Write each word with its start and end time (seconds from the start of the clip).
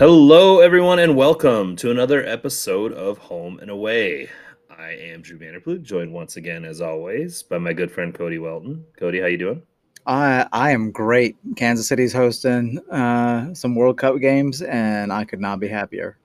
Hello, 0.00 0.60
everyone, 0.60 0.98
and 0.98 1.14
welcome 1.14 1.76
to 1.76 1.90
another 1.90 2.24
episode 2.24 2.94
of 2.94 3.18
Home 3.18 3.58
and 3.58 3.70
Away. 3.70 4.30
I 4.70 4.92
am 4.92 5.20
Drew 5.20 5.38
Vanderploeg, 5.38 5.82
joined 5.82 6.10
once 6.10 6.38
again, 6.38 6.64
as 6.64 6.80
always, 6.80 7.42
by 7.42 7.58
my 7.58 7.74
good 7.74 7.92
friend 7.92 8.14
Cody 8.14 8.38
Welton. 8.38 8.82
Cody, 8.98 9.20
how 9.20 9.26
you 9.26 9.36
doing? 9.36 9.62
I 10.06 10.46
I 10.52 10.70
am 10.70 10.90
great. 10.90 11.36
Kansas 11.54 11.86
City's 11.86 12.14
hosting 12.14 12.78
uh, 12.90 13.52
some 13.52 13.74
World 13.74 13.98
Cup 13.98 14.18
games, 14.20 14.62
and 14.62 15.12
I 15.12 15.26
could 15.26 15.38
not 15.38 15.60
be 15.60 15.68
happier. 15.68 16.16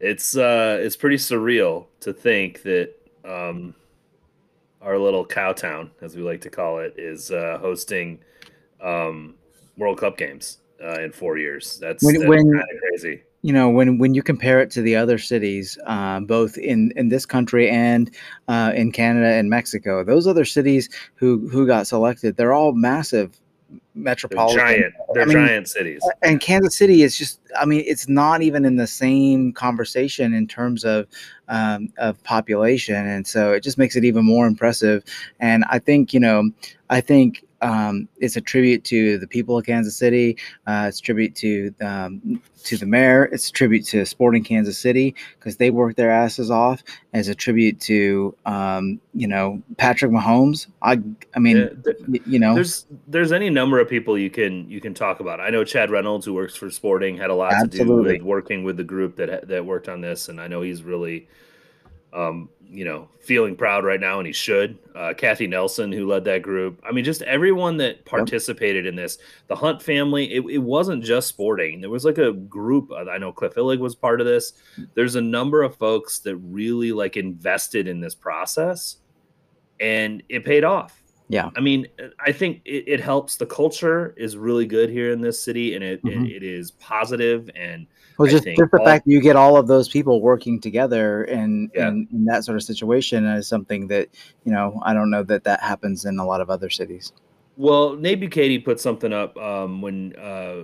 It's 0.00 0.36
uh, 0.36 0.76
it's 0.80 0.96
pretty 0.96 1.18
surreal 1.18 1.86
to 2.00 2.12
think 2.12 2.62
that 2.64 2.92
um, 3.24 3.76
our 4.82 4.98
little 4.98 5.24
cow 5.24 5.52
town, 5.52 5.92
as 6.02 6.16
we 6.16 6.24
like 6.24 6.40
to 6.40 6.50
call 6.50 6.80
it, 6.80 6.94
is 6.98 7.30
uh, 7.30 7.56
hosting 7.60 8.18
um, 8.80 9.36
World 9.76 9.98
Cup 9.98 10.18
games 10.18 10.58
uh, 10.82 11.00
in 11.00 11.12
four 11.12 11.38
years. 11.38 11.78
That's, 11.80 12.02
When- 12.04 12.14
that's 12.14 12.28
when- 12.28 12.50
kind 12.52 12.62
of 12.72 12.80
crazy. 12.80 13.22
You 13.42 13.52
know, 13.52 13.68
when 13.68 13.98
when 13.98 14.14
you 14.14 14.22
compare 14.22 14.60
it 14.62 14.70
to 14.70 14.80
the 14.80 14.96
other 14.96 15.18
cities, 15.18 15.76
uh, 15.86 16.20
both 16.20 16.56
in 16.56 16.94
in 16.96 17.10
this 17.10 17.26
country 17.26 17.68
and 17.68 18.10
uh, 18.48 18.72
in 18.74 18.90
Canada 18.90 19.26
and 19.34 19.50
Mexico, 19.50 20.02
those 20.02 20.26
other 20.26 20.46
cities 20.46 20.88
who 21.16 21.46
who 21.50 21.66
got 21.66 21.86
selected, 21.86 22.38
they're 22.38 22.54
all 22.54 22.72
massive 22.72 23.38
They're 23.68 23.80
metropolitan. 24.02 24.56
giant. 24.58 24.94
They're 25.12 25.22
I 25.24 25.26
mean, 25.26 25.46
giant 25.46 25.68
cities. 25.68 26.00
and 26.22 26.40
Kansas 26.40 26.74
City 26.74 27.02
is 27.02 27.18
just 27.18 27.38
I 27.60 27.66
mean 27.66 27.84
it's 27.86 28.08
not 28.08 28.40
even 28.40 28.64
in 28.64 28.76
the 28.76 28.86
same 28.86 29.52
conversation 29.52 30.32
in 30.32 30.46
terms 30.46 30.82
of 30.82 31.06
um, 31.48 31.92
of 31.98 32.22
population 32.24 33.06
and 33.06 33.26
so 33.26 33.52
it 33.52 33.60
just 33.62 33.76
makes 33.76 33.94
it 33.94 34.06
even 34.06 34.24
more 34.24 34.46
impressive 34.46 35.04
and 35.38 35.66
I 35.68 35.80
think 35.80 36.14
you 36.14 36.20
know 36.20 36.48
I 36.88 37.02
think 37.02 37.44
um, 37.64 38.08
it's 38.18 38.36
a 38.36 38.40
tribute 38.40 38.84
to 38.84 39.18
the 39.18 39.26
people 39.26 39.58
of 39.58 39.66
Kansas 39.66 39.96
City 39.96 40.36
uh, 40.66 40.86
it's 40.88 40.98
a 41.00 41.02
tribute 41.02 41.34
to 41.36 41.74
um, 41.80 42.40
to 42.64 42.76
the 42.76 42.86
mayor 42.86 43.24
it's 43.32 43.48
a 43.48 43.52
tribute 43.52 43.84
to 43.86 44.04
Sporting 44.04 44.44
Kansas 44.44 44.78
City 44.78 45.14
because 45.38 45.56
they 45.56 45.70
worked 45.70 45.96
their 45.96 46.10
asses 46.10 46.50
off. 46.50 46.82
As 47.12 47.28
a 47.28 47.34
tribute 47.34 47.78
to 47.80 48.34
um, 48.44 49.00
you 49.12 49.28
know 49.28 49.62
Patrick 49.76 50.10
Mahomes. 50.10 50.66
I 50.82 51.00
I 51.34 51.38
mean 51.38 51.56
Yeah, 51.56 51.68
th- 51.84 51.96
y- 52.08 52.20
you 52.26 52.38
know. 52.38 52.54
there's 52.54 52.86
there's 53.06 53.32
any 53.32 53.50
number 53.50 53.78
of 53.78 53.88
people 53.88 54.18
you 54.18 54.30
can 54.30 54.68
you 54.68 54.80
can 54.80 54.94
talk 54.94 55.20
about. 55.20 55.40
I 55.40 55.50
know 55.50 55.64
Chad 55.64 55.90
Reynolds, 55.90 56.26
who 56.26 56.34
works 56.34 56.56
for 56.56 56.70
Sporting, 56.70 57.16
had 57.16 57.30
a 57.30 57.34
lot 57.34 57.50
to 57.60 57.66
do 57.66 57.96
with 57.96 58.22
working 58.22 58.64
with 58.64 58.76
the 58.76 58.84
group 58.84 59.16
that 59.16 59.48
that 59.48 59.64
worked 59.64 59.88
on 59.88 60.00
this, 60.00 60.28
and 60.28 60.40
I 60.40 60.48
know 60.48 60.62
he's 60.62 60.82
really, 60.82 61.28
um, 62.14 62.48
you 62.66 62.84
know, 62.84 63.08
feeling 63.20 63.54
proud 63.56 63.84
right 63.84 64.00
now, 64.00 64.18
and 64.18 64.26
he 64.26 64.32
should. 64.32 64.78
Uh, 64.94 65.12
Kathy 65.16 65.46
Nelson, 65.46 65.92
who 65.92 66.06
led 66.06 66.24
that 66.24 66.42
group. 66.42 66.80
I 66.88 66.92
mean, 66.92 67.04
just 67.04 67.22
everyone 67.22 67.76
that 67.78 68.04
participated 68.04 68.86
in 68.86 68.96
this. 68.96 69.18
The 69.48 69.54
Hunt 69.56 69.82
family. 69.82 70.32
It, 70.32 70.44
it 70.50 70.58
wasn't 70.58 71.04
just 71.04 71.28
Sporting. 71.28 71.80
There 71.80 71.90
was 71.90 72.04
like 72.04 72.18
a 72.18 72.32
group. 72.32 72.90
uh, 72.90 73.08
I 73.10 73.18
know 73.18 73.32
Cliff 73.32 73.54
Illig 73.54 73.78
was 73.78 73.94
part 73.94 74.20
of 74.20 74.26
this. 74.26 74.54
There's 74.94 75.14
a 75.16 75.20
number 75.20 75.62
of 75.62 75.76
folks 75.76 76.18
that 76.20 76.36
really 76.36 76.92
like 76.92 77.16
invested 77.16 77.86
in 77.86 78.00
this 78.00 78.14
process, 78.14 78.96
and 79.80 80.22
it 80.28 80.44
paid 80.44 80.64
off. 80.64 81.00
Yeah. 81.28 81.50
I 81.56 81.60
mean, 81.60 81.86
I 82.24 82.32
think 82.32 82.60
it, 82.64 82.84
it 82.86 83.00
helps. 83.00 83.36
The 83.36 83.46
culture 83.46 84.14
is 84.16 84.36
really 84.36 84.66
good 84.66 84.90
here 84.90 85.10
in 85.12 85.20
this 85.20 85.40
city, 85.42 85.74
and 85.74 85.82
it, 85.82 86.04
Mhm. 86.04 86.26
it, 86.30 86.36
it 86.36 86.42
is. 86.42 86.72
And 87.56 87.86
Well, 88.18 88.28
just, 88.30 88.44
just 88.44 88.70
the 88.70 88.78
all- 88.78 88.84
fact 88.84 89.04
that 89.06 89.10
you 89.10 89.20
get 89.20 89.34
all 89.36 89.56
of 89.56 89.66
those 89.66 89.88
people 89.88 90.20
working 90.20 90.60
together 90.60 91.24
in, 91.24 91.70
Yeah. 91.74 91.88
in 91.88 92.08
in 92.12 92.24
that 92.26 92.44
sort 92.44 92.56
of 92.56 92.62
situation 92.62 93.24
is 93.24 93.46
something 93.48 93.88
that 93.88 94.08
you 94.44 94.52
know 94.52 94.80
I 94.84 94.94
don't 94.94 95.10
know 95.10 95.22
that 95.24 95.44
that 95.44 95.60
happens 95.60 96.04
in 96.04 96.18
a 96.18 96.26
lot 96.26 96.40
of 96.40 96.48
other 96.50 96.70
cities. 96.70 97.12
well, 97.56 97.94
Nate 97.96 98.20
Bukaty 98.20 98.64
put 98.64 98.80
something 98.80 99.12
up 99.12 99.36
um, 99.36 99.80
when 99.82 100.14
uh, 100.16 100.62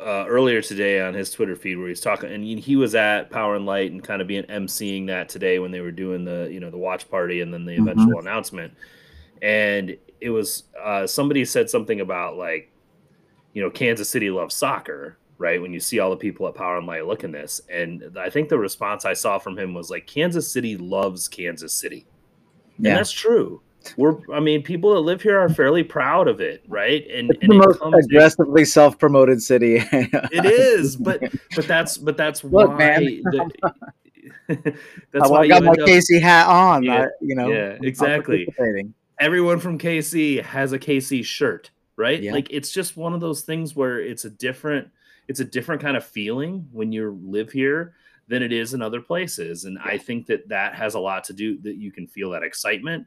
uh, 0.00 0.24
earlier 0.26 0.62
today 0.62 1.00
on 1.02 1.12
his 1.12 1.30
Twitter 1.30 1.54
feed 1.54 1.76
where 1.76 1.88
he's 1.88 2.00
talking, 2.00 2.32
and 2.32 2.42
he- 2.58 2.76
was 2.76 2.94
at 2.94 3.30
Power 3.30 3.54
and 3.56 3.66
Light 3.66 3.92
and 3.92 4.02
kind 4.02 4.22
of 4.22 4.28
being 4.28 4.44
emceeing 4.44 5.06
that 5.08 5.28
today 5.28 5.58
when 5.58 5.70
they 5.70 5.80
were 5.80 5.90
doing 5.92 6.24
the 6.24 6.48
you 6.50 6.58
know 6.60 6.70
the 6.70 6.78
watch 6.78 7.10
party 7.10 7.40
and 7.42 7.52
then 7.52 7.64
the 7.66 7.76
Mhm. 7.76 7.90
eventual 7.90 8.18
announcement. 8.18 8.72
And 9.42 9.96
it 10.20 10.30
was 10.30 10.64
uh, 10.82 11.06
somebody 11.06 11.44
said 11.46 11.70
something 11.70 12.00
about 12.00 12.36
like, 12.36 12.70
you 13.54 13.62
know, 13.62 13.70
Kansas 13.70 14.08
City 14.08 14.30
loves 14.30 14.54
soccer, 14.54 15.16
right? 15.40 15.60
When 15.60 15.72
you 15.72 15.80
see 15.80 15.98
all 15.98 16.10
the 16.10 16.16
people 16.16 16.46
at 16.46 16.54
Power 16.54 16.76
and 16.76 16.86
Light 16.86 17.06
looking 17.06 17.32
this, 17.32 17.60
and 17.72 18.16
I 18.18 18.28
think 18.30 18.48
the 18.50 18.58
response 18.58 19.04
I 19.04 19.14
saw 19.14 19.38
from 19.38 19.58
him 19.58 19.72
was 19.74 19.90
like, 19.90 20.06
Kansas 20.06 20.52
City 20.52 20.76
loves 20.76 21.26
Kansas 21.28 21.72
City, 21.72 22.06
and 22.76 22.86
Yeah, 22.86 22.94
that's 22.96 23.10
true. 23.10 23.62
We're, 23.96 24.18
I 24.30 24.40
mean, 24.40 24.62
people 24.62 24.92
that 24.92 25.00
live 25.00 25.22
here 25.22 25.40
are 25.40 25.48
fairly 25.48 25.82
proud 25.82 26.28
of 26.28 26.42
it, 26.42 26.62
right? 26.68 27.02
And, 27.10 27.30
it's 27.30 27.38
and 27.42 27.50
the 27.52 27.56
it 27.56 27.58
most 27.66 27.80
comes, 27.80 28.04
aggressively 28.04 28.66
self-promoted 28.66 29.42
city. 29.42 29.76
it 29.92 30.44
is, 30.44 30.96
but 30.96 31.22
but 31.56 31.66
that's 31.66 31.96
but 31.96 32.18
that's 32.18 32.44
Look, 32.44 32.68
why. 32.68 32.76
man. 32.76 33.04
the- 33.04 33.50
that's 34.48 35.24
I 35.24 35.28
why 35.28 35.48
got 35.48 35.62
my 35.62 35.72
up- 35.72 35.78
KC 35.78 36.20
hat 36.20 36.46
on. 36.46 36.82
Yeah, 36.82 37.04
I- 37.04 37.08
you 37.22 37.34
know, 37.34 37.48
yeah, 37.48 37.78
exactly. 37.82 38.46
everyone 39.18 39.58
from 39.58 39.78
KC 39.78 40.42
has 40.42 40.72
a 40.74 40.78
KC 40.78 41.24
shirt, 41.24 41.70
right? 41.96 42.22
Yeah. 42.22 42.32
Like 42.32 42.48
it's 42.50 42.70
just 42.70 42.98
one 42.98 43.14
of 43.14 43.20
those 43.20 43.40
things 43.40 43.74
where 43.74 43.98
it's 43.98 44.26
a 44.26 44.30
different 44.30 44.88
it's 45.30 45.38
a 45.38 45.44
different 45.44 45.80
kind 45.80 45.96
of 45.96 46.04
feeling 46.04 46.66
when 46.72 46.90
you 46.90 47.16
live 47.22 47.52
here 47.52 47.94
than 48.26 48.42
it 48.42 48.52
is 48.52 48.74
in 48.74 48.82
other 48.82 49.00
places 49.00 49.64
and 49.64 49.78
I 49.78 49.96
think 49.96 50.26
that 50.26 50.48
that 50.48 50.74
has 50.74 50.94
a 50.94 50.98
lot 50.98 51.22
to 51.24 51.32
do 51.32 51.56
that 51.62 51.76
you 51.76 51.92
can 51.92 52.08
feel 52.08 52.30
that 52.30 52.42
excitement. 52.42 53.06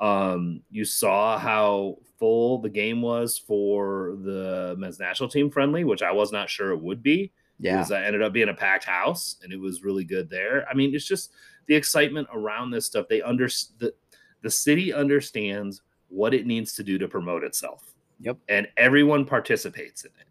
Um 0.00 0.62
you 0.70 0.86
saw 0.86 1.38
how 1.38 1.98
full 2.18 2.56
the 2.56 2.70
game 2.70 3.02
was 3.02 3.36
for 3.36 4.16
the 4.22 4.76
men's 4.78 4.98
national 4.98 5.28
team 5.28 5.50
friendly, 5.50 5.84
which 5.84 6.02
I 6.02 6.10
was 6.10 6.32
not 6.32 6.48
sure 6.48 6.70
it 6.70 6.80
would 6.80 7.02
be. 7.02 7.32
Yeah, 7.58 7.76
because 7.76 7.88
that 7.90 8.04
ended 8.04 8.22
up 8.22 8.32
being 8.32 8.48
a 8.48 8.54
packed 8.54 8.84
house 8.84 9.36
and 9.42 9.52
it 9.52 9.60
was 9.60 9.84
really 9.84 10.04
good 10.04 10.30
there. 10.30 10.66
I 10.70 10.74
mean, 10.74 10.94
it's 10.94 11.04
just 11.04 11.32
the 11.66 11.74
excitement 11.74 12.28
around 12.32 12.70
this 12.70 12.86
stuff. 12.86 13.08
They 13.08 13.20
under 13.20 13.48
the, 13.78 13.92
the 14.40 14.50
city 14.50 14.94
understands 14.94 15.82
what 16.08 16.32
it 16.32 16.46
needs 16.46 16.72
to 16.76 16.82
do 16.82 16.96
to 16.96 17.08
promote 17.08 17.44
itself. 17.44 17.94
Yep. 18.20 18.38
And 18.48 18.68
everyone 18.78 19.26
participates 19.26 20.04
in 20.04 20.12
it. 20.18 20.27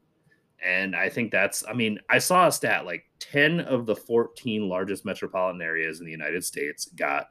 And 0.64 0.96
I 0.96 1.10
think 1.10 1.32
that's, 1.32 1.64
I 1.68 1.74
mean, 1.74 2.00
I 2.10 2.20
saw 2.20 2.48
a 2.48 2.52
stat 2.52 2.86
like 2.86 3.06
10 3.20 3.62
of 3.62 3.86
the 3.86 3.96
14 3.96 4.68
largest 4.68 5.06
metropolitan 5.06 5.62
areas 5.62 6.00
in 6.00 6.06
the 6.06 6.12
United 6.12 6.44
States 6.44 6.86
got 6.96 7.28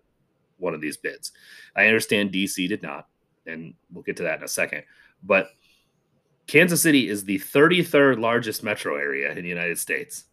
one 0.58 0.74
of 0.74 0.80
these 0.80 0.96
bids. 0.96 1.32
I 1.74 1.86
understand 1.86 2.32
DC 2.32 2.68
did 2.68 2.82
not, 2.82 3.08
and 3.46 3.74
we'll 3.92 4.04
get 4.04 4.16
to 4.18 4.22
that 4.24 4.38
in 4.38 4.44
a 4.44 4.48
second. 4.48 4.84
But 5.22 5.48
Kansas 6.46 6.82
City 6.82 7.08
is 7.08 7.24
the 7.24 7.38
33rd 7.38 8.20
largest 8.20 8.62
metro 8.62 8.96
area 8.96 9.30
in 9.30 9.42
the 9.42 9.48
United 9.48 9.78
States. 9.78 10.24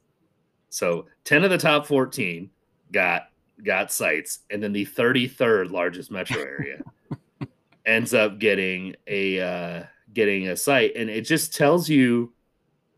So 0.70 1.08
10 1.26 1.44
of 1.44 1.50
the 1.50 1.58
top 1.58 1.86
14 1.86 2.50
got 2.92 3.30
got 3.64 3.92
sites, 3.92 4.40
and 4.50 4.62
then 4.62 4.74
the 4.74 4.86
33rd 4.86 5.72
largest 5.72 6.12
metro 6.12 6.42
area 6.42 6.82
ends 7.86 8.14
up 8.14 8.40
getting 8.40 8.96
a 9.08 9.40
uh, 9.40 9.84
getting 10.14 10.50
a 10.50 10.58
site, 10.58 10.94
and 10.96 11.10
it 11.10 11.22
just 11.22 11.56
tells 11.56 11.88
you 11.88 12.33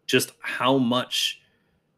just 0.06 0.34
how 0.42 0.78
much 0.78 1.42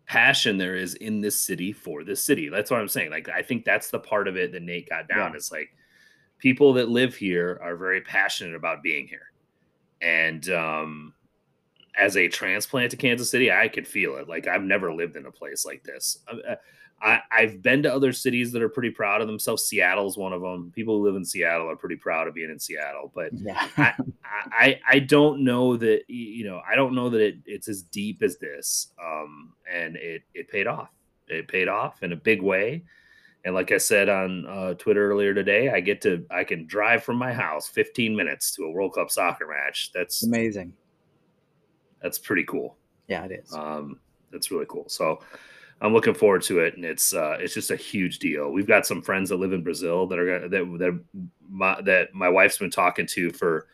passion 0.05 0.57
there 0.57 0.75
is 0.75 0.95
in 0.95 1.19
this 1.21 1.35
city 1.39 1.73
for 1.73 2.03
this 2.03 2.23
city. 2.23 2.49
That's 2.49 2.71
what 2.71 2.79
I'm 2.79 2.87
saying. 2.87 3.11
Like 3.11 3.29
I 3.29 3.41
think 3.41 3.65
that's 3.65 3.91
the 3.91 3.99
part 3.99 4.27
of 4.27 4.37
it 4.37 4.51
that 4.53 4.63
Nate 4.63 4.89
got 4.89 5.07
down. 5.09 5.35
It's 5.35 5.51
like 5.51 5.69
people 6.39 6.73
that 6.73 6.89
live 6.89 7.15
here 7.15 7.59
are 7.61 7.75
very 7.75 8.01
passionate 8.01 8.55
about 8.55 8.83
being 8.83 9.07
here. 9.07 9.31
And 10.01 10.49
um 10.49 11.13
as 11.97 12.15
a 12.15 12.27
transplant 12.27 12.91
to 12.91 12.97
Kansas 12.97 13.29
City, 13.29 13.51
I 13.51 13.67
could 13.67 13.87
feel 13.87 14.17
it. 14.17 14.29
Like 14.29 14.47
I've 14.47 14.61
never 14.61 14.93
lived 14.93 15.15
in 15.15 15.25
a 15.25 15.31
place 15.31 15.65
like 15.65 15.83
this. 15.83 16.19
I, 16.27 16.53
I, 16.53 16.57
I've 16.99 17.61
been 17.61 17.83
to 17.83 17.93
other 17.93 18.11
cities 18.11 18.51
that 18.53 18.61
are 18.63 18.69
pretty 18.69 18.89
proud 18.89 19.21
of 19.21 19.27
themselves. 19.27 19.65
Seattle's 19.65 20.17
one 20.17 20.33
of 20.33 20.41
them. 20.41 20.71
People 20.75 20.97
who 20.97 21.05
live 21.05 21.15
in 21.15 21.23
Seattle 21.23 21.69
are 21.69 21.75
pretty 21.75 21.95
proud 21.95 22.27
of 22.27 22.33
being 22.33 22.49
in 22.49 22.59
Seattle. 22.59 23.11
But 23.13 23.33
yeah. 23.33 23.67
I, 23.77 23.93
I 24.51 24.79
I 24.87 24.99
don't 24.99 25.43
know 25.43 25.77
that 25.77 26.03
you 26.07 26.45
know 26.45 26.61
I 26.69 26.75
don't 26.75 26.95
know 26.95 27.09
that 27.09 27.21
it, 27.21 27.35
it's 27.45 27.67
as 27.67 27.83
deep 27.83 28.23
as 28.23 28.37
this. 28.37 28.93
Um, 29.03 29.53
and 29.71 29.95
it 29.95 30.23
it 30.33 30.49
paid 30.49 30.65
off. 30.65 30.89
It 31.27 31.47
paid 31.47 31.67
off 31.67 32.01
in 32.01 32.13
a 32.13 32.15
big 32.15 32.41
way. 32.41 32.83
And 33.45 33.53
like 33.53 33.71
I 33.71 33.77
said 33.77 34.09
on 34.09 34.45
uh, 34.47 34.73
Twitter 34.73 35.09
earlier 35.09 35.33
today, 35.35 35.69
I 35.69 35.79
get 35.79 36.01
to 36.01 36.25
I 36.31 36.43
can 36.43 36.65
drive 36.65 37.03
from 37.03 37.17
my 37.17 37.31
house 37.31 37.67
15 37.67 38.15
minutes 38.15 38.51
to 38.55 38.63
a 38.63 38.71
World 38.71 38.95
Cup 38.95 39.11
soccer 39.11 39.47
match. 39.47 39.91
That's 39.93 40.23
amazing. 40.23 40.73
that's 42.01 42.17
pretty 42.17 42.43
cool. 42.43 42.75
Yeah, 43.07 43.23
it 43.25 43.43
is. 43.43 43.53
Um, 43.53 43.99
that's 44.31 44.49
really 44.49 44.65
cool. 44.67 44.89
So 44.89 45.19
I'm 45.81 45.93
looking 45.93 46.13
forward 46.15 46.41
to 46.43 46.59
it, 46.59 46.75
and 46.75 46.83
it's 46.83 47.13
uh, 47.13 47.37
it's 47.39 47.53
just 47.53 47.71
a 47.71 47.75
huge 47.75 48.19
deal. 48.19 48.51
We've 48.51 48.67
got 48.67 48.85
some 48.85 49.01
friends 49.01 49.29
that 49.29 49.37
live 49.37 49.53
in 49.53 49.63
Brazil 49.63 50.07
that 50.07 50.17
are 50.17 50.39
gonna, 50.39 50.49
that 50.49 50.77
that 50.79 50.99
my, 51.49 51.81
that 51.81 52.13
my 52.13 52.29
wife's 52.29 52.57
been 52.57 52.71
talking 52.71 53.05
to 53.07 53.29
for 53.31 53.67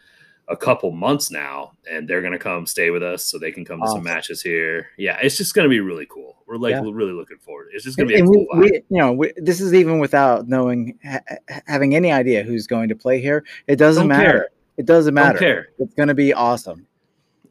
a 0.49 0.57
couple 0.57 0.91
months 0.91 1.31
now, 1.31 1.71
and 1.89 2.05
they're 2.05 2.21
gonna 2.21 2.37
come 2.37 2.65
stay 2.65 2.89
with 2.89 3.01
us 3.03 3.23
so 3.23 3.39
they 3.39 3.51
can 3.53 3.63
come 3.63 3.79
to 3.79 3.87
some 3.87 4.03
matches 4.03 4.41
here. 4.41 4.89
Yeah, 4.97 5.17
it's 5.23 5.37
just 5.37 5.53
gonna 5.55 5.69
be 5.69 5.79
really 5.79 6.05
cool. 6.07 6.35
We're 6.45 6.57
like 6.57 6.71
Yeah. 6.71 6.81
really 6.91 7.13
looking 7.13 7.37
forward. 7.37 7.69
It's 7.73 7.85
just 7.85 7.95
gonna 7.97 8.09
be 8.09 8.15
a 8.15 8.17
and 8.19 8.27
cool 8.27 8.45
we, 8.53 8.57
vibe. 8.67 8.71
we, 8.71 8.75
you 8.89 8.97
know, 8.97 9.13
we, 9.13 9.31
this 9.37 9.61
is 9.61 9.73
even 9.73 9.99
without 9.99 10.49
knowing, 10.49 10.99
ha- 11.05 11.21
ha- 11.49 11.61
having 11.67 11.95
any 11.95 12.11
idea 12.11 12.43
who's 12.43 12.67
going 12.67 12.89
to 12.89 12.95
play 12.95 13.21
here. 13.21 13.45
It 13.67 13.77
doesn't 13.77 14.01
Don't 14.01 14.17
matter. 14.17 14.23
care. 14.39 14.49
It 14.75 14.85
doesn't 14.85 15.13
matter. 15.13 15.69
It's 15.79 15.93
going 15.93 16.09
to 16.09 16.13
be 16.13 16.33
awesome. 16.33 16.85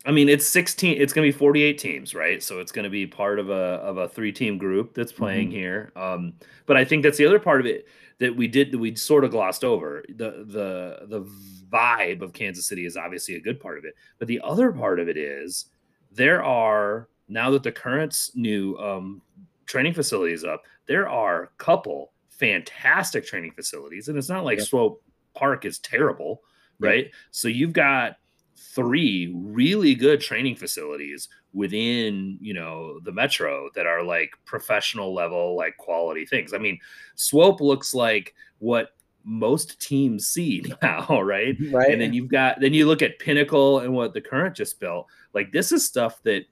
I 0.04 0.10
mean, 0.10 0.28
it's 0.28 0.48
16, 0.48 1.00
it's 1.00 1.12
going 1.12 1.26
to 1.26 1.32
be 1.32 1.38
48 1.38 1.78
teams, 1.78 2.14
right? 2.14 2.42
So 2.42 2.58
it's 2.58 2.72
going 2.72 2.84
to 2.84 2.90
be 2.90 3.06
part 3.06 3.38
of 3.38 3.50
a 3.50 3.52
of 3.52 3.98
a 3.98 4.08
three-team 4.08 4.58
group 4.58 4.94
that's 4.94 5.12
playing 5.12 5.48
mm-hmm. 5.48 5.56
here. 5.56 5.92
Um, 5.94 6.34
but 6.66 6.76
I 6.76 6.84
think 6.84 7.02
that's 7.02 7.18
the 7.18 7.26
other 7.26 7.38
part 7.38 7.60
of 7.60 7.66
it 7.66 7.86
that 8.18 8.34
we 8.34 8.48
did 8.48 8.72
that 8.72 8.78
we 8.78 8.94
sort 8.96 9.24
of 9.24 9.30
glossed 9.30 9.64
over. 9.64 10.04
The 10.08 10.44
the 10.46 11.06
the 11.06 11.30
vibe 11.70 12.22
of 12.22 12.32
Kansas 12.32 12.66
City 12.66 12.84
is 12.84 12.96
obviously 12.96 13.36
a 13.36 13.40
good 13.40 13.60
part 13.60 13.78
of 13.78 13.84
it, 13.84 13.94
but 14.18 14.28
the 14.28 14.40
other 14.42 14.72
part 14.72 14.98
of 14.98 15.08
it 15.08 15.16
is 15.16 15.66
there 16.10 16.42
are 16.42 17.08
now 17.28 17.50
that 17.50 17.62
the 17.62 17.72
current's 17.72 18.32
new 18.34 18.76
um, 18.78 19.22
training 19.66 19.94
facilities 19.94 20.44
up, 20.44 20.62
there 20.86 21.08
are 21.08 21.44
a 21.44 21.48
couple 21.58 22.12
fantastic 22.28 23.24
training 23.24 23.52
facilities, 23.52 24.08
and 24.08 24.18
it's 24.18 24.28
not 24.28 24.44
like 24.44 24.58
yep. 24.58 24.66
Swope 24.66 25.02
Park 25.34 25.64
is 25.64 25.78
terrible, 25.78 26.42
right? 26.78 27.04
Yep. 27.04 27.12
So 27.30 27.48
you've 27.48 27.72
got 27.72 28.16
three 28.62 29.32
really 29.34 29.94
good 29.94 30.20
training 30.20 30.56
facilities 30.56 31.28
within 31.52 32.38
you 32.40 32.54
know 32.54 32.98
the 33.00 33.12
metro 33.12 33.68
that 33.74 33.86
are 33.86 34.02
like 34.02 34.30
professional 34.44 35.12
level 35.12 35.56
like 35.56 35.76
quality 35.76 36.24
things. 36.24 36.54
I 36.54 36.58
mean 36.58 36.78
swope 37.14 37.60
looks 37.60 37.94
like 37.94 38.34
what 38.58 38.90
most 39.24 39.80
teams 39.80 40.28
see 40.28 40.64
now 40.82 41.20
right? 41.22 41.56
Right. 41.70 41.90
And 41.90 42.00
then 42.00 42.12
you've 42.12 42.30
got 42.30 42.60
then 42.60 42.72
you 42.72 42.86
look 42.86 43.02
at 43.02 43.18
pinnacle 43.18 43.80
and 43.80 43.92
what 43.92 44.14
the 44.14 44.20
current 44.20 44.56
just 44.56 44.80
built. 44.80 45.06
Like 45.34 45.52
this 45.52 45.72
is 45.72 45.86
stuff 45.86 46.22
that 46.22 46.44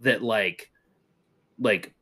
that 0.00 0.22
like 0.22 0.70
like 1.58 1.94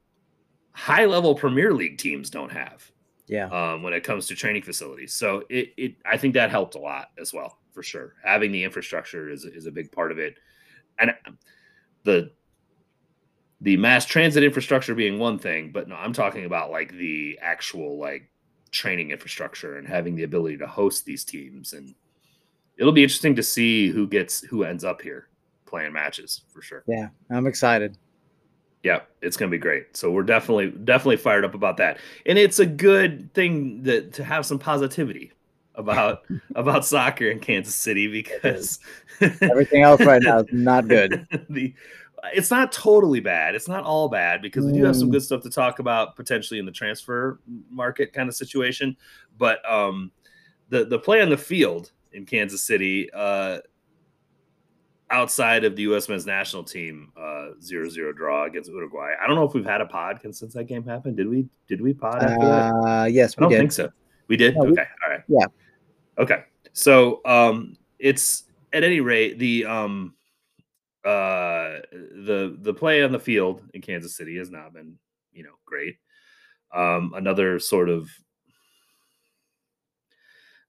high 0.72 1.04
level 1.04 1.34
premier 1.34 1.72
league 1.72 1.98
teams 1.98 2.28
don't 2.28 2.50
have 2.50 2.90
yeah. 3.28 3.46
um 3.46 3.82
when 3.84 3.92
it 3.92 4.02
comes 4.02 4.26
to 4.26 4.34
training 4.34 4.62
facilities. 4.62 5.14
So 5.14 5.44
it, 5.48 5.72
it 5.76 5.94
i 6.04 6.16
think 6.16 6.34
that 6.34 6.50
helped 6.50 6.74
a 6.74 6.80
lot 6.80 7.10
as 7.18 7.32
well 7.32 7.58
for 7.74 7.82
sure. 7.82 8.14
Having 8.24 8.52
the 8.52 8.64
infrastructure 8.64 9.28
is 9.28 9.44
is 9.44 9.66
a 9.66 9.72
big 9.72 9.92
part 9.92 10.12
of 10.12 10.18
it, 10.18 10.36
and 10.98 11.10
uh, 11.10 11.32
the 12.04 12.30
the 13.60 13.76
mass 13.76 14.06
transit 14.06 14.42
infrastructure 14.42 14.94
being 14.94 15.18
one 15.18 15.38
thing, 15.38 15.72
but 15.72 15.88
no, 15.88 15.96
I'm 15.96 16.12
talking 16.12 16.44
about 16.44 16.70
like 16.70 16.92
the 16.92 17.38
actual 17.42 17.98
like 17.98 18.30
training 18.70 19.10
infrastructure 19.10 19.78
and 19.78 19.86
having 19.86 20.14
the 20.16 20.24
ability 20.24 20.58
to 20.58 20.66
host 20.66 21.04
these 21.04 21.24
teams 21.24 21.72
and 21.72 21.94
it'll 22.76 22.92
be 22.92 23.02
interesting 23.02 23.34
to 23.36 23.42
see 23.42 23.88
who 23.88 24.06
gets 24.06 24.40
who 24.40 24.64
ends 24.64 24.84
up 24.84 25.00
here 25.00 25.28
playing 25.66 25.92
matches 25.92 26.42
for 26.52 26.62
sure. 26.62 26.84
Yeah, 26.86 27.08
I'm 27.30 27.46
excited. 27.46 27.96
Yeah, 28.82 29.00
it's 29.22 29.36
gonna 29.36 29.50
be 29.50 29.58
great. 29.58 29.96
So 29.96 30.10
we're 30.10 30.24
definitely 30.24 30.70
definitely 30.70 31.16
fired 31.16 31.44
up 31.44 31.54
about 31.54 31.76
that, 31.78 31.98
and 32.26 32.38
it's 32.38 32.58
a 32.58 32.66
good 32.66 33.32
thing 33.32 33.82
that 33.84 34.12
to 34.14 34.24
have 34.24 34.44
some 34.44 34.58
positivity 34.58 35.32
about 35.74 36.24
about 36.54 36.84
soccer 36.84 37.30
in 37.30 37.40
Kansas 37.40 37.74
City 37.74 38.06
because 38.06 38.78
everything 39.40 39.82
else 39.82 40.00
right 40.00 40.22
now 40.22 40.40
is 40.40 40.46
not 40.52 40.88
good. 40.88 41.26
the 41.48 41.74
it's 42.32 42.50
not 42.50 42.72
totally 42.72 43.20
bad. 43.20 43.54
It's 43.54 43.68
not 43.68 43.84
all 43.84 44.08
bad 44.08 44.40
because 44.40 44.64
we 44.64 44.72
do 44.72 44.84
have 44.84 44.96
some 44.96 45.08
mm. 45.08 45.12
good 45.12 45.22
stuff 45.22 45.42
to 45.42 45.50
talk 45.50 45.78
about 45.78 46.16
potentially 46.16 46.58
in 46.58 46.66
the 46.66 46.72
transfer 46.72 47.40
market 47.70 48.12
kind 48.12 48.28
of 48.28 48.34
situation. 48.34 48.96
But 49.36 49.58
um, 49.70 50.10
the 50.68 50.84
the 50.84 50.98
play 50.98 51.20
on 51.20 51.28
the 51.28 51.36
field 51.36 51.92
in 52.12 52.24
Kansas 52.24 52.62
City, 52.62 53.10
uh, 53.12 53.58
outside 55.10 55.64
of 55.64 55.76
the 55.76 55.82
U.S. 55.82 56.08
men's 56.08 56.26
national 56.26 56.64
team, 56.64 57.12
uh, 57.16 57.48
zero 57.60 57.88
zero 57.88 58.12
draw 58.12 58.44
against 58.46 58.70
Uruguay. 58.70 59.14
I 59.20 59.26
don't 59.26 59.36
know 59.36 59.44
if 59.44 59.54
we've 59.54 59.64
had 59.64 59.80
a 59.80 59.86
pod 59.86 60.20
since 60.22 60.54
that 60.54 60.64
game 60.64 60.84
happened. 60.84 61.16
Did 61.16 61.28
we? 61.28 61.46
Did 61.68 61.80
we 61.80 61.92
pod? 61.92 62.22
After 62.22 62.46
uh, 62.46 62.82
that? 62.84 63.12
Yes, 63.12 63.36
we 63.36 63.40
I 63.40 63.42
don't 63.42 63.50
did. 63.50 63.58
think 63.58 63.72
so. 63.72 63.90
We 64.28 64.36
did. 64.36 64.56
No, 64.56 64.62
okay, 64.62 64.70
we, 64.70 64.78
all 64.78 65.10
right. 65.10 65.22
Yeah. 65.28 65.46
Okay. 66.18 66.44
So 66.72 67.20
um 67.24 67.76
it's 67.98 68.44
at 68.72 68.84
any 68.84 69.00
rate 69.00 69.38
the 69.38 69.66
um 69.66 70.14
uh 71.04 71.78
the 71.92 72.56
the 72.60 72.74
play 72.74 73.02
on 73.02 73.12
the 73.12 73.18
field 73.18 73.62
in 73.74 73.82
Kansas 73.82 74.16
City 74.16 74.36
has 74.38 74.50
not 74.50 74.72
been, 74.72 74.98
you 75.32 75.44
know, 75.44 75.54
great. 75.64 75.96
Um 76.72 77.12
another 77.14 77.58
sort 77.58 77.88
of 77.88 78.08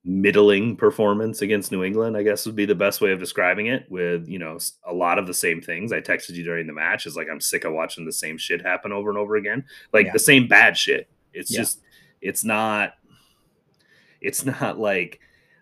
middling 0.08 0.78
performance 0.78 1.42
against 1.42 1.72
New 1.72 1.84
England, 1.84 2.16
I 2.16 2.22
guess 2.22 2.46
would 2.46 2.56
be 2.56 2.66
the 2.66 2.76
best 2.76 3.02
way 3.02 3.12
of 3.12 3.20
describing 3.20 3.68
it 3.68 3.88
with, 3.90 4.28
you 4.28 4.38
know, 4.38 4.60
a 4.86 4.94
lot 4.94 5.18
of 5.18 5.26
the 5.26 5.34
same 5.34 5.62
things. 5.62 5.92
I 5.92 6.00
texted 6.00 6.36
you 6.36 6.44
during 6.44 6.68
the 6.68 6.74
match 6.74 7.08
is 7.08 7.16
like 7.16 7.28
I'm 7.30 7.42
sick 7.42 7.64
of 7.64 7.74
watching 7.74 8.06
the 8.06 8.14
same 8.14 8.38
shit 8.38 8.62
happen 8.62 8.92
over 8.92 9.10
and 9.10 9.18
over 9.18 9.36
again. 9.36 9.66
Like 9.92 10.08
yeah. 10.08 10.14
the 10.14 10.20
same 10.20 10.48
bad 10.48 10.78
shit. 10.78 11.10
It's 11.34 11.52
yeah. 11.52 11.60
just 11.60 11.82
it's 12.22 12.44
not 12.44 12.94
it's 14.22 14.46
not 14.46 14.80
like 14.80 15.20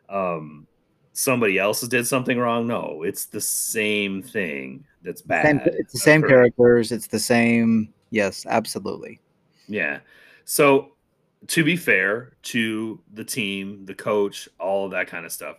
um, 0.09 0.67
somebody 1.13 1.57
else 1.57 1.81
did 1.81 2.05
something 2.07 2.37
wrong. 2.37 2.67
No, 2.67 3.03
it's 3.03 3.25
the 3.25 3.41
same 3.41 4.21
thing 4.21 4.83
that's 5.01 5.21
bad. 5.21 5.45
Same, 5.45 5.61
it's 5.65 5.93
the 5.93 5.99
same 5.99 6.21
characters. 6.21 6.91
It's 6.91 7.07
the 7.07 7.19
same. 7.19 7.93
Yes, 8.09 8.45
absolutely. 8.47 9.19
Yeah. 9.67 9.99
So 10.45 10.93
to 11.47 11.63
be 11.63 11.75
fair 11.75 12.33
to 12.43 12.99
the 13.13 13.23
team, 13.23 13.85
the 13.85 13.95
coach, 13.95 14.49
all 14.59 14.85
of 14.85 14.91
that 14.91 15.07
kind 15.07 15.25
of 15.25 15.31
stuff, 15.31 15.57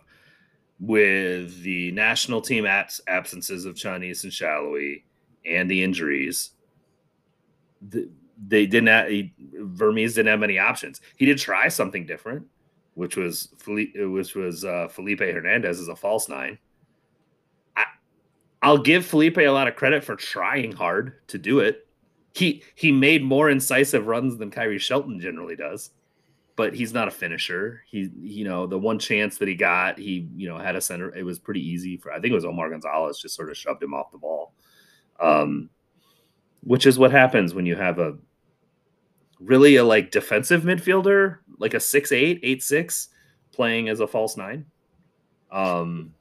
with 0.79 1.61
the 1.63 1.91
national 1.91 2.41
team 2.41 2.65
absences 2.65 3.65
of 3.65 3.75
Chinese 3.75 4.23
and 4.23 4.33
Salloi 4.33 5.03
and 5.45 5.69
the 5.69 5.81
injuries, 5.81 6.51
the, 7.81 8.09
they 8.47 8.65
didn't. 8.65 8.87
Have, 8.87 9.07
he, 9.07 9.33
Vermes 9.53 10.15
didn't 10.15 10.29
have 10.29 10.39
many 10.39 10.59
options. 10.59 10.99
He 11.15 11.25
did 11.25 11.37
try 11.37 11.69
something 11.69 12.05
different 12.05 12.45
which 12.95 13.17
was 13.17 13.49
Felipe, 13.59 13.93
which 13.95 14.35
was 14.35 14.65
uh, 14.65 14.87
Felipe 14.87 15.19
Hernandez 15.19 15.79
as 15.79 15.89
a 15.89 15.95
false 15.95 16.27
nine. 16.27 16.57
I, 17.77 17.85
I'll 18.61 18.79
give 18.79 19.05
Felipe 19.05 19.37
a 19.37 19.49
lot 19.49 19.67
of 19.67 19.75
credit 19.75 20.03
for 20.03 20.15
trying 20.15 20.71
hard 20.71 21.27
to 21.27 21.37
do 21.37 21.59
it. 21.59 21.87
He 22.33 22.63
he 22.73 22.91
made 22.91 23.23
more 23.23 23.49
incisive 23.49 24.07
runs 24.07 24.37
than 24.37 24.51
Khiry 24.51 24.79
Shelton 24.79 25.19
generally 25.19 25.55
does, 25.55 25.91
but 26.55 26.73
he's 26.73 26.93
not 26.93 27.07
a 27.07 27.11
finisher. 27.11 27.81
He 27.87 28.09
you 28.19 28.45
know 28.45 28.65
the 28.65 28.79
one 28.79 28.97
chance 28.97 29.37
that 29.37 29.47
he 29.47 29.55
got, 29.55 29.99
he 29.99 30.27
you 30.35 30.47
know 30.47 30.57
had 30.57 30.75
a 30.75 30.81
center. 30.81 31.13
It 31.15 31.23
was 31.23 31.37
pretty 31.37 31.65
easy 31.65 31.97
for 31.97 32.11
I 32.11 32.19
think 32.19 32.31
it 32.31 32.35
was 32.35 32.45
Omar 32.45 32.69
Gonzalez 32.69 33.19
just 33.19 33.35
sort 33.35 33.49
of 33.49 33.57
shoved 33.57 33.83
him 33.83 33.93
off 33.93 34.11
the 34.11 34.17
ball, 34.17 34.53
um, 35.19 35.69
which 36.61 36.85
is 36.85 36.97
what 36.97 37.11
happens 37.11 37.53
when 37.53 37.65
you 37.65 37.75
have 37.75 37.99
a 37.99 38.17
really 39.39 39.75
a 39.75 39.83
like 39.83 40.11
defensive 40.11 40.63
midfielder, 40.63 41.39
like 41.57 41.73
a 41.73 41.79
six 41.79 42.11
eight, 42.11 42.39
eight 42.43 42.63
six, 42.63 43.09
playing 43.51 43.89
as 43.89 43.99
a 43.99 44.07
false 44.07 44.37
nine. 44.37 44.65
Um, 45.51 46.13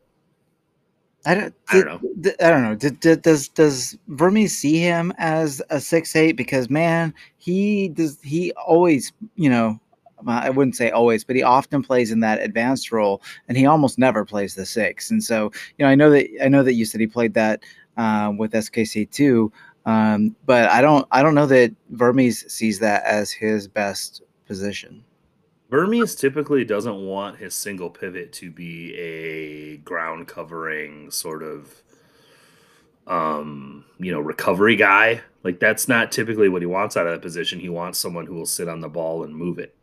I 1.27 1.35
don't. 1.35 1.55
I 1.69 1.83
don't 1.83 2.03
know. 2.03 2.33
I 2.41 2.51
don't 2.51 2.63
know. 2.63 2.75
Did, 2.75 3.23
does 3.23 3.49
does 3.49 3.97
Vermes 4.09 4.57
see 4.57 4.79
him 4.79 5.13
as 5.19 5.63
a 5.71 5.81
six 5.81 6.15
eight? 6.15 6.33
Because 6.33 6.69
man, 6.69 7.15
he 7.39 7.89
does. 7.89 8.19
He 8.23 8.53
always, 8.53 9.13
you 9.37 9.49
know, 9.49 9.81
I 10.27 10.51
wouldn't 10.51 10.77
say 10.77 10.91
always, 10.91 11.25
but 11.25 11.37
he 11.37 11.43
often 11.43 11.83
plays 11.83 12.11
in 12.11 12.21
that 12.21 12.43
advanced 12.43 12.93
role, 12.93 13.23
and 13.49 13.57
he 13.57 13.65
almost 13.65 13.99
never 13.99 14.25
plays 14.25 14.55
the 14.55 14.67
six. 14.67 15.11
And 15.11 15.23
so, 15.23 15.51
you 15.79 15.85
know, 15.85 15.91
I 15.91 15.95
know 15.95 16.11
that 16.11 16.29
I 16.43 16.49
know 16.49 16.63
that 16.63 16.75
you 16.75 16.85
said 16.85 17.01
he 17.01 17.07
played 17.07 17.35
that 17.35 17.63
uh, 17.97 18.33
with 18.37 18.53
SKC 18.53 19.11
two, 19.11 19.51
um, 19.87 20.35
but 20.47 20.71
I 20.71 20.81
don't 20.81 21.07
I 21.11 21.23
don't 21.23 21.35
know 21.35 21.47
that 21.47 21.75
Vermes 21.91 22.51
sees 22.53 22.79
that 22.81 23.05
as 23.05 23.31
his 23.31 23.69
best 23.69 24.23
position. 24.47 25.05
Vermes 25.71 26.15
typically 26.15 26.65
doesn't 26.65 26.97
want 26.97 27.39
his 27.39 27.55
single 27.55 27.91
pivot 27.91 28.33
to 28.35 28.51
be 28.51 28.95
a 28.95 29.77
ground 29.79 30.29
covering 30.29 31.11
sort 31.11 31.43
of 31.43 31.83
um, 33.07 33.85
you 33.99 34.13
know, 34.13 34.21
recovery 34.21 34.77
guy. 34.77 35.21
Like 35.43 35.61
that's 35.61 35.89
not 35.89 36.13
typically 36.13 36.49
what 36.49 36.63
he 36.63 36.67
wants 36.67 36.97
out 36.97 37.07
of 37.07 37.13
that 37.13 37.23
position. 37.23 37.61
He 37.61 37.69
wants 37.69 37.99
someone 37.99 38.27
who 38.27 38.35
will 38.35 38.47
sit 38.47 38.69
on 38.69 38.81
the 38.81 38.89
ball 38.89 39.25
and 39.25 39.35
move 39.35 39.59
it. 39.59 39.75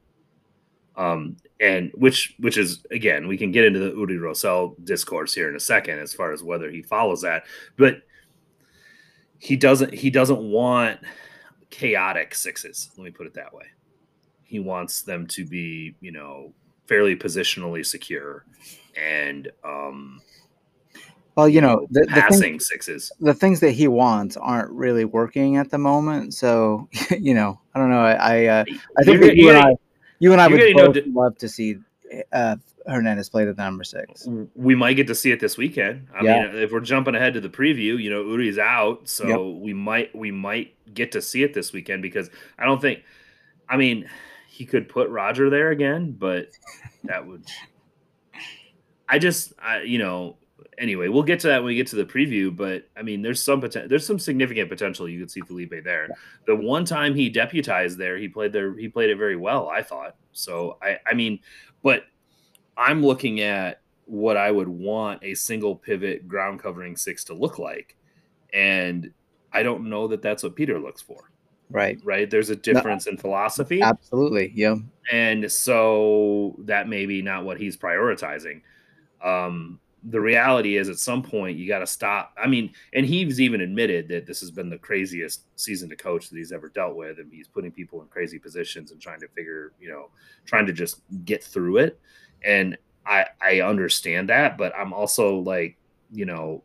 Um, 0.98 1.38
and 1.60 1.92
which 1.94 2.36
which 2.40 2.58
is 2.58 2.84
again, 2.92 3.28
we 3.28 3.38
can 3.38 3.52
get 3.52 3.66
into 3.66 3.80
the 3.80 3.92
Uri 3.92 4.18
Rosell 4.18 4.76
discourse 4.84 5.34
here 5.34 5.50
in 5.50 5.56
a 5.56 5.60
second 5.60 6.00
as 6.00 6.14
far 6.14 6.32
as 6.32 6.44
whether 6.44 6.70
he 6.70 6.82
follows 6.82 7.22
that. 7.22 7.44
But 7.78 8.02
he 9.42 9.56
doesn't 9.56 9.94
he 9.94 10.10
doesn't 10.12 10.40
want 10.40 11.00
chaotic 11.72 12.36
sixes. 12.36 12.92
Let 12.96 13.06
me 13.06 13.12
put 13.12 13.26
it 13.26 13.34
that 13.34 13.54
way. 13.54 13.66
He 14.44 14.60
wants 14.60 15.02
them 15.02 15.26
to 15.28 15.46
be, 15.46 15.96
you 16.00 16.12
know, 16.12 16.54
fairly 16.86 17.16
positionally 17.16 17.86
secure 17.86 18.46
and 18.96 19.52
um 19.64 20.22
well, 21.36 21.48
you 21.48 21.62
know, 21.62 21.88
the, 21.90 22.02
the 22.02 22.08
passing 22.08 22.42
things, 22.42 22.68
sixes. 22.68 23.12
The 23.20 23.34
things 23.34 23.62
that 23.62 23.72
he 23.72 23.88
wants 23.88 24.38
aren't 24.38 24.70
really 24.70 25.06
working 25.06 25.56
at 25.56 25.72
the 25.72 25.78
moment. 25.78 26.34
So, 26.34 26.90
you 27.10 27.34
know, 27.34 27.60
I 27.74 27.80
don't 27.80 27.90
know. 27.90 28.02
I 28.02 28.12
I, 28.12 28.46
uh, 28.46 28.66
I 28.98 29.04
think 29.04 29.22
that 29.22 29.36
you 29.36 29.50
and 29.50 29.58
I, 29.58 29.76
you 30.20 30.34
and 30.34 30.42
I 30.42 30.48
would 30.50 30.74
both 30.76 30.98
love 31.08 31.38
to 31.40 31.50
see 31.50 31.78
uh, 32.32 32.56
Hernandez 32.88 33.30
played 33.30 33.48
at 33.48 33.58
number 33.58 33.84
six. 33.84 34.28
We 34.56 34.76
might 34.76 34.94
get 34.94 35.08
to 35.08 35.16
see 35.16 35.32
it 35.32 35.40
this 35.40 35.58
weekend. 35.58 36.08
I 36.14 36.24
yeah. 36.24 36.48
mean, 36.48 36.56
if 36.56 36.72
we're 36.72 36.80
jumping 36.80 37.16
ahead 37.16 37.34
to 37.36 37.42
the 37.42 37.50
preview, 37.50 38.02
you 38.02 38.10
know, 38.10 38.24
Uri's 38.24 38.58
out, 38.58 39.08
so 39.08 39.28
yep. 39.28 39.62
we 39.62 39.74
might 39.74 40.16
we 40.16 40.32
might 40.32 40.76
get 40.94 41.12
to 41.14 41.22
see 41.22 41.44
it 41.44 41.54
this 41.54 41.74
weekend 41.74 42.02
because 42.02 42.30
I 42.58 42.66
don't 42.66 42.82
think. 42.82 43.04
I 43.70 43.78
mean, 43.78 44.10
he 44.48 44.66
could 44.66 44.90
put 44.90 45.10
Roger 45.10 45.50
there 45.50 45.72
again, 45.72 46.12
but 46.12 46.50
that 47.06 47.26
would. 47.26 47.46
I 49.08 49.20
just, 49.20 49.54
I, 49.60 49.82
you 49.82 49.98
know, 49.98 50.38
anyway, 50.78 51.08
we'll 51.08 51.24
get 51.24 51.40
to 51.42 51.48
that 51.48 51.60
when 51.60 51.68
we 51.68 51.76
get 51.76 51.88
to 51.88 51.96
the 51.96 52.06
preview. 52.06 52.56
But 52.56 52.90
I 52.98 53.02
mean, 53.02 53.22
there's 53.22 53.42
some 53.42 53.62
potential. 53.62 53.88
There's 53.88 54.06
some 54.06 54.20
significant 54.20 54.70
potential 54.70 55.08
you 55.08 55.20
could 55.20 55.32
see 55.32 55.42
Felipe 55.42 55.74
there. 55.84 56.10
The 56.48 56.56
one 56.56 56.84
time 56.84 57.16
he 57.16 57.30
deputized 57.30 57.98
there, 57.98 58.18
he 58.18 58.28
played 58.28 58.52
there. 58.52 58.78
He 58.78 58.90
played 58.90 59.10
it 59.10 59.18
very 59.18 59.38
well. 59.38 59.70
I 59.70 59.84
thought. 59.84 60.16
So 60.34 60.78
I, 60.82 60.98
I 61.06 61.14
mean, 61.14 61.40
but 61.84 62.04
I'm 62.78 63.04
looking 63.04 63.42
at 63.42 63.82
what 64.06 64.38
I 64.38 64.52
would 64.52 64.68
want 64.68 65.24
a 65.24 65.36
single 65.36 65.76
pivot 65.76 66.28
ground 66.28 66.60
covering 66.60 66.98
six 66.98 67.24
to 67.26 67.34
look 67.34 67.60
like, 67.60 67.96
and 68.54 69.12
I 69.54 69.64
don't 69.64 69.90
know 69.90 70.08
that 70.08 70.22
that's 70.22 70.44
what 70.44 70.56
Peter 70.56 70.80
looks 70.80 71.02
for. 71.02 71.32
Right. 71.70 72.00
Right. 72.04 72.30
There's 72.30 72.50
a 72.50 72.56
difference 72.56 73.06
no, 73.06 73.14
in 73.14 73.18
philosophy. 73.18 73.82
Absolutely. 73.82 74.52
Yeah. 74.54 74.76
And 75.12 75.50
so 75.50 76.56
that 76.60 76.90
may 76.90 77.06
be 77.06 77.22
not 77.22 77.46
what 77.46 77.58
he's 77.58 77.78
prioritizing. 77.78 78.62
Um, 79.24 79.80
the 80.04 80.20
reality 80.20 80.78
is 80.78 80.90
at 80.90 80.98
some 80.98 81.22
point 81.22 81.58
you 81.58 81.68
got 81.68 81.80
to 81.80 81.88
stop. 81.88 82.34
I 82.42 82.48
mean, 82.48 82.74
and 82.94 83.06
he's 83.06 83.40
even 83.40 83.62
admitted 83.62 84.08
that 84.10 84.26
this 84.26 84.40
has 84.40 84.50
been 84.50 84.70
the 84.70 84.78
craziest 84.78 85.44
season 85.56 85.90
to 85.90 85.96
coach 85.96 86.30
that 86.30 86.38
he's 86.38 86.52
ever 86.52 86.70
dealt 86.70 86.96
with. 86.96 87.20
And 87.20 87.32
he's 87.32 87.48
putting 87.48 87.72
people 87.72 88.02
in 88.02 88.08
crazy 88.08 88.40
positions 88.40 88.92
and 88.92 89.00
trying 89.00 89.20
to 89.20 89.28
figure, 89.30 89.74
you 89.80 89.90
know, 89.90 90.10
trying 90.46 90.66
to 90.66 90.74
just 90.74 91.02
get 91.26 91.44
through 91.44 91.78
it. 91.78 92.00
And 92.44 92.78
I, 93.06 93.28
I 93.42 93.62
understand 93.62 94.30
that, 94.30 94.58
but 94.58 94.74
I'm 94.76 94.94
also 94.94 95.38
like, 95.38 95.78
you 96.12 96.26
know, 96.26 96.64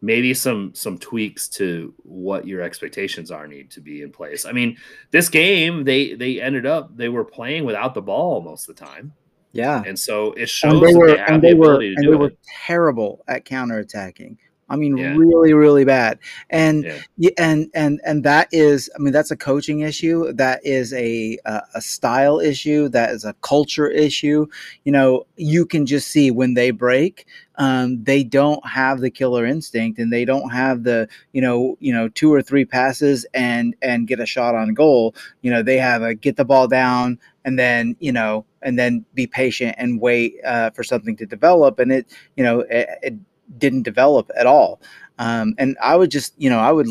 maybe 0.00 0.32
some 0.32 0.72
some 0.74 0.96
tweaks 0.96 1.48
to 1.48 1.92
what 2.04 2.46
your 2.46 2.62
expectations 2.62 3.30
are 3.30 3.46
need 3.46 3.70
to 3.72 3.80
be 3.80 4.02
in 4.02 4.12
place. 4.12 4.46
I 4.46 4.52
mean, 4.52 4.76
this 5.10 5.28
game 5.28 5.84
they 5.84 6.14
they 6.14 6.40
ended 6.40 6.66
up 6.66 6.96
they 6.96 7.08
were 7.08 7.24
playing 7.24 7.64
without 7.64 7.94
the 7.94 8.02
ball 8.02 8.40
most 8.40 8.68
of 8.68 8.76
the 8.76 8.84
time. 8.84 9.12
Yeah. 9.52 9.82
And 9.86 9.98
so 9.98 10.32
it 10.32 10.48
shows 10.48 10.74
and 10.74 10.82
they 10.82 10.94
were, 10.94 11.08
they 11.08 11.18
and 11.18 11.42
they 11.42 11.50
the 11.52 11.56
were, 11.56 11.80
and 11.80 11.96
they 11.98 12.16
were 12.16 12.32
terrible 12.66 13.24
at 13.28 13.44
counterattacking. 13.44 14.36
I 14.68 14.76
mean, 14.76 14.96
yeah. 14.96 15.14
really, 15.16 15.54
really 15.54 15.84
bad. 15.84 16.18
And 16.50 16.84
yeah. 17.16 17.30
and 17.38 17.70
and 17.74 18.00
and 18.04 18.24
that 18.24 18.48
is, 18.52 18.90
I 18.94 18.98
mean, 18.98 19.12
that's 19.12 19.30
a 19.30 19.36
coaching 19.36 19.80
issue. 19.80 20.32
That 20.32 20.60
is 20.64 20.92
a 20.92 21.38
a, 21.44 21.62
a 21.74 21.80
style 21.80 22.38
issue. 22.38 22.88
That 22.88 23.10
is 23.10 23.24
a 23.24 23.34
culture 23.34 23.88
issue. 23.88 24.46
You 24.84 24.92
know, 24.92 25.26
you 25.36 25.64
can 25.64 25.86
just 25.86 26.08
see 26.08 26.30
when 26.30 26.54
they 26.54 26.70
break, 26.70 27.26
um, 27.56 28.02
they 28.04 28.22
don't 28.24 28.66
have 28.66 29.00
the 29.00 29.10
killer 29.10 29.46
instinct, 29.46 29.98
and 29.98 30.12
they 30.12 30.24
don't 30.24 30.50
have 30.50 30.84
the 30.84 31.08
you 31.32 31.40
know 31.40 31.76
you 31.80 31.92
know 31.92 32.08
two 32.08 32.32
or 32.32 32.42
three 32.42 32.64
passes 32.64 33.24
and 33.32 33.74
and 33.80 34.06
get 34.06 34.20
a 34.20 34.26
shot 34.26 34.54
on 34.54 34.74
goal. 34.74 35.14
You 35.40 35.50
know, 35.50 35.62
they 35.62 35.78
have 35.78 36.02
a 36.02 36.14
get 36.14 36.36
the 36.36 36.44
ball 36.44 36.68
down 36.68 37.18
and 37.44 37.58
then 37.58 37.96
you 37.98 38.12
know 38.12 38.44
and 38.60 38.78
then 38.78 39.04
be 39.14 39.26
patient 39.26 39.74
and 39.78 40.00
wait 40.00 40.34
uh, 40.44 40.68
for 40.70 40.84
something 40.84 41.16
to 41.16 41.24
develop 41.24 41.78
and 41.78 41.90
it 41.90 42.06
you 42.36 42.44
know 42.44 42.60
it, 42.60 42.88
it 43.02 43.14
didn't 43.56 43.82
develop 43.82 44.30
at 44.36 44.46
all. 44.46 44.80
Um, 45.18 45.54
and 45.58 45.76
I 45.82 45.96
would 45.96 46.10
just, 46.10 46.34
you 46.38 46.50
know, 46.50 46.58
I 46.58 46.72
would, 46.72 46.88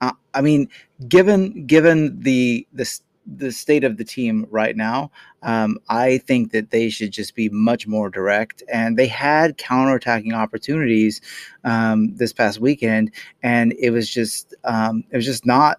uh, 0.00 0.12
I 0.32 0.40
mean, 0.40 0.68
given 1.08 1.66
given 1.66 2.18
the 2.20 2.66
the 2.72 2.88
the 3.26 3.52
state 3.52 3.84
of 3.84 3.96
the 3.96 4.04
team 4.04 4.46
right 4.50 4.76
now, 4.76 5.10
um, 5.42 5.78
I 5.88 6.18
think 6.18 6.52
that 6.52 6.70
they 6.70 6.90
should 6.90 7.10
just 7.10 7.34
be 7.34 7.48
much 7.48 7.86
more 7.86 8.10
direct. 8.10 8.62
And 8.72 8.98
they 8.98 9.06
had 9.06 9.56
counterattacking 9.56 10.34
opportunities 10.34 11.20
um, 11.64 12.14
this 12.16 12.32
past 12.32 12.60
weekend, 12.60 13.12
and 13.42 13.72
it 13.78 13.90
was 13.90 14.08
just 14.08 14.54
um, 14.64 15.04
it 15.10 15.16
was 15.16 15.26
just 15.26 15.46
not 15.46 15.78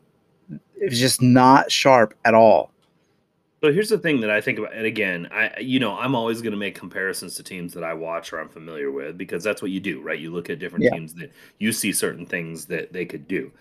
it 0.49 0.89
was 0.89 0.99
just 0.99 1.21
not 1.21 1.71
sharp 1.71 2.13
at 2.25 2.33
all. 2.33 2.71
So 3.63 3.71
here's 3.71 3.89
the 3.89 3.97
thing 3.97 4.19
that 4.21 4.29
I 4.29 4.41
think 4.41 4.59
about, 4.59 4.73
and 4.73 4.85
again, 4.85 5.27
I 5.31 5.59
you 5.59 5.79
know 5.79 5.97
I'm 5.97 6.15
always 6.15 6.41
going 6.41 6.51
to 6.51 6.57
make 6.57 6.75
comparisons 6.75 7.35
to 7.35 7.43
teams 7.43 7.73
that 7.73 7.83
I 7.83 7.93
watch 7.93 8.31
or 8.31 8.39
I'm 8.39 8.49
familiar 8.49 8.91
with 8.91 9.17
because 9.17 9.43
that's 9.43 9.61
what 9.61 9.71
you 9.71 9.79
do, 9.79 10.01
right? 10.01 10.19
You 10.19 10.31
look 10.31 10.49
at 10.49 10.59
different 10.59 10.85
yeah. 10.85 10.91
teams 10.91 11.13
that 11.15 11.31
you 11.59 11.71
see 11.71 11.91
certain 11.91 12.25
things 12.25 12.65
that 12.67 12.93
they 12.93 13.05
could 13.05 13.27
do. 13.27 13.51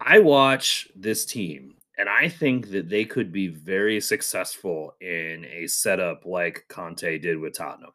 I 0.00 0.20
watch 0.20 0.88
this 0.94 1.24
team, 1.24 1.74
and 1.98 2.08
I 2.08 2.28
think 2.28 2.70
that 2.70 2.88
they 2.88 3.04
could 3.04 3.32
be 3.32 3.48
very 3.48 4.00
successful 4.00 4.94
in 5.00 5.44
a 5.46 5.66
setup 5.66 6.24
like 6.24 6.64
Conte 6.68 7.18
did 7.18 7.38
with 7.38 7.54
Tottenham. 7.54 7.92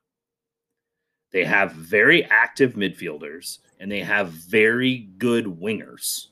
They 1.32 1.46
have 1.46 1.72
very 1.72 2.25
active 2.25 2.74
midfielders, 2.74 3.60
and 3.80 3.92
they 3.92 4.01
have 4.01 4.30
very 4.30 5.10
good 5.18 5.46
wingers 5.46 6.27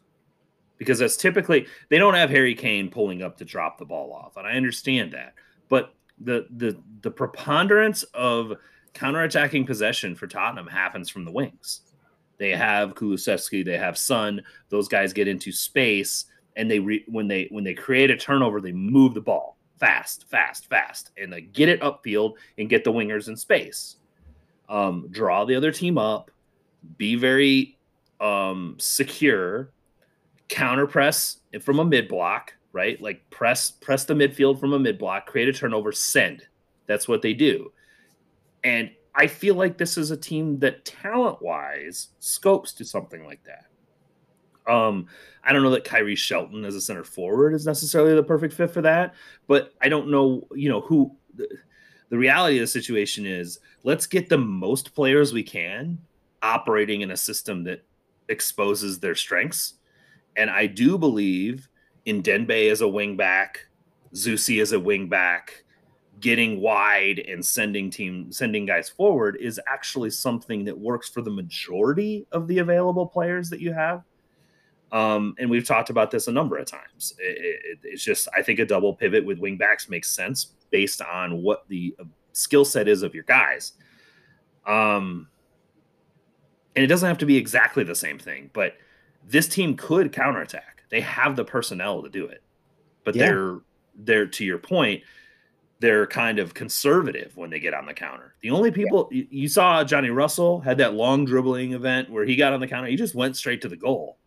because 0.81 0.97
that's 0.97 1.15
typically 1.15 1.67
they 1.89 1.99
don't 1.99 2.15
have 2.15 2.31
Harry 2.31 2.55
Kane 2.55 2.89
pulling 2.89 3.21
up 3.21 3.37
to 3.37 3.45
drop 3.45 3.77
the 3.77 3.85
ball 3.85 4.11
off, 4.11 4.35
and 4.35 4.47
I 4.47 4.53
understand 4.53 5.11
that. 5.11 5.35
But 5.69 5.93
the 6.19 6.47
the 6.57 6.75
the 7.01 7.11
preponderance 7.11 8.01
of 8.15 8.53
counterattacking 8.95 9.67
possession 9.67 10.15
for 10.15 10.25
Tottenham 10.25 10.65
happens 10.65 11.07
from 11.07 11.23
the 11.23 11.31
wings. 11.31 11.81
They 12.39 12.49
have 12.55 12.95
Kulusevski, 12.95 13.63
they 13.63 13.77
have 13.77 13.95
Son. 13.95 14.41
Those 14.69 14.87
guys 14.87 15.13
get 15.13 15.27
into 15.27 15.51
space, 15.51 16.25
and 16.55 16.69
they 16.69 16.79
re, 16.79 17.05
when 17.07 17.27
they 17.27 17.47
when 17.51 17.63
they 17.63 17.75
create 17.75 18.09
a 18.09 18.17
turnover, 18.17 18.59
they 18.59 18.71
move 18.71 19.13
the 19.13 19.21
ball 19.21 19.59
fast, 19.79 20.27
fast, 20.29 20.67
fast, 20.67 21.11
and 21.15 21.31
they 21.31 21.41
get 21.41 21.69
it 21.69 21.81
upfield 21.81 22.33
and 22.57 22.69
get 22.69 22.83
the 22.83 22.91
wingers 22.91 23.27
in 23.27 23.37
space. 23.37 23.97
Um, 24.67 25.09
draw 25.11 25.45
the 25.45 25.53
other 25.53 25.71
team 25.71 25.99
up, 25.99 26.31
be 26.97 27.15
very 27.17 27.77
um, 28.19 28.77
secure 28.79 29.73
counter 30.51 30.85
press 30.85 31.37
from 31.61 31.79
a 31.79 31.85
mid 31.85 32.07
block, 32.07 32.53
right? 32.73 33.01
Like 33.01 33.27
press 33.31 33.71
press 33.71 34.03
the 34.03 34.13
midfield 34.13 34.59
from 34.59 34.73
a 34.73 34.79
mid 34.79 34.99
block, 34.99 35.25
create 35.25 35.47
a 35.47 35.53
turnover, 35.53 35.91
send. 35.91 36.45
That's 36.85 37.07
what 37.07 37.21
they 37.21 37.33
do. 37.33 37.71
And 38.63 38.91
I 39.15 39.27
feel 39.27 39.55
like 39.55 39.77
this 39.77 39.97
is 39.97 40.11
a 40.11 40.17
team 40.17 40.59
that 40.59 40.85
talent 40.85 41.41
wise 41.41 42.09
scopes 42.19 42.73
to 42.73 42.85
something 42.85 43.25
like 43.25 43.41
that. 43.45 44.71
Um, 44.71 45.07
I 45.43 45.53
don't 45.53 45.63
know 45.63 45.71
that 45.71 45.85
Khiry 45.85 46.17
Shelton 46.17 46.65
as 46.65 46.75
a 46.75 46.81
center 46.81 47.03
forward 47.03 47.53
is 47.53 47.65
necessarily 47.65 48.13
the 48.13 48.21
perfect 48.21 48.53
fit 48.53 48.71
for 48.71 48.81
that, 48.81 49.15
but 49.47 49.73
I 49.81 49.89
don't 49.89 50.11
know, 50.11 50.47
you 50.53 50.69
know, 50.69 50.81
who 50.81 51.15
the, 51.33 51.47
the 52.09 52.17
reality 52.17 52.57
of 52.57 52.63
the 52.63 52.67
situation 52.67 53.25
is 53.25 53.59
let's 53.83 54.05
get 54.05 54.29
the 54.29 54.37
most 54.37 54.93
players 54.93 55.33
we 55.33 55.43
can 55.43 55.97
operating 56.43 57.01
in 57.01 57.11
a 57.11 57.17
system 57.17 57.63
that 57.63 57.83
exposes 58.27 58.99
their 58.99 59.15
strengths 59.15 59.75
and 60.35 60.49
I 60.49 60.65
do 60.65 60.97
believe 60.97 61.69
in 62.05 62.23
Ndenbe 62.23 62.71
as 62.71 62.81
a 62.81 62.87
wing 62.87 63.15
back, 63.17 63.67
Zusi 64.13 64.61
as 64.61 64.71
a 64.71 64.79
wing 64.79 65.07
back, 65.07 65.63
getting 66.19 66.61
wide 66.61 67.19
and 67.19 67.43
sending 67.43 67.89
team 67.89 68.31
sending 68.31 68.65
guys 68.65 68.89
forward 68.89 69.37
is 69.39 69.59
actually 69.67 70.11
something 70.11 70.63
that 70.65 70.77
works 70.77 71.09
for 71.09 71.21
the 71.21 71.31
majority 71.31 72.27
of 72.31 72.47
the 72.47 72.59
available 72.59 73.07
players 73.07 73.49
that 73.49 73.59
you 73.59 73.73
have. 73.73 74.03
Um, 74.91 75.35
and 75.39 75.49
we've 75.49 75.65
talked 75.65 75.89
about 75.89 76.11
this 76.11 76.27
a 76.27 76.31
number 76.31 76.57
of 76.57 76.65
times. 76.65 77.15
It, 77.17 77.59
it, 77.63 77.79
it's 77.83 78.03
just 78.03 78.27
I 78.37 78.41
think 78.41 78.59
a 78.59 78.65
double 78.65 78.93
pivot 78.93 79.25
with 79.25 79.39
wing 79.39 79.57
backs 79.57 79.89
makes 79.89 80.11
sense 80.11 80.53
based 80.69 81.01
on 81.01 81.41
what 81.41 81.67
the 81.67 81.95
uh, 81.99 82.03
skill 82.33 82.65
set 82.65 82.87
is 82.87 83.03
of 83.03 83.15
your 83.15 83.23
guys. 83.23 83.73
Um, 84.65 85.27
and 86.75 86.83
it 86.83 86.87
doesn't 86.87 87.07
have 87.07 87.17
to 87.19 87.25
be 87.25 87.37
exactly 87.37 87.83
the 87.83 87.95
same 87.95 88.19
thing, 88.19 88.49
but 88.53 88.75
this 89.27 89.47
team 89.47 89.75
could 89.75 90.11
counterattack. 90.11 90.83
They 90.89 91.01
have 91.01 91.35
the 91.35 91.45
personnel 91.45 92.03
to 92.03 92.09
do 92.09 92.25
it. 92.25 92.43
But 93.03 93.15
yeah. 93.15 93.25
they're 93.25 93.59
they're 93.95 94.27
to 94.27 94.45
your 94.45 94.57
point, 94.57 95.03
they're 95.79 96.07
kind 96.07 96.39
of 96.39 96.53
conservative 96.53 97.35
when 97.35 97.49
they 97.49 97.59
get 97.59 97.73
on 97.73 97.85
the 97.85 97.93
counter. 97.93 98.35
The 98.41 98.51
only 98.51 98.71
people 98.71 99.09
yeah. 99.11 99.23
you 99.29 99.47
saw 99.47 99.83
Johnny 99.83 100.09
Russell 100.09 100.59
had 100.59 100.77
that 100.77 100.93
long 100.93 101.25
dribbling 101.25 101.73
event 101.73 102.09
where 102.09 102.25
he 102.25 102.35
got 102.35 102.53
on 102.53 102.59
the 102.59 102.67
counter, 102.67 102.87
he 102.87 102.95
just 102.95 103.15
went 103.15 103.35
straight 103.35 103.61
to 103.61 103.69
the 103.69 103.75
goal. 103.77 104.17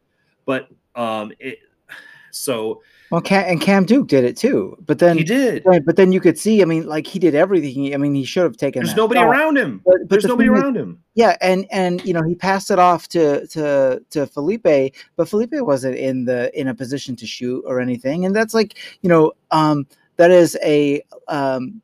But 0.44 0.68
um 0.94 1.32
it 1.38 1.58
so 2.30 2.82
well, 3.14 3.22
Cam, 3.22 3.44
and 3.48 3.60
Cam 3.60 3.84
Duke 3.84 4.08
did 4.08 4.24
it 4.24 4.36
too, 4.36 4.76
but 4.84 4.98
then 4.98 5.16
he 5.16 5.22
did. 5.22 5.64
Right, 5.64 5.84
But 5.84 5.94
then 5.94 6.10
you 6.10 6.20
could 6.20 6.36
see, 6.36 6.62
I 6.62 6.64
mean, 6.64 6.84
like 6.88 7.06
he 7.06 7.20
did 7.20 7.36
everything. 7.36 7.94
I 7.94 7.96
mean, 7.96 8.12
he 8.12 8.24
should 8.24 8.42
have 8.42 8.56
taken. 8.56 8.82
There's 8.82 8.96
nobody 8.96 9.20
around 9.20 9.56
him. 9.56 9.82
But, 9.84 9.98
but 10.00 10.10
There's 10.10 10.24
nobody 10.24 10.48
around 10.48 10.76
is, 10.76 10.82
him. 10.82 11.04
Yeah, 11.14 11.36
and 11.40 11.64
and 11.70 12.04
you 12.04 12.12
know 12.12 12.24
he 12.24 12.34
passed 12.34 12.72
it 12.72 12.80
off 12.80 13.06
to 13.10 13.46
to 13.46 14.02
to 14.10 14.26
Felipe, 14.26 14.96
but 15.14 15.28
Felipe 15.28 15.52
wasn't 15.52 15.94
in 15.96 16.24
the 16.24 16.50
in 16.58 16.66
a 16.66 16.74
position 16.74 17.14
to 17.14 17.26
shoot 17.26 17.62
or 17.68 17.78
anything, 17.78 18.24
and 18.24 18.34
that's 18.34 18.52
like 18.52 18.78
you 19.02 19.08
know 19.08 19.30
um 19.52 19.86
that 20.16 20.32
is 20.32 20.58
a 20.64 21.00
um 21.28 21.80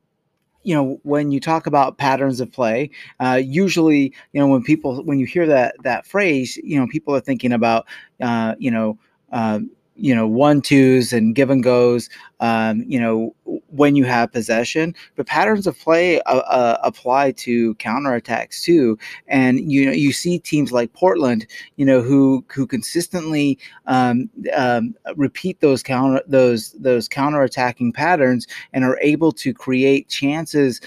you 0.64 0.74
know 0.74 0.98
when 1.04 1.30
you 1.30 1.38
talk 1.38 1.68
about 1.68 1.96
patterns 1.96 2.40
of 2.40 2.50
play 2.50 2.90
uh, 3.20 3.40
usually 3.42 4.12
you 4.32 4.40
know 4.40 4.48
when 4.48 4.64
people 4.64 5.02
when 5.04 5.20
you 5.20 5.26
hear 5.26 5.46
that 5.46 5.76
that 5.84 6.04
phrase 6.06 6.58
you 6.64 6.78
know 6.78 6.88
people 6.88 7.14
are 7.14 7.20
thinking 7.20 7.52
about 7.52 7.86
uh, 8.20 8.56
you 8.58 8.70
know 8.70 8.98
uh, 9.32 9.60
you 10.00 10.14
know 10.14 10.26
one 10.26 10.60
twos 10.62 11.12
and 11.12 11.34
give 11.34 11.50
and 11.50 11.62
goes 11.62 12.08
um, 12.40 12.84
you 12.86 12.98
know 12.98 13.34
when 13.68 13.96
you 13.96 14.04
have 14.04 14.32
possession. 14.32 14.94
But 15.16 15.26
patterns 15.26 15.66
of 15.66 15.78
play 15.78 16.20
uh, 16.22 16.38
uh, 16.38 16.78
apply 16.82 17.32
to 17.32 17.74
counterattacks 17.76 18.62
too. 18.62 18.98
And 19.28 19.70
you 19.70 19.86
know 19.86 19.92
you 19.92 20.12
see 20.12 20.38
teams 20.38 20.72
like 20.72 20.92
portland 20.92 21.46
you 21.76 21.84
know 21.84 22.00
who 22.00 22.44
who 22.52 22.66
consistently 22.66 23.58
um, 23.86 24.30
um, 24.54 24.94
repeat 25.16 25.60
those 25.60 25.82
counter 25.82 26.22
those 26.26 26.72
those 26.72 27.08
counterattacking 27.08 27.94
patterns 27.94 28.46
and 28.72 28.84
are 28.84 28.98
able 29.00 29.32
to 29.32 29.52
create 29.52 30.08
chances 30.08 30.80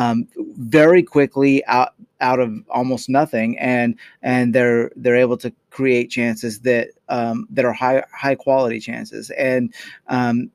um, 0.00 0.26
very 0.56 1.02
quickly 1.02 1.62
out 1.66 1.92
out 2.22 2.40
of 2.40 2.54
almost 2.70 3.10
nothing, 3.10 3.58
and 3.58 3.94
and 4.22 4.54
they're 4.54 4.90
they're 4.96 5.16
able 5.16 5.36
to 5.36 5.52
create 5.68 6.08
chances 6.10 6.60
that 6.60 6.88
um, 7.10 7.46
that 7.50 7.66
are 7.66 7.72
high 7.74 8.02
high 8.14 8.34
quality 8.34 8.80
chances, 8.80 9.30
and 9.30 9.74
um, 10.08 10.50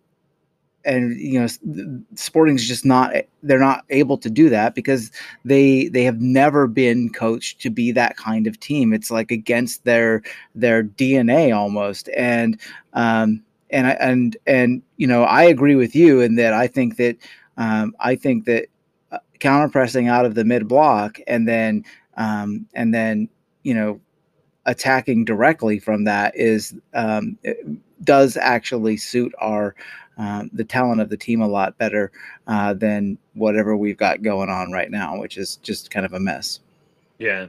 and 0.83 1.15
you 1.19 1.39
know 1.39 1.99
sporting's 2.15 2.67
just 2.67 2.85
not 2.85 3.13
they're 3.43 3.59
not 3.59 3.85
able 3.91 4.17
to 4.17 4.31
do 4.31 4.49
that 4.49 4.73
because 4.73 5.11
they 5.43 5.89
they 5.89 6.03
have 6.03 6.19
never 6.19 6.65
been 6.65 7.11
coached 7.11 7.61
to 7.61 7.69
be 7.69 7.91
that 7.91 8.17
kind 8.17 8.47
of 8.47 8.59
team. 8.59 8.93
It's 8.93 9.11
like 9.11 9.29
against 9.29 9.83
their 9.83 10.23
their 10.55 10.83
dna 10.83 11.55
almost. 11.55 12.09
And 12.17 12.59
um 12.93 13.43
and 13.69 13.87
i 13.87 13.91
and 13.91 14.37
and 14.47 14.81
you 14.97 15.07
know 15.07 15.23
i 15.23 15.43
agree 15.43 15.75
with 15.75 15.95
you 15.95 16.21
in 16.21 16.35
that 16.35 16.53
i 16.53 16.67
think 16.67 16.97
that 16.97 17.17
um 17.57 17.95
i 17.99 18.15
think 18.15 18.45
that 18.45 18.67
counter 19.39 19.69
pressing 19.69 20.07
out 20.07 20.25
of 20.25 20.35
the 20.35 20.45
mid 20.45 20.67
block 20.67 21.19
and 21.27 21.47
then 21.47 21.83
um 22.17 22.65
and 22.73 22.93
then 22.93 23.27
you 23.63 23.73
know 23.73 23.99
attacking 24.65 25.25
directly 25.25 25.79
from 25.79 26.05
that 26.05 26.35
is 26.35 26.75
um, 26.93 27.37
does 28.03 28.37
actually 28.37 28.97
suit 28.97 29.33
our 29.39 29.75
um, 30.17 30.49
the 30.53 30.63
talent 30.63 31.01
of 31.01 31.09
the 31.09 31.17
team 31.17 31.41
a 31.41 31.47
lot 31.47 31.77
better 31.77 32.11
uh, 32.47 32.73
than 32.73 33.17
whatever 33.33 33.75
we've 33.75 33.97
got 33.97 34.21
going 34.21 34.49
on 34.49 34.71
right 34.71 34.89
now, 34.89 35.19
which 35.19 35.37
is 35.37 35.57
just 35.57 35.91
kind 35.91 36.05
of 36.05 36.13
a 36.13 36.19
mess. 36.19 36.61
Yeah, 37.17 37.47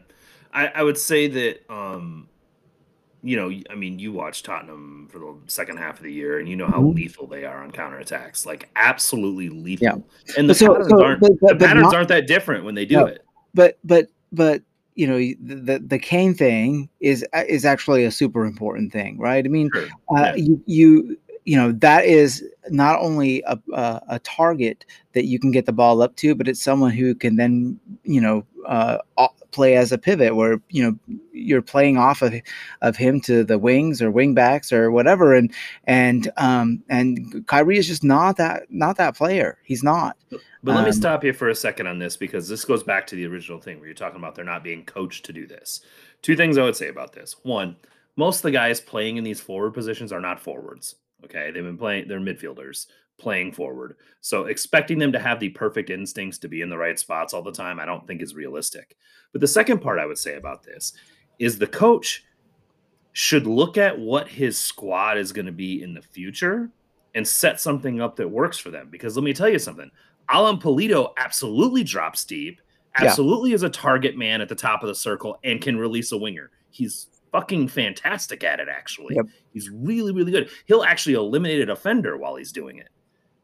I, 0.52 0.68
I 0.68 0.82
would 0.82 0.98
say 0.98 1.28
that. 1.28 1.70
Um, 1.70 2.28
you 3.22 3.36
know, 3.36 3.50
I 3.70 3.74
mean, 3.74 3.98
you 3.98 4.12
watch 4.12 4.42
Tottenham 4.42 5.08
for 5.10 5.18
the 5.18 5.34
second 5.46 5.78
half 5.78 5.96
of 5.98 6.04
the 6.04 6.12
year, 6.12 6.38
and 6.38 6.48
you 6.48 6.56
know 6.56 6.66
how 6.66 6.80
mm-hmm. 6.80 6.96
lethal 6.96 7.26
they 7.26 7.44
are 7.44 7.62
on 7.62 7.72
counterattacks. 7.72 8.46
Like 8.46 8.68
absolutely 8.76 9.48
lethal. 9.48 9.84
Yeah. 9.84 10.36
And 10.38 10.48
the 10.48 10.54
so, 10.54 10.68
patterns 10.68 10.90
so, 10.90 11.04
aren't 11.04 11.20
but, 11.20 11.32
but, 11.40 11.58
the 11.58 11.66
patterns 11.66 11.84
not, 11.84 11.94
aren't 11.94 12.08
that 12.08 12.26
different 12.26 12.64
when 12.64 12.74
they 12.74 12.84
do 12.84 12.96
no, 12.96 13.06
it. 13.06 13.24
But 13.54 13.78
but 13.84 14.08
but 14.32 14.62
you 14.94 15.06
know 15.06 15.18
the 15.18 15.78
the 15.78 15.98
Kane 15.98 16.34
thing 16.34 16.88
is 17.00 17.24
is 17.48 17.64
actually 17.64 18.04
a 18.04 18.10
super 18.10 18.44
important 18.44 18.92
thing, 18.92 19.18
right? 19.18 19.44
I 19.44 19.48
mean, 19.48 19.70
sure. 19.72 19.88
uh, 20.16 20.22
yeah. 20.22 20.34
you 20.34 20.62
you 20.66 21.18
you 21.46 21.56
know 21.56 21.72
that 21.72 22.04
is 22.04 22.44
not 22.70 23.00
only 23.00 23.42
a, 23.46 23.58
a, 23.72 24.02
a, 24.08 24.18
target 24.18 24.84
that 25.12 25.26
you 25.26 25.38
can 25.38 25.52
get 25.52 25.64
the 25.64 25.72
ball 25.72 26.02
up 26.02 26.16
to, 26.16 26.34
but 26.34 26.48
it's 26.48 26.60
someone 26.60 26.90
who 26.90 27.14
can 27.14 27.36
then 27.36 27.78
you 28.02 28.20
know 28.20 28.44
uh, 28.66 28.98
play 29.52 29.76
as 29.76 29.92
a 29.92 29.98
pivot, 29.98 30.34
where 30.34 30.60
you 30.70 30.82
know 30.82 31.16
you're 31.32 31.62
playing 31.62 31.96
off 31.98 32.20
of 32.20 32.34
of 32.82 32.96
him 32.96 33.20
to 33.22 33.44
the 33.44 33.60
wings 33.60 34.02
or 34.02 34.10
wing 34.10 34.34
backs 34.34 34.72
or 34.72 34.90
whatever, 34.90 35.34
and 35.34 35.54
and 35.84 36.30
um, 36.36 36.82
and 36.88 37.46
Khiry 37.46 37.76
is 37.76 37.86
just 37.86 38.02
not 38.02 38.36
that 38.38 38.64
not 38.68 38.96
that 38.96 39.16
player. 39.16 39.58
He's 39.62 39.84
not. 39.84 40.16
But 40.30 40.40
let 40.74 40.78
um, 40.78 40.84
me 40.86 40.92
stop 40.92 41.22
you 41.22 41.32
for 41.32 41.48
a 41.48 41.54
second 41.54 41.86
on 41.86 42.00
this 42.00 42.16
because 42.16 42.48
this 42.48 42.64
goes 42.64 42.82
back 42.82 43.06
to 43.06 43.14
the 43.14 43.24
original 43.24 43.60
thing 43.60 43.78
where 43.78 43.86
you're 43.86 43.94
talking 43.94 44.18
about 44.18 44.34
they're 44.34 44.44
not 44.44 44.64
being 44.64 44.84
coached 44.84 45.24
to 45.26 45.32
do 45.32 45.46
this. 45.46 45.80
Two 46.22 46.34
things 46.34 46.58
I 46.58 46.64
would 46.64 46.74
say 46.74 46.88
about 46.88 47.12
this. 47.12 47.36
One, 47.44 47.76
most 48.16 48.38
of 48.38 48.42
the 48.42 48.50
guys 48.50 48.80
playing 48.80 49.16
in 49.16 49.22
these 49.22 49.40
forward 49.40 49.74
positions 49.74 50.12
are 50.12 50.20
not 50.20 50.40
forwards 50.40 50.96
Okay. 51.24 51.50
They've 51.50 51.64
been 51.64 51.78
playing, 51.78 52.08
they're 52.08 52.20
midfielders 52.20 52.86
playing 53.18 53.52
forward. 53.52 53.96
So 54.20 54.44
expecting 54.44 54.98
them 54.98 55.12
to 55.12 55.18
have 55.18 55.40
the 55.40 55.48
perfect 55.50 55.90
instincts 55.90 56.38
to 56.38 56.48
be 56.48 56.60
in 56.60 56.70
the 56.70 56.78
right 56.78 56.98
spots 56.98 57.32
all 57.32 57.42
the 57.42 57.52
time, 57.52 57.80
I 57.80 57.86
don't 57.86 58.06
think 58.06 58.22
is 58.22 58.34
realistic. 58.34 58.96
But 59.32 59.40
the 59.40 59.48
second 59.48 59.80
part 59.80 59.98
I 59.98 60.06
would 60.06 60.18
say 60.18 60.36
about 60.36 60.62
this 60.62 60.92
is 61.38 61.58
the 61.58 61.66
coach 61.66 62.24
should 63.12 63.46
look 63.46 63.78
at 63.78 63.98
what 63.98 64.28
his 64.28 64.58
squad 64.58 65.16
is 65.16 65.32
going 65.32 65.46
to 65.46 65.52
be 65.52 65.82
in 65.82 65.94
the 65.94 66.02
future 66.02 66.70
and 67.14 67.26
set 67.26 67.58
something 67.58 68.00
up 68.00 68.16
that 68.16 68.28
works 68.28 68.58
for 68.58 68.70
them. 68.70 68.88
Because 68.90 69.16
let 69.16 69.24
me 69.24 69.32
tell 69.32 69.48
you 69.48 69.58
something 69.58 69.90
Alan 70.28 70.58
Pulido 70.58 71.12
absolutely 71.16 71.82
drops 71.82 72.24
deep, 72.24 72.60
absolutely 72.96 73.50
yeah. 73.50 73.54
is 73.54 73.62
a 73.62 73.70
target 73.70 74.16
man 74.16 74.40
at 74.40 74.48
the 74.48 74.54
top 74.54 74.82
of 74.82 74.88
the 74.88 74.94
circle 74.94 75.38
and 75.44 75.62
can 75.62 75.78
release 75.78 76.12
a 76.12 76.16
winger. 76.16 76.50
He's 76.68 77.06
fucking 77.36 77.68
fantastic 77.68 78.42
at 78.44 78.60
it, 78.60 78.68
actually. 78.68 79.14
Yep. 79.14 79.26
He's 79.52 79.68
really, 79.68 80.10
really 80.10 80.32
good. 80.32 80.48
He'll 80.64 80.82
actually 80.82 81.14
eliminate 81.14 81.60
a 81.60 81.66
defender 81.66 82.16
while 82.16 82.34
he's 82.36 82.50
doing 82.50 82.78
it. 82.78 82.88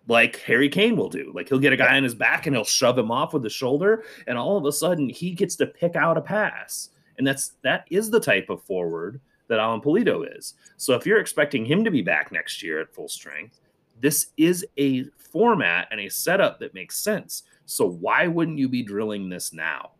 Like 0.08 0.40
Harry 0.40 0.70
Kane 0.70 0.96
will 0.96 1.10
do. 1.10 1.30
Like 1.34 1.48
he'll 1.48 1.58
get 1.58 1.74
a 1.74 1.76
guy 1.76 1.96
on 1.96 2.02
his 2.02 2.14
back 2.14 2.46
and 2.46 2.56
he'll 2.56 2.64
shove 2.64 2.98
him 2.98 3.10
off 3.10 3.34
with 3.34 3.42
the 3.42 3.50
shoulder, 3.50 4.04
and 4.26 4.38
all 4.38 4.56
of 4.56 4.64
a 4.64 4.72
sudden 4.72 5.08
he 5.10 5.32
gets 5.32 5.56
to 5.56 5.66
pick 5.66 5.94
out 5.94 6.16
a 6.16 6.22
pass. 6.22 6.88
And 7.18 7.26
that's 7.26 7.52
that 7.62 7.84
is 7.90 8.10
the 8.10 8.18
type 8.18 8.48
of 8.48 8.62
forward 8.62 9.20
that 9.48 9.60
Alan 9.60 9.80
Pulido 9.80 10.24
is. 10.36 10.54
So 10.78 10.94
if 10.94 11.06
you're 11.06 11.20
expecting 11.20 11.64
him 11.66 11.84
to 11.84 11.90
be 11.90 12.02
back 12.02 12.32
next 12.32 12.62
year 12.62 12.80
at 12.80 12.94
full 12.94 13.08
strength, 13.08 13.60
this 14.00 14.28
is 14.38 14.66
a 14.78 15.04
format 15.18 15.86
and 15.90 16.00
a 16.00 16.08
setup 16.08 16.58
that 16.60 16.74
makes 16.74 16.98
sense. 16.98 17.42
So 17.66 17.86
why 17.86 18.26
wouldn't 18.26 18.58
you 18.58 18.68
be 18.68 18.82
drilling 18.82 19.28
this 19.28 19.52
now? 19.52 19.90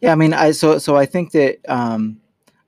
Yeah, 0.00 0.12
I 0.12 0.14
mean, 0.14 0.34
I 0.34 0.52
so 0.52 0.78
so 0.78 0.96
I 0.96 1.06
think 1.06 1.32
that 1.32 1.58
um 1.68 2.20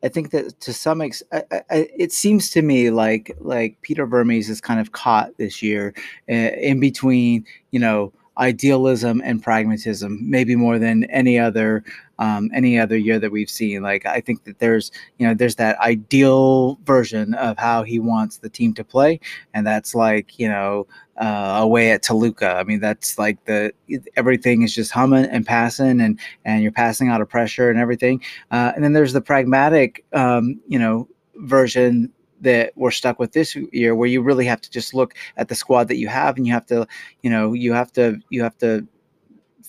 I 0.02 0.08
think 0.08 0.30
that 0.30 0.58
to 0.60 0.72
some 0.72 1.00
extent, 1.00 1.44
it 1.70 2.12
seems 2.12 2.50
to 2.50 2.62
me 2.62 2.90
like 2.90 3.36
like 3.40 3.80
Peter 3.82 4.06
Vermes 4.06 4.48
is 4.48 4.60
kind 4.60 4.80
of 4.80 4.92
caught 4.92 5.36
this 5.36 5.62
year 5.62 5.94
uh, 6.28 6.32
in 6.32 6.80
between, 6.80 7.44
you 7.70 7.80
know, 7.80 8.12
idealism 8.40 9.20
and 9.24 9.42
pragmatism, 9.42 10.18
maybe 10.29 10.57
more 10.57 10.79
than 10.79 11.05
any 11.05 11.38
other 11.38 11.85
um, 12.18 12.50
any 12.55 12.79
other 12.79 12.96
year 12.96 13.18
that 13.18 13.33
we've 13.33 13.48
seen. 13.48 13.83
Like 13.83 14.05
I 14.07 14.20
think 14.20 14.44
that 14.44 14.59
there's 14.59 14.90
you 15.18 15.26
know 15.26 15.35
there's 15.35 15.57
that 15.57 15.79
ideal 15.79 16.79
version 16.85 17.35
of 17.35 17.59
how 17.59 17.83
he 17.83 17.98
wants 17.98 18.38
the 18.38 18.48
team 18.48 18.74
to 18.74 18.85
play, 18.85 19.20
and 19.55 19.66
that's 19.66 19.94
like 19.94 20.38
you 20.38 20.48
know 20.48 20.87
uh, 21.18 21.59
away 21.61 21.90
at 21.92 22.03
Toluca. 22.03 22.57
I 22.57 22.64
mean 22.64 22.81
that's 22.81 23.18
like 23.18 23.44
the 23.44 23.72
everything 24.16 24.62
is 24.62 24.74
just 24.74 24.90
humming 24.90 25.26
and 25.26 25.46
passing, 25.46 26.00
and 26.00 26.18
and 26.44 26.62
you're 26.62 26.72
passing 26.72 27.09
out 27.09 27.20
of 27.20 27.29
pressure 27.29 27.70
and 27.70 27.79
everything. 27.79 28.22
Uh, 28.50 28.72
and 28.74 28.83
then 28.83 28.94
there's 28.94 29.12
the 29.12 29.20
pragmatic 29.20 30.05
um, 30.12 30.61
you 30.66 30.79
know 30.79 31.09
version 31.37 32.12
that 32.40 32.72
we're 32.76 32.90
stuck 32.90 33.18
with 33.18 33.33
this 33.33 33.57
year 33.72 33.94
where 33.94 34.09
you 34.09 34.22
really 34.22 34.46
have 34.46 34.61
to 34.61 34.70
just 34.70 34.94
look 34.94 35.14
at 35.37 35.48
the 35.48 35.55
squad 35.55 35.88
that 35.88 35.96
you 35.96 36.09
have 36.09 36.37
and 36.37 36.46
you 36.46 36.53
have 36.53 36.66
to 36.66 36.87
you 37.22 37.31
know 37.31 37.53
you 37.53 37.72
have 37.72 37.92
to 37.92 38.18
you 38.31 38.42
have 38.42 38.57
to 38.59 38.87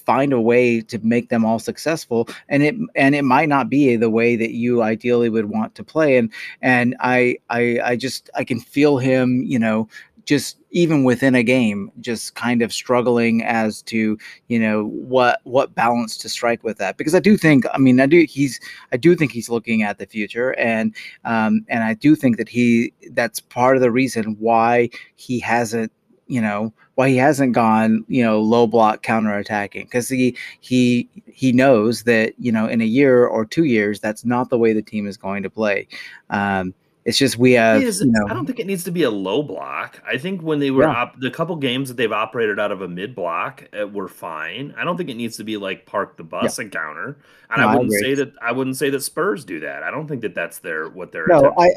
find 0.05 0.33
a 0.33 0.41
way 0.41 0.81
to 0.81 0.99
make 0.99 1.29
them 1.29 1.45
all 1.45 1.59
successful. 1.59 2.27
And 2.49 2.63
it 2.63 2.75
and 2.95 3.15
it 3.15 3.23
might 3.23 3.49
not 3.49 3.69
be 3.69 3.95
the 3.95 4.09
way 4.09 4.35
that 4.35 4.51
you 4.51 4.81
ideally 4.81 5.29
would 5.29 5.45
want 5.45 5.75
to 5.75 5.83
play. 5.83 6.17
And 6.17 6.31
and 6.61 6.95
i 6.99 7.37
i 7.49 7.79
i 7.83 7.95
just 7.95 8.29
i 8.35 8.43
can 8.43 8.59
feel 8.59 8.97
him 8.97 9.43
you 9.43 9.59
know 9.59 9.87
just 10.25 10.57
even 10.71 11.03
within 11.03 11.35
a 11.35 11.43
game 11.43 11.91
just 11.99 12.35
kind 12.35 12.61
of 12.61 12.71
struggling 12.71 13.43
as 13.43 13.81
to 13.83 14.17
you 14.47 14.59
know 14.59 14.85
what 14.85 15.41
what 15.43 15.75
balance 15.75 16.17
to 16.17 16.29
strike 16.29 16.63
with 16.63 16.77
that. 16.77 16.97
Because 16.97 17.15
i 17.15 17.19
do 17.19 17.37
think 17.37 17.65
i 17.73 17.77
mean 17.77 17.99
i 17.99 18.05
do 18.05 18.25
he's 18.27 18.59
i 18.91 18.97
do 18.97 19.15
think 19.15 19.31
he's 19.31 19.49
looking 19.49 19.83
at 19.83 19.97
the 19.97 20.05
future 20.05 20.57
and 20.57 20.95
um 21.25 21.65
and 21.69 21.83
i 21.83 21.93
do 21.93 22.15
think 22.15 22.37
that 22.37 22.49
he 22.49 22.93
that's 23.11 23.39
part 23.39 23.75
of 23.75 23.81
the 23.81 23.91
reason 23.91 24.35
why 24.39 24.89
he 25.15 25.39
hasn't 25.39 25.91
you 26.27 26.39
know 26.39 26.73
why 26.95 27.09
he 27.09 27.17
hasn't 27.17 27.51
gone 27.53 28.05
you 28.07 28.23
know 28.23 28.39
low 28.39 28.65
block 28.65 29.03
counter 29.03 29.35
attacking 29.35 29.83
because 29.83 30.07
he 30.07 30.35
he 30.61 31.09
he 31.25 31.51
knows 31.51 32.03
that 32.03 32.33
you 32.37 32.51
know 32.51 32.67
in 32.67 32.79
a 32.79 32.85
year 32.85 33.25
or 33.25 33.45
two 33.45 33.65
years 33.65 33.99
that's 33.99 34.23
not 34.23 34.49
the 34.49 34.57
way 34.57 34.71
the 34.71 34.81
team 34.81 35.07
is 35.07 35.17
going 35.17 35.43
to 35.43 35.49
play. 35.49 35.87
Um, 36.29 36.73
it's 37.05 37.17
just 37.17 37.37
we 37.37 37.53
have. 37.53 37.81
Is, 37.81 38.01
you 38.01 38.11
know, 38.11 38.27
I 38.29 38.33
don't 38.33 38.45
think 38.45 38.59
it 38.59 38.67
needs 38.67 38.83
to 38.83 38.91
be 38.91 39.03
a 39.03 39.09
low 39.09 39.41
block. 39.41 40.01
I 40.05 40.17
think 40.17 40.41
when 40.41 40.59
they 40.59 40.71
were 40.71 40.83
yeah. 40.83 40.89
op- 40.89 41.19
the 41.19 41.31
couple 41.31 41.55
games 41.55 41.87
that 41.87 41.97
they've 41.97 42.11
operated 42.11 42.59
out 42.59 42.71
of 42.71 42.81
a 42.81 42.87
mid 42.87 43.15
block 43.15 43.63
uh, 43.79 43.87
were 43.87 44.07
fine. 44.07 44.73
I 44.77 44.83
don't 44.83 44.97
think 44.97 45.09
it 45.09 45.15
needs 45.15 45.37
to 45.37 45.43
be 45.43 45.57
like 45.57 45.85
park 45.85 46.17
the 46.17 46.23
bus 46.23 46.57
yeah. 46.57 46.65
and. 46.65 46.75
And 46.75 47.15
no, 47.57 47.67
I 47.67 47.75
wouldn't 47.75 47.93
I 47.93 47.99
say 47.99 48.13
that. 48.15 48.33
I 48.41 48.51
wouldn't 48.51 48.77
say 48.77 48.89
that 48.89 49.01
Spurs 49.01 49.43
do 49.43 49.59
that. 49.61 49.83
I 49.83 49.91
don't 49.91 50.07
think 50.07 50.21
that 50.21 50.35
that's 50.35 50.59
their 50.59 50.89
what 50.89 51.11
they're 51.11 51.27
no. 51.27 51.53
I 51.57 51.69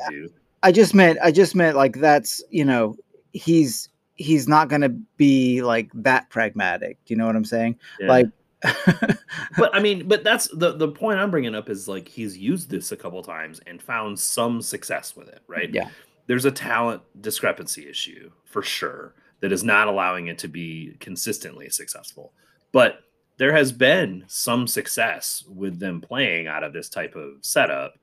I 0.62 0.72
just 0.72 0.94
meant 0.94 1.18
I 1.22 1.32
just 1.32 1.54
meant 1.54 1.76
like 1.76 1.98
that's 1.98 2.42
you 2.50 2.64
know 2.64 2.96
he's 3.32 3.88
he's 4.14 4.48
not 4.48 4.68
going 4.68 4.80
to 4.80 4.90
be 5.16 5.62
like 5.62 5.90
that 5.94 6.30
pragmatic. 6.30 6.98
Do 7.04 7.14
you 7.14 7.18
know 7.18 7.26
what 7.26 7.36
I'm 7.36 7.44
saying? 7.44 7.76
Yeah. 8.00 8.08
Like, 8.08 8.26
I 9.74 9.80
mean, 9.80 10.06
but 10.06 10.22
that's 10.22 10.46
the 10.48 10.76
the 10.76 10.88
point 10.88 11.18
I'm 11.18 11.32
bringing 11.32 11.54
up 11.54 11.68
is 11.68 11.88
like 11.88 12.06
he's 12.06 12.38
used 12.38 12.70
this 12.70 12.92
a 12.92 12.96
couple 12.96 13.20
times 13.22 13.60
and 13.66 13.82
found 13.82 14.18
some 14.18 14.62
success 14.62 15.16
with 15.16 15.28
it, 15.28 15.42
right? 15.48 15.68
Yeah. 15.72 15.88
There's 16.26 16.44
a 16.44 16.50
talent 16.52 17.02
discrepancy 17.20 17.88
issue 17.88 18.30
for 18.44 18.62
sure 18.62 19.14
that 19.40 19.50
is 19.50 19.64
not 19.64 19.88
allowing 19.88 20.28
it 20.28 20.38
to 20.38 20.48
be 20.48 20.96
consistently 21.00 21.68
successful. 21.70 22.32
But 22.70 23.00
there 23.36 23.52
has 23.52 23.72
been 23.72 24.24
some 24.28 24.68
success 24.68 25.42
with 25.48 25.80
them 25.80 26.00
playing 26.00 26.46
out 26.46 26.62
of 26.62 26.72
this 26.72 26.88
type 26.88 27.16
of 27.16 27.32
setup 27.40 27.94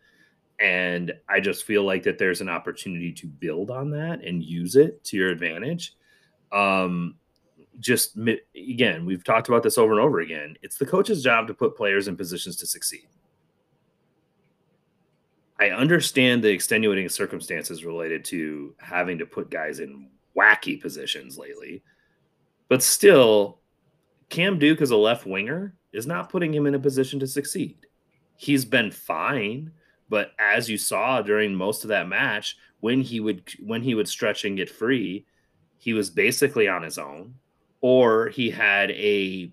and 0.59 1.13
I 1.27 1.39
just 1.39 1.63
feel 1.63 1.83
like 1.83 2.03
that 2.03 2.19
there's 2.19 2.41
an 2.41 2.49
opportunity 2.49 3.13
to 3.13 3.27
build 3.27 3.71
on 3.71 3.89
that 3.91 4.23
and 4.23 4.43
use 4.43 4.75
it 4.75 5.03
to 5.05 5.17
your 5.17 5.29
advantage 5.29 5.95
um, 6.51 7.15
just 7.79 8.17
again, 8.55 9.05
we've 9.05 9.23
talked 9.23 9.47
about 9.47 9.63
this 9.63 9.77
over 9.77 9.93
and 9.93 10.01
over 10.01 10.19
again. 10.19 10.57
It's 10.61 10.77
the 10.77 10.85
coach's 10.85 11.23
job 11.23 11.47
to 11.47 11.53
put 11.53 11.77
players 11.77 12.07
in 12.07 12.17
positions 12.17 12.55
to 12.57 12.67
succeed. 12.67 13.07
I 15.59 15.69
understand 15.69 16.43
the 16.43 16.49
extenuating 16.49 17.07
circumstances 17.09 17.85
related 17.85 18.25
to 18.25 18.75
having 18.79 19.19
to 19.19 19.25
put 19.25 19.51
guys 19.51 19.79
in 19.79 20.09
wacky 20.35 20.81
positions 20.81 21.37
lately, 21.37 21.83
but 22.67 22.81
still, 22.81 23.59
Cam 24.29 24.57
Duke 24.57 24.81
as 24.81 24.91
a 24.91 24.97
left 24.97 25.25
winger 25.25 25.75
is 25.91 26.07
not 26.07 26.29
putting 26.29 26.53
him 26.53 26.65
in 26.65 26.75
a 26.75 26.79
position 26.79 27.19
to 27.19 27.27
succeed. 27.27 27.77
He's 28.37 28.65
been 28.65 28.89
fine, 28.89 29.71
but 30.09 30.31
as 30.39 30.69
you 30.69 30.77
saw 30.77 31.21
during 31.21 31.53
most 31.53 31.83
of 31.83 31.89
that 31.89 32.07
match, 32.07 32.57
when 32.79 33.01
he 33.01 33.19
would 33.19 33.43
when 33.59 33.83
he 33.83 33.93
would 33.93 34.07
stretch 34.07 34.45
and 34.45 34.57
get 34.57 34.69
free, 34.69 35.25
he 35.77 35.93
was 35.93 36.09
basically 36.09 36.67
on 36.67 36.81
his 36.81 36.97
own, 36.97 37.35
or 37.81 38.29
he 38.29 38.49
had 38.49 38.91
a 38.91 39.51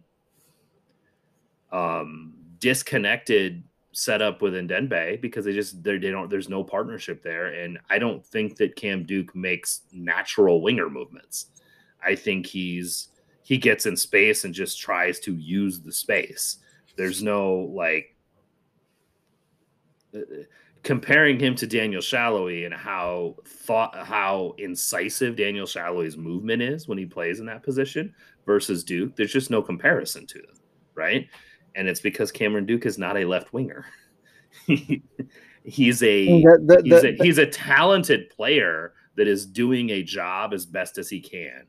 um, 1.73 2.35
disconnected 2.59 3.65
setup 3.93 4.43
with 4.43 4.55
Ndenbe 4.55 5.21
because 5.21 5.45
they 5.45 5.53
just 5.53 5.83
they 5.83 5.99
don't 5.99 6.31
there's 6.31 6.49
no 6.49 6.63
partnership 6.63 7.23
there, 7.23 7.49
and 7.49 7.79
I 7.91 7.99
don't 7.99 8.25
think 8.25 8.57
that 8.57 8.77
Cam 8.77 9.05
Duke 9.05 9.35
makes 9.35 9.83
natural 9.93 10.63
winger 10.63 10.89
movements. 10.89 11.47
I 12.05 12.15
think 12.15 12.47
he's 12.47 13.09
he 13.43 13.59
gets 13.59 13.87
in 13.87 13.97
space 13.97 14.45
and 14.45 14.55
just 14.55 14.79
tries 14.79 15.19
to 15.21 15.35
use 15.35 15.81
the 15.81 15.93
space. 15.93 16.59
There's 16.97 17.23
no 17.23 17.71
like 17.75 18.15
uh, 20.15 20.21
comparing 20.83 21.39
him 21.39 21.55
to 21.57 21.67
Daniel 21.67 22.03
Salloi 22.03 22.65
and 22.65 22.75
how 22.75 23.37
thought 23.45 23.97
how 23.97 24.55
incisive 24.59 25.37
Daniel 25.37 25.67
Salloi's 25.67 26.17
movement 26.17 26.63
is 26.63 26.89
when 26.89 26.99
he 26.99 27.07
plays 27.07 27.41
in 27.41 27.47
that 27.47 27.63
position 27.63 28.15
versus 28.47 28.85
Duke. 28.85 29.17
There's 29.17 29.33
just 29.33 29.51
no 29.51 29.63
comparison 29.63 30.27
to 30.27 30.39
them, 30.39 30.57
right? 30.95 31.29
And 31.75 31.89
it's 31.89 32.01
because 32.01 32.33
Cameron 32.33 32.67
Duke 32.67 32.87
is 32.87 32.99
not 32.99 33.17
a 33.17 33.25
left 33.25 33.53
winger. 33.53 33.87
he's 35.65 36.03
a, 36.03 36.43
the, 36.43 36.59
the, 36.65 36.83
he's, 36.85 37.03
the, 37.03 37.09
a 37.09 37.25
he's 37.25 37.39
a 37.39 37.47
talented 37.47 38.31
player 38.31 38.95
that 39.17 39.29
is 39.29 39.45
doing 39.45 39.91
a 39.91 40.03
job 40.03 40.55
as 40.55 40.65
best 40.65 40.97
as 40.97 41.09
he 41.09 41.21
can. 41.21 41.65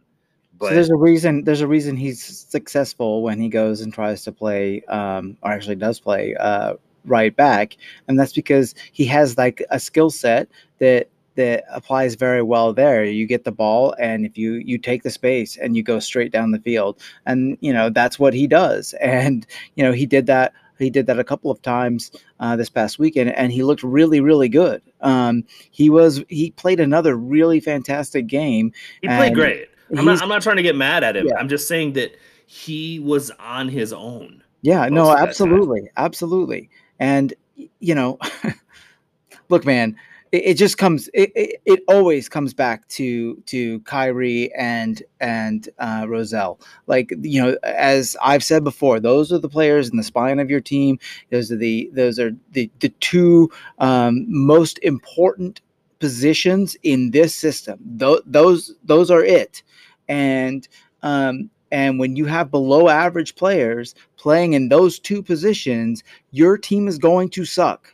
But 0.57 0.69
so 0.69 0.75
there's 0.75 0.89
a 0.89 0.95
reason. 0.95 1.43
There's 1.43 1.61
a 1.61 1.67
reason 1.67 1.95
he's 1.95 2.23
successful 2.23 3.23
when 3.23 3.39
he 3.39 3.49
goes 3.49 3.81
and 3.81 3.93
tries 3.93 4.23
to 4.23 4.31
play, 4.31 4.81
um, 4.83 5.37
or 5.41 5.51
actually 5.51 5.75
does 5.75 5.99
play 5.99 6.35
uh, 6.35 6.73
right 7.05 7.35
back, 7.35 7.77
and 8.07 8.19
that's 8.19 8.33
because 8.33 8.75
he 8.91 9.05
has 9.05 9.37
like 9.37 9.63
a 9.69 9.79
skill 9.79 10.09
set 10.09 10.47
that 10.79 11.09
that 11.35 11.63
applies 11.71 12.15
very 12.15 12.41
well 12.41 12.73
there. 12.73 13.05
You 13.05 13.25
get 13.25 13.45
the 13.45 13.51
ball, 13.51 13.95
and 13.99 14.25
if 14.25 14.37
you 14.37 14.55
you 14.55 14.77
take 14.77 15.03
the 15.03 15.09
space 15.09 15.57
and 15.57 15.75
you 15.75 15.83
go 15.83 15.99
straight 15.99 16.31
down 16.31 16.51
the 16.51 16.59
field, 16.59 17.01
and 17.25 17.57
you 17.61 17.71
know 17.71 17.89
that's 17.89 18.19
what 18.19 18.33
he 18.33 18.47
does. 18.47 18.93
And 19.01 19.47
you 19.75 19.83
know 19.83 19.91
he 19.91 20.05
did 20.05 20.25
that. 20.27 20.53
He 20.77 20.89
did 20.89 21.07
that 21.07 21.19
a 21.19 21.23
couple 21.23 21.51
of 21.51 21.61
times 21.61 22.11
uh, 22.39 22.55
this 22.55 22.69
past 22.69 22.99
weekend, 22.99 23.31
and 23.31 23.51
he 23.51 23.63
looked 23.63 23.83
really, 23.83 24.21
really 24.21 24.49
good. 24.49 24.81
Um, 25.01 25.43
he 25.71 25.89
was 25.89 26.23
he 26.29 26.51
played 26.51 26.79
another 26.79 27.15
really 27.15 27.59
fantastic 27.59 28.27
game. 28.27 28.71
He 29.01 29.07
played 29.07 29.33
great. 29.33 29.69
I'm 29.97 30.05
not, 30.05 30.21
I'm 30.21 30.29
not 30.29 30.41
trying 30.41 30.57
to 30.57 30.63
get 30.63 30.75
mad 30.75 31.03
at 31.03 31.15
him. 31.15 31.27
Yeah. 31.27 31.35
I'm 31.37 31.49
just 31.49 31.67
saying 31.67 31.93
that 31.93 32.15
he 32.45 32.99
was 32.99 33.31
on 33.39 33.69
his 33.69 33.93
own. 33.93 34.43
Yeah, 34.61 34.89
no, 34.89 35.15
absolutely, 35.15 35.89
absolutely. 35.95 36.69
And 36.99 37.33
you 37.79 37.95
know, 37.95 38.19
look, 39.49 39.65
man, 39.65 39.95
it, 40.31 40.43
it 40.45 40.53
just 40.55 40.77
comes. 40.77 41.09
It, 41.13 41.31
it, 41.35 41.61
it 41.65 41.83
always 41.87 42.29
comes 42.29 42.53
back 42.53 42.87
to 42.89 43.35
to 43.47 43.79
Khiry 43.81 44.49
and 44.55 45.01
and 45.19 45.67
uh, 45.79 46.05
Rosell. 46.05 46.59
Like 46.87 47.13
you 47.21 47.41
know, 47.41 47.57
as 47.63 48.15
I've 48.21 48.43
said 48.43 48.63
before, 48.63 48.99
those 48.99 49.31
are 49.31 49.39
the 49.39 49.49
players 49.49 49.89
in 49.89 49.97
the 49.97 50.03
spine 50.03 50.39
of 50.39 50.49
your 50.49 50.61
team. 50.61 50.99
Those 51.31 51.51
are 51.51 51.57
the 51.57 51.89
those 51.93 52.19
are 52.19 52.31
the 52.51 52.69
the 52.79 52.89
two 52.99 53.49
um, 53.79 54.25
most 54.27 54.79
important 54.79 55.61
positions 55.99 56.75
in 56.83 57.11
this 57.11 57.35
system. 57.35 57.79
Th- 57.99 58.21
those 58.25 58.75
those 58.83 59.11
are 59.11 59.23
it. 59.23 59.63
And 60.07 60.67
um, 61.03 61.49
and 61.71 61.99
when 61.99 62.15
you 62.15 62.25
have 62.25 62.51
below 62.51 62.89
average 62.89 63.35
players 63.35 63.95
playing 64.17 64.53
in 64.53 64.69
those 64.69 64.99
two 64.99 65.21
positions, 65.21 66.03
your 66.31 66.57
team 66.57 66.87
is 66.87 66.97
going 66.97 67.29
to 67.29 67.45
suck. 67.45 67.93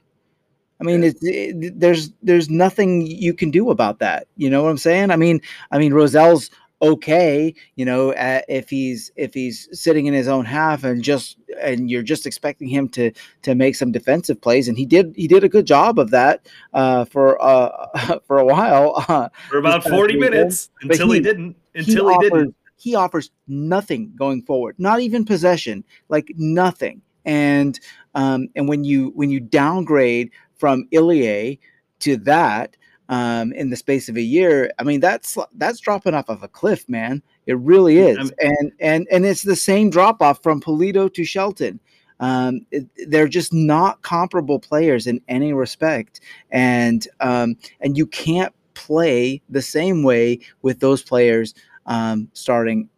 I 0.81 0.83
mean, 0.83 1.03
it's, 1.03 1.19
it, 1.23 1.79
there's 1.79 2.11
there's 2.21 2.49
nothing 2.49 3.05
you 3.05 3.33
can 3.33 3.49
do 3.49 3.69
about 3.69 3.99
that. 3.99 4.27
You 4.35 4.49
know 4.49 4.63
what 4.63 4.69
I'm 4.69 4.77
saying? 4.77 5.11
I 5.11 5.15
mean, 5.15 5.41
I 5.71 5.77
mean 5.77 5.93
Rosell's 5.93 6.49
okay. 6.81 7.53
You 7.75 7.85
know, 7.85 8.11
uh, 8.13 8.41
if 8.49 8.69
he's 8.69 9.11
if 9.15 9.33
he's 9.33 9.69
sitting 9.71 10.05
in 10.05 10.13
his 10.13 10.27
own 10.27 10.43
half 10.43 10.83
and 10.83 11.01
just 11.01 11.37
and 11.61 11.89
you're 11.89 12.03
just 12.03 12.25
expecting 12.25 12.67
him 12.67 12.89
to 12.89 13.11
to 13.43 13.55
make 13.55 13.75
some 13.75 13.93
defensive 13.93 14.41
plays, 14.41 14.67
and 14.67 14.77
he 14.77 14.85
did 14.85 15.13
he 15.15 15.27
did 15.27 15.45
a 15.45 15.49
good 15.49 15.65
job 15.65 15.97
of 15.97 16.11
that 16.11 16.45
uh, 16.73 17.05
for 17.05 17.41
uh, 17.41 18.19
for 18.27 18.39
a 18.39 18.45
while. 18.45 19.05
Uh, 19.07 19.29
for 19.49 19.57
about 19.57 19.83
40 19.83 20.17
minutes 20.17 20.69
until 20.81 21.11
he, 21.11 21.15
he, 21.15 21.19
didn't. 21.21 21.55
Until 21.73 22.09
he, 22.09 22.15
he 22.15 22.19
didn't. 22.19 22.55
He 22.77 22.95
offers 22.95 23.31
nothing 23.47 24.11
going 24.15 24.41
forward, 24.43 24.75
not 24.77 24.99
even 24.99 25.25
possession, 25.25 25.83
like 26.09 26.31
nothing. 26.35 27.01
And 27.25 27.79
um, 28.13 28.49
and 28.55 28.67
when 28.67 28.83
you 28.83 29.11
when 29.15 29.29
you 29.29 29.39
downgrade 29.39 30.31
from 30.57 30.87
Ilie 30.93 31.59
to 31.99 32.17
that 32.17 32.77
um, 33.09 33.51
in 33.53 33.69
the 33.69 33.75
space 33.75 34.09
of 34.09 34.17
a 34.17 34.21
year, 34.21 34.71
I 34.77 34.83
mean 34.83 34.99
that's 34.99 35.37
that's 35.55 35.79
dropping 35.79 36.13
off 36.13 36.29
of 36.29 36.43
a 36.43 36.47
cliff, 36.47 36.87
man. 36.87 37.23
It 37.47 37.57
really 37.57 37.97
is, 37.97 38.17
I'm, 38.17 38.31
and 38.39 38.71
and 38.79 39.07
and 39.11 39.25
it's 39.25 39.43
the 39.43 39.55
same 39.55 39.89
drop 39.89 40.21
off 40.21 40.43
from 40.43 40.61
Pulido 40.61 41.13
to 41.13 41.23
Shelton. 41.23 41.79
Um, 42.19 42.61
it, 42.71 42.87
they're 43.09 43.27
just 43.27 43.53
not 43.53 44.01
comparable 44.01 44.59
players 44.59 45.07
in 45.07 45.19
any 45.27 45.51
respect, 45.53 46.21
and 46.51 47.07
um, 47.19 47.57
and 47.81 47.97
you 47.97 48.05
can't 48.07 48.53
play 48.75 49.41
the 49.49 49.61
same 49.61 50.03
way 50.03 50.39
with 50.61 50.79
those 50.79 51.01
players 51.01 51.53
um, 51.85 52.29
starting 52.33 52.89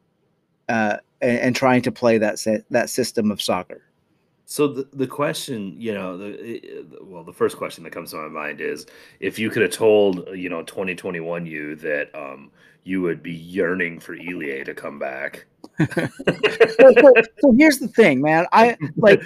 uh, 0.69 0.97
and, 1.21 1.39
and, 1.39 1.55
trying 1.55 1.81
to 1.81 1.91
play 1.91 2.17
that 2.17 2.39
set, 2.39 2.65
that 2.69 2.89
system 2.89 3.31
of 3.31 3.41
soccer. 3.41 3.81
So 4.45 4.67
the, 4.67 4.87
the 4.93 5.07
question, 5.07 5.75
you 5.77 5.93
know, 5.93 6.17
the, 6.17 6.85
well, 7.01 7.23
the 7.23 7.33
first 7.33 7.57
question 7.57 7.83
that 7.83 7.91
comes 7.91 8.11
to 8.11 8.17
my 8.17 8.29
mind 8.29 8.61
is 8.61 8.85
if 9.19 9.37
you 9.37 9.49
could 9.49 9.61
have 9.61 9.71
told, 9.71 10.27
you 10.33 10.49
know, 10.49 10.63
2021 10.63 11.45
you 11.45 11.75
that 11.75 12.09
um, 12.15 12.51
you 12.83 13.01
would 13.01 13.21
be 13.21 13.33
yearning 13.33 13.99
for 13.99 14.15
Ilie 14.15 14.63
to 14.63 14.73
come 14.73 14.99
back. 14.99 15.45
so, 15.77 16.07
so, 16.77 17.13
so, 17.39 17.51
here's 17.57 17.79
the 17.79 17.89
thing, 17.89 18.21
man. 18.21 18.47
I 18.53 18.77
like, 18.95 19.21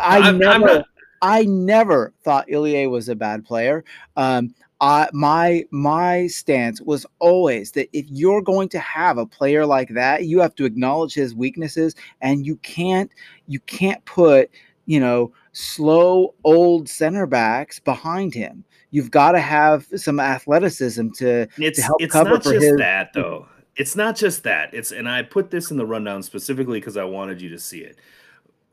I 0.00 0.18
I'm, 0.28 0.38
never, 0.38 0.52
I'm 0.52 0.60
not... 0.60 0.86
I 1.22 1.44
never 1.44 2.12
thought 2.24 2.48
Ilie 2.50 2.90
was 2.90 3.08
a 3.08 3.14
bad 3.14 3.44
player. 3.44 3.84
Um, 4.16 4.54
uh, 4.84 5.06
my 5.14 5.64
my 5.70 6.26
stance 6.26 6.78
was 6.82 7.06
always 7.18 7.72
that 7.72 7.88
if 7.94 8.04
you're 8.10 8.42
going 8.42 8.68
to 8.68 8.78
have 8.78 9.16
a 9.16 9.24
player 9.24 9.64
like 9.64 9.88
that, 9.88 10.26
you 10.26 10.40
have 10.40 10.54
to 10.56 10.66
acknowledge 10.66 11.14
his 11.14 11.34
weaknesses, 11.34 11.94
and 12.20 12.44
you 12.44 12.56
can't 12.56 13.10
you 13.46 13.60
can't 13.60 14.04
put 14.04 14.50
you 14.84 15.00
know 15.00 15.32
slow 15.52 16.34
old 16.44 16.86
center 16.86 17.24
backs 17.24 17.80
behind 17.80 18.34
him. 18.34 18.62
You've 18.90 19.10
got 19.10 19.32
to 19.32 19.40
have 19.40 19.86
some 19.96 20.20
athleticism 20.20 21.08
to, 21.16 21.48
it's, 21.56 21.78
to 21.78 21.82
help 21.82 22.02
it's 22.02 22.12
cover 22.12 22.30
not 22.30 22.44
for 22.44 22.52
just 22.52 22.66
his. 22.66 22.76
that 22.76 23.14
though. 23.14 23.48
It's 23.76 23.96
not 23.96 24.16
just 24.16 24.42
that. 24.42 24.74
It's 24.74 24.92
and 24.92 25.08
I 25.08 25.22
put 25.22 25.50
this 25.50 25.70
in 25.70 25.78
the 25.78 25.86
rundown 25.86 26.22
specifically 26.22 26.78
because 26.78 26.98
I 26.98 27.04
wanted 27.04 27.40
you 27.40 27.48
to 27.48 27.58
see 27.58 27.80
it. 27.80 27.96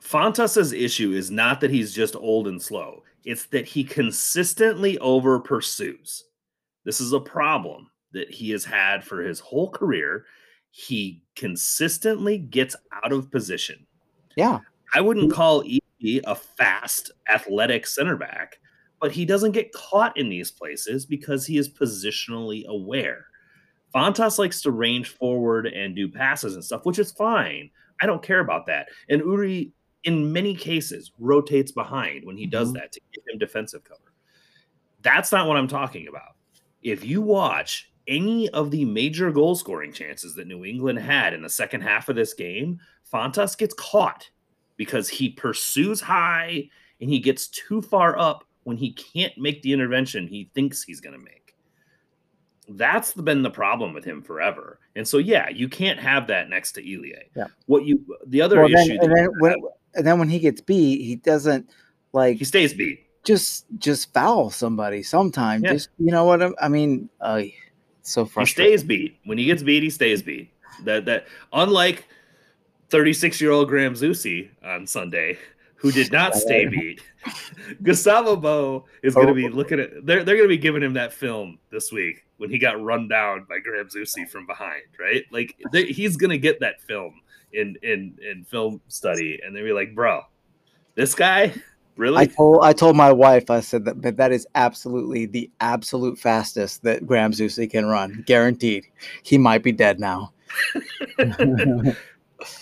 Fontas's 0.02 0.74
issue 0.74 1.14
is 1.14 1.32
not 1.32 1.62
that 1.62 1.72
he's 1.72 1.94
just 1.94 2.18
old 2.18 2.50
and 2.50 2.62
slow 2.62 3.04
it's 3.26 3.46
that 3.48 3.66
he 3.66 3.84
consistently 3.84 4.98
over 5.00 5.40
pursues. 5.40 6.26
This 6.84 7.00
is 7.00 7.14
a 7.14 7.20
problem 7.20 7.90
that 8.14 8.30
he 8.30 8.50
has 8.52 8.66
had 8.66 9.04
for 9.04 9.22
his 9.22 9.40
whole 9.40 9.70
career. 9.70 10.26
He 10.72 11.24
consistently 11.36 12.38
gets 12.38 12.76
out 13.04 13.12
of 13.12 13.32
position. 13.32 13.86
Yeah. 14.36 14.60
I 14.94 15.02
wouldn't 15.02 15.34
call 15.34 15.64
E 15.66 15.80
a 16.26 16.36
fast, 16.36 17.12
athletic 17.30 17.86
center 17.86 18.16
back, 18.18 18.60
but 19.00 19.12
he 19.12 19.24
doesn't 19.24 19.52
get 19.52 19.72
caught 19.72 20.18
in 20.18 20.30
these 20.30 20.52
places 20.52 21.06
because 21.06 21.46
he 21.46 21.58
is 21.58 21.70
positionally 21.70 22.66
aware. 22.66 23.26
Fontas 23.94 24.40
likes 24.40 24.62
to 24.62 24.72
range 24.72 25.10
forward 25.10 25.68
and 25.68 25.96
do 25.96 26.10
passes 26.10 26.56
and 26.56 26.64
stuff, 26.64 26.86
which 26.86 26.98
is 26.98 27.12
fine. 27.12 27.70
I 28.02 28.06
don't 28.06 28.24
care 28.24 28.40
about 28.40 28.66
that. 28.68 28.88
And 29.10 29.22
Uri 29.22 29.72
in 30.04 30.32
many 30.32 30.56
cases 30.56 31.12
rotates 31.20 31.72
behind 31.72 32.26
when 32.26 32.38
he 32.38 32.46
does 32.46 32.70
mm-hmm. 32.70 32.80
that 32.80 32.92
to 32.92 33.02
give 33.14 33.24
him 33.28 33.40
defensive 33.40 33.84
cover. 33.84 34.14
That's 35.02 35.32
not 35.32 35.48
what 35.48 35.58
I'm 35.58 35.68
talking 35.68 36.08
about. 36.08 36.36
If 36.82 37.06
you 37.06 37.22
watch 37.22 37.92
any 38.08 38.50
of 38.50 38.72
the 38.72 38.86
major 38.86 39.32
goal 39.32 39.56
scoring 39.56 39.94
chances 39.94 40.36
that 40.36 40.48
New 40.48 40.66
England 40.66 41.00
had 41.00 41.34
in 41.34 41.42
the 41.42 41.50
second 41.50 41.82
half 41.82 42.10
of 42.10 42.16
this 42.16 42.34
game, 42.34 42.80
Fontas 43.12 43.58
gets 43.58 43.74
caught 43.76 44.30
because 44.78 45.08
he 45.10 45.30
pursues 45.30 46.02
high 46.02 46.70
and 47.00 47.10
he 47.10 47.20
gets 47.20 47.48
too 47.48 47.82
far 47.82 48.18
up 48.18 48.44
when 48.64 48.78
he 48.78 48.94
can't 48.94 49.38
make 49.38 49.62
the 49.62 49.74
intervention 49.74 50.28
he 50.28 50.50
thinks 50.54 50.84
he's 50.84 51.02
going 51.02 51.18
to 51.18 51.24
make. 51.24 51.56
That's 52.70 53.14
been 53.14 53.42
the 53.42 53.50
problem 53.50 53.94
with 53.94 54.06
him 54.06 54.22
forever. 54.22 54.80
And 54.96 55.08
so, 55.08 55.18
yeah, 55.18 55.50
you 55.50 55.68
can't 55.68 56.00
have 56.00 56.28
that 56.28 56.50
next 56.50 56.74
to 56.74 56.82
Ilie. 56.82 57.30
Yeah. 57.36 57.48
What 57.66 57.86
you, 57.86 58.06
the 58.28 58.42
other 58.42 58.58
well, 58.62 58.72
issue. 58.72 58.98
Then, 59.02 59.28
when, 59.40 59.56
and 59.96 60.06
then 60.06 60.20
when 60.20 60.30
he 60.30 60.40
gets 60.40 60.62
beat, 60.62 61.04
he 61.04 61.16
doesn't 61.16 61.70
like 62.14 62.38
he 62.38 62.46
stays 62.46 62.74
beat. 62.74 63.06
Just 63.24 63.66
just 63.78 64.14
foul 64.14 64.50
somebody 64.50 65.04
sometime. 65.04 65.64
Yeah. 65.64 65.74
Just 65.74 65.90
you 65.98 66.12
know 66.12 66.26
what 66.26 66.54
I, 66.62 66.68
mean? 66.68 67.10
Uh, 67.20 67.44
so 68.02 68.26
frustrating. 68.26 68.72
He 68.72 68.78
stays 68.78 68.88
beat. 68.88 69.18
When 69.26 69.38
he 69.38 69.46
gets 69.46 69.64
beat, 69.64 69.84
he 69.84 69.90
stays 69.90 70.22
beat. 70.22 70.52
That 70.84 71.06
that 71.06 71.28
unlike 71.54 72.06
36 72.90 73.40
year 73.40 73.52
old 73.52 73.70
Graham 73.70 73.94
Zusi 73.94 74.50
on 74.64 74.86
Sunday, 74.86 75.38
who 75.76 75.92
did 75.92 76.12
not 76.12 76.36
stay 76.36 76.68
beat. 76.68 77.02
Gustavo 77.84 78.36
Bou 78.36 78.84
is 79.02 79.16
going 79.16 79.28
to 79.28 79.34
be 79.34 79.48
looking 79.48 79.80
at, 79.80 80.06
they're, 80.06 80.24
they're 80.24 80.36
going 80.36 80.48
to 80.48 80.56
be 80.56 80.58
giving 80.58 80.84
him 80.84 80.94
that 80.94 81.14
film 81.14 81.58
this 81.72 81.92
week 81.92 82.26
when 82.38 82.50
he 82.50 82.58
got 82.58 82.82
run 82.82 83.08
down 83.08 83.46
by 83.48 83.60
Graham 83.60 83.88
Zusi 83.88 84.28
from 84.28 84.46
behind, 84.46 84.84
right? 85.00 85.24
Like 85.32 85.56
they, 85.72 85.86
he's 85.86 86.18
going 86.18 86.32
to 86.32 86.38
get 86.38 86.60
that 86.60 86.82
film 86.82 87.21
in, 87.54 87.76
in, 87.84 88.18
in 88.22 88.44
film 88.44 88.82
study 88.88 89.40
and 89.44 89.56
they'll 89.56 89.64
be 89.64 89.74
like, 89.74 89.96
bro, 89.96 90.22
this 90.96 91.16
guy 91.16 91.54
Really? 91.98 92.18
I 92.18 92.26
told 92.26 92.64
I 92.64 92.74
told 92.74 92.96
my 92.96 93.12
wife 93.12 93.50
I 93.50 93.60
said 93.60 93.86
that 93.86 94.02
but 94.02 94.18
that 94.18 94.32
is 94.32 94.48
absolutely 94.56 95.26
the 95.26 95.52
absolute 95.60 96.18
fastest 96.18 96.84
that 96.84 97.06
Graham 97.06 97.32
Zusi 97.32 97.70
can 97.70 97.86
run, 97.86 98.24
guaranteed. 98.26 98.86
He 99.24 99.38
might 99.38 99.62
be 99.62 99.72
dead 99.72 100.00
now. 100.00 100.32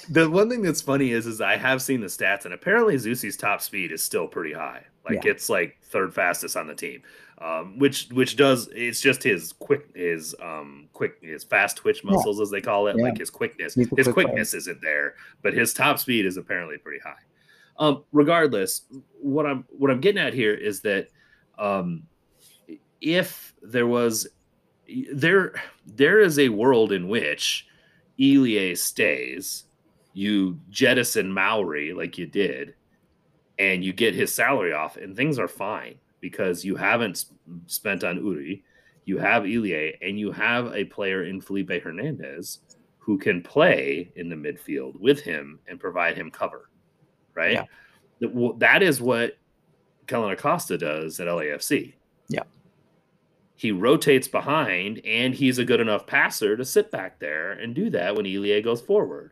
the 0.09 0.29
one 0.29 0.49
thing 0.49 0.61
that's 0.61 0.81
funny 0.81 1.11
is 1.11 1.25
is 1.25 1.41
I 1.41 1.57
have 1.57 1.81
seen 1.81 2.01
the 2.01 2.07
stats 2.07 2.45
and 2.45 2.53
apparently 2.53 2.95
Zusi's 2.95 3.37
top 3.37 3.61
speed 3.61 3.91
is 3.91 4.03
still 4.03 4.27
pretty 4.27 4.53
high. 4.53 4.83
Like 5.09 5.23
yeah. 5.23 5.31
it's 5.31 5.49
like 5.49 5.77
third 5.83 6.13
fastest 6.13 6.55
on 6.55 6.67
the 6.67 6.75
team. 6.75 7.01
Um, 7.41 7.79
which 7.79 8.09
which 8.09 8.35
does 8.35 8.67
it's 8.75 8.99
just 8.99 9.23
his 9.23 9.53
quick 9.53 9.95
his 9.95 10.35
um 10.41 10.89
quick 10.91 11.19
his 11.21 11.45
fast 11.45 11.77
twitch 11.77 12.03
muscles 12.03 12.37
yeah. 12.37 12.43
as 12.43 12.49
they 12.49 12.59
call 12.59 12.87
it 12.87 12.97
yeah. 12.97 13.03
like 13.05 13.17
his 13.17 13.29
quickness 13.29 13.75
his 13.75 13.87
quick 13.87 14.13
quickness 14.13 14.51
player. 14.51 14.57
isn't 14.57 14.81
there 14.81 15.13
but 15.41 15.53
his 15.53 15.73
top 15.73 15.99
speed 15.99 16.25
is 16.25 16.35
apparently 16.35 16.77
pretty 16.77 16.99
high 16.99 17.15
um, 17.79 18.03
regardless, 18.11 18.81
what 19.21 19.45
I'm 19.45 19.65
what 19.69 19.89
I'm 19.89 20.01
getting 20.01 20.21
at 20.21 20.33
here 20.33 20.53
is 20.53 20.81
that 20.81 21.07
um, 21.57 22.03
if 22.99 23.53
there 23.61 23.87
was 23.87 24.27
there 25.13 25.53
there 25.85 26.19
is 26.19 26.37
a 26.37 26.49
world 26.49 26.91
in 26.91 27.07
which 27.07 27.65
Ilie 28.19 28.75
stays, 28.75 29.63
you 30.19 30.60
jettison 30.69 31.32
Mauri 31.34 31.93
like 31.93 32.17
you 32.17 32.25
did, 32.25 32.75
and 33.58 33.84
you 33.84 33.93
get 33.93 34.15
his 34.15 34.34
salary 34.34 34.73
off, 34.73 34.97
and 34.97 35.15
things 35.15 35.39
are 35.39 35.47
fine 35.47 35.95
because 36.19 36.65
you 36.65 36.75
haven't 36.75 37.25
spent 37.67 38.03
on 38.03 38.17
Uri, 38.17 38.63
you 39.05 39.17
have 39.17 39.43
Ilie, 39.43 39.95
and 40.01 40.19
you 40.19 40.32
have 40.32 40.73
a 40.75 40.86
player 40.86 41.23
in 41.23 41.41
Felipe 41.41 41.71
Hernandez 41.84 42.60
who 42.97 43.17
can 43.17 43.41
play 43.41 44.12
in 44.15 44.29
the 44.29 44.36
midfield 44.36 44.99
with 44.99 45.21
him 45.21 45.60
and 45.67 45.79
provide 45.79 46.15
him 46.15 46.29
cover 46.29 46.69
right? 47.39 47.65
Yeah. 48.21 48.53
That 48.58 48.84
is 48.84 49.01
what 49.01 49.38
Kellyn 50.08 50.32
Acosta 50.32 50.77
does 50.77 51.19
at 51.19 51.27
LAFC. 51.27 51.93
Yeah. 52.27 52.43
He 53.55 53.71
rotates 53.71 54.27
behind 54.27 55.01
and 55.05 55.34
he's 55.34 55.58
a 55.58 55.65
good 55.65 55.79
enough 55.79 56.05
passer 56.05 56.58
to 56.58 56.65
sit 56.65 56.91
back 56.91 57.19
there 57.19 57.53
and 57.53 57.73
do 57.73 57.89
that 57.91 58.15
when 58.15 58.25
Ilie 58.25 58.62
goes 58.62 58.82
forward. 58.82 59.32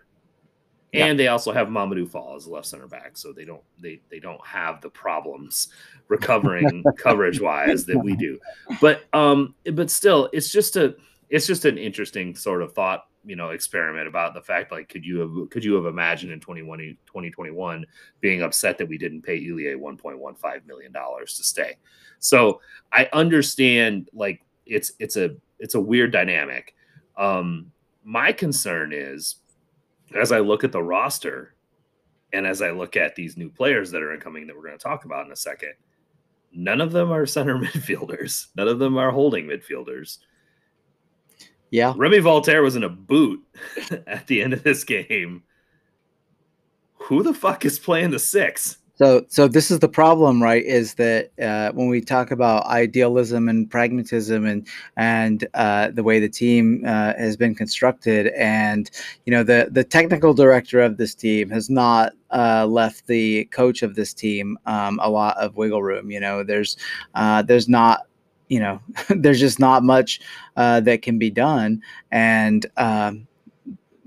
Yeah. 0.94 1.06
And 1.06 1.20
they 1.20 1.28
also 1.28 1.52
have 1.52 1.68
Mamadou 1.68 2.10
Fall 2.10 2.36
as 2.38 2.46
a 2.46 2.50
left 2.50 2.68
center 2.68 2.88
back, 2.88 3.18
so 3.18 3.34
they 3.34 3.44
don't 3.44 3.64
they 3.78 4.00
they 4.10 4.20
don't 4.20 4.46
have 4.46 4.80
the 4.82 4.90
problems 4.90 5.68
recovering 6.08 6.84
coverage 6.98 7.42
wise 7.42 7.86
that 7.86 7.98
we 7.98 8.16
do. 8.16 8.40
But 8.80 9.04
um 9.14 9.54
but 9.74 9.92
still 9.92 10.30
it's 10.32 10.50
just 10.50 10.78
a 10.78 10.96
it's 11.30 11.46
just 11.46 11.66
an 11.66 11.78
interesting 11.78 12.36
sort 12.36 12.62
of 12.62 12.74
thought 12.74 13.08
you 13.28 13.36
know 13.36 13.50
experiment 13.50 14.08
about 14.08 14.34
the 14.34 14.42
fact 14.42 14.72
like 14.72 14.88
could 14.88 15.06
you 15.06 15.20
have 15.20 15.50
could 15.50 15.64
you 15.64 15.76
have 15.76 15.86
imagined 15.86 16.32
in 16.32 16.40
2021 16.40 17.86
being 18.22 18.42
upset 18.42 18.78
that 18.78 18.88
we 18.88 18.98
didn't 18.98 19.22
pay 19.22 19.36
Ilie 19.36 19.76
1.15 19.76 20.66
million 20.66 20.92
dollars 20.94 21.36
to 21.36 21.44
stay 21.44 21.76
so 22.20 22.62
i 22.94 23.10
understand 23.12 24.10
like 24.14 24.42
it's 24.66 24.94
it's 25.00 25.18
a 25.18 25.36
it's 25.60 25.76
a 25.76 25.80
weird 25.80 26.12
dynamic 26.12 26.74
um 27.18 27.70
my 28.06 28.32
concern 28.32 28.94
is 28.94 29.36
as 30.16 30.32
i 30.32 30.40
look 30.40 30.64
at 30.64 30.72
the 30.72 30.82
roster 30.82 31.56
and 32.34 32.46
as 32.46 32.62
i 32.62 32.72
look 32.72 32.96
at 32.96 33.16
these 33.16 33.38
new 33.38 33.50
players 33.50 33.92
that 33.92 34.02
are 34.02 34.14
incoming 34.14 34.48
that 34.48 34.56
we're 34.56 34.66
going 34.66 34.78
to 34.78 34.84
talk 34.84 35.06
about 35.06 35.26
in 35.26 35.32
a 35.32 35.36
second 35.36 35.74
none 36.52 36.82
of 36.82 36.92
them 36.92 37.12
are 37.12 37.26
center 37.28 37.58
midfielders 37.58 38.48
none 38.56 38.68
of 38.68 38.80
them 38.80 38.98
are 38.98 39.12
holding 39.12 39.46
midfielders 39.46 40.20
yeah. 41.72 41.94
Remi 41.96 42.22
Walter 42.22 42.62
was 42.62 42.76
in 42.76 42.84
a 42.84 42.90
boot 42.90 43.44
at 44.08 44.28
the 44.28 44.42
end 44.42 44.54
of 44.54 44.64
this 44.64 44.84
game. 44.84 45.44
Who 46.94 47.24
the 47.24 47.34
fuck 47.34 47.66
is 47.66 47.80
playing 47.80 48.12
the 48.12 48.20
six? 48.20 48.78
So, 48.98 49.26
so 49.28 49.48
this 49.48 49.70
is 49.70 49.78
the 49.80 49.88
problem, 49.88 50.42
right? 50.42 50.64
Is 50.66 50.96
that 50.96 51.30
uh, 51.40 51.72
when 51.74 51.88
we 51.88 52.02
talk 52.02 52.32
about 52.32 52.66
idealism 52.66 53.48
and 53.48 53.70
pragmatism 53.70 54.46
and 54.48 54.68
and 54.96 55.48
uh, 55.54 55.92
the 55.92 56.02
way 56.02 56.20
the 56.20 56.30
team 56.30 56.84
uh, 56.84 57.14
has 57.14 57.38
been 57.38 57.54
constructed, 57.54 58.28
and 58.36 58.90
you 59.26 59.32
know 59.32 59.44
the 59.44 59.70
the 59.72 59.84
technical 59.84 60.34
director 60.34 60.82
of 60.82 60.98
this 60.98 61.14
team 61.14 61.52
has 61.52 61.70
not 61.70 62.14
uh, 62.32 62.66
left 62.66 63.06
the 63.06 63.46
coach 63.46 63.84
of 63.84 63.94
this 63.94 64.16
team 64.16 64.58
um, 64.66 65.00
a 65.04 65.10
lot 65.10 65.38
of 65.38 65.56
wiggle 65.58 65.84
room. 65.84 66.10
You 66.10 66.20
know, 66.20 66.44
there's 66.44 66.76
uh, 67.14 67.44
there's 67.44 67.70
not 67.70 68.08
you 68.50 68.60
know, 68.60 68.82
there's 69.10 69.40
just 69.40 69.60
not 69.60 69.84
much 69.84 70.22
uh, 70.56 70.80
that 70.82 71.02
can 71.02 71.20
be 71.20 71.30
done. 71.30 71.82
And 72.12 72.66
um, 72.78 73.27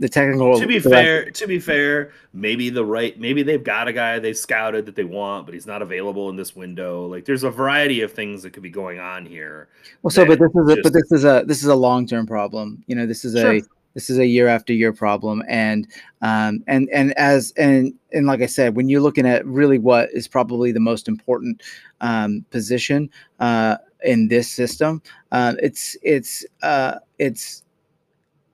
the 0.00 0.08
technical. 0.08 0.58
To 0.58 0.66
be 0.66 0.80
fair, 0.80 1.30
to 1.30 1.46
be 1.46 1.60
fair, 1.60 2.10
maybe 2.32 2.70
the 2.70 2.84
right, 2.84 3.18
maybe 3.20 3.42
they've 3.44 3.62
got 3.62 3.86
a 3.86 3.92
guy 3.92 4.18
they 4.18 4.32
scouted 4.32 4.86
that 4.86 4.96
they 4.96 5.04
want, 5.04 5.46
but 5.46 5.54
he's 5.54 5.66
not 5.66 5.82
available 5.82 6.28
in 6.30 6.36
this 6.36 6.56
window. 6.56 7.06
Like, 7.06 7.24
there's 7.24 7.44
a 7.44 7.50
variety 7.50 8.00
of 8.00 8.12
things 8.12 8.42
that 8.42 8.52
could 8.52 8.62
be 8.62 8.70
going 8.70 8.98
on 8.98 9.24
here. 9.24 9.68
Well, 10.02 10.10
so, 10.10 10.26
but 10.26 10.40
this 10.40 10.50
is 10.50 10.68
a, 10.68 10.74
just, 10.74 10.82
but 10.82 10.92
this 10.92 11.12
is 11.12 11.24
a 11.24 11.44
this 11.46 11.58
is 11.58 11.68
a 11.68 11.74
long 11.74 12.06
term 12.06 12.26
problem. 12.26 12.82
You 12.88 12.96
know, 12.96 13.06
this 13.06 13.24
is 13.24 13.38
sure. 13.38 13.52
a 13.54 13.62
this 13.94 14.10
is 14.10 14.18
a 14.18 14.26
year 14.26 14.48
after 14.48 14.72
year 14.72 14.92
problem 14.92 15.42
and 15.48 15.86
um, 16.22 16.64
and 16.66 16.88
and 16.92 17.12
as 17.18 17.52
and 17.56 17.92
and 18.12 18.24
like 18.24 18.40
i 18.40 18.46
said 18.46 18.76
when 18.76 18.88
you're 18.88 19.00
looking 19.00 19.26
at 19.26 19.44
really 19.44 19.80
what 19.80 20.08
is 20.12 20.28
probably 20.28 20.70
the 20.70 20.78
most 20.78 21.08
important 21.08 21.60
um, 22.00 22.44
position 22.50 23.10
uh, 23.40 23.76
in 24.02 24.28
this 24.28 24.50
system. 24.50 25.02
Uh, 25.32 25.54
it's 25.62 25.96
it's 26.02 26.44
uh, 26.62 26.96
it's 27.18 27.64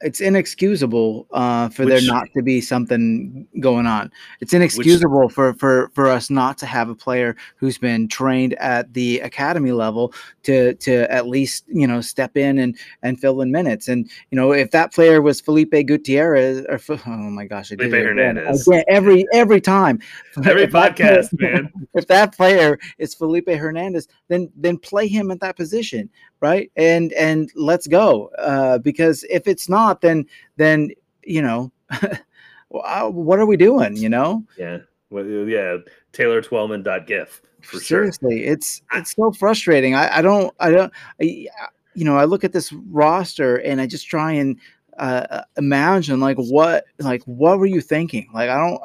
it's 0.01 0.21
inexcusable 0.21 1.27
uh, 1.33 1.69
for 1.69 1.85
Which, 1.85 2.03
there 2.03 2.13
not 2.13 2.29
to 2.37 2.43
be 2.43 2.61
something 2.61 3.47
going 3.61 3.87
on. 3.87 4.13
It's 4.41 4.53
inexcusable 4.53 5.27
Which, 5.27 5.35
for 5.35 5.55
for 5.55 5.91
for 5.95 6.09
us 6.09 6.29
not 6.29 6.59
to 6.59 6.67
have 6.67 6.89
a 6.89 6.95
player 6.95 7.37
who's 7.57 7.79
been 7.79 8.09
trained 8.09 8.55
at 8.55 8.93
the 8.93 9.21
academy 9.21 9.73
level 9.73 10.13
to 10.43 10.75
to 10.75 11.11
at 11.11 11.27
least 11.27 11.65
you 11.69 11.87
know 11.87 12.01
step 12.01 12.37
in 12.37 12.59
and 12.59 12.77
and 13.03 13.19
fill 13.21 13.41
in 13.41 13.51
minutes. 13.51 13.89
And 13.89 14.09
you 14.31 14.37
know 14.37 14.53
if 14.53 14.71
that 14.73 14.93
player 14.93 15.23
was 15.23 15.41
Felipe 15.41 15.87
Gutierrez 15.87 16.65
or 16.69 16.81
oh 17.07 17.11
my 17.31 17.47
gosh, 17.47 17.69
Felipe 17.69 17.93
Hernandez. 17.93 18.67
Again, 18.67 18.85
every 18.89 19.27
every 19.33 19.61
time, 19.61 20.01
every 20.45 20.67
podcast, 20.67 21.37
player, 21.39 21.53
man. 21.53 21.73
If 21.95 22.09
that 22.09 22.37
player 22.37 22.79
is 22.99 23.15
Felipe 23.15 23.49
Hernandez, 23.49 24.09
then 24.29 24.51
then 24.55 24.77
play 24.77 25.09
him 25.09 25.31
at 25.31 25.41
that 25.41 25.57
position 25.57 26.11
right? 26.41 26.71
And 26.77 27.13
and 27.15 27.51
let's 27.55 27.87
go. 27.87 28.29
Uh, 28.39 28.79
because 28.79 29.25
if 29.31 29.47
it's 29.47 29.69
not, 29.69 29.86
then 29.95 30.27
then 30.57 30.91
you 31.25 31.43
know, 31.43 31.73
what 32.69 33.39
are 33.39 33.47
we 33.47 33.57
doing? 33.57 33.97
You 33.97 34.09
know? 34.09 34.45
Yeah. 34.57 34.79
Well, 35.11 35.25
yeah. 35.25 35.79
Taylor 36.13 36.41
Twellman 36.41 36.85
gif 37.07 37.43
for 37.63 37.79
Seriously, 37.79 38.43
sure. 38.45 38.53
it's 38.53 38.83
it's 38.95 39.15
so 39.15 39.33
frustrating. 39.33 39.95
I, 39.95 40.19
I 40.19 40.23
don't 40.23 40.55
I 40.61 40.71
don't 40.71 40.93
I, 41.21 41.49
you 41.95 42.05
know 42.05 42.17
I 42.17 42.25
look 42.25 42.45
at 42.45 42.53
this 42.53 42.73
roster 42.73 43.57
and 43.57 43.81
I 43.81 43.87
just 43.87 44.09
try 44.09 44.33
and 44.33 44.59
uh, 44.99 45.43
imagine 45.57 46.21
like 46.21 46.37
what 46.39 46.85
like 46.99 47.23
what 47.25 47.59
were 47.59 47.67
you 47.67 47.83
thinking 47.83 48.27
like 48.33 48.49
i 48.49 48.57
don't 48.57 48.81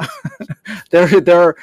there 0.92 1.22
there 1.22 1.56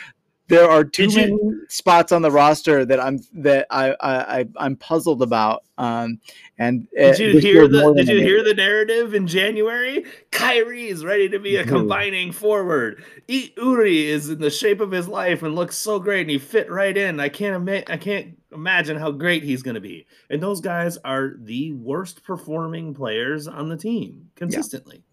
there 0.49 0.69
are 0.69 0.83
too 0.83 1.09
many 1.15 1.37
spots 1.69 2.11
on 2.11 2.23
the 2.23 2.31
roster 2.31 2.85
that 2.85 2.99
I'm 2.99 3.21
that 3.35 3.67
I 3.71 3.95
I, 4.01 4.47
I 4.57 4.67
am 4.67 4.77
puzzled 4.77 5.23
about. 5.23 5.65
Um, 5.77 6.21
and 6.59 6.89
uh, 6.99 7.13
did 7.13 7.19
you 7.19 7.39
hear 7.39 7.69
the 7.69 7.93
Did 7.95 8.09
you 8.09 8.21
hear 8.21 8.43
the 8.43 8.55
narrative 8.55 9.15
in 9.15 9.27
January? 9.27 10.05
Khiry 10.33 10.89
is 10.89 11.05
ready 11.05 11.29
to 11.29 11.39
be 11.39 11.57
a 11.57 11.65
combining 11.65 12.33
forward. 12.33 13.05
E- 13.29 13.53
Uri 13.57 14.07
is 14.07 14.31
in 14.31 14.41
the 14.41 14.51
shape 14.51 14.81
of 14.81 14.91
his 14.91 15.07
life 15.07 15.43
and 15.43 15.55
looks 15.55 15.77
so 15.77 15.99
great, 15.99 16.23
and 16.23 16.31
he 16.31 16.39
fit 16.39 16.71
right 16.71 16.97
in. 16.97 17.21
I 17.21 17.29
can't 17.29 17.55
admit, 17.55 17.91
I 17.91 17.97
can't 17.97 18.39
imagine 18.53 18.97
how 18.97 19.11
great 19.11 19.45
he's 19.45 19.63
going 19.63 19.75
to 19.75 19.81
be. 19.81 20.07
And 20.31 20.43
those 20.43 20.61
guys 20.61 20.97
are 21.05 21.35
the 21.39 21.75
worst 21.75 22.25
performing 22.25 22.95
players 22.95 23.47
on 23.47 23.69
the 23.69 23.77
team 23.77 24.31
consistently. 24.35 25.05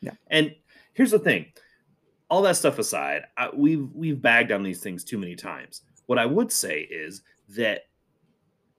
Yeah. 0.00 0.12
yeah. 0.12 0.38
And 0.38 0.54
here's 0.92 1.10
the 1.10 1.18
thing 1.18 1.46
all 2.30 2.42
that 2.42 2.56
stuff 2.56 2.78
aside, 2.78 3.24
I, 3.36 3.50
we've 3.54 3.88
we've 3.92 4.22
bagged 4.22 4.52
on 4.52 4.62
these 4.62 4.80
things 4.80 5.04
too 5.04 5.18
many 5.18 5.34
times. 5.34 5.82
What 6.06 6.18
I 6.18 6.26
would 6.26 6.50
say 6.52 6.80
is 6.82 7.22
that, 7.50 7.82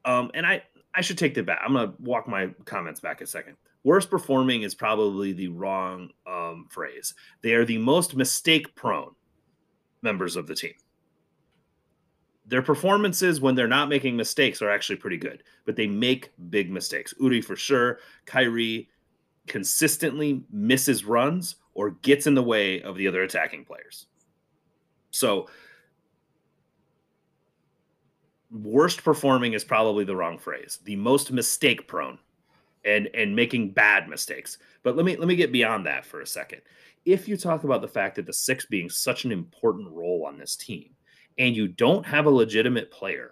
um, 0.05 0.31
and 0.33 0.45
I 0.45 0.63
I 0.95 1.01
should 1.01 1.17
take 1.17 1.35
that 1.35 1.45
back. 1.45 1.59
I'm 1.63 1.73
gonna 1.73 1.93
walk 1.99 2.27
my 2.27 2.49
comments 2.65 3.01
back 3.01 3.21
a 3.21 3.27
second. 3.27 3.57
Worst 3.83 4.09
performing 4.09 4.61
is 4.61 4.73
probably 4.73 5.33
the 5.33 5.49
wrong 5.49 6.09
um, 6.25 6.67
phrase. 6.69 7.13
They 7.41 7.53
are 7.53 7.65
the 7.65 7.77
most 7.77 8.15
mistake 8.15 8.73
prone 8.75 9.11
members 10.01 10.35
of 10.35 10.47
the 10.47 10.55
team. 10.55 10.73
Their 12.45 12.61
performances 12.61 13.41
when 13.41 13.55
they're 13.55 13.67
not 13.67 13.89
making 13.89 14.15
mistakes 14.15 14.61
are 14.61 14.69
actually 14.69 14.97
pretty 14.97 15.17
good, 15.17 15.43
but 15.65 15.75
they 15.75 15.87
make 15.87 16.31
big 16.49 16.69
mistakes. 16.71 17.13
Uri 17.19 17.41
for 17.41 17.55
sure. 17.55 17.99
Khiry 18.25 18.87
consistently 19.47 20.43
misses 20.51 21.05
runs 21.05 21.55
or 21.73 21.91
gets 21.91 22.27
in 22.27 22.35
the 22.35 22.43
way 22.43 22.81
of 22.81 22.97
the 22.97 23.07
other 23.07 23.23
attacking 23.23 23.65
players. 23.65 24.07
So, 25.11 25.47
worst 28.51 29.03
performing 29.03 29.53
is 29.53 29.63
probably 29.63 30.03
the 30.03 30.15
wrong 30.15 30.37
phrase. 30.37 30.79
The 30.83 30.95
most 30.95 31.31
mistake 31.31 31.87
prone 31.87 32.19
and 32.85 33.09
and 33.13 33.35
making 33.35 33.71
bad 33.71 34.09
mistakes. 34.09 34.57
But 34.83 34.95
let 34.95 35.05
me 35.05 35.15
let 35.15 35.27
me 35.27 35.35
get 35.35 35.51
beyond 35.51 35.85
that 35.85 36.05
for 36.05 36.21
a 36.21 36.27
second. 36.27 36.61
If 37.05 37.27
you 37.27 37.37
talk 37.37 37.63
about 37.63 37.81
the 37.81 37.87
fact 37.87 38.15
that 38.15 38.25
the 38.25 38.33
six 38.33 38.65
being 38.65 38.89
such 38.89 39.25
an 39.25 39.31
important 39.31 39.89
role 39.89 40.25
on 40.27 40.37
this 40.37 40.55
team, 40.55 40.91
and 41.37 41.55
you 41.55 41.67
don't 41.67 42.05
have 42.05 42.25
a 42.25 42.31
legitimate 42.31 42.91
player 42.91 43.31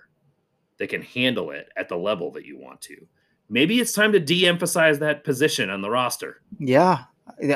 that 0.77 0.89
can 0.89 1.01
handle 1.01 1.51
it 1.51 1.69
at 1.75 1.89
the 1.89 1.97
level 1.97 2.31
that 2.31 2.45
you 2.45 2.57
want 2.57 2.81
to, 2.81 2.95
maybe 3.49 3.79
it's 3.79 3.91
time 3.91 4.11
to 4.13 4.19
de-emphasize 4.19 4.97
that 4.99 5.23
position 5.23 5.69
on 5.69 5.81
the 5.81 5.89
roster. 5.89 6.41
Yeah, 6.57 7.03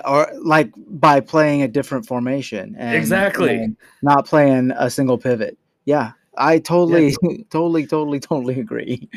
or 0.06 0.32
like 0.42 0.72
by 0.78 1.20
playing 1.20 1.62
a 1.62 1.68
different 1.68 2.06
formation 2.06 2.76
and 2.78 2.96
exactly 2.96 3.56
and 3.56 3.78
not 4.02 4.26
playing 4.26 4.72
a 4.72 4.90
single 4.90 5.18
pivot. 5.18 5.58
Yeah, 5.86 6.12
I 6.38 6.60
totally, 6.60 7.16
yeah. 7.22 7.38
totally, 7.50 7.86
totally, 7.86 8.20
totally 8.20 8.60
agree. 8.60 9.10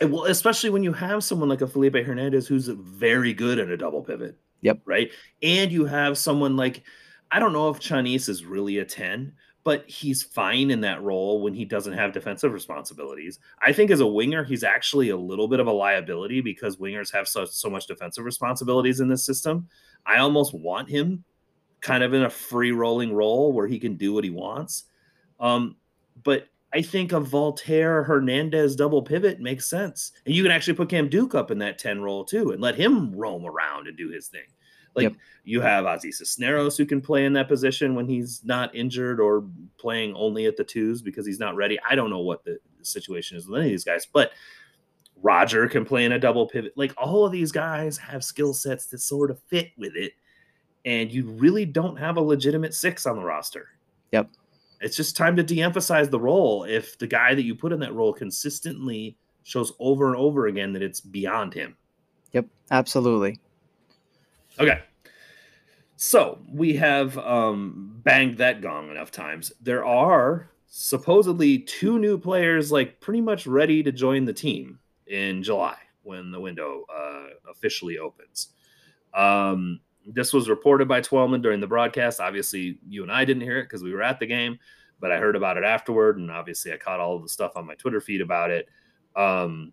Well, 0.00 0.24
especially 0.24 0.70
when 0.70 0.82
you 0.82 0.92
have 0.92 1.24
someone 1.24 1.48
like 1.48 1.60
a 1.60 1.66
Felipe 1.66 1.94
Hernandez 1.94 2.46
who's 2.46 2.68
very 2.68 3.32
good 3.32 3.58
at 3.58 3.68
a 3.68 3.76
double 3.76 4.02
pivot. 4.02 4.36
Yep. 4.60 4.80
Right. 4.84 5.10
And 5.42 5.70
you 5.70 5.84
have 5.84 6.18
someone 6.18 6.56
like, 6.56 6.82
I 7.30 7.38
don't 7.38 7.52
know 7.52 7.68
if 7.68 7.80
Chinese 7.80 8.28
is 8.28 8.44
really 8.44 8.78
a 8.78 8.84
10, 8.84 9.32
but 9.64 9.88
he's 9.88 10.22
fine 10.22 10.70
in 10.70 10.82
that 10.82 11.02
role 11.02 11.40
when 11.40 11.54
he 11.54 11.64
doesn't 11.64 11.94
have 11.94 12.12
defensive 12.12 12.52
responsibilities. 12.52 13.38
I 13.62 13.72
think 13.72 13.90
as 13.90 14.00
a 14.00 14.06
winger, 14.06 14.44
he's 14.44 14.62
actually 14.62 15.08
a 15.08 15.16
little 15.16 15.48
bit 15.48 15.58
of 15.58 15.66
a 15.66 15.72
liability 15.72 16.42
because 16.42 16.76
wingers 16.76 17.10
have 17.12 17.26
so, 17.26 17.46
so 17.46 17.70
much 17.70 17.86
defensive 17.86 18.26
responsibilities 18.26 19.00
in 19.00 19.08
this 19.08 19.24
system. 19.24 19.66
I 20.04 20.18
almost 20.18 20.52
want 20.52 20.90
him 20.90 21.24
kind 21.80 22.04
of 22.04 22.12
in 22.12 22.24
a 22.24 22.30
free 22.30 22.72
rolling 22.72 23.14
role 23.14 23.52
where 23.52 23.66
he 23.66 23.78
can 23.78 23.96
do 23.96 24.12
what 24.12 24.24
he 24.24 24.30
wants. 24.30 24.84
Um, 25.40 25.76
but 26.22 26.48
I 26.74 26.82
think 26.82 27.12
a 27.12 27.20
Walter 27.20 28.04
Hernandez 28.04 28.76
double 28.76 29.00
pivot 29.00 29.40
makes 29.40 29.70
sense. 29.70 30.12
And 30.26 30.34
you 30.34 30.42
can 30.42 30.52
actually 30.52 30.74
put 30.74 30.90
Cam 30.90 31.08
Duke 31.08 31.34
up 31.34 31.50
in 31.50 31.58
that 31.58 31.78
10 31.78 32.02
role 32.02 32.24
too 32.24 32.50
and 32.50 32.60
let 32.60 32.74
him 32.74 33.14
roam 33.14 33.46
around 33.46 33.88
and 33.88 33.96
do 33.96 34.10
his 34.10 34.28
thing. 34.28 34.42
Like 34.94 35.04
yep. 35.04 35.14
you 35.44 35.60
have 35.60 35.84
Ozzy 35.84 36.12
Cisneros 36.12 36.76
who 36.76 36.86
can 36.86 37.00
play 37.00 37.24
in 37.24 37.32
that 37.32 37.48
position 37.48 37.94
when 37.94 38.06
he's 38.06 38.42
not 38.44 38.74
injured 38.74 39.20
or 39.20 39.44
playing 39.76 40.14
only 40.14 40.46
at 40.46 40.56
the 40.56 40.64
twos 40.64 41.02
because 41.02 41.26
he's 41.26 41.40
not 41.40 41.56
ready. 41.56 41.78
I 41.88 41.94
don't 41.94 42.10
know 42.10 42.20
what 42.20 42.44
the 42.44 42.58
situation 42.82 43.36
is 43.36 43.48
with 43.48 43.58
any 43.58 43.68
of 43.68 43.72
these 43.72 43.84
guys, 43.84 44.06
but 44.06 44.32
Roger 45.22 45.68
can 45.68 45.84
play 45.84 46.04
in 46.04 46.12
a 46.12 46.18
double 46.18 46.46
pivot. 46.46 46.72
Like 46.76 46.92
all 46.96 47.24
of 47.24 47.32
these 47.32 47.50
guys 47.50 47.98
have 47.98 48.22
skill 48.22 48.54
sets 48.54 48.86
that 48.86 48.98
sort 48.98 49.30
of 49.30 49.40
fit 49.48 49.70
with 49.76 49.96
it. 49.96 50.12
And 50.84 51.10
you 51.10 51.30
really 51.30 51.64
don't 51.64 51.96
have 51.96 52.18
a 52.18 52.20
legitimate 52.20 52.74
six 52.74 53.06
on 53.06 53.16
the 53.16 53.24
roster. 53.24 53.68
Yep 54.12 54.28
it's 54.84 54.96
just 54.96 55.16
time 55.16 55.34
to 55.34 55.42
de-emphasize 55.42 56.10
the 56.10 56.20
role 56.20 56.64
if 56.64 56.98
the 56.98 57.06
guy 57.06 57.34
that 57.34 57.42
you 57.42 57.54
put 57.54 57.72
in 57.72 57.80
that 57.80 57.94
role 57.94 58.12
consistently 58.12 59.16
shows 59.42 59.72
over 59.78 60.08
and 60.08 60.16
over 60.16 60.46
again 60.46 60.72
that 60.74 60.82
it's 60.82 61.00
beyond 61.00 61.54
him. 61.54 61.74
Yep, 62.32 62.46
absolutely. 62.70 63.40
Okay. 64.58 64.80
So 65.96 66.38
we 66.48 66.74
have 66.74 67.16
um, 67.18 68.00
banged 68.02 68.38
that 68.38 68.60
gong 68.60 68.90
enough 68.90 69.10
times. 69.10 69.52
There 69.60 69.84
are 69.84 70.50
supposedly 70.66 71.60
two 71.60 71.98
new 71.98 72.18
players, 72.18 72.72
like 72.72 73.00
pretty 73.00 73.20
much 73.20 73.46
ready 73.46 73.82
to 73.82 73.92
join 73.92 74.24
the 74.24 74.32
team 74.32 74.78
in 75.06 75.42
July 75.42 75.76
when 76.02 76.30
the 76.30 76.40
window 76.40 76.84
uh, 76.94 77.50
officially 77.50 77.98
opens. 77.98 78.48
Um, 79.14 79.80
this 80.06 80.32
was 80.32 80.48
reported 80.48 80.88
by 80.88 81.00
Twellman 81.00 81.42
during 81.42 81.60
the 81.60 81.66
broadcast. 81.66 82.20
Obviously, 82.20 82.78
you 82.88 83.02
and 83.02 83.12
I 83.12 83.24
didn't 83.24 83.42
hear 83.42 83.58
it 83.58 83.64
because 83.64 83.82
we 83.82 83.92
were 83.92 84.02
at 84.02 84.18
the 84.18 84.26
game, 84.26 84.58
but 85.00 85.12
I 85.12 85.18
heard 85.18 85.36
about 85.36 85.56
it 85.56 85.64
afterward, 85.64 86.18
and 86.18 86.30
obviously, 86.30 86.72
I 86.72 86.76
caught 86.76 87.00
all 87.00 87.18
the 87.18 87.28
stuff 87.28 87.52
on 87.56 87.66
my 87.66 87.74
Twitter 87.74 88.00
feed 88.00 88.20
about 88.20 88.50
it. 88.50 88.68
Um, 89.16 89.72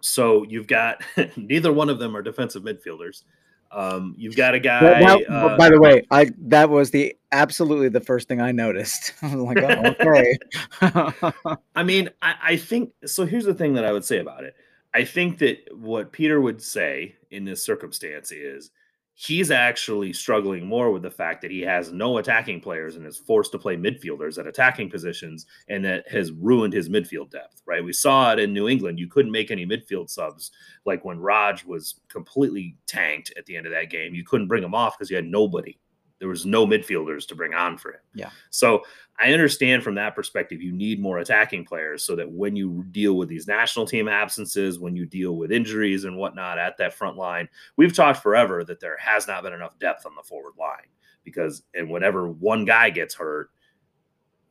so 0.00 0.44
you've 0.44 0.66
got 0.66 1.02
neither 1.36 1.72
one 1.72 1.88
of 1.88 1.98
them 1.98 2.16
are 2.16 2.22
defensive 2.22 2.62
midfielders. 2.62 3.24
Um, 3.72 4.14
you've 4.18 4.36
got 4.36 4.54
a 4.54 4.60
guy. 4.60 5.00
Now, 5.00 5.18
uh, 5.18 5.56
by 5.56 5.70
the 5.70 5.80
way, 5.80 6.02
I 6.10 6.30
that 6.42 6.68
was 6.68 6.90
the 6.90 7.16
absolutely 7.30 7.88
the 7.88 8.00
first 8.00 8.28
thing 8.28 8.40
I 8.40 8.52
noticed. 8.52 9.14
I 9.22 9.34
was 9.34 9.44
like, 9.44 9.58
oh, 9.58 9.94
okay. 10.00 11.62
I 11.74 11.82
mean, 11.82 12.10
I, 12.20 12.34
I 12.42 12.56
think 12.56 12.92
so. 13.06 13.24
Here's 13.24 13.44
the 13.44 13.54
thing 13.54 13.74
that 13.74 13.84
I 13.84 13.92
would 13.92 14.04
say 14.04 14.18
about 14.18 14.44
it. 14.44 14.54
I 14.94 15.04
think 15.04 15.38
that 15.38 15.58
what 15.74 16.12
Peter 16.12 16.40
would 16.40 16.62
say 16.62 17.16
in 17.30 17.44
this 17.46 17.64
circumstance 17.64 18.30
is 18.30 18.70
he's 19.14 19.50
actually 19.50 20.12
struggling 20.12 20.66
more 20.66 20.90
with 20.90 21.02
the 21.02 21.10
fact 21.10 21.42
that 21.42 21.50
he 21.50 21.60
has 21.60 21.92
no 21.92 22.18
attacking 22.18 22.60
players 22.60 22.96
and 22.96 23.06
is 23.06 23.18
forced 23.18 23.52
to 23.52 23.58
play 23.58 23.76
midfielders 23.76 24.38
at 24.38 24.46
attacking 24.46 24.90
positions 24.90 25.46
and 25.68 25.84
that 25.84 26.08
has 26.10 26.32
ruined 26.32 26.72
his 26.72 26.88
midfield 26.88 27.30
depth 27.30 27.62
right? 27.66 27.84
We 27.84 27.92
saw 27.92 28.32
it 28.32 28.38
in 28.38 28.52
new 28.52 28.68
england. 28.68 28.98
You 28.98 29.08
couldn't 29.08 29.32
make 29.32 29.50
any 29.50 29.66
midfield 29.66 30.10
subs 30.10 30.50
like 30.84 31.04
when 31.04 31.20
raj 31.20 31.64
was 31.64 32.00
completely 32.08 32.76
tanked 32.86 33.32
at 33.36 33.46
the 33.46 33.56
end 33.56 33.66
of 33.66 33.72
that 33.72 33.90
game. 33.90 34.14
You 34.14 34.24
couldn't 34.24 34.48
bring 34.48 34.62
him 34.62 34.74
off 34.74 34.98
because 34.98 35.10
you 35.10 35.16
had 35.16 35.24
nobody 35.24 35.78
there 36.22 36.28
was 36.28 36.46
no 36.46 36.64
midfielders 36.64 37.26
to 37.26 37.34
bring 37.34 37.52
on 37.52 37.76
for 37.76 37.94
him. 37.94 38.00
Yeah. 38.14 38.30
So 38.50 38.84
I 39.18 39.32
understand 39.32 39.82
from 39.82 39.96
that 39.96 40.14
perspective, 40.14 40.62
you 40.62 40.70
need 40.70 41.02
more 41.02 41.18
attacking 41.18 41.64
players 41.64 42.04
so 42.04 42.14
that 42.14 42.30
when 42.30 42.54
you 42.54 42.84
deal 42.92 43.14
with 43.14 43.28
these 43.28 43.48
national 43.48 43.86
team 43.86 44.06
absences, 44.06 44.78
when 44.78 44.94
you 44.94 45.04
deal 45.04 45.32
with 45.32 45.50
injuries 45.50 46.04
and 46.04 46.16
whatnot 46.16 46.58
at 46.58 46.76
that 46.76 46.94
front 46.94 47.16
line, 47.16 47.48
we've 47.76 47.92
talked 47.92 48.22
forever 48.22 48.62
that 48.62 48.78
there 48.78 48.96
has 48.98 49.26
not 49.26 49.42
been 49.42 49.52
enough 49.52 49.76
depth 49.80 50.06
on 50.06 50.14
the 50.14 50.22
forward 50.22 50.52
line 50.56 50.86
because, 51.24 51.64
and 51.74 51.90
whenever 51.90 52.30
one 52.30 52.64
guy 52.64 52.88
gets 52.88 53.16
hurt, 53.16 53.50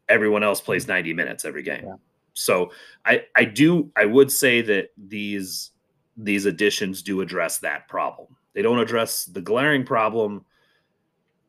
everyone 0.09 0.43
else 0.43 0.59
plays 0.59 0.89
90 0.89 1.13
minutes 1.13 1.45
every 1.45 1.63
game. 1.63 1.85
Yeah. 1.85 1.95
So 2.33 2.71
I, 3.05 3.23
I 3.37 3.45
do, 3.45 3.89
I 3.95 4.03
would 4.03 4.29
say 4.29 4.61
that 4.61 4.89
these, 4.97 5.71
these 6.17 6.47
additions 6.47 7.01
do 7.01 7.21
address 7.21 7.59
that 7.59 7.87
problem. 7.87 8.27
They 8.55 8.61
don't 8.61 8.79
address 8.79 9.23
the 9.23 9.39
glaring 9.39 9.85
problem 9.85 10.43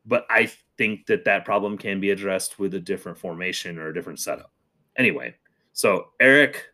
but 0.05 0.25
I 0.29 0.51
think 0.77 1.05
that 1.07 1.25
that 1.25 1.45
problem 1.45 1.77
can 1.77 1.99
be 1.99 2.11
addressed 2.11 2.59
with 2.59 2.73
a 2.73 2.79
different 2.79 3.17
formation 3.17 3.77
or 3.77 3.87
a 3.87 3.93
different 3.93 4.19
setup. 4.19 4.51
Anyway, 4.97 5.35
so 5.71 6.09
Erik 6.19 6.65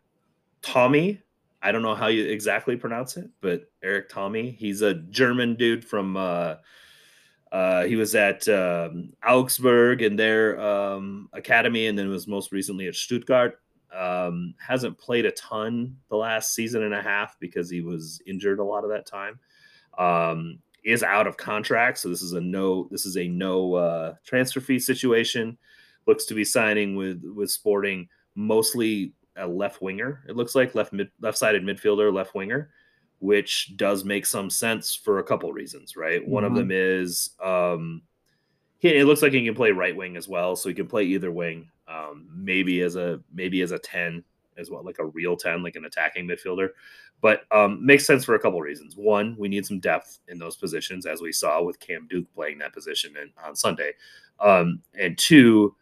Thommy, 0.62 1.22
I 1.62 1.72
don't 1.72 1.82
know 1.82 1.96
how 1.96 2.08
you 2.08 2.26
exactly 2.26 2.76
pronounce 2.76 3.18
it, 3.18 3.30
but 3.42 3.72
Erik 3.84 4.10
Thommy, 4.10 4.56
he's 4.56 4.82
a 4.82 4.96
German 4.96 5.56
dude 5.56 5.86
from. 5.86 6.18
Uh, 6.18 6.56
uh, 7.52 7.84
he 7.86 7.96
was 7.96 8.13
at 8.13 8.48
um, 8.48 9.12
Augsburg 9.28 10.04
in 10.04 10.15
their 10.15 10.60
um, 10.60 11.30
academy, 11.34 11.88
and 11.88 11.98
then 11.98 12.08
was 12.08 12.28
most 12.28 12.52
recently 12.52 12.88
at 12.88 12.94
Stuttgart. 12.94 13.60
Um, 13.92 14.54
hasn't 14.60 15.00
played 15.00 15.26
a 15.26 15.32
ton 15.32 15.98
the 16.10 16.15
last 16.15 16.54
season 16.54 16.84
and 16.84 16.94
a 16.94 17.02
half 17.02 17.39
because 17.39 17.68
he 17.68 17.82
was 17.82 18.22
injured 18.28 18.60
a 18.60 18.63
lot 18.63 18.84
of 18.84 18.92
that 18.92 19.08
time. 19.08 19.39
Is 20.84 21.04
out 21.04 21.28
of 21.28 21.38
contract, 21.38 21.98
so 21.98 22.10
this 22.10 22.22
is 22.22 22.34
a 22.34 22.42
no 22.42 22.88
this 22.89 23.06
is 23.06 23.18
a 23.18 23.28
no 23.28 23.74
uh, 23.74 24.13
transfer 24.26 24.62
fee 24.62 24.80
situation. 24.80 25.58
Looks 26.08 26.26
to 26.26 26.34
be 26.34 26.46
signing 26.46 26.96
with 26.96 27.24
with 27.36 27.52
Sporting 27.52 28.08
mostly 28.36 29.13
a 29.36 29.48
left 29.48 29.82
winger. 29.82 30.24
It 30.28 30.36
looks 30.36 30.56
like 30.56 30.76
left 30.76 30.94
mid 30.94 31.10
left 31.20 31.38
sided 31.38 31.63
midfielder, 31.63 32.13
left 32.13 32.34
winger, 32.34 32.70
which 33.20 33.74
does 33.76 34.06
make 34.06 34.26
some 34.26 34.50
sense 34.50 34.96
for 34.96 35.20
a 35.20 35.24
couple 35.24 35.52
reasons, 35.52 35.96
right? 35.96 36.22
Mm-hmm. 36.22 36.32
One 36.32 36.44
of 36.44 36.52
mm-hmm. 36.52 36.60
them 36.60 36.72
is 36.72 37.32
um, 37.44 38.02
he, 38.78 38.89
it 38.89 39.06
looks 39.06 39.22
like 39.22 39.34
he 39.34 39.46
can 39.46 39.56
play 39.56 39.72
right 39.72 39.96
wing 39.96 40.15
as 40.18 40.28
well, 40.28 40.56
so 40.56 40.70
he 40.70 40.76
can 40.76 40.88
play 40.88 41.04
either 41.04 41.32
wing. 41.32 41.70
Um, 41.88 42.27
maybe 42.34 42.82
as 42.82 42.96
a 42.96 43.19
maybe 43.34 43.62
as 43.62 43.71
a 43.71 43.80
ten 43.80 44.23
as 44.60 44.69
well, 44.69 44.84
like 44.84 45.00
a 45.00 45.06
real 45.06 45.36
10, 45.36 45.63
like 45.63 45.75
an 45.75 45.86
attacking 45.86 46.27
midfielder. 46.27 46.69
But 47.22 47.42
um, 47.52 47.86
makes 47.86 48.06
sense 48.06 48.24
for 48.24 48.36
a 48.36 48.40
couple 48.40 48.62
reasons. 48.62 48.96
One, 48.96 49.36
we 49.38 49.50
need 49.50 49.65
some 49.65 49.80
depth 49.80 50.20
in 50.30 50.40
those 50.40 50.56
positions, 50.56 51.06
as 51.06 51.22
we 51.22 51.32
saw 51.32 51.62
with 51.62 51.80
Cam 51.80 52.08
Duke 52.10 52.34
playing 52.34 52.60
that 52.60 52.74
position 52.74 53.13
in, 53.22 53.30
on 53.44 53.56
Sunday. 53.56 53.92
Um, 54.40 54.82
and 54.98 55.17
two, 55.17 55.76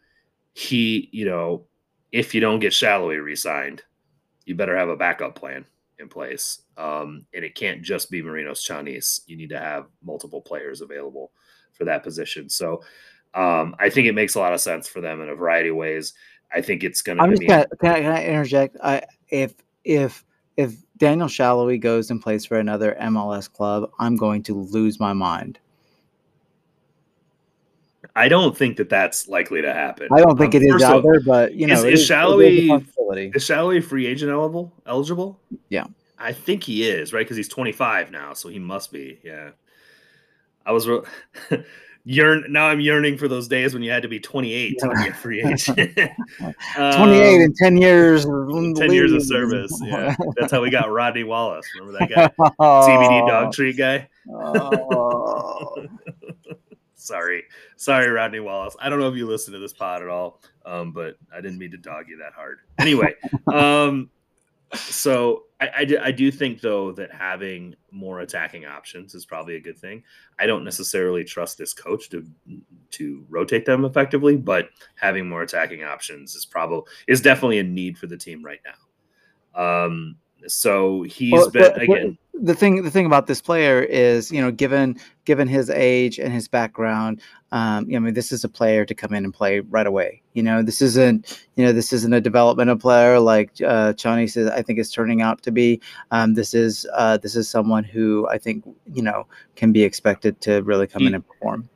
he, 0.54 1.08
you 1.12 1.24
know, 1.24 1.64
if 2.10 2.34
you 2.34 2.40
don't 2.40 2.58
get 2.58 2.72
Salloi 2.72 3.22
re-signed, 3.22 3.82
you 4.46 4.54
better 4.54 4.76
have 4.76 4.88
a 4.88 4.96
backup 4.96 5.36
plan 5.36 5.64
in 5.98 6.08
place. 6.08 6.62
Um, 6.76 7.26
and 7.34 7.44
it 7.44 7.54
can't 7.54 7.82
just 7.82 8.10
be 8.10 8.22
Marinos 8.22 8.66
Tzionis. 8.66 9.20
You 9.26 9.36
need 9.36 9.50
to 9.50 9.58
have 9.58 9.86
multiple 10.02 10.40
players 10.40 10.80
available 10.80 11.32
for 11.72 11.84
that 11.84 12.02
position. 12.02 12.48
So 12.48 12.82
um, 13.34 13.76
I 13.78 13.90
think 13.90 14.08
it 14.08 14.14
makes 14.14 14.34
a 14.34 14.40
lot 14.40 14.54
of 14.54 14.60
sense 14.60 14.88
for 14.88 15.00
them 15.00 15.20
in 15.20 15.28
a 15.28 15.34
variety 15.34 15.68
of 15.68 15.76
ways. 15.76 16.14
I 16.52 16.62
think 16.62 16.82
it's 16.82 17.02
going 17.02 17.18
to. 17.18 17.24
I'm 17.24 17.30
just 17.30 17.46
gonna, 17.46 17.66
can, 17.80 17.92
I, 17.92 18.00
can 18.00 18.12
I 18.12 18.24
interject? 18.24 18.76
I 18.82 19.02
if 19.28 19.54
if 19.84 20.24
if 20.56 20.76
Daniel 20.98 21.28
Salloi 21.28 21.80
goes 21.80 22.10
and 22.10 22.20
plays 22.20 22.44
for 22.44 22.58
another 22.58 22.96
MLS 23.00 23.50
club, 23.52 23.90
I'm 23.98 24.16
going 24.16 24.42
to 24.44 24.54
lose 24.54 25.00
my 25.00 25.12
mind. 25.12 25.58
I 28.14 28.28
don't 28.28 28.56
think 28.56 28.76
that 28.78 28.88
that's 28.88 29.28
likely 29.28 29.62
to 29.62 29.72
happen. 29.72 30.08
I 30.12 30.20
don't 30.20 30.36
think 30.38 30.54
um, 30.54 30.62
it 30.62 30.66
is 30.66 30.82
either, 30.82 31.20
but 31.20 31.54
you 31.54 31.66
know, 31.66 31.84
is, 31.84 32.00
is 32.00 32.10
Salloi 32.10 33.34
is 33.34 33.44
Salloi 33.44 33.82
free 33.82 34.06
agent 34.06 34.30
eligible? 34.30 34.72
Eligible? 34.86 35.40
Yeah, 35.68 35.86
I 36.18 36.32
think 36.32 36.64
he 36.64 36.88
is 36.88 37.12
right 37.12 37.24
because 37.24 37.36
he's 37.36 37.48
25 37.48 38.10
now, 38.10 38.32
so 38.34 38.48
he 38.48 38.58
must 38.58 38.92
be. 38.92 39.20
Yeah. 39.22 39.50
I 40.66 40.72
was 40.72 40.86
re- 40.86 41.00
yearn 42.08 42.42
now 42.48 42.66
I'm 42.66 42.80
yearning 42.80 43.18
for 43.18 43.28
those 43.28 43.48
days 43.48 43.74
when 43.74 43.82
you 43.82 43.90
had 43.90 44.00
to 44.02 44.08
be 44.08 44.18
28 44.18 44.78
to 44.78 44.88
be 44.88 45.08
a 45.08 45.12
free 45.12 45.42
agent. 45.42 45.76
28 46.74 46.78
Um, 46.78 47.10
in 47.10 47.54
10 47.54 47.76
years. 47.76 48.24
10 48.24 48.92
years 48.92 49.12
of 49.12 49.22
service. 49.22 49.78
Yeah. 49.84 50.16
That's 50.36 50.50
how 50.50 50.62
we 50.62 50.70
got 50.70 50.90
Rodney 50.90 51.24
Wallace. 51.24 51.66
Remember 51.78 51.98
that 51.98 52.08
guy? 52.08 52.44
CBD 52.60 53.28
dog 53.28 53.52
treat 53.52 53.76
guy? 53.76 54.08
Oh. 54.32 55.86
Sorry. 56.94 57.44
Sorry, 57.76 58.08
Rodney 58.08 58.40
Wallace. 58.40 58.74
I 58.80 58.88
don't 58.88 59.00
know 59.00 59.08
if 59.08 59.16
you 59.16 59.26
listen 59.26 59.52
to 59.52 59.58
this 59.58 59.74
pod 59.74 60.02
at 60.02 60.08
all, 60.08 60.40
um, 60.64 60.92
but 60.92 61.16
I 61.32 61.42
didn't 61.42 61.58
mean 61.58 61.72
to 61.72 61.76
dog 61.76 62.08
you 62.08 62.16
that 62.18 62.32
hard. 62.32 62.60
Anyway, 62.78 63.14
um, 63.46 64.08
so 64.74 65.44
I, 65.60 65.66
I, 65.66 65.86
I 66.04 66.12
do 66.12 66.30
think, 66.30 66.60
though, 66.60 66.92
that 66.92 67.12
having 67.12 67.74
more 67.90 68.20
attacking 68.20 68.64
options 68.64 69.14
is 69.14 69.26
probably 69.26 69.56
a 69.56 69.60
good 69.60 69.76
thing. 69.76 70.04
I 70.38 70.46
don't 70.46 70.64
necessarily 70.64 71.24
trust 71.24 71.58
this 71.58 71.72
coach 71.72 72.08
to 72.10 72.24
to 72.90 73.24
rotate 73.28 73.64
them 73.64 73.84
effectively, 73.84 74.36
but 74.36 74.68
having 74.94 75.28
more 75.28 75.42
attacking 75.42 75.82
options 75.82 76.34
is 76.34 76.46
probably 76.46 76.90
is 77.08 77.20
definitely 77.20 77.58
a 77.58 77.64
need 77.64 77.98
for 77.98 78.06
the 78.06 78.16
team 78.16 78.44
right 78.44 78.60
now. 78.64 79.84
Um, 79.84 80.16
so 80.46 81.02
he's 81.02 81.32
Well, 81.32 81.50
been 81.50 81.62
the- 81.62 81.80
again. 81.80 82.18
the 82.40 82.54
thing 82.54 82.82
the 82.84 82.90
thing 82.90 83.06
about 83.06 83.26
this 83.26 83.40
player 83.40 83.80
is 83.82 84.30
you 84.30 84.40
know 84.40 84.50
given 84.52 84.96
given 85.24 85.48
his 85.48 85.68
age 85.70 86.18
and 86.20 86.32
his 86.32 86.46
background 86.46 87.20
um 87.50 87.84
you 87.86 87.92
know, 87.92 87.96
i 87.96 88.00
mean 88.00 88.14
this 88.14 88.30
is 88.30 88.44
a 88.44 88.48
player 88.48 88.84
to 88.84 88.94
come 88.94 89.12
in 89.12 89.24
and 89.24 89.34
play 89.34 89.58
right 89.60 89.88
away 89.88 90.22
you 90.34 90.42
know 90.42 90.62
this 90.62 90.80
isn't 90.80 91.42
you 91.56 91.64
know 91.64 91.72
this 91.72 91.92
isn't 91.92 92.12
a 92.12 92.20
developmental 92.20 92.76
player 92.76 93.18
like 93.18 93.50
uh 93.62 93.92
Tzionis 93.94 94.48
i 94.52 94.62
think 94.62 94.78
is 94.78 94.92
turning 94.92 95.20
out 95.20 95.42
to 95.42 95.50
be 95.50 95.80
um 96.12 96.34
this 96.34 96.54
is 96.54 96.86
uh 96.94 97.16
this 97.16 97.34
is 97.34 97.48
someone 97.48 97.82
who 97.82 98.28
i 98.28 98.38
think 98.38 98.62
you 98.92 99.02
know 99.02 99.26
can 99.56 99.72
be 99.72 99.82
expected 99.82 100.40
to 100.42 100.62
really 100.62 100.86
come 100.86 101.00
He- 101.02 101.08
in 101.08 101.14
and 101.16 101.26
perform 101.26 101.68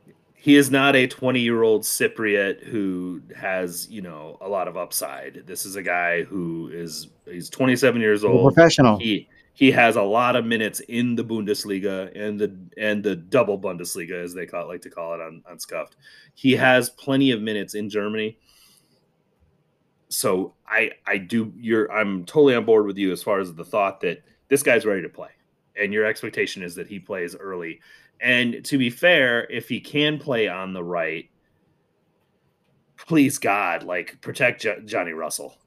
he 0.43 0.57
is 0.57 0.69
not 0.69 0.93
a 0.93 1.07
20 1.07 1.39
year 1.39 1.63
old 1.63 1.83
Cypriot 1.83 2.65
who 2.65 3.21
has, 3.33 3.89
you 3.89 4.01
know, 4.01 4.37
a 4.41 4.49
lot 4.49 4.67
of 4.67 4.75
upside. 4.75 5.47
This 5.47 5.65
is 5.65 5.77
a 5.77 5.81
guy 5.81 6.23
who 6.23 6.67
is 6.67 7.07
he's 7.23 7.49
27 7.49 8.01
years 8.01 8.25
a 8.25 8.27
old. 8.27 8.53
professional 8.53 8.99
He 8.99 9.29
he 9.53 9.71
has 9.71 9.95
a 9.95 10.01
lot 10.01 10.35
of 10.35 10.45
minutes 10.45 10.81
in 10.81 11.15
the 11.15 11.23
Bundesliga 11.23 12.11
and 12.13 12.37
the 12.37 12.53
and 12.77 13.01
the 13.01 13.15
double 13.15 13.57
Bundesliga 13.57 14.21
as 14.21 14.33
they 14.33 14.45
call 14.45 14.63
it, 14.63 14.67
like 14.67 14.81
to 14.81 14.89
call 14.89 15.13
it 15.13 15.21
on 15.21 15.43
on 15.49 15.59
Scuffed. 15.59 15.95
He 16.33 16.51
has 16.57 16.89
plenty 16.89 17.31
of 17.31 17.41
minutes 17.41 17.73
in 17.73 17.89
Germany. 17.89 18.37
So 20.09 20.55
I 20.67 20.91
I 21.07 21.19
do 21.19 21.53
you're 21.55 21.89
I'm 21.89 22.25
totally 22.25 22.53
on 22.53 22.65
board 22.65 22.85
with 22.85 22.97
you 22.97 23.13
as 23.13 23.23
far 23.23 23.39
as 23.39 23.53
the 23.53 23.63
thought 23.63 24.01
that 24.01 24.21
this 24.49 24.61
guy's 24.61 24.85
ready 24.85 25.03
to 25.03 25.09
play. 25.09 25.29
And 25.79 25.93
your 25.93 26.05
expectation 26.05 26.63
is 26.63 26.75
that 26.75 26.87
he 26.87 26.99
plays 26.99 27.33
early. 27.33 27.79
And 28.23 28.63
to 28.65 28.77
be 28.77 28.89
fair, 28.89 29.45
if 29.51 29.67
he 29.67 29.79
can 29.81 30.17
play 30.17 30.47
on 30.47 30.71
the 30.73 30.83
right, 30.83 31.29
please 32.97 33.37
God, 33.37 33.83
like 33.83 34.19
protect 34.21 34.61
Jo- 34.61 34.79
Johnny 34.85 35.11
Russell. 35.11 35.57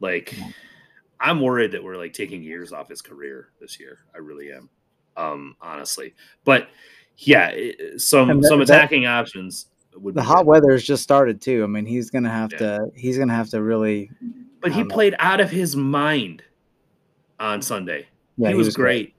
Like, 0.00 0.34
I'm 1.20 1.40
worried 1.40 1.72
that 1.72 1.82
we're 1.84 1.96
like 1.96 2.12
taking 2.12 2.42
years 2.42 2.72
off 2.72 2.88
his 2.88 3.00
career 3.02 3.50
this 3.60 3.78
year. 3.78 4.00
I 4.14 4.18
really 4.18 4.52
am, 4.52 4.68
um, 5.16 5.56
honestly. 5.60 6.14
But 6.44 6.68
yeah, 7.18 7.50
it- 7.50 8.00
some 8.00 8.40
that- 8.40 8.48
some 8.48 8.58
that- 8.58 8.68
attacking 8.68 9.06
options 9.06 9.66
would. 9.96 10.14
the 10.14 10.22
hot 10.22 10.44
weather 10.46 10.72
has 10.72 10.82
just 10.82 11.02
started 11.02 11.38
too 11.42 11.62
i 11.62 11.66
mean 11.66 11.84
he's 11.84 12.08
gonna 12.08 12.30
have 12.30 12.50
Yeah. 12.52 12.58
to 12.58 12.90
he's 12.96 13.18
gonna 13.18 13.34
have 13.34 13.50
to 13.50 13.60
really 13.60 14.10
but 14.62 14.72
he 14.72 14.80
um, 14.80 14.88
played 14.88 15.14
out 15.18 15.38
of 15.38 15.50
his 15.50 15.76
mind 15.76 16.42
on 17.38 17.60
Sunday. 17.60 18.06
yeah 18.38 18.48
he, 18.48 18.54
was, 18.54 18.74
great. 18.74 19.12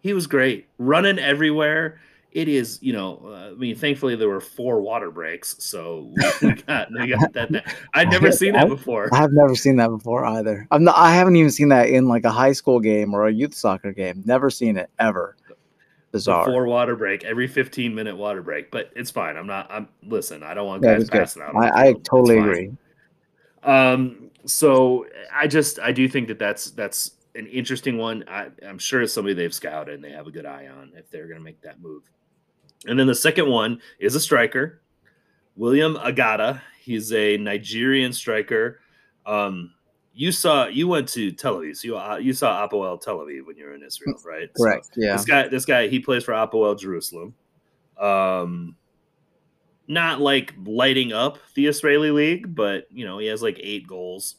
He 0.00 0.12
was 0.14 0.26
great, 0.26 0.66
running 0.78 1.18
everywhere. 1.20 2.00
It 2.38 2.46
is, 2.46 2.78
you 2.80 2.92
know, 2.92 3.20
uh, 3.24 3.50
I 3.50 3.54
mean, 3.54 3.74
thankfully 3.74 4.14
there 4.14 4.28
were 4.28 4.40
four 4.40 4.80
water 4.80 5.10
breaks, 5.10 5.56
so 5.58 6.12
we 6.40 6.52
got, 6.68 6.88
we 6.92 7.08
got 7.08 7.32
that. 7.32 7.50
that- 7.50 7.74
i've 7.94 8.12
never 8.12 8.30
seen 8.30 8.52
that 8.52 8.68
before. 8.68 9.08
I've 9.12 9.32
never 9.32 9.56
seen 9.56 9.74
that 9.78 9.88
before 9.88 10.24
either. 10.24 10.64
I'm 10.70 10.84
not. 10.84 10.94
I 10.96 11.12
haven't 11.12 11.34
even 11.34 11.50
seen 11.50 11.70
that 11.70 11.88
in 11.88 12.06
like 12.06 12.24
a 12.24 12.30
high 12.30 12.52
school 12.52 12.78
game 12.78 13.12
or 13.12 13.26
a 13.26 13.32
youth 13.32 13.54
soccer 13.54 13.92
game. 13.92 14.22
Never 14.24 14.50
seen 14.50 14.76
it 14.76 14.88
ever. 15.00 15.36
Bizarre. 16.12 16.44
four 16.44 16.66
water 16.66 16.94
break, 16.94 17.24
every 17.24 17.48
15 17.48 17.92
minute 17.92 18.16
water 18.16 18.40
break, 18.40 18.70
but 18.70 18.92
it's 18.94 19.10
fine. 19.10 19.36
I'm 19.36 19.48
not, 19.48 19.66
I'm, 19.68 19.88
listen, 20.04 20.44
I 20.44 20.54
don't 20.54 20.68
want 20.68 20.84
Yeah, 20.84 20.92
guys 20.92 20.98
was 21.00 21.10
good. 21.10 21.18
passing 21.18 21.42
out. 21.42 21.56
I, 21.56 21.88
I 21.88 21.92
totally 22.04 22.38
agree. 22.38 22.70
Um, 23.64 24.30
so 24.46 25.06
I 25.34 25.48
just 25.48 25.80
I 25.80 25.90
do 25.90 26.08
think 26.08 26.28
that 26.28 26.38
that's 26.38 26.70
that's 26.70 27.16
an 27.34 27.46
interesting 27.46 27.98
one. 27.98 28.24
I, 28.28 28.46
I'm 28.64 28.78
sure 28.78 29.02
it's 29.02 29.12
somebody 29.12 29.34
they've 29.34 29.52
scouted 29.52 29.96
and 29.96 30.04
they 30.04 30.12
have 30.12 30.28
a 30.28 30.30
good 30.30 30.46
eye 30.46 30.68
on 30.68 30.92
if 30.94 31.10
they're 31.10 31.26
going 31.26 31.38
to 31.38 31.44
make 31.44 31.60
that 31.62 31.80
move. 31.80 32.04
And 32.86 32.98
then 32.98 33.06
the 33.06 33.14
second 33.14 33.48
one 33.48 33.80
is 33.98 34.14
a 34.14 34.20
striker, 34.20 34.82
William 35.56 35.96
Agada. 35.96 36.60
He's 36.80 37.12
a 37.12 37.36
Nigerian 37.36 38.12
striker. 38.12 38.80
Um, 39.26 39.72
you 40.14 40.32
saw 40.32 40.66
you 40.66 40.88
went 40.88 41.08
to 41.10 41.30
Tel 41.32 41.56
Aviv. 41.56 41.76
So 41.76 41.88
you 41.88 41.98
uh, 41.98 42.16
you 42.16 42.32
saw 42.32 42.66
Hapoel 42.66 43.00
Tel 43.00 43.18
Aviv 43.18 43.46
when 43.46 43.56
you 43.56 43.66
were 43.66 43.74
in 43.74 43.82
Israel, 43.82 44.18
right? 44.24 44.48
So 44.56 44.64
Yeah. 44.96 45.12
this 45.12 45.24
guy, 45.24 45.48
this 45.48 45.64
guy, 45.64 45.88
he 45.88 46.00
plays 46.00 46.24
for 46.24 46.32
Hapoel 46.32 46.78
Jerusalem. 46.78 47.34
Um, 48.00 48.76
not 49.86 50.20
like 50.20 50.54
lighting 50.64 51.12
up 51.12 51.38
the 51.54 51.66
Israeli 51.66 52.10
league, 52.10 52.54
but 52.54 52.86
you 52.90 53.04
know 53.04 53.18
he 53.18 53.26
has 53.26 53.42
like 53.42 53.58
eight 53.60 53.86
goals 53.86 54.36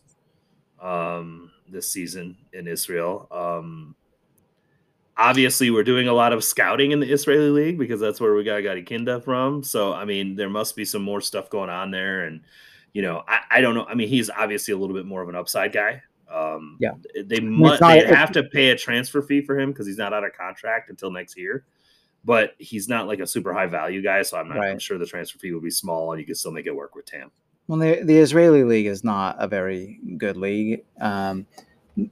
um, 0.82 1.52
this 1.68 1.92
season 1.92 2.38
in 2.54 2.68
Israel. 2.68 3.28
Um, 3.32 3.96
obviously, 5.20 5.70
we're 5.70 5.84
doing 5.84 6.08
a 6.08 6.14
lot 6.14 6.34
of 6.34 6.44
scouting 6.44 6.92
in 6.92 7.00
the 7.00 7.12
Israeli 7.12 7.50
league 7.50 7.78
because 7.78 8.00
that's 8.00 8.20
where 8.20 8.34
we 8.34 8.44
got 8.44 8.64
Kinda 8.86 9.22
from. 9.22 9.62
So 9.62 9.94
I 9.94 10.06
mean, 10.06 10.36
there 10.36 10.50
must 10.50 10.76
be 10.76 10.86
some 10.86 11.04
more 11.04 11.22
stuff 11.22 11.50
going 11.50 11.70
on 11.70 11.92
there, 11.92 12.22
and 12.24 12.42
you 12.94 13.04
know, 13.04 13.24
I, 13.28 13.42
I 13.52 13.62
don't 13.62 13.76
know. 13.76 13.86
I 13.86 13.94
mean, 13.94 14.08
he's 14.08 14.30
obviously 14.30 14.74
a 14.74 14.78
little 14.78 14.96
bit 14.96 15.06
more 15.06 15.22
of 15.22 15.30
an 15.30 15.36
upside 15.36 15.74
guy. 15.74 16.02
Um, 16.32 16.78
Yeah. 16.80 16.92
they 17.26 17.40
must 17.40 17.82
they 17.82 18.06
have 18.06 18.32
to 18.34 18.44
pay 18.44 18.70
a 18.70 18.78
transfer 18.78 19.22
fee 19.22 19.42
for 19.42 19.60
him 19.60 19.72
because 19.72 19.88
he's 19.88 19.98
not 19.98 20.14
out 20.14 20.24
of 20.24 20.34
contract 20.34 20.90
until 20.90 21.12
next 21.12 21.38
year. 21.38 21.66
But 22.26 22.56
he's 22.58 22.90
not 22.90 23.08
like 23.08 23.20
a 23.20 23.28
super 23.28 23.54
high 23.54 23.68
value 23.68 24.02
guy, 24.02 24.22
so 24.24 24.38
I'm 24.38 24.50
not. 24.50 24.60
I'm 24.60 24.80
sure 24.80 24.98
the 24.98 25.06
transfer 25.06 25.40
fee 25.40 25.52
will 25.54 25.62
be 25.62 25.72
small, 25.72 26.12
and 26.12 26.20
you 26.20 26.26
can 26.26 26.36
still 26.36 26.52
make 26.52 26.66
it 26.66 26.76
work 26.76 26.96
with 26.96 27.06
TAM. 27.06 27.32
Well, 27.68 27.80
the, 27.80 28.02
the 28.04 28.18
Israeli 28.18 28.64
league 28.64 28.88
is 28.88 29.04
not 29.04 29.38
a 29.40 29.48
very 29.48 30.00
good 30.18 30.36
league. 30.36 30.84
Um, 31.00 31.46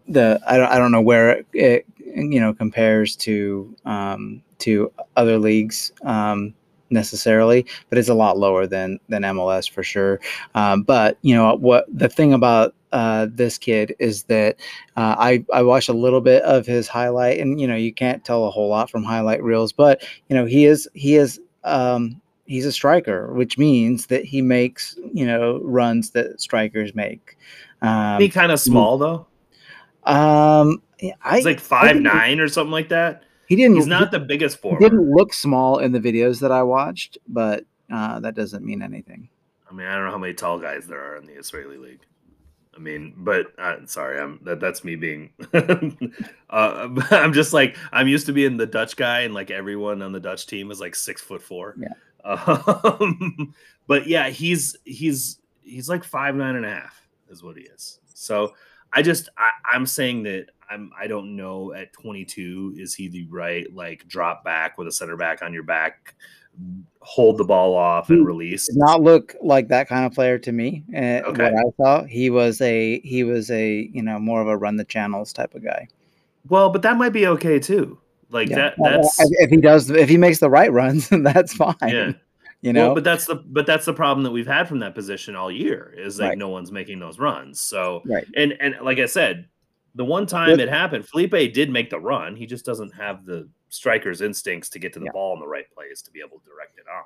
the 0.08 0.40
I 0.48 0.58
don't, 0.58 0.72
I 0.72 0.78
don't 0.78 0.92
know 0.92 1.02
where 1.02 1.44
it 1.54 1.86
you 2.16 2.40
know 2.40 2.54
compares 2.54 3.16
to 3.18 3.76
um, 3.86 4.42
to 4.60 4.92
other 5.16 5.38
leagues 5.38 5.92
um, 6.04 6.54
necessarily, 6.90 7.66
but 7.90 7.98
it's 7.98 8.10
a 8.10 8.14
lot 8.14 8.38
lower 8.38 8.68
than 8.68 9.00
than 9.10 9.24
MLS 9.24 9.70
for 9.70 9.84
sure. 9.84 10.20
Um, 10.56 10.84
but 10.84 11.18
you 11.22 11.36
know 11.36 11.56
what 11.56 11.86
the 11.92 12.10
thing 12.10 12.34
about 12.34 12.74
uh, 12.92 13.28
this 13.30 13.58
kid 13.58 13.96
is 14.00 14.24
that 14.24 14.58
uh, 14.96 15.16
I 15.18 15.46
I 15.54 15.62
watched 15.62 15.90
a 15.90 15.94
little 15.94 16.22
bit 16.22 16.44
of 16.44 16.66
his 16.66 16.88
highlight, 16.88 17.40
and 17.40 17.60
you 17.60 17.68
know 17.68 17.76
you 17.76 17.94
can't 17.94 18.24
tell 18.24 18.46
a 18.46 18.52
whole 18.52 18.70
lot 18.70 18.90
from 18.90 19.04
highlight 19.04 19.44
reels, 19.44 19.72
but 19.72 20.04
you 20.30 20.36
know 20.36 20.46
he 20.46 20.66
is 20.66 20.88
he 20.94 21.16
is 21.16 21.40
um, 21.64 22.22
he's 22.46 22.66
a 22.66 22.72
striker, 22.72 23.34
which 23.34 23.58
means 23.58 24.08
that 24.08 24.26
he 24.26 24.42
makes 24.42 24.98
you 25.14 25.26
know 25.26 25.60
runs 25.64 26.12
that 26.12 26.40
strikers 26.42 26.96
make. 26.96 27.38
Um, 27.82 28.20
he 28.22 28.30
kind 28.30 28.52
of 28.52 28.60
small 28.60 28.98
though. 28.98 29.28
Um, 30.08 30.82
I, 31.24 31.36
He's 31.36 31.46
like 31.46 31.60
five 31.60 31.98
nine 31.98 32.40
or 32.40 32.48
something 32.48 32.72
like 32.72 32.90
that. 32.90 33.24
He 33.48 33.56
didn't. 33.56 33.76
He's 33.76 33.88
not 33.88 34.12
He, 34.12 34.20
the 34.20 34.26
biggest 34.26 34.58
he 34.58 34.62
forward. 34.62 34.80
didn't 34.80 35.10
look 35.14 35.34
small 35.34 35.80
in 35.80 35.92
the 35.92 36.00
videos 36.00 36.40
that 36.42 36.52
I 36.52 36.64
watched, 36.64 37.18
but 37.28 37.66
uh, 37.92 38.20
that 38.20 38.36
doesn't 38.36 38.66
mean 38.66 38.82
anything. 38.82 39.30
I 39.70 39.74
mean, 39.74 39.88
I 39.88 39.96
don't 39.96 40.06
know 40.06 40.12
how 40.12 40.18
many 40.18 40.34
tall 40.34 40.60
guys 40.60 40.88
there 40.88 41.02
are 41.02 41.18
in 41.18 41.26
the 41.26 41.34
Israeli 41.34 41.78
league. 41.78 42.02
I 42.76 42.80
mean, 42.80 43.14
but 43.18 43.48
uh, 43.58 43.78
sorry, 43.86 44.20
I'm 44.20 44.40
that 44.44 44.60
that's 44.60 44.84
me 44.84 44.96
being. 44.96 45.32
uh, 45.54 46.08
I'm 47.12 47.34
just 47.34 47.54
like 47.54 47.76
I'm 47.92 48.08
used 48.08 48.28
to 48.28 48.34
being 48.34 48.58
the 48.58 48.68
Dutch 48.68 48.96
guy, 48.96 49.22
and 49.22 49.34
like 49.34 49.50
everyone 49.50 50.02
on 50.02 50.12
the 50.12 50.20
Dutch 50.20 50.46
team 50.46 50.70
is 50.72 50.80
like 50.80 50.96
six 50.96 51.22
foot 51.22 51.42
four. 51.42 51.76
Yeah. 51.80 51.94
Um, 52.24 53.54
but 53.88 54.08
yeah, 54.08 54.30
he's 54.30 54.76
he's 54.84 55.40
he's 55.64 55.90
like 55.90 56.04
five 56.04 56.36
nine 56.36 56.56
and 56.56 56.66
a 56.66 56.70
half 56.70 57.02
is 57.30 57.42
what 57.42 57.58
he 57.58 57.64
is. 57.64 58.00
So 58.14 58.54
I 58.94 59.02
just 59.02 59.30
I, 59.38 59.50
I'm 59.74 59.86
saying 59.86 60.24
that 60.24 60.48
I'm 60.70 60.92
I 61.00 61.08
don't 61.08 61.36
know 61.36 61.74
at 61.74 61.94
22 61.94 62.76
is 62.78 62.94
he 62.96 63.08
the 63.10 63.26
right 63.30 63.66
like 63.74 64.08
drop 64.08 64.44
back 64.44 64.78
with 64.78 64.88
a 64.88 64.92
center 64.92 65.16
back 65.18 65.42
on 65.42 65.54
your 65.54 65.64
back, 65.64 66.16
hold 67.02 67.38
the 67.38 67.44
ball 67.44 67.76
off 67.76 68.10
and 68.10 68.20
He- 68.20 68.26
release. 68.26 68.68
Not 68.76 69.02
look 69.02 69.36
like 69.42 69.68
that 69.70 69.88
kind 69.88 70.06
of 70.06 70.14
player 70.14 70.38
to 70.40 70.52
me. 70.52 70.84
Uh, 70.94 71.22
Okay. 71.28 71.52
What 71.52 71.54
I 71.54 71.64
saw, 71.82 72.04
he 72.06 72.30
was 72.30 72.60
a 72.62 73.00
he 73.02 73.24
was 73.24 73.50
a 73.52 73.90
you 73.94 74.02
know 74.02 74.20
more 74.20 74.42
of 74.42 74.48
a 74.48 74.58
run 74.58 74.76
the 74.78 74.84
channels 74.86 75.32
type 75.34 75.54
of 75.56 75.64
guy. 75.64 75.88
Well, 76.50 76.70
but 76.70 76.82
that 76.84 76.98
might 76.98 77.14
be 77.14 77.28
okay 77.28 77.60
too. 77.60 78.00
Like 78.30 78.50
Yeah. 78.50 78.56
that 78.56 78.76
that's 78.82 79.20
if 79.22 79.30
if 79.40 79.50
he 79.50 79.58
does 79.58 79.90
if 79.90 80.10
he 80.10 80.18
makes 80.18 80.40
the 80.40 80.50
right 80.50 80.72
runs, 80.72 81.08
that's 81.12 81.54
fine. 81.54 81.76
yeah. 81.88 82.12
You 82.62 82.74
know. 82.74 82.88
Well, 82.88 82.96
but 82.96 83.04
that's 83.04 83.26
the 83.26 83.36
but 83.36 83.66
that's 83.66 83.86
the 83.86 83.94
problem 83.94 84.24
that 84.24 84.32
we've 84.32 84.48
had 84.48 84.68
from 84.68 84.80
that 84.80 84.96
position 84.96 85.36
all 85.36 85.52
year 85.52 85.94
is 85.98 86.20
like 86.20 86.30
Right. 86.30 86.38
no 86.38 86.50
one's 86.50 86.72
making 86.72 87.00
those 87.00 87.20
runs. 87.20 87.60
So 87.62 88.02
right. 88.06 88.26
and 88.36 88.54
and 88.60 88.76
like 88.84 88.98
I 89.00 89.06
said, 89.06 89.48
the 89.96 90.06
one 90.06 90.26
time 90.26 90.60
it 90.60 90.70
happened, 90.70 91.08
Felipe 91.08 91.54
did 91.54 91.70
make 91.70 91.90
the 91.90 92.00
run. 92.00 92.36
He 92.36 92.46
just 92.46 92.66
doesn't 92.66 92.94
have 92.96 93.26
the 93.26 93.48
striker's 93.70 94.22
instincts 94.22 94.70
to 94.70 94.80
get 94.80 94.94
to 94.94 95.00
the 95.00 95.06
Yeah. 95.06 95.12
ball 95.12 95.34
in 95.34 95.40
the 95.40 95.48
right 95.48 95.70
place 95.74 96.02
to 96.04 96.12
be 96.12 96.20
able 96.20 96.40
to 96.40 96.46
direct 96.50 96.78
it 96.80 96.86
on. 96.90 97.04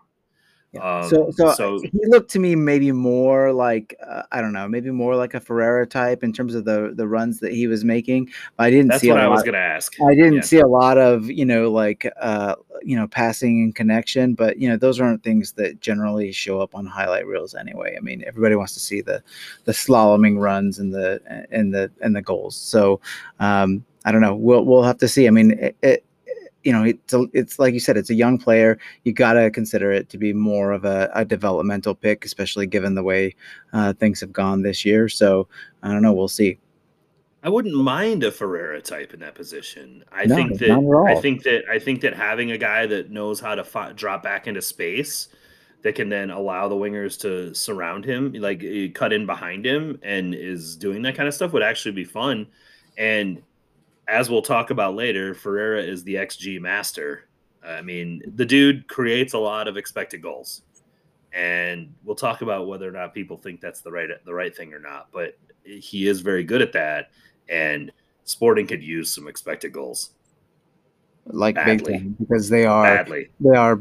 Yeah. 0.73 0.99
Um, 0.99 1.09
so, 1.09 1.31
so, 1.31 1.53
so- 1.53 1.79
he 1.81 1.89
looked 2.07 2.31
to 2.31 2.39
me 2.39 2.55
maybe 2.55 2.91
more 2.93 3.51
like 3.51 3.93
uh, 4.07 4.23
I 4.31 4.39
don't 4.39 4.53
know, 4.53 4.67
maybe 4.69 4.89
more 4.89 5.15
like 5.17 5.33
a 5.33 5.39
Ferreira 5.41 5.85
type 5.85 6.23
in 6.23 6.31
terms 6.31 6.55
of 6.55 6.63
the 6.63 6.93
the 6.95 7.07
runs 7.07 7.39
that 7.41 7.51
he 7.51 7.67
was 7.67 7.83
making. 7.83 8.29
But 8.55 8.63
I 8.67 8.69
didn't 8.69 8.87
That's 8.87 9.01
see 9.01 9.09
what 9.11 9.19
a 9.19 9.23
I 9.23 9.27
was 9.27 9.43
going 9.43 9.53
to 9.53 9.59
ask. 9.59 9.93
I 10.01 10.15
didn't 10.15 10.33
Yeah. 10.35 10.41
see 10.41 10.59
a 10.59 10.67
lot 10.67 10.97
of 10.97 11.29
you 11.29 11.43
know 11.45 11.69
like 11.69 12.09
uh 12.21 12.55
you 12.83 12.95
know 12.95 13.05
passing 13.07 13.61
and 13.63 13.75
connection, 13.75 14.33
but 14.33 14.57
you 14.59 14.69
know 14.69 14.77
those 14.77 15.01
aren't 15.01 15.23
things 15.23 15.51
that 15.53 15.81
generally 15.81 16.31
show 16.31 16.61
up 16.61 16.73
on 16.73 16.85
highlight 16.85 17.27
reels 17.27 17.53
anyway. 17.53 17.95
I 17.97 17.99
mean, 17.99 18.23
everybody 18.25 18.55
wants 18.55 18.73
to 18.75 18.79
see 18.79 19.01
the 19.01 19.21
the 19.65 19.73
slaloming 19.73 20.39
runs 20.39 20.79
and 20.79 20.93
the 20.93 21.19
and 21.51 21.73
the 21.73 21.91
and 22.01 22.15
the 22.15 22.21
goals. 22.21 22.55
So 22.55 23.01
um, 23.41 23.83
I 24.05 24.11
don't 24.13 24.21
know. 24.21 24.35
We'll 24.35 24.63
we'll 24.63 24.83
have 24.83 24.97
to 24.99 25.07
see. 25.09 25.27
I 25.27 25.31
mean, 25.31 25.51
it, 25.51 25.75
it 25.83 26.05
you 26.63 26.71
know 26.71 26.83
it's 26.83 27.13
a, 27.13 27.25
it's 27.33 27.59
like 27.59 27.73
you 27.73 27.79
said, 27.79 27.97
it's 27.97 28.09
a 28.09 28.15
young 28.15 28.37
player. 28.37 28.77
You 29.03 29.13
got 29.13 29.33
to 29.33 29.49
consider 29.51 29.91
it 29.91 30.09
to 30.09 30.17
be 30.17 30.33
more 30.33 30.71
of 30.71 30.85
a, 30.85 31.09
a 31.13 31.25
developmental 31.25 31.95
pick, 31.95 32.25
especially 32.25 32.67
given 32.67 32.95
the 32.95 33.03
way 33.03 33.35
uh, 33.73 33.93
things 33.93 34.19
have 34.21 34.33
gone 34.33 34.61
this 34.61 34.85
year. 34.85 35.09
So 35.09 35.47
I 35.83 35.89
don't 35.89 36.01
know. 36.01 36.13
We'll 36.13 36.27
see. 36.27 36.59
I 37.43 37.49
wouldn't 37.49 37.75
mind 37.75 38.23
a 38.23 38.31
Ferreira 38.31 38.81
type 38.81 39.13
in 39.13 39.19
that 39.21 39.33
position. 39.33 40.03
I 40.11 40.25
No, 40.25 40.35
think 40.35 40.59
that 40.59 40.67
not 40.67 40.77
at 40.77 40.83
all. 40.83 41.07
I 41.07 41.15
think 41.15 41.43
that 41.43 41.63
I 41.69 41.79
think 41.79 42.01
that 42.01 42.13
having 42.13 42.51
a 42.51 42.57
guy 42.57 42.85
that 42.85 43.09
knows 43.09 43.39
how 43.39 43.55
to 43.55 43.63
fi- 43.63 43.93
drop 43.93 44.21
back 44.21 44.47
into 44.47 44.61
space 44.61 45.29
that 45.81 45.95
can 45.95 46.09
then 46.09 46.29
allow 46.29 46.67
the 46.67 46.75
wingers 46.75 47.19
to 47.21 47.53
surround 47.55 48.05
him, 48.05 48.33
like 48.33 48.63
eh, 48.63 48.89
cut 48.93 49.11
in 49.11 49.25
behind 49.25 49.65
him, 49.65 49.99
and 50.03 50.35
is 50.35 50.75
doing 50.75 51.01
that 51.01 51.15
kind 51.15 51.27
of 51.27 51.33
stuff 51.33 51.53
would 51.53 51.63
actually 51.63 51.93
be 51.93 52.03
fun. 52.03 52.47
And 52.97 53.41
as 54.07 54.29
we'll 54.29 54.41
talk 54.41 54.69
about 54.71 54.95
later, 54.95 55.33
Ferreira 55.33 55.81
is 55.81 56.03
the 56.03 56.15
XG 56.15 56.59
master. 56.59 57.27
I 57.65 57.81
mean, 57.81 58.21
the 58.35 58.45
dude 58.45 58.87
creates 58.87 59.33
a 59.33 59.37
lot 59.37 59.67
of 59.67 59.77
expected 59.77 60.21
goals, 60.21 60.63
and 61.33 61.93
we'll 62.03 62.15
talk 62.15 62.41
about 62.41 62.67
whether 62.67 62.87
or 62.87 62.91
not 62.91 63.13
people 63.13 63.37
think 63.37 63.61
that's 63.61 63.81
the 63.81 63.91
right 63.91 64.09
the 64.25 64.33
right 64.33 64.55
thing 64.55 64.73
or 64.73 64.79
not. 64.79 65.09
But 65.11 65.37
he 65.63 66.07
is 66.07 66.21
very 66.21 66.43
good 66.43 66.61
at 66.61 66.73
that, 66.73 67.11
and 67.49 67.91
Sporting 68.23 68.67
could 68.67 68.83
use 68.83 69.13
some 69.13 69.27
expected 69.27 69.73
goals 69.73 70.11
Like 71.25 71.55
big 71.55 71.79
Badly. 71.83 71.93
time 71.99 72.15
because 72.19 72.49
they 72.49 72.65
are 72.65 72.83
badly. 72.83 73.29
they 73.39 73.55
are 73.55 73.79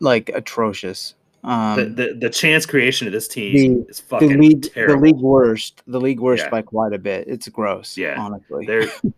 like 0.00 0.30
atrocious. 0.30 1.14
Um, 1.42 1.76
the, 1.76 1.84
the 1.86 2.14
the 2.20 2.30
chance 2.30 2.66
creation 2.66 3.06
of 3.06 3.12
this 3.14 3.26
team 3.26 3.84
the- 3.84 3.90
is 3.90 3.98
the 3.98 4.02
fucking 4.04 4.40
league, 4.40 4.72
terrible. 4.72 4.96
the 4.96 5.00
league 5.00 5.16
worst, 5.20 5.82
the 5.86 6.00
league 6.00 6.20
worst 6.20 6.44
Yeah. 6.44 6.50
by 6.50 6.62
quite 6.62 6.92
a 6.92 6.98
bit. 6.98 7.28
It's 7.28 7.48
gross. 7.48 7.96
Yeah. 7.96 8.16
honestly. 8.18 8.66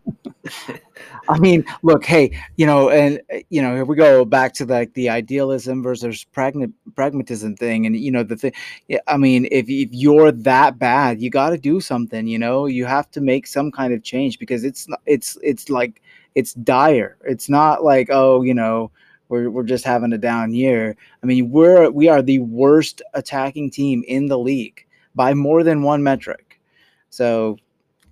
I 1.29 1.39
mean, 1.39 1.65
look, 1.83 2.05
hey, 2.05 2.37
you 2.57 2.65
know, 2.65 2.89
and 2.89 3.21
you 3.49 3.61
know, 3.61 3.81
if 3.81 3.87
we 3.87 3.95
go 3.95 4.25
back 4.25 4.53
to 4.55 4.65
like 4.65 4.93
the 4.93 5.09
idealism 5.09 5.81
versus 5.83 6.25
pragma- 6.35 6.71
pragmatism 6.95 7.55
thing, 7.55 7.85
and 7.85 7.95
you 7.95 8.11
know, 8.11 8.23
the 8.23 8.35
thing, 8.35 8.53
yeah, 8.87 8.99
I 9.07 9.17
mean, 9.17 9.47
if 9.51 9.69
if 9.69 9.89
you're 9.91 10.31
that 10.31 10.79
bad, 10.79 11.21
you 11.21 11.29
got 11.29 11.51
to 11.51 11.57
do 11.57 11.79
something. 11.79 12.27
You 12.27 12.39
know, 12.39 12.65
you 12.65 12.85
have 12.85 13.09
to 13.11 13.21
make 13.21 13.47
some 13.47 13.71
kind 13.71 13.93
of 13.93 14.03
change 14.03 14.39
because 14.39 14.63
it's 14.63 14.87
not, 14.87 15.01
it's 15.05 15.37
it's 15.41 15.69
like 15.69 16.01
it's 16.35 16.53
dire. 16.53 17.17
It's 17.25 17.49
not 17.49 17.83
like 17.83 18.09
oh, 18.11 18.41
you 18.41 18.53
know. 18.53 18.91
We're, 19.33 19.49
we're 19.49 19.63
just 19.63 19.83
having 19.83 20.13
a 20.13 20.17
down 20.19 20.53
year. 20.53 20.95
I 21.23 21.25
mean, 21.25 21.49
we're 21.49 21.89
we 21.89 22.07
are 22.07 22.21
the 22.21 22.37
worst 22.37 23.01
attacking 23.15 23.71
team 23.71 24.03
in 24.07 24.27
the 24.27 24.37
league 24.37 24.85
by 25.15 25.33
more 25.33 25.63
than 25.63 25.81
one 25.81 26.03
metric. 26.03 26.61
So, 27.09 27.57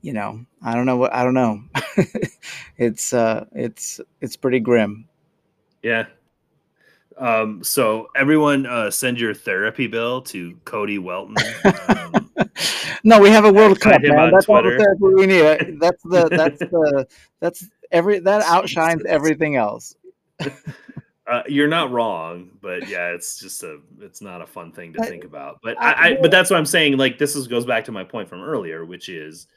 you 0.01 0.13
know, 0.13 0.43
I 0.63 0.73
don't 0.73 0.87
know 0.87 0.97
what 0.97 1.13
I 1.13 1.23
don't 1.23 1.35
know. 1.35 1.61
it's 2.77 3.13
uh 3.13 3.45
it's 3.51 4.01
it's 4.19 4.35
pretty 4.35 4.59
grim. 4.59 5.07
yeah. 5.83 6.07
Um, 7.19 7.63
so 7.63 8.07
everyone, 8.15 8.65
uh, 8.65 8.89
send 8.89 9.19
your 9.19 9.35
therapy 9.35 9.85
bill 9.85 10.23
to 10.23 10.55
Cody 10.65 10.97
Welton. 10.97 11.35
Um, 11.87 12.49
no, 13.03 13.19
we 13.19 13.29
have 13.29 13.45
a 13.45 13.53
World 13.53 13.79
Cup, 13.79 14.01
man. 14.01 14.31
That's 14.31 14.49
all 14.49 14.63
the 14.63 14.75
therapy 14.75 15.13
we 15.13 15.27
need. 15.27 15.79
That's 15.79 16.01
the 16.01 16.29
that's 16.31 16.59
the 16.59 17.07
that's 17.39 17.69
every 17.91 18.17
that 18.19 18.41
outshines 18.41 19.03
everything 19.05 19.55
else. 19.55 19.95
Uh, 21.31 21.43
you're 21.47 21.67
not 21.67 21.91
wrong, 21.91 22.49
but 22.61 22.87
yeah, 22.87 23.07
it's 23.09 23.39
just 23.39 23.63
a 23.63 23.79
it's 23.99 24.21
not 24.21 24.41
a 24.41 24.45
fun 24.47 24.71
thing 24.71 24.93
to 24.93 25.01
I- 25.01 25.07
think 25.07 25.23
about. 25.23 25.59
But 25.63 25.81
I- 25.81 25.91
I, 25.91 26.05
I 26.09 26.17
but 26.21 26.29
that's 26.31 26.49
what 26.49 26.57
I'm 26.57 26.65
saying. 26.65 26.97
Like 26.97 27.17
this 27.17 27.35
is 27.35 27.47
goes 27.47 27.65
back 27.65 27.85
to 27.85 27.91
my 27.91 28.03
point 28.03 28.27
from 28.29 28.41
earlier, 28.41 28.85
which 28.85 29.09
is 29.09 29.47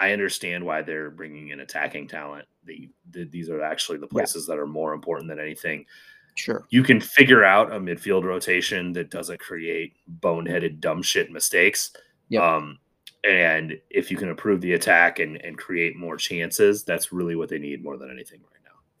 I 0.00 0.12
understand 0.12 0.64
why 0.64 0.82
they're 0.82 1.10
bringing 1.10 1.48
in 1.50 1.60
attacking 1.60 2.08
talent. 2.08 2.46
The, 2.64 2.88
the 3.10 3.24
these 3.24 3.48
are 3.50 3.62
actually 3.62 3.98
the 3.98 4.06
Yeah. 4.10 4.18
places 4.18 4.46
that 4.46 4.58
are 4.58 4.66
more 4.66 4.92
important 4.94 5.28
than 5.28 5.38
anything. 5.38 5.86
Sure. 6.36 6.64
You 6.70 6.82
can 6.82 7.00
figure 7.00 7.44
out 7.44 7.72
a 7.72 7.78
midfield 7.78 8.24
rotation 8.24 8.92
that 8.94 9.10
doesn't 9.10 9.38
create 9.38 9.94
boneheaded 10.20 10.80
dumb 10.80 11.00
shit 11.02 11.30
mistakes. 11.30 11.92
Yep. 12.30 12.42
Um, 12.42 12.78
and 13.22 13.78
if 13.88 14.10
you 14.10 14.16
can 14.16 14.28
improve 14.28 14.60
the 14.60 14.72
attack 14.74 15.18
and 15.20 15.36
and 15.44 15.56
create 15.56 15.96
more 15.96 16.16
chances, 16.16 16.82
that's 16.84 17.12
really 17.12 17.36
what 17.36 17.48
they 17.48 17.58
need 17.58 17.84
more 17.84 17.96
than 17.96 18.10
anything 18.10 18.40
right 18.52 18.53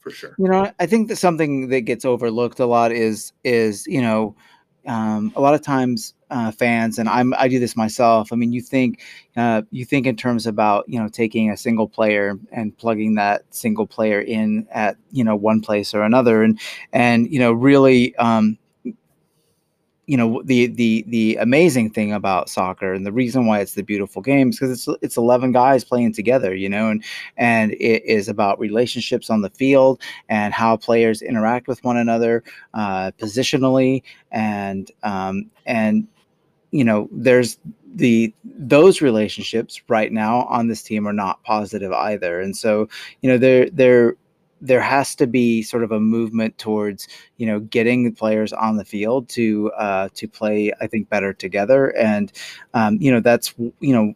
for 0.04 0.10
sure. 0.10 0.34
You 0.38 0.48
know, 0.48 0.70
I 0.78 0.86
think 0.86 1.08
that 1.08 1.16
something 1.16 1.68
that 1.70 1.80
gets 1.80 2.04
overlooked 2.04 2.60
a 2.60 2.66
lot 2.66 2.92
is 2.92 3.32
is 3.42 3.86
you 3.86 4.02
know, 4.02 4.36
um, 4.86 5.32
a 5.34 5.40
lot 5.40 5.54
of 5.54 5.62
times 5.62 6.14
uh, 6.30 6.52
fans 6.52 6.98
and 6.98 7.08
I'm 7.08 7.32
I 7.34 7.48
do 7.48 7.58
this 7.58 7.74
myself. 7.74 8.30
I 8.30 8.36
mean, 8.36 8.52
you 8.52 8.60
think 8.60 9.00
uh, 9.34 9.62
you 9.70 9.86
think 9.86 10.06
in 10.06 10.14
terms 10.14 10.46
about 10.46 10.84
you 10.88 11.00
know 11.00 11.08
taking 11.08 11.50
a 11.50 11.56
single 11.56 11.88
player 11.88 12.38
and 12.52 12.76
plugging 12.76 13.14
that 13.14 13.42
single 13.48 13.86
player 13.86 14.20
in 14.20 14.68
at 14.70 14.96
you 15.10 15.24
know 15.24 15.34
one 15.34 15.62
place 15.62 15.94
or 15.94 16.02
another, 16.02 16.42
and 16.42 16.60
and 16.92 17.32
you 17.32 17.38
know 17.38 17.52
really. 17.52 18.14
Um, 18.16 18.58
you 20.06 20.16
know 20.16 20.42
the 20.44 20.66
the 20.66 21.04
the 21.08 21.36
amazing 21.36 21.90
thing 21.90 22.12
about 22.12 22.48
soccer 22.48 22.92
and 22.92 23.06
the 23.06 23.12
reason 23.12 23.46
why 23.46 23.60
it's 23.60 23.74
the 23.74 23.82
beautiful 23.82 24.20
game 24.20 24.50
is 24.50 24.58
because 24.58 24.70
it's 24.88 24.98
it's 25.02 25.16
11 25.16 25.52
guys 25.52 25.84
playing 25.84 26.12
together 26.12 26.54
you 26.54 26.68
know 26.68 26.90
and 26.90 27.04
and 27.36 27.72
it 27.72 28.04
is 28.04 28.28
about 28.28 28.58
relationships 28.58 29.30
on 29.30 29.40
the 29.40 29.50
field 29.50 30.00
and 30.28 30.52
how 30.52 30.76
players 30.76 31.22
interact 31.22 31.68
with 31.68 31.82
one 31.84 31.96
another 31.96 32.42
uh, 32.74 33.10
positionally 33.18 34.02
and 34.30 34.90
um, 35.02 35.50
and 35.66 36.06
you 36.70 36.84
know 36.84 37.08
there's 37.12 37.58
the 37.94 38.34
those 38.44 39.00
relationships 39.00 39.80
right 39.88 40.12
now 40.12 40.42
on 40.44 40.66
this 40.66 40.82
team 40.82 41.06
are 41.06 41.12
not 41.12 41.42
positive 41.44 41.92
either. 41.92 42.40
And 42.40 42.56
so 42.56 42.88
you 43.22 43.30
know 43.30 43.38
there 43.38 43.70
there 43.70 44.16
there 44.64 44.80
has 44.80 45.14
to 45.16 45.26
be 45.26 45.62
sort 45.62 45.84
of 45.84 45.92
a 45.92 46.00
movement 46.00 46.56
towards 46.58 47.06
you 47.36 47.46
know 47.46 47.60
getting 47.60 48.12
players 48.14 48.52
on 48.52 48.76
the 48.76 48.84
field 48.84 49.28
to 49.30 49.70
uh, 49.72 50.08
to 50.14 50.26
play 50.26 50.72
I 50.80 50.86
think 50.86 51.08
better 51.08 51.32
together. 51.32 51.96
And 51.96 52.32
um, 52.72 52.98
you 53.00 53.12
know 53.12 53.20
that's 53.20 53.54
you 53.58 53.92
know 53.94 54.14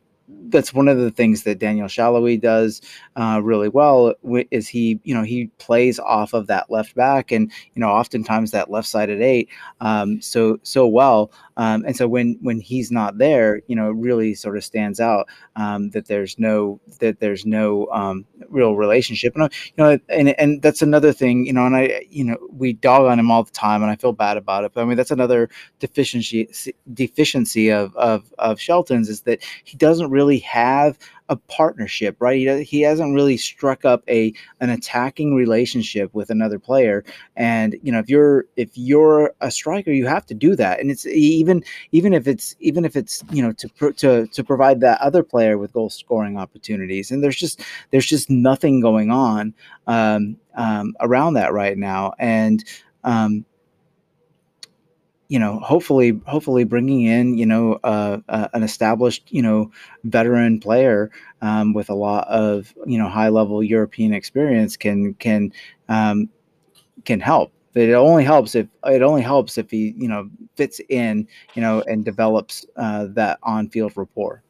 that's 0.51 0.73
one 0.73 0.89
of 0.89 0.99
the 0.99 1.11
things 1.11 1.43
that 1.43 1.59
Daniel 1.59 1.89
Salloi 1.89 2.41
does 2.41 2.81
uh, 3.19 3.41
really 3.43 3.69
well 3.69 4.15
is 4.53 4.69
he 4.69 5.01
you 5.03 5.13
know 5.13 5.25
he 5.25 5.47
plays 5.59 5.99
off 5.99 6.33
of 6.35 6.47
that 6.47 6.71
left 6.71 6.95
back 6.95 7.33
and 7.33 7.51
you 7.75 7.81
know 7.81 7.89
oftentimes 7.89 8.53
that 8.53 8.71
left 8.71 8.87
sided 8.87 9.21
eight 9.21 9.49
um, 9.81 10.21
so 10.23 10.57
so 10.63 10.87
well 10.87 11.33
um, 11.57 11.85
and 11.85 11.97
so 11.97 12.07
when 12.07 12.39
when 12.43 12.61
he's 12.61 12.93
not 12.93 13.19
there 13.19 13.61
you 13.67 13.75
know 13.75 13.91
it 13.91 13.97
really 13.97 14.35
sort 14.35 14.57
of 14.57 14.63
stands 14.63 15.01
out 15.01 15.27
um, 15.57 15.91
that 15.91 16.07
there's 16.07 16.39
no 16.39 16.81
that 17.01 17.19
there's 17.19 17.45
no 17.45 17.89
um, 17.89 18.25
real 18.51 18.77
relationship. 18.77 19.35
And 19.35 19.45
uh, 19.45 19.49
you 19.77 19.85
know 19.85 19.99
and 20.09 20.29
and 20.41 20.63
that's 20.63 20.81
another 20.81 21.13
thing 21.13 21.45
you 21.45 21.53
know 21.53 21.67
and 21.67 21.75
I 21.75 22.07
you 22.11 22.23
know 22.23 22.37
we 22.53 22.75
dog 22.75 23.07
on 23.07 23.19
him 23.19 23.33
all 23.33 23.43
the 23.43 23.51
time 23.51 23.83
and 23.83 23.91
I 23.91 23.97
feel 23.97 24.13
bad 24.13 24.37
about 24.37 24.63
it 24.63 24.73
but 24.75 24.83
I 24.83 24.85
mean 24.85 24.97
that's 24.97 25.11
another 25.11 25.49
deficiency 25.81 26.49
deficiency 26.95 27.73
of 27.73 27.97
of 27.97 28.33
of 28.39 28.61
Shelton's 28.61 29.09
is 29.09 29.23
that 29.23 29.43
he 29.65 29.77
doesn't 29.77 30.11
really 30.11 30.39
have 30.39 30.97
a 31.29 31.37
partnership, 31.37 32.17
right? 32.21 32.39
He, 32.39 32.63
he 32.65 32.81
hasn't 32.83 33.15
really 33.15 33.37
struck 33.37 33.85
up 33.85 34.03
a 34.09 34.33
an 34.61 34.71
attacking 34.71 35.35
relationship 35.35 36.13
with 36.15 36.31
another 36.31 36.59
player. 36.59 37.05
And 37.37 37.77
you 37.83 37.93
know, 37.93 37.99
if 37.99 38.09
you're 38.09 38.47
if 38.57 38.71
you're 38.75 39.33
a 39.41 39.51
striker, 39.51 39.93
you 39.93 40.07
have 40.07 40.27
to 40.27 40.35
do 40.35 40.57
that. 40.57 40.81
And 40.81 40.91
it's 40.91 41.07
even 41.07 41.65
even 41.93 42.15
if 42.15 42.27
it's 42.27 42.57
even 42.61 42.85
if 42.85 42.97
it's 42.97 43.23
you 43.31 43.43
know 43.43 43.53
to 43.53 43.93
to 43.93 44.27
to 44.27 44.45
provide 44.45 44.81
that 44.81 45.01
other 45.01 45.23
player 45.23 45.59
with 45.59 45.73
goal 45.73 45.91
scoring 45.91 46.39
opportunities. 46.39 47.11
And 47.11 47.23
there's 47.23 47.37
just 47.37 47.61
there's 47.91 48.07
just 48.07 48.31
nothing 48.31 48.81
going 48.81 49.11
on 49.11 49.55
um, 49.87 50.37
um, 50.57 50.95
around 51.01 51.35
that 51.35 51.53
right 51.53 51.77
now. 51.77 52.13
And 52.19 52.65
um, 53.05 53.45
you 55.29 55.39
know, 55.39 55.59
hopefully, 55.61 56.21
hopefully, 56.27 56.65
bringing 56.65 57.03
in 57.03 57.37
you 57.37 57.47
know 57.47 57.79
uh, 57.85 58.19
uh, 58.29 58.49
an 58.55 58.63
established 58.63 59.27
you 59.31 59.43
know 59.43 59.71
veteran 60.05 60.59
player 60.59 61.11
um, 61.43 61.75
with 61.75 61.91
a 61.91 61.95
lot 61.95 62.27
of 62.29 62.75
you 62.87 62.99
know 62.99 63.09
high 63.09 63.29
level 63.29 63.63
European 63.63 64.15
experience 64.15 64.77
can 64.77 65.15
can 65.15 65.53
um, 65.89 66.29
can 67.05 67.21
help. 67.21 67.53
But 67.75 67.83
it 67.83 67.93
only 67.93 68.25
helps 68.25 68.55
if 68.55 68.67
it 68.87 69.03
only 69.03 69.23
helps 69.23 69.59
if 69.59 69.71
he 69.71 69.95
you 69.99 70.09
know 70.09 70.31
fits 70.57 70.81
in 70.89 71.29
you 71.55 71.61
know 71.61 71.83
and 71.87 72.05
develops 72.05 72.65
uh, 72.77 73.09
that 73.11 73.39
on 73.43 73.69
field 73.69 73.93
rapport. 73.97 74.43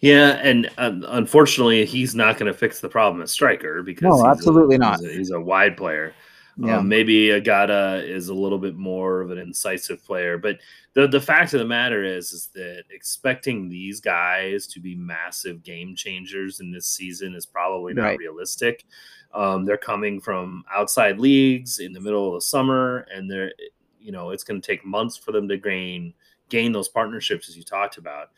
Yeah, 0.00 0.38
and 0.42 0.70
um, 0.78 1.04
unfortunately, 1.08 1.84
he's 1.84 2.14
not 2.14 2.38
going 2.38 2.52
to 2.52 2.56
fix 2.56 2.80
the 2.80 2.88
problem 2.88 3.22
as 3.22 3.32
striker 3.32 3.82
because 3.82 4.02
No, 4.02 4.12
he's 4.12 4.22
a- 4.24 4.28
absolutely 4.28 4.78
not. 4.78 5.00
He's 5.00 5.08
a, 5.08 5.12
he's 5.12 5.30
a 5.30 5.40
wide 5.40 5.76
player. 5.76 6.14
Yeah. 6.58 6.78
Um, 6.78 6.88
maybe 6.88 7.28
Agada 7.28 8.02
is 8.02 8.28
a 8.28 8.34
little 8.34 8.58
bit 8.58 8.76
more 8.76 9.20
of 9.20 9.30
an 9.30 9.36
incisive 9.38 10.02
player, 10.04 10.38
but 10.38 10.58
the 10.94 11.06
the 11.06 11.20
fact 11.20 11.52
of 11.52 11.60
the 11.60 11.66
matter 11.66 12.02
is, 12.02 12.32
is 12.32 12.48
that 12.54 12.84
expecting 12.90 13.68
these 13.68 14.00
guys 14.00 14.66
to 14.68 14.80
be 14.80 14.94
massive 14.94 15.62
game 15.62 15.94
changers 15.94 16.60
in 16.60 16.70
this 16.72 16.86
season 16.86 17.34
is 17.34 17.44
probably 17.44 17.92
not 17.92 18.02
Right. 18.04 18.18
realistic. 18.18 18.86
Um, 19.34 19.66
they're 19.66 19.76
coming 19.76 20.18
from 20.18 20.64
outside 20.74 21.18
leagues 21.18 21.78
in 21.78 21.92
the 21.92 22.00
middle 22.00 22.28
of 22.28 22.34
the 22.34 22.40
summer, 22.40 23.06
and 23.14 23.30
they're 23.30 23.52
you 24.00 24.12
know 24.12 24.30
it's 24.30 24.44
going 24.44 24.60
to 24.60 24.66
take 24.66 24.82
months 24.84 25.16
for 25.18 25.32
them 25.32 25.48
to 25.48 25.58
gain 25.58 26.14
gain 26.48 26.72
those 26.72 26.88
partnerships 26.88 27.50
as 27.50 27.56
you 27.56 27.64
talked 27.64 27.98
about. 27.98 28.30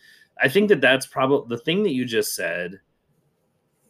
I 0.42 0.48
think 0.48 0.68
that 0.70 0.80
that's 0.80 1.06
probably 1.06 1.54
the 1.56 1.62
thing 1.62 1.84
that 1.84 1.92
you 1.92 2.04
just 2.04 2.34
said 2.34 2.80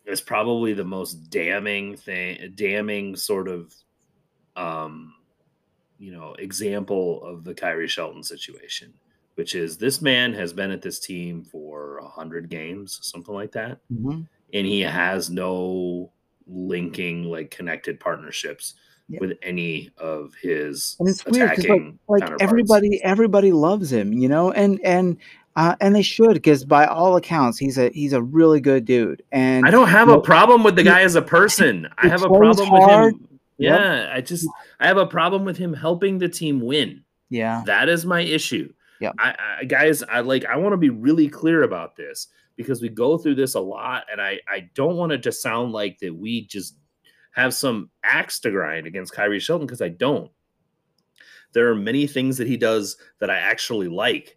is 0.04 0.20
probably 0.20 0.72
the 0.74 0.84
most 0.84 1.30
damning 1.30 1.96
thing, 1.96 2.52
damning 2.54 3.14
sort 3.16 3.46
of, 3.48 3.74
um, 4.58 5.14
you 5.98 6.12
know, 6.12 6.34
example 6.38 7.24
of 7.24 7.44
the 7.44 7.54
Khiry 7.54 7.88
Shelton 7.88 8.22
situation, 8.22 8.92
which 9.36 9.54
is 9.54 9.76
this 9.78 10.02
man 10.02 10.32
has 10.34 10.52
been 10.52 10.70
at 10.70 10.82
this 10.82 10.98
team 11.00 11.42
for 11.44 11.98
a 11.98 12.08
hundred 12.08 12.48
games, 12.48 12.98
something 13.02 13.34
like 13.34 13.52
that, 13.52 13.78
Mhm. 13.92 14.26
and 14.52 14.66
he 14.66 14.80
has 14.80 15.30
no 15.30 16.10
linking 16.46 17.24
like 17.24 17.50
connected 17.50 18.00
partnerships 18.00 18.74
with 19.20 19.38
any 19.42 19.90
of 19.98 20.34
his 20.42 20.96
And 21.00 21.08
it's 21.08 21.24
weird 21.26 21.50
'cause, 21.54 21.66
like- 21.66 21.94
like 22.08 22.30
everybody 22.40 23.02
everybody 23.02 23.52
loves 23.52 23.90
him 23.92 24.12
you 24.12 24.28
know 24.28 24.50
and 24.52 24.78
and 24.84 25.16
uh, 25.56 25.74
and 25.80 25.94
they 25.94 26.02
should 26.02 26.34
because 26.34 26.64
by 26.64 26.84
all 26.86 27.16
accounts 27.16 27.58
he's 27.58 27.78
a 27.78 27.88
he's 27.90 28.12
a 28.12 28.22
really 28.22 28.60
good 28.60 28.84
dude 28.84 29.22
and 29.32 29.66
I 29.66 29.70
don't 29.70 29.88
have 29.88 30.08
you 30.08 30.14
a 30.14 30.20
problem 30.22 30.62
with 30.62 30.76
the 30.76 30.82
guy 30.84 31.02
as 31.02 31.14
a 31.16 31.22
person. 31.22 31.88
I 31.98 32.08
have 32.08 32.22
a 32.22 32.28
problem 32.28 32.68
hard. 32.68 33.14
with 33.14 33.22
him. 33.22 33.37
Yep. 33.58 33.80
Yeah, 33.80 34.10
I 34.12 34.20
just 34.20 34.48
I 34.80 34.86
have 34.86 34.96
a 34.96 35.06
problem 35.06 35.44
with 35.44 35.56
him 35.56 35.74
helping 35.74 36.18
the 36.18 36.28
team 36.28 36.60
win. 36.60 37.04
yeah 37.28 37.62
That 37.66 37.88
is 37.88 38.06
my 38.06 38.20
issue. 38.20 38.72
Yeah, 39.00 39.12
I, 39.18 39.58
I 39.60 39.64
guys, 39.64 40.02
I 40.02 40.20
like 40.20 40.44
I 40.44 40.56
want 40.56 40.72
to 40.72 40.78
be 40.78 40.90
really 40.90 41.28
clear 41.28 41.62
about 41.62 41.96
this 41.96 42.28
because 42.56 42.82
we 42.82 42.88
go 42.88 43.18
through 43.18 43.36
this 43.36 43.54
a 43.54 43.60
lot, 43.60 44.06
and 44.10 44.20
I 44.20 44.40
I 44.48 44.68
don't 44.74 44.96
want 44.96 45.12
it 45.12 45.22
to 45.24 45.32
sound 45.32 45.72
like 45.72 45.98
that 45.98 46.14
we 46.14 46.46
just 46.46 46.76
have 47.32 47.54
some 47.54 47.90
axe 48.02 48.40
to 48.40 48.50
grind 48.50 48.86
against 48.86 49.14
Khiry 49.14 49.40
Shelton 49.40 49.66
because 49.66 49.82
I 49.82 49.88
don't. 49.88 50.30
There 51.52 51.68
are 51.68 51.74
many 51.74 52.06
things 52.06 52.36
that 52.38 52.48
he 52.48 52.56
does 52.56 52.96
that 53.20 53.30
I 53.30 53.38
actually 53.38 53.88
like, 53.88 54.36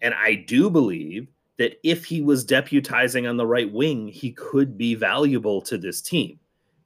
and 0.00 0.14
I 0.14 0.34
do 0.34 0.70
believe 0.70 1.28
that 1.58 1.78
if 1.82 2.04
he 2.04 2.20
was 2.20 2.44
deputizing 2.44 3.28
on 3.28 3.36
the 3.36 3.46
right 3.46 3.70
wing, 3.70 4.08
he 4.08 4.32
could 4.32 4.76
be 4.76 4.94
valuable 4.94 5.60
to 5.62 5.78
this 5.78 6.00
team. 6.00 6.38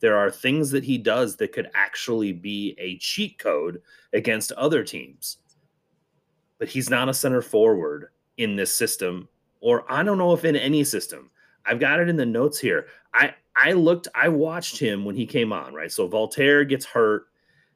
There 0.07 0.17
are 0.17 0.31
things 0.31 0.71
that 0.71 0.85
he 0.85 0.99
does 0.99 1.35
that 1.39 1.51
could 1.51 1.69
actually 1.75 2.33
be 2.33 2.77
a 2.79 2.97
cheat 2.99 3.41
code 3.41 3.83
against 4.13 4.53
other 4.53 4.85
teams. 4.85 5.39
But 6.61 6.69
he's 6.69 6.89
not 6.89 7.09
a 7.09 7.13
center 7.13 7.43
forward 7.43 8.11
in 8.37 8.55
this 8.55 8.73
system, 8.73 9.29
or 9.61 9.85
I 9.93 10.05
don't 10.05 10.17
know 10.17 10.33
if 10.33 10.45
in 10.45 10.55
any 10.55 10.85
system. 10.85 11.29
I've 11.65 11.81
got 11.81 11.99
it 11.99 12.09
in 12.09 12.15
the 12.15 12.25
notes 12.25 12.61
here. 12.61 12.87
I 13.15 13.35
I 13.57 13.73
looked, 13.73 14.07
I 14.15 14.29
watched 14.29 14.79
him 14.79 15.05
when 15.05 15.17
he 15.17 15.27
came 15.27 15.53
on, 15.53 15.75
right? 15.75 15.91
So 15.91 16.07
Walter 16.07 16.63
gets 16.63 16.85
hurt, 16.85 17.25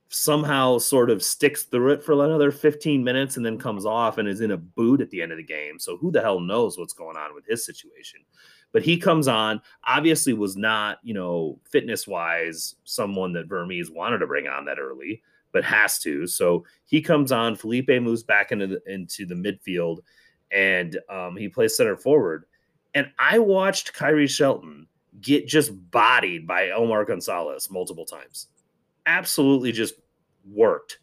somehow 0.09 0.79
sort 0.79 1.11
of 1.11 1.25
sticks 1.25 1.65
through 1.65 1.95
it 1.95 2.05
for 2.05 2.13
another 2.13 2.53
15 2.53 3.03
minutes 3.03 3.39
and 3.39 3.45
then 3.45 3.59
comes 3.59 3.85
off 3.85 4.19
and 4.19 4.29
is 4.29 4.41
in 4.41 4.53
a 4.53 4.57
boot 4.57 5.01
at 5.01 5.11
the 5.11 5.21
end 5.21 5.33
of 5.33 5.39
the 5.39 5.43
game. 5.43 5.81
So 5.81 5.97
who 5.97 6.13
the 6.13 6.21
hell 6.21 6.39
knows 6.39 6.79
what's 6.79 6.93
going 6.93 7.17
on 7.17 7.35
with 7.35 7.45
his 7.45 7.67
situation? 7.67 8.21
But 8.73 8.83
he 8.83 8.97
comes 8.97 9.27
on, 9.27 9.61
obviously 9.85 10.33
was 10.33 10.57
not, 10.57 10.99
you 11.03 11.15
know, 11.15 11.59
fitness 11.65 12.07
wise, 12.07 12.77
someone 12.85 13.33
that 13.33 13.49
Vermes 13.49 13.91
wanted 13.91 14.19
to 14.19 14.27
bring 14.27 14.47
on 14.47 14.65
that 14.67 14.79
early, 14.79 15.23
but 15.53 15.65
has 15.65 15.99
to. 16.01 16.27
So 16.27 16.65
he 16.85 17.01
comes 17.01 17.33
on. 17.33 17.57
Felipe 17.57 17.89
moves 17.89 18.23
back 18.23 18.53
into 18.53 18.67
the 18.67 18.83
into 18.87 19.27
the 19.27 19.35
midfield, 19.35 19.99
and 20.53 20.99
um, 21.09 21.37
he 21.37 21.49
plays 21.49 21.77
center 21.77 21.97
forward. 21.97 22.45
And 22.95 23.11
I 23.19 23.39
watched 23.39 23.93
Khiry 23.93 24.29
Shelton 24.29 24.87
get 25.21 25.47
just 25.47 25.73
bodied 25.91 26.47
by 26.47 26.71
Omar 26.71 27.05
Gonzalez 27.05 27.71
multiple 27.71 28.05
times. 28.05 28.49
Absolutely 29.07 29.73
just 29.73 29.95
worked. 30.49 30.99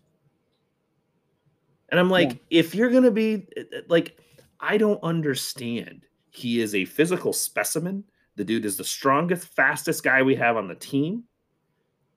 And 1.90 2.00
I'm 2.00 2.10
like, 2.10 2.40
if 2.50 2.76
you're 2.76 2.90
going 2.90 3.04
to 3.04 3.12
be 3.12 3.48
like, 3.88 4.20
I 4.60 4.78
don't 4.78 5.02
understand. 5.04 6.06
He 6.38 6.62
is 6.62 6.76
a 6.76 6.86
physical 6.86 7.34
specimen. 7.34 8.04
The 8.36 8.46
dude 8.46 8.64
is 8.64 8.78
the 8.78 8.84
strongest, 8.84 9.48
fastest 9.48 10.04
guy 10.04 10.22
we 10.22 10.36
have 10.36 10.56
on 10.56 10.68
the 10.68 10.76
team. 10.76 11.24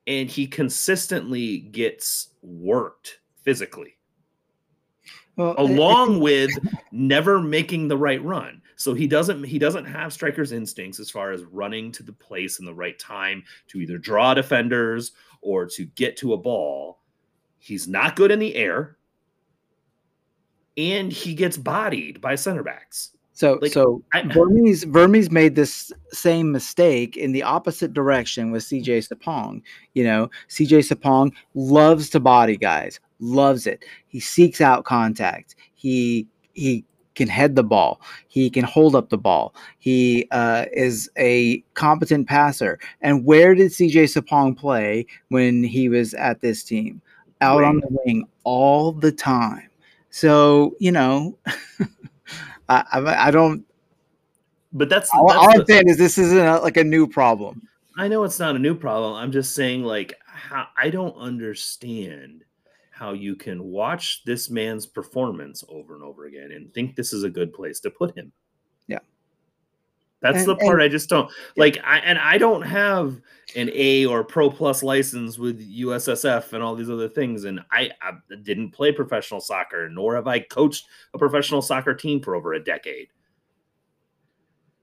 And 0.07 0.29
he 0.29 0.47
consistently 0.47 1.59
gets 1.61 2.35
worked 2.43 3.21
physically 3.43 3.97
well, 5.37 5.55
I- 5.57 5.62
I 5.62 5.64
along 5.64 6.09
think- 6.14 6.23
with 6.23 6.51
never 6.93 7.41
making 7.41 7.89
the 7.89 7.97
right 7.97 8.23
run. 8.23 8.61
So 8.77 8.93
he 8.93 9.07
doesn't 9.07 9.45
he 9.45 9.59
doesn't 9.59 9.87
have 9.87 10.12
striker's 10.12 10.53
instincts 10.53 11.01
as 11.01 11.11
far 11.11 11.33
as 11.33 11.45
running 11.45 11.91
to 11.93 12.03
the 12.03 12.12
place 12.12 12.59
in 12.59 12.66
the 12.66 12.75
right 12.75 12.99
time 12.99 13.43
to 13.68 13.81
either 13.81 13.97
draw 13.97 14.35
defenders 14.35 15.12
or 15.41 15.64
to 15.64 15.87
get 15.87 16.18
to 16.18 16.35
a 16.35 16.37
ball. 16.37 17.01
He's 17.59 17.89
not 17.89 18.16
good 18.16 18.31
in 18.31 18.39
the 18.39 18.55
air. 18.55 18.99
And 20.77 21.11
he 21.12 21.35
gets 21.35 21.57
bodied 21.57 22.21
by 22.21 22.35
center 22.35 22.62
backs. 22.62 23.16
So 23.41 23.59
like, 23.62 23.72
so 23.72 24.03
I, 24.12 24.20
Vermes 24.20 24.84
Vermes 24.84 25.30
made 25.30 25.55
this 25.55 25.91
same 26.11 26.53
mistake 26.53 27.16
in 27.16 27.32
the 27.32 27.43
opposite 27.43 27.95
direction 27.95 28.51
with 28.51 28.64
CJ 28.64 29.09
Sapong. 29.09 29.62
You 29.95 30.05
know, 30.05 30.30
CJ 30.51 30.86
Sapong 30.86 31.32
loves 31.55 32.11
to 32.11 32.20
body 32.20 32.59
guys, 32.59 33.01
loves 33.18 33.66
it. 33.66 33.82
He 34.09 34.20
seeks 34.20 34.61
out 34.61 34.84
contact. 34.84 35.57
He 35.72 36.26
he 36.53 36.84
can 37.14 37.28
head 37.28 37.57
the 37.57 37.64
ball. 37.64 38.03
He 38.28 38.51
can 38.51 38.64
hold 38.64 38.95
up 38.95 39.09
the 39.09 39.16
ball. 39.16 39.55
He 39.78 40.28
uh, 40.32 40.66
is 40.74 41.11
a 41.16 41.61
competent 41.72 42.28
passer. 42.28 42.78
And 43.01 43.24
where 43.24 43.55
did 43.55 43.70
CJ 43.70 44.14
Sapong 44.14 44.55
play 44.55 45.07
when 45.30 45.64
he 45.64 45.88
was 45.88 46.12
at 46.12 46.43
this 46.43 46.62
team? 46.62 47.01
Out 47.41 47.64
on 47.64 47.80
the 47.80 47.88
wing 48.05 48.28
all 48.45 48.93
the 48.93 49.12
time. 49.12 49.70
So 50.11 50.76
you 50.78 50.93
know, 50.93 51.38
I, 52.71 52.85
I 52.93 53.29
I 53.29 53.31
don't 53.31 53.64
but 54.73 54.89
that's, 54.89 55.11
all, 55.12 55.27
that's 55.27 55.39
all 55.39 55.61
I'm 55.61 55.66
saying 55.66 55.89
is 55.89 55.97
this 55.97 56.16
isn't 56.18 56.39
a, 56.39 56.61
like 56.61 56.77
a 56.77 56.85
new 56.85 57.07
problem. 57.07 57.62
I 57.97 58.09
know 58.09 58.23
it's 58.25 58.39
not 58.39 58.57
a 58.57 58.59
new 58.59 58.75
problem. 58.75 59.14
I'm 59.14 59.33
just 59.33 59.55
saying, 59.55 59.83
like, 59.83 60.14
how 60.25 60.68
I 60.77 60.91
don't 60.91 61.16
understand 61.16 62.45
how 62.93 63.12
you 63.12 63.35
can 63.35 63.64
watch 63.64 64.23
this 64.25 64.49
man's 64.49 64.87
performance 64.87 65.64
over 65.68 65.95
and 65.95 66.05
over 66.05 66.27
again 66.27 66.53
and 66.53 66.73
think 66.73 66.95
this 66.95 67.12
is 67.12 67.25
a 67.25 67.31
good 67.31 67.53
place 67.53 67.81
to 67.81 67.91
put 67.91 68.16
him. 68.16 68.33
Yeah. 70.23 70.33
That's 70.33 70.47
And- 70.47 70.49
the 70.49 70.57
part 70.57 70.81
I 70.81 70.89
just 70.89 71.09
don't 71.09 71.31
like. 71.57 71.79
I 71.85 71.99
and 71.99 72.18
I 72.18 72.39
don't 72.39 72.62
have 72.62 73.21
an 73.57 73.71
A 73.73 74.07
or 74.07 74.23
Pro 74.23 74.51
Plus 74.51 74.83
license 74.83 75.39
with 75.39 75.61
USSF 75.61 76.53
and 76.53 76.62
all 76.62 76.75
these 76.75 76.91
other 76.91 77.09
things, 77.09 77.45
and 77.45 77.61
I, 77.73 77.91
I 78.01 78.12
didn't 78.43 78.71
play 78.71 78.93
professional 78.93 79.41
soccer, 79.41 79.89
nor 79.89 80.14
have 80.14 80.29
I 80.29 80.41
coached 80.41 80.87
a 81.14 81.18
professional 81.18 81.62
soccer 81.62 81.95
team 81.95 82.21
for 82.21 82.35
over 82.37 82.53
a 82.55 82.62
decade. 82.62 83.09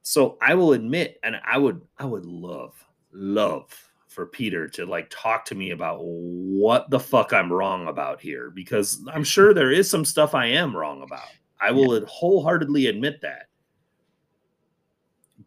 So 0.01 0.37
I 0.41 0.53
will 0.53 0.73
admit, 0.73 1.19
and 1.23 1.35
I 1.45 1.57
would, 1.57 1.81
I 1.97 2.05
would 2.05 2.25
love, 2.25 2.73
love 3.11 3.73
for 4.07 4.25
Peter 4.25 4.67
to 4.69 4.85
like 4.85 5.07
talk 5.09 5.45
to 5.45 5.55
me 5.55 5.71
about 5.71 5.99
what 6.03 6.89
the 6.89 6.99
fuck 6.99 7.33
I'm 7.33 7.51
wrong 7.51 7.87
about 7.87 8.19
here, 8.21 8.49
because 8.49 9.01
I'm 9.13 9.23
sure 9.23 9.53
there 9.53 9.71
is 9.71 9.89
some 9.89 10.05
stuff 10.05 10.33
I 10.33 10.47
am 10.47 10.75
wrong 10.75 11.03
about. 11.03 11.27
I 11.61 11.71
will 11.71 12.05
wholeheartedly 12.05 12.87
admit 12.87 13.21
that. 13.21 13.47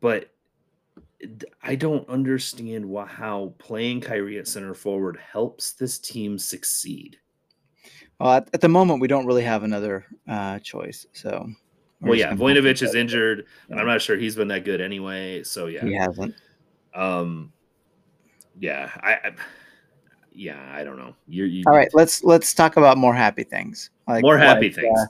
But 0.01 0.31
I 1.63 1.75
don't 1.75 2.09
understand 2.09 2.85
why, 2.87 3.07
how 3.07 3.55
playing 3.59 4.01
Khiry 4.01 4.39
at 4.39 4.49
center 4.49 4.75
forward 4.75 5.19
helps 5.19 5.73
this 5.73 5.99
team 5.99 6.39
succeed. 6.39 7.19
Well, 8.19 8.33
at, 8.33 8.49
at 8.55 8.61
the 8.61 8.69
moment, 8.69 9.01
we 9.01 9.09
don't 9.09 9.27
really 9.27 9.43
have 9.45 9.63
another 9.63 10.07
uh, 10.29 10.59
choice. 10.61 11.07
So, 11.13 11.47
Well, 12.01 12.15
yeah, 12.15 12.35
gonna 12.35 12.55
have 12.55 12.55
to 12.55 12.61
Voinovich 12.63 12.83
is 12.83 12.95
injured, 12.95 13.41
and 13.69 13.77
Yeah. 13.77 13.81
I'm 13.81 13.87
not 13.87 14.03
sure 14.03 14.17
he's 14.17 14.37
been 14.37 14.49
that 14.49 14.65
good 14.65 14.81
anyway. 14.81 15.43
So 15.43 15.67
yeah, 15.67 15.85
He 15.85 15.95
hasn't. 15.95 16.35
um, 16.95 17.53
yeah, 18.59 18.91
I, 19.03 19.13
I 19.13 19.33
yeah, 20.33 20.73
I 20.73 20.85
don't 20.85 20.97
know. 20.97 21.15
You're 21.27 21.47
you, 21.47 21.65
All 21.67 21.75
right, 21.75 21.89
let's 21.93 22.25
let's 22.25 22.55
talk 22.55 22.77
about 22.77 22.97
more 22.99 23.15
happy 23.15 23.45
things. 23.45 23.91
Like 24.09 24.23
more 24.23 24.39
happy 24.39 24.67
like, 24.67 24.75
things. 24.75 24.99
uh, 24.99 25.07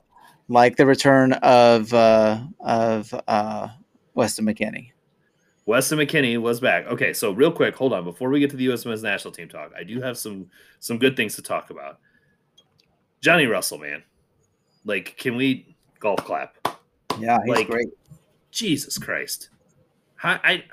like 0.48 0.76
the 0.76 0.86
return 0.86 1.32
of 1.34 1.92
uh, 1.94 2.40
of 2.60 3.14
uh, 3.28 3.68
Weston 4.14 4.46
McKennie. 4.46 4.92
Weston 5.66 5.98
McKennie 5.98 6.40
was 6.40 6.60
back. 6.60 6.86
Okay, 6.86 7.12
so 7.12 7.32
real 7.32 7.52
quick, 7.52 7.76
hold 7.76 7.92
on. 7.92 8.04
Before 8.04 8.30
we 8.30 8.40
get 8.40 8.50
to 8.50 8.56
the 8.56 8.64
U.S. 8.64 8.84
men's 8.84 9.02
national 9.02 9.32
team 9.32 9.48
talk, 9.48 9.72
I 9.76 9.84
do 9.84 10.00
have 10.00 10.18
some 10.18 10.50
some 10.80 10.98
good 10.98 11.16
things 11.16 11.36
to 11.36 11.42
talk 11.42 11.70
about. 11.70 11.98
Johnny 13.20 13.46
Russell, 13.46 13.78
man, 13.78 14.02
like, 14.84 15.16
can 15.16 15.36
we 15.36 15.76
golf 15.98 16.24
clap? 16.24 16.56
Yeah, 17.18 17.38
he's 17.44 17.54
Like, 17.54 17.68
great. 17.68 17.88
Jesus 18.50 18.98
Christ. 18.98 19.50
I, 20.22 20.40
I 20.42 20.64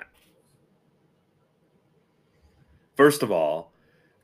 First 2.95 3.21
of 3.21 3.31
all, 3.31 3.71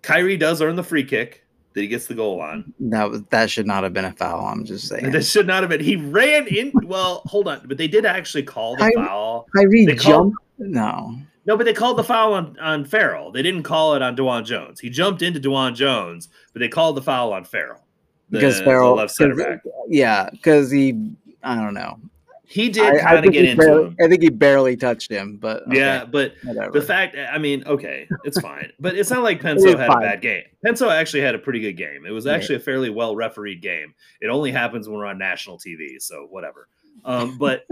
Khiry 0.01 0.39
does 0.39 0.61
earn 0.61 0.76
the 0.76 0.84
free 0.84 1.03
kick 1.03 1.45
that 1.74 1.82
he 1.82 1.88
gets 1.88 2.07
the 2.07 2.13
goal 2.13 2.39
on. 2.41 2.74
That 2.80 3.26
that 3.32 3.49
should 3.49 3.65
not 3.67 3.84
have 3.84 3.93
been 3.93 4.05
a 4.05 4.11
foul. 4.11 4.45
I'm 4.45 4.63
just 4.65 4.88
saying. 4.88 5.11
That 5.11 5.24
should 5.26 5.47
not 5.47 5.63
have 5.63 5.69
been. 5.69 5.80
He 5.82 5.95
ran 5.95 6.47
in. 6.47 6.71
Well, 6.84 7.21
hold 7.26 7.47
on, 7.47 7.61
but 7.65 7.78
they 7.78 7.88
did 7.88 8.05
actually 8.05 8.43
call 8.43 8.76
the 8.76 8.84
Khiry- 8.86 8.93
foul. 9.07 9.47
Khiry 9.55 9.86
They 9.88 9.95
called- 9.95 10.34
No, 10.59 11.15
No, 11.45 11.57
but 11.57 11.65
they 11.65 11.74
called 11.74 11.97
the 11.97 12.03
foul 12.03 12.34
on, 12.34 12.57
on 12.59 12.86
Farrell. 12.86 13.32
They 13.32 13.41
didn't 13.41 13.63
call 13.63 13.95
it 13.95 14.01
on 14.01 14.15
DeJuan 14.15 14.45
Jones. 14.45 14.80
He 14.80 14.89
jumped 14.89 15.21
into 15.21 15.39
DeJuan 15.39 15.76
Jones, 15.76 16.30
but 16.53 16.59
they 16.61 16.69
called 16.69 16.95
the 16.95 17.01
foul 17.01 17.34
on 17.34 17.43
Farrell. 17.43 17.84
the- 18.30 18.38
because 18.39 18.61
Farrell. 18.61 18.95
left 18.95 19.11
center 19.13 19.36
back. 19.36 19.61
Yeah, 19.89 20.30
because 20.32 20.71
he. 20.71 21.11
I 21.43 21.55
don't 21.55 21.74
know. 21.74 21.99
He 22.45 22.69
did 22.69 22.99
kind 23.01 23.25
of 23.25 23.31
get 23.31 23.45
into 23.45 23.57
barely, 23.65 23.83
him. 23.85 23.95
I 24.01 24.07
think 24.09 24.21
he 24.21 24.29
barely 24.29 24.75
touched 24.75 25.09
him, 25.09 25.37
but 25.37 25.63
okay, 25.67 25.77
Yeah, 25.77 26.03
but 26.05 26.33
whatever. 26.43 26.71
the 26.71 26.81
fact, 26.85 27.15
I 27.17 27.37
mean, 27.37 27.63
okay, 27.65 28.07
it's 28.25 28.39
fine, 28.39 28.71
but 28.79 28.95
it's 28.95 29.09
not 29.09 29.23
like 29.23 29.41
Penso 29.41 29.77
had 29.77 29.89
a 29.89 29.99
bad 29.99 30.21
game. 30.21 30.43
Penso 30.63 30.91
actually 30.91 31.21
had 31.21 31.35
a 31.35 31.39
pretty 31.39 31.61
good 31.61 31.73
game. 31.77 32.05
It 32.05 32.11
was 32.11 32.25
Right. 32.25 32.35
actually 32.35 32.55
a 32.55 32.59
fairly 32.59 32.89
well 32.89 33.15
refereed 33.15 33.61
game. 33.61 33.95
It 34.21 34.27
only 34.27 34.51
happens 34.51 34.89
when 34.89 34.97
we're 34.97 35.05
on 35.05 35.17
national 35.17 35.57
TV, 35.57 36.01
so 36.01 36.27
whatever. 36.29 36.67
Um, 37.05 37.37
but 37.37 37.65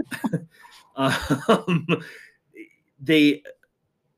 um, 0.96 1.86
they 3.00 3.42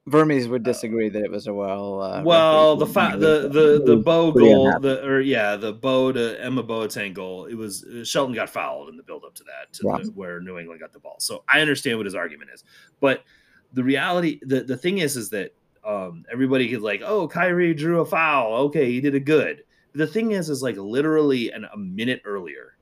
Vermes 0.07 0.49
would 0.49 0.63
disagree 0.63 1.09
that 1.09 1.23
it 1.25 1.31
was 1.31 1.47
a 1.47 1.55
well. 1.55 2.03
Uh, 2.03 2.23
well 2.23 2.77
the 2.77 2.87
fa- 2.87 3.17
the 3.19 3.49
the 3.49 3.83
the 3.87 3.97
bow 3.97 4.31
goal 4.33 4.79
the 4.81 5.03
or 5.03 5.21
yeah 5.21 5.57
the 5.57 5.73
bow 5.73 6.13
to 6.13 6.39
Emma 6.43 6.63
Boateng 6.63 7.15
goal 7.15 7.47
it 7.47 7.55
was 7.55 7.85
uh, 7.85 8.05
Shelton 8.05 8.35
got 8.35 8.51
fouled 8.51 8.91
in 8.91 8.99
the 8.99 9.03
build 9.03 9.25
up 9.25 9.35
to 9.37 9.45
that 9.45 9.73
to 9.73 9.83
Yeah. 9.87 10.05
the, 10.05 10.11
where 10.11 10.41
New 10.41 10.59
England 10.59 10.81
got 10.81 10.93
the 10.93 10.99
ball. 10.99 11.17
So 11.21 11.43
I 11.49 11.61
understand 11.61 11.97
what 11.97 12.05
his 12.05 12.15
argument 12.15 12.51
is. 12.53 12.65
But 13.01 13.25
the 13.73 13.83
reality 13.83 14.41
the 14.43 14.63
the 14.63 14.77
thing 14.77 14.99
is 14.99 15.17
is 15.17 15.31
that 15.31 15.55
um 15.87 16.25
everybody 16.31 16.69
could 16.69 16.83
like 16.83 17.01
oh 17.03 17.27
Khiry 17.27 17.75
drew 17.75 18.01
a 18.01 18.05
foul. 18.07 18.55
Okay 18.67 18.91
he 18.93 19.01
did 19.01 19.15
a 19.15 19.21
good. 19.21 19.65
The 19.95 20.07
thing 20.07 20.33
is 20.33 20.51
is 20.51 20.63
like 20.63 20.77
literally 20.77 21.51
an, 21.51 21.65
a 21.73 21.79
minute 21.79 22.21
earlier 22.27 22.77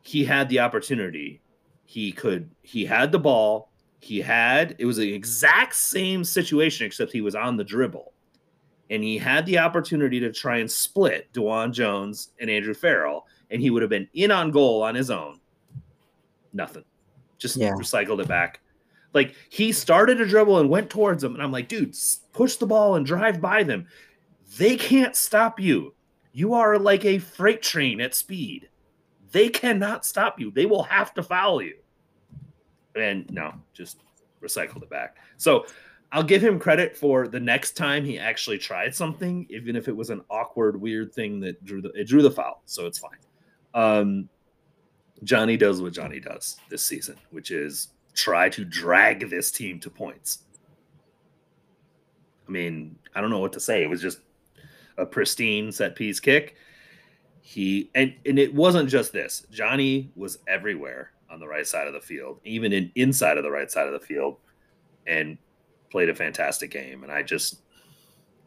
he 0.00 0.24
had 0.24 0.48
the 0.48 0.60
opportunity. 0.60 1.42
He 1.84 2.10
could 2.10 2.50
he 2.62 2.86
had 2.86 3.12
the 3.12 3.18
ball 3.18 3.70
he 4.04 4.20
had 4.20 4.76
it 4.78 4.84
was 4.84 4.98
the 4.98 5.12
exact 5.12 5.74
same 5.74 6.22
situation 6.24 6.86
except 6.86 7.10
he 7.10 7.22
was 7.22 7.34
on 7.34 7.56
the 7.56 7.64
dribble 7.64 8.12
and 8.90 9.02
he 9.02 9.16
had 9.16 9.46
the 9.46 9.58
opportunity 9.58 10.20
to 10.20 10.30
try 10.30 10.58
and 10.58 10.70
split 10.70 11.32
DeJuan 11.32 11.72
Jones 11.72 12.32
and 12.38 12.50
Andrew 12.50 12.74
Farrell, 12.74 13.26
and 13.50 13.60
he 13.60 13.70
would 13.70 13.82
have 13.82 13.88
been 13.88 14.06
in 14.12 14.30
on 14.30 14.50
goal 14.50 14.82
on 14.82 14.94
his 14.94 15.10
own. 15.10 15.40
Nothing. 16.52 16.84
Just 17.38 17.56
Yeah. 17.56 17.72
recycled 17.72 18.20
it 18.20 18.28
back. 18.28 18.60
Like 19.14 19.34
he 19.48 19.72
started 19.72 20.20
a 20.20 20.26
dribble 20.26 20.58
and 20.58 20.68
went 20.68 20.90
towards 20.90 21.22
them, 21.22 21.34
and 21.34 21.42
I'm 21.42 21.50
like, 21.50 21.68
dude, 21.68 21.96
push 22.32 22.56
the 22.56 22.66
ball 22.66 22.96
and 22.96 23.06
drive 23.06 23.40
by 23.40 23.62
them. 23.62 23.86
They 24.58 24.76
can't 24.76 25.16
stop 25.16 25.58
you. 25.58 25.94
You 26.32 26.52
are 26.52 26.78
like 26.78 27.04
a 27.04 27.18
freight 27.18 27.62
train 27.62 28.00
at 28.02 28.14
speed. 28.14 28.68
They 29.32 29.48
cannot 29.48 30.04
stop 30.04 30.38
you. 30.38 30.50
They 30.50 30.66
will 30.66 30.82
have 30.82 31.14
to 31.14 31.22
foul 31.22 31.62
you. 31.62 31.76
And 32.96 33.30
no, 33.30 33.54
just 33.72 33.98
recycled 34.42 34.82
it 34.82 34.90
back. 34.90 35.16
So 35.36 35.66
I'll 36.12 36.22
give 36.22 36.42
him 36.42 36.60
credit 36.60 36.96
for 36.96 37.26
the 37.26 37.40
next 37.40 37.72
time 37.72 38.04
he 38.04 38.18
actually 38.18 38.58
tried 38.58 38.94
something, 38.94 39.46
even 39.50 39.74
if 39.74 39.88
it 39.88 39.96
was 39.96 40.10
an 40.10 40.22
awkward, 40.30 40.80
weird 40.80 41.12
thing 41.12 41.40
that 41.40 41.64
drew 41.64 41.82
the 41.82 41.90
it 41.90 42.06
drew 42.06 42.22
the 42.22 42.30
foul. 42.30 42.62
So 42.66 42.86
it's 42.86 42.98
fine. 42.98 43.18
Um, 43.74 44.28
Johnny 45.24 45.56
does 45.56 45.82
what 45.82 45.92
Johnny 45.92 46.20
does 46.20 46.56
this 46.68 46.84
season, 46.84 47.16
which 47.30 47.50
is 47.50 47.88
try 48.14 48.48
to 48.50 48.64
drag 48.64 49.28
this 49.28 49.50
team 49.50 49.80
to 49.80 49.90
points. 49.90 50.44
I 52.46 52.50
mean, 52.52 52.96
I 53.14 53.20
don't 53.20 53.30
know 53.30 53.40
what 53.40 53.52
to 53.54 53.60
say. 53.60 53.82
It 53.82 53.90
was 53.90 54.02
just 54.02 54.20
a 54.98 55.06
pristine 55.06 55.72
set 55.72 55.96
piece 55.96 56.20
kick. 56.20 56.54
He 57.40 57.90
and 57.94 58.14
and 58.24 58.38
it 58.38 58.54
wasn't 58.54 58.88
just 58.88 59.12
this. 59.12 59.46
Johnny 59.50 60.12
was 60.14 60.38
everywhere 60.46 61.13
on 61.34 61.40
the 61.40 61.46
right 61.48 61.66
side 61.66 61.86
of 61.88 61.92
the 61.92 62.00
field, 62.00 62.40
even 62.44 62.72
in 62.72 62.90
inside 62.94 63.36
of 63.36 63.42
the 63.44 63.50
right 63.50 63.70
side 63.70 63.86
of 63.86 63.92
the 63.92 64.06
field, 64.06 64.36
and 65.06 65.36
played 65.90 66.08
a 66.08 66.14
fantastic 66.14 66.70
game. 66.70 67.02
And 67.02 67.12
I 67.12 67.22
just 67.22 67.60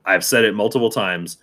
I've 0.06 0.24
said 0.26 0.46
it 0.46 0.56
multiple 0.56 0.90
times. 0.90 1.38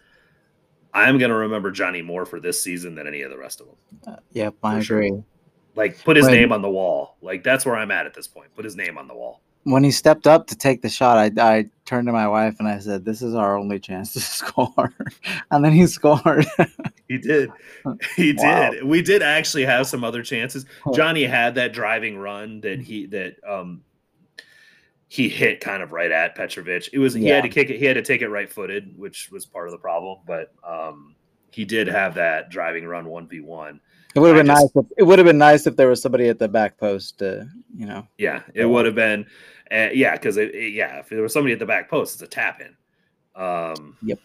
I'm 0.92 1.18
gonna 1.18 1.34
remember 1.36 1.70
Johnny 1.70 2.02
more 2.02 2.24
for 2.24 2.40
this 2.40 2.60
season 2.62 2.94
than 2.94 3.06
any 3.06 3.22
of 3.22 3.30
the 3.30 3.38
rest 3.38 3.60
of 3.60 3.66
them. 3.66 3.76
Uh, 4.14 4.16
yep, 4.32 4.54
I 4.62 4.78
for 4.78 4.84
sure. 4.84 5.02
agree. 5.02 5.22
Like 5.76 6.02
put 6.02 6.16
his 6.16 6.24
When- 6.26 6.34
name 6.34 6.52
on 6.52 6.62
the 6.62 6.70
wall. 6.70 7.16
Like 7.20 7.44
that's 7.44 7.66
where 7.66 7.76
I'm 7.76 7.90
at 7.90 8.06
at 8.06 8.14
this 8.14 8.26
point. 8.26 8.54
Put 8.56 8.64
his 8.64 8.74
name 8.76 8.96
on 8.96 9.06
the 9.06 9.14
wall. 9.14 9.42
When 9.64 9.82
he 9.84 9.90
stepped 9.90 10.26
up 10.26 10.46
to 10.48 10.56
take 10.56 10.82
the 10.82 10.88
shot, 10.88 11.16
I, 11.18 11.30
I 11.38 11.66
turned 11.86 12.06
to 12.06 12.12
my 12.12 12.28
wife 12.28 12.56
and 12.58 12.68
I 12.68 12.78
said, 12.78 13.04
"This 13.04 13.22
is 13.22 13.34
our 13.34 13.56
only 13.56 13.80
chance 13.80 14.12
to 14.12 14.20
score," 14.20 14.94
and 15.50 15.64
then 15.64 15.72
he 15.72 15.86
scored. 15.86 16.46
He 17.08 17.18
did. 17.18 17.50
He 18.16 18.32
Wow. 18.32 18.70
did. 18.70 18.84
We 18.84 19.02
did 19.02 19.22
actually 19.22 19.64
have 19.66 19.86
some 19.86 20.04
other 20.04 20.22
chances. 20.22 20.64
Johnny 20.94 21.24
had 21.24 21.54
that 21.56 21.72
driving 21.74 22.16
run 22.16 22.60
that 22.62 22.80
he 22.80 23.06
that 23.06 23.34
um 23.46 23.82
he 25.08 25.28
hit 25.28 25.60
kind 25.60 25.82
of 25.82 25.92
right 25.92 26.10
at 26.10 26.34
Petrovic. 26.34 26.88
It 26.92 26.98
was 26.98 27.14
he 27.14 27.26
had 27.26 27.42
to 27.42 27.48
kick 27.50 27.70
it, 27.70 27.78
he 27.78 27.84
had 27.84 27.94
to 27.94 28.02
take 28.02 28.22
it 28.22 28.28
right 28.28 28.50
footed, 28.50 28.98
which 28.98 29.30
was 29.30 29.44
part 29.46 29.68
of 29.68 29.72
the 29.72 29.78
problem. 29.78 30.18
But 30.26 30.52
um 30.66 31.14
he 31.52 31.64
did 31.64 31.86
have 31.88 32.14
that 32.14 32.50
driving 32.50 32.84
run 32.86 33.06
one 33.06 33.28
v 33.28 33.40
one. 33.40 33.80
It 34.14 34.20
would 34.20 34.28
have 34.36 34.36
been 34.36 34.46
just- 34.54 34.74
nice. 34.74 34.84
If, 34.84 34.92
it 34.98 35.02
would 35.04 35.18
have 35.18 35.26
been 35.26 35.38
nice 35.38 35.66
if 35.66 35.76
there 35.76 35.88
was 35.88 36.00
somebody 36.00 36.28
at 36.28 36.38
the 36.38 36.48
back 36.48 36.78
post 36.78 37.18
to, 37.18 37.48
you 37.76 37.86
know. 37.86 38.06
Yeah, 38.18 38.42
it 38.54 38.64
would 38.66 38.86
have 38.86 38.94
been 38.94 39.26
uh, 39.72 39.88
yeah, 39.92 40.12
because 40.12 40.36
it, 40.36 40.54
it- 40.54 40.72
yeah, 40.72 40.98
if 41.00 41.08
there 41.08 41.22
was 41.22 41.32
somebody 41.32 41.52
at 41.52 41.58
the 41.58 41.66
back 41.66 41.88
post, 41.90 42.14
it's 42.14 42.22
a 42.22 42.26
tap 42.26 42.60
in. 42.60 42.76
Um 43.40 43.96
Yep. 44.02 44.18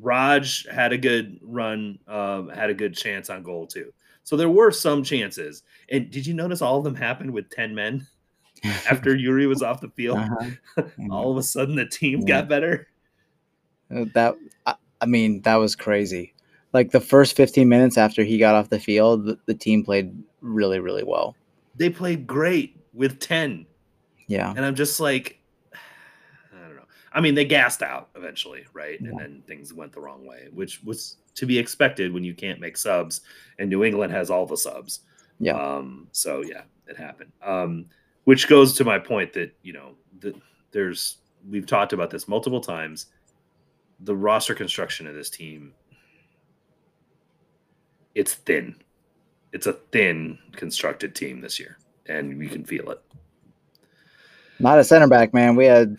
Raj 0.00 0.66
had 0.68 0.92
a 0.92 0.98
good 0.98 1.38
run, 1.42 1.98
um, 2.08 2.48
had 2.48 2.70
a 2.70 2.74
good 2.74 2.94
chance 2.96 3.28
on 3.28 3.42
goal 3.42 3.66
too. 3.66 3.92
So 4.22 4.36
there 4.36 4.48
were 4.48 4.70
some 4.70 5.02
chances. 5.02 5.62
And 5.90 6.10
did 6.10 6.26
you 6.26 6.34
notice 6.34 6.62
all 6.62 6.78
of 6.78 6.84
them 6.84 6.94
happened 6.94 7.32
with 7.32 7.50
10 7.50 7.74
men 7.74 8.06
after 8.64 9.14
Uri 9.16 9.46
was 9.46 9.62
off 9.62 9.80
the 9.80 9.88
field? 9.90 10.18
Uh-huh. 10.18 10.82
All 11.10 11.32
of 11.32 11.36
a 11.36 11.42
sudden 11.42 11.74
the 11.74 11.86
team 11.86 12.20
Yeah. 12.20 12.26
got 12.40 12.48
better. 12.48 12.86
Uh, 13.94 14.04
that 14.14 14.36
I, 14.66 14.74
I 15.00 15.06
mean, 15.06 15.40
that 15.42 15.56
was 15.56 15.74
crazy. 15.74 16.34
Like 16.72 16.92
the 16.92 17.00
first 17.00 17.36
15 17.36 17.68
minutes 17.68 17.98
after 17.98 18.22
he 18.22 18.38
got 18.38 18.54
off 18.54 18.70
the 18.70 18.78
field, 18.78 19.26
the, 19.26 19.38
the 19.46 19.54
team 19.54 19.84
played 19.84 20.12
really, 20.40 20.78
really 20.78 21.02
well. 21.02 21.36
They 21.76 21.90
played 21.90 22.26
great 22.26 22.76
with 22.92 23.18
10. 23.18 23.66
Yeah. 24.26 24.52
And 24.56 24.64
I'm 24.64 24.74
just 24.74 25.00
like, 25.00 25.40
I 25.74 26.66
don't 26.66 26.76
know. 26.76 26.82
I 27.12 27.20
mean, 27.20 27.34
they 27.34 27.44
gassed 27.44 27.82
out 27.82 28.10
eventually, 28.14 28.64
right? 28.72 29.00
And 29.00 29.18
then 29.18 29.42
things 29.46 29.74
went 29.74 29.92
the 29.92 30.00
wrong 30.00 30.24
way, 30.24 30.48
which 30.52 30.82
was 30.84 31.16
to 31.34 31.46
be 31.46 31.58
expected 31.58 32.12
when 32.12 32.22
you 32.24 32.34
can't 32.34 32.60
make 32.60 32.76
subs 32.76 33.22
and 33.58 33.68
New 33.68 33.84
England 33.84 34.12
has 34.12 34.30
all 34.30 34.46
the 34.46 34.56
subs. 34.56 35.00
Yeah. 35.38 35.54
Um, 35.54 36.08
so 36.12 36.42
yeah, 36.42 36.62
it 36.86 36.96
happened. 36.96 37.32
Um, 37.42 37.86
which 38.24 38.48
goes 38.48 38.74
to 38.74 38.84
my 38.84 38.98
point 38.98 39.32
that, 39.32 39.52
you 39.62 39.72
know, 39.72 39.94
the, 40.20 40.34
there's, 40.70 41.18
we've 41.48 41.66
talked 41.66 41.92
about 41.92 42.10
this 42.10 42.28
multiple 42.28 42.60
times. 42.60 43.06
The 44.00 44.14
roster 44.14 44.54
construction 44.54 45.06
of 45.06 45.14
this 45.14 45.30
team, 45.30 45.72
it's 48.14 48.34
thin. 48.34 48.76
It's 49.52 49.66
a 49.66 49.72
thin 49.72 50.38
constructed 50.52 51.14
team 51.14 51.40
this 51.40 51.58
year, 51.58 51.78
and 52.06 52.38
we 52.38 52.48
can 52.48 52.64
feel 52.64 52.90
it. 52.90 53.02
Not 54.58 54.78
a 54.78 54.84
center 54.84 55.08
back, 55.08 55.34
man. 55.34 55.56
We 55.56 55.64
had 55.64 55.96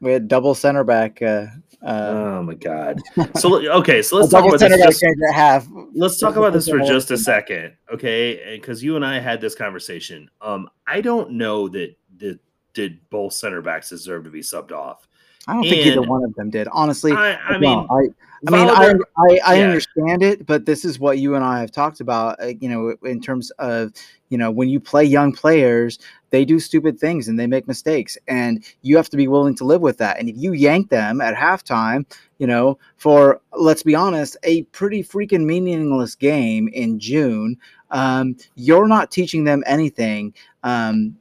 we 0.00 0.12
had 0.12 0.28
double 0.28 0.54
center 0.54 0.84
back. 0.84 1.20
Uh, 1.22 1.46
uh, 1.82 2.38
oh 2.38 2.42
my 2.42 2.54
god! 2.54 3.00
So 3.36 3.56
okay, 3.78 4.02
so 4.02 4.16
let's 4.16 4.30
talk 4.30 4.44
about 4.44 4.60
this. 4.60 5.00
Just, 5.00 5.04
half. 5.32 5.66
let's 5.94 6.18
talk 6.18 6.36
about 6.36 6.52
this 6.52 6.68
for 6.68 6.78
just 6.80 7.10
a 7.10 7.18
second, 7.18 7.74
okay? 7.92 8.40
And 8.42 8.60
because 8.60 8.82
you 8.82 8.96
and 8.96 9.04
I 9.04 9.18
had 9.18 9.40
this 9.40 9.54
conversation. 9.54 10.30
Um, 10.40 10.68
I 10.86 11.00
don't 11.00 11.32
know 11.32 11.68
that 11.68 11.96
that 12.18 12.38
did 12.74 12.98
both 13.10 13.32
center 13.32 13.62
backs 13.62 13.88
deserve 13.88 14.24
to 14.24 14.30
be 14.30 14.40
subbed 14.40 14.72
off. 14.72 15.08
I 15.48 15.54
don't 15.54 15.62
think 15.62 15.86
either 15.86 16.02
one 16.02 16.24
of 16.24 16.34
them 16.34 16.50
did. 16.50 16.68
Honestly, 16.72 17.12
I, 17.12 17.36
I 17.36 17.52
no, 17.52 17.58
mean, 17.58 17.86
I, 17.90 18.25
I 18.46 18.50
mean, 18.50 18.68
I, 18.68 18.92
I, 19.16 19.40
I 19.46 19.54
yeah. 19.56 19.64
understand 19.64 20.22
it, 20.22 20.46
but 20.46 20.66
this 20.66 20.84
is 20.84 20.98
what 20.98 21.18
you 21.18 21.34
and 21.34 21.44
I 21.44 21.60
have 21.60 21.72
talked 21.72 22.00
about. 22.00 22.40
Uh, 22.40 22.52
you 22.60 22.68
know, 22.68 22.94
in 23.08 23.20
terms 23.20 23.50
of 23.52 23.92
you 24.28 24.36
know 24.38 24.50
when 24.50 24.68
you 24.68 24.78
play 24.78 25.04
young 25.04 25.32
players, 25.32 25.98
they 26.30 26.44
do 26.44 26.60
stupid 26.60 26.98
things 26.98 27.28
and 27.28 27.38
they 27.38 27.46
make 27.46 27.66
mistakes, 27.66 28.18
and 28.28 28.64
you 28.82 28.96
have 28.96 29.08
to 29.10 29.16
be 29.16 29.28
willing 29.28 29.54
to 29.56 29.64
live 29.64 29.80
with 29.80 29.98
that. 29.98 30.18
And 30.18 30.28
if 30.28 30.36
you 30.36 30.52
yank 30.52 30.90
them 30.90 31.20
at 31.20 31.34
halftime, 31.34 32.04
you 32.38 32.46
know, 32.46 32.78
for 32.96 33.40
let's 33.52 33.82
be 33.82 33.94
honest, 33.94 34.36
a 34.42 34.62
pretty 34.64 35.02
freaking 35.02 35.44
meaningless 35.44 36.14
game 36.14 36.68
in 36.68 36.98
June, 36.98 37.56
um, 37.90 38.36
you're 38.54 38.88
not 38.88 39.10
teaching 39.10 39.44
them 39.44 39.62
anything. 39.66 40.34
Um, 40.62 41.16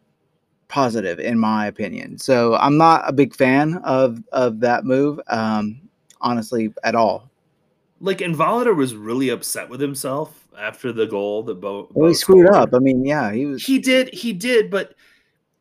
positive 0.67 1.19
in 1.19 1.37
my 1.37 1.67
opinion 1.67 2.17
so 2.17 2.55
i'm 2.55 2.75
not 2.75 3.07
a 3.07 3.13
big 3.13 3.35
fan 3.35 3.75
of 3.85 4.21
of 4.33 4.59
that 4.59 4.83
move 4.83 5.19
um 5.27 5.79
honestly 6.25 6.73
at 6.83 6.95
all 6.95 7.29
like 8.01 8.17
Invalida 8.17 8.75
was 8.75 8.93
really 8.93 9.29
upset 9.29 9.69
with 9.69 9.79
himself 9.79 10.45
after 10.59 10.91
the 10.91 11.05
goal 11.05 11.43
that 11.43 11.55
Bo. 11.61 11.87
well, 11.93 12.03
Bo 12.03 12.07
he 12.09 12.13
screwed 12.13 12.47
scored. 12.47 12.55
up 12.69 12.73
i 12.73 12.79
mean 12.79 13.05
yeah 13.05 13.31
he 13.31 13.45
was 13.45 13.63
He 13.65 13.79
did, 13.79 14.13
he 14.13 14.33
did, 14.33 14.69
but 14.69 14.95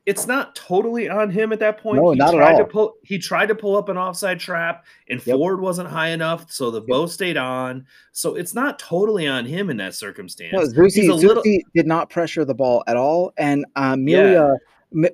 it's 0.06 0.26
not 0.26 0.54
totally 0.54 1.08
on 1.08 1.30
him 1.30 1.50
at 1.50 1.60
that 1.60 1.78
point. 1.78 2.02
No, 2.02 2.10
he 2.10 2.18
not 2.18 2.34
at 2.34 2.36
tried 2.36 2.52
all. 2.52 2.58
To 2.58 2.64
pull, 2.66 2.94
he 3.04 3.16
tried 3.18 3.46
to 3.46 3.54
pull 3.54 3.74
up 3.74 3.88
an 3.88 3.96
offside 3.96 4.38
trap, 4.38 4.84
and 5.08 5.18
Yep. 5.26 5.34
Ford 5.34 5.60
wasn't 5.62 5.88
high 5.88 6.08
enough, 6.10 6.52
so 6.52 6.70
the 6.70 6.82
bow 6.82 7.06
stayed 7.06 7.38
on. 7.38 7.86
So 8.12 8.34
it's 8.34 8.52
not 8.54 8.78
totally 8.78 9.26
on 9.26 9.46
him 9.46 9.70
in 9.70 9.78
that 9.78 9.94
circumstance. 9.94 10.52
No, 10.52 10.60
Zusi, 10.60 10.94
He's 10.96 11.08
a 11.08 11.14
little- 11.14 11.42
did 11.74 11.86
not 11.86 12.10
pressure 12.10 12.44
the 12.44 12.52
ball 12.52 12.84
at 12.86 12.98
all, 12.98 13.32
and 13.38 13.64
uh, 13.76 13.96
Melia. 13.96 14.56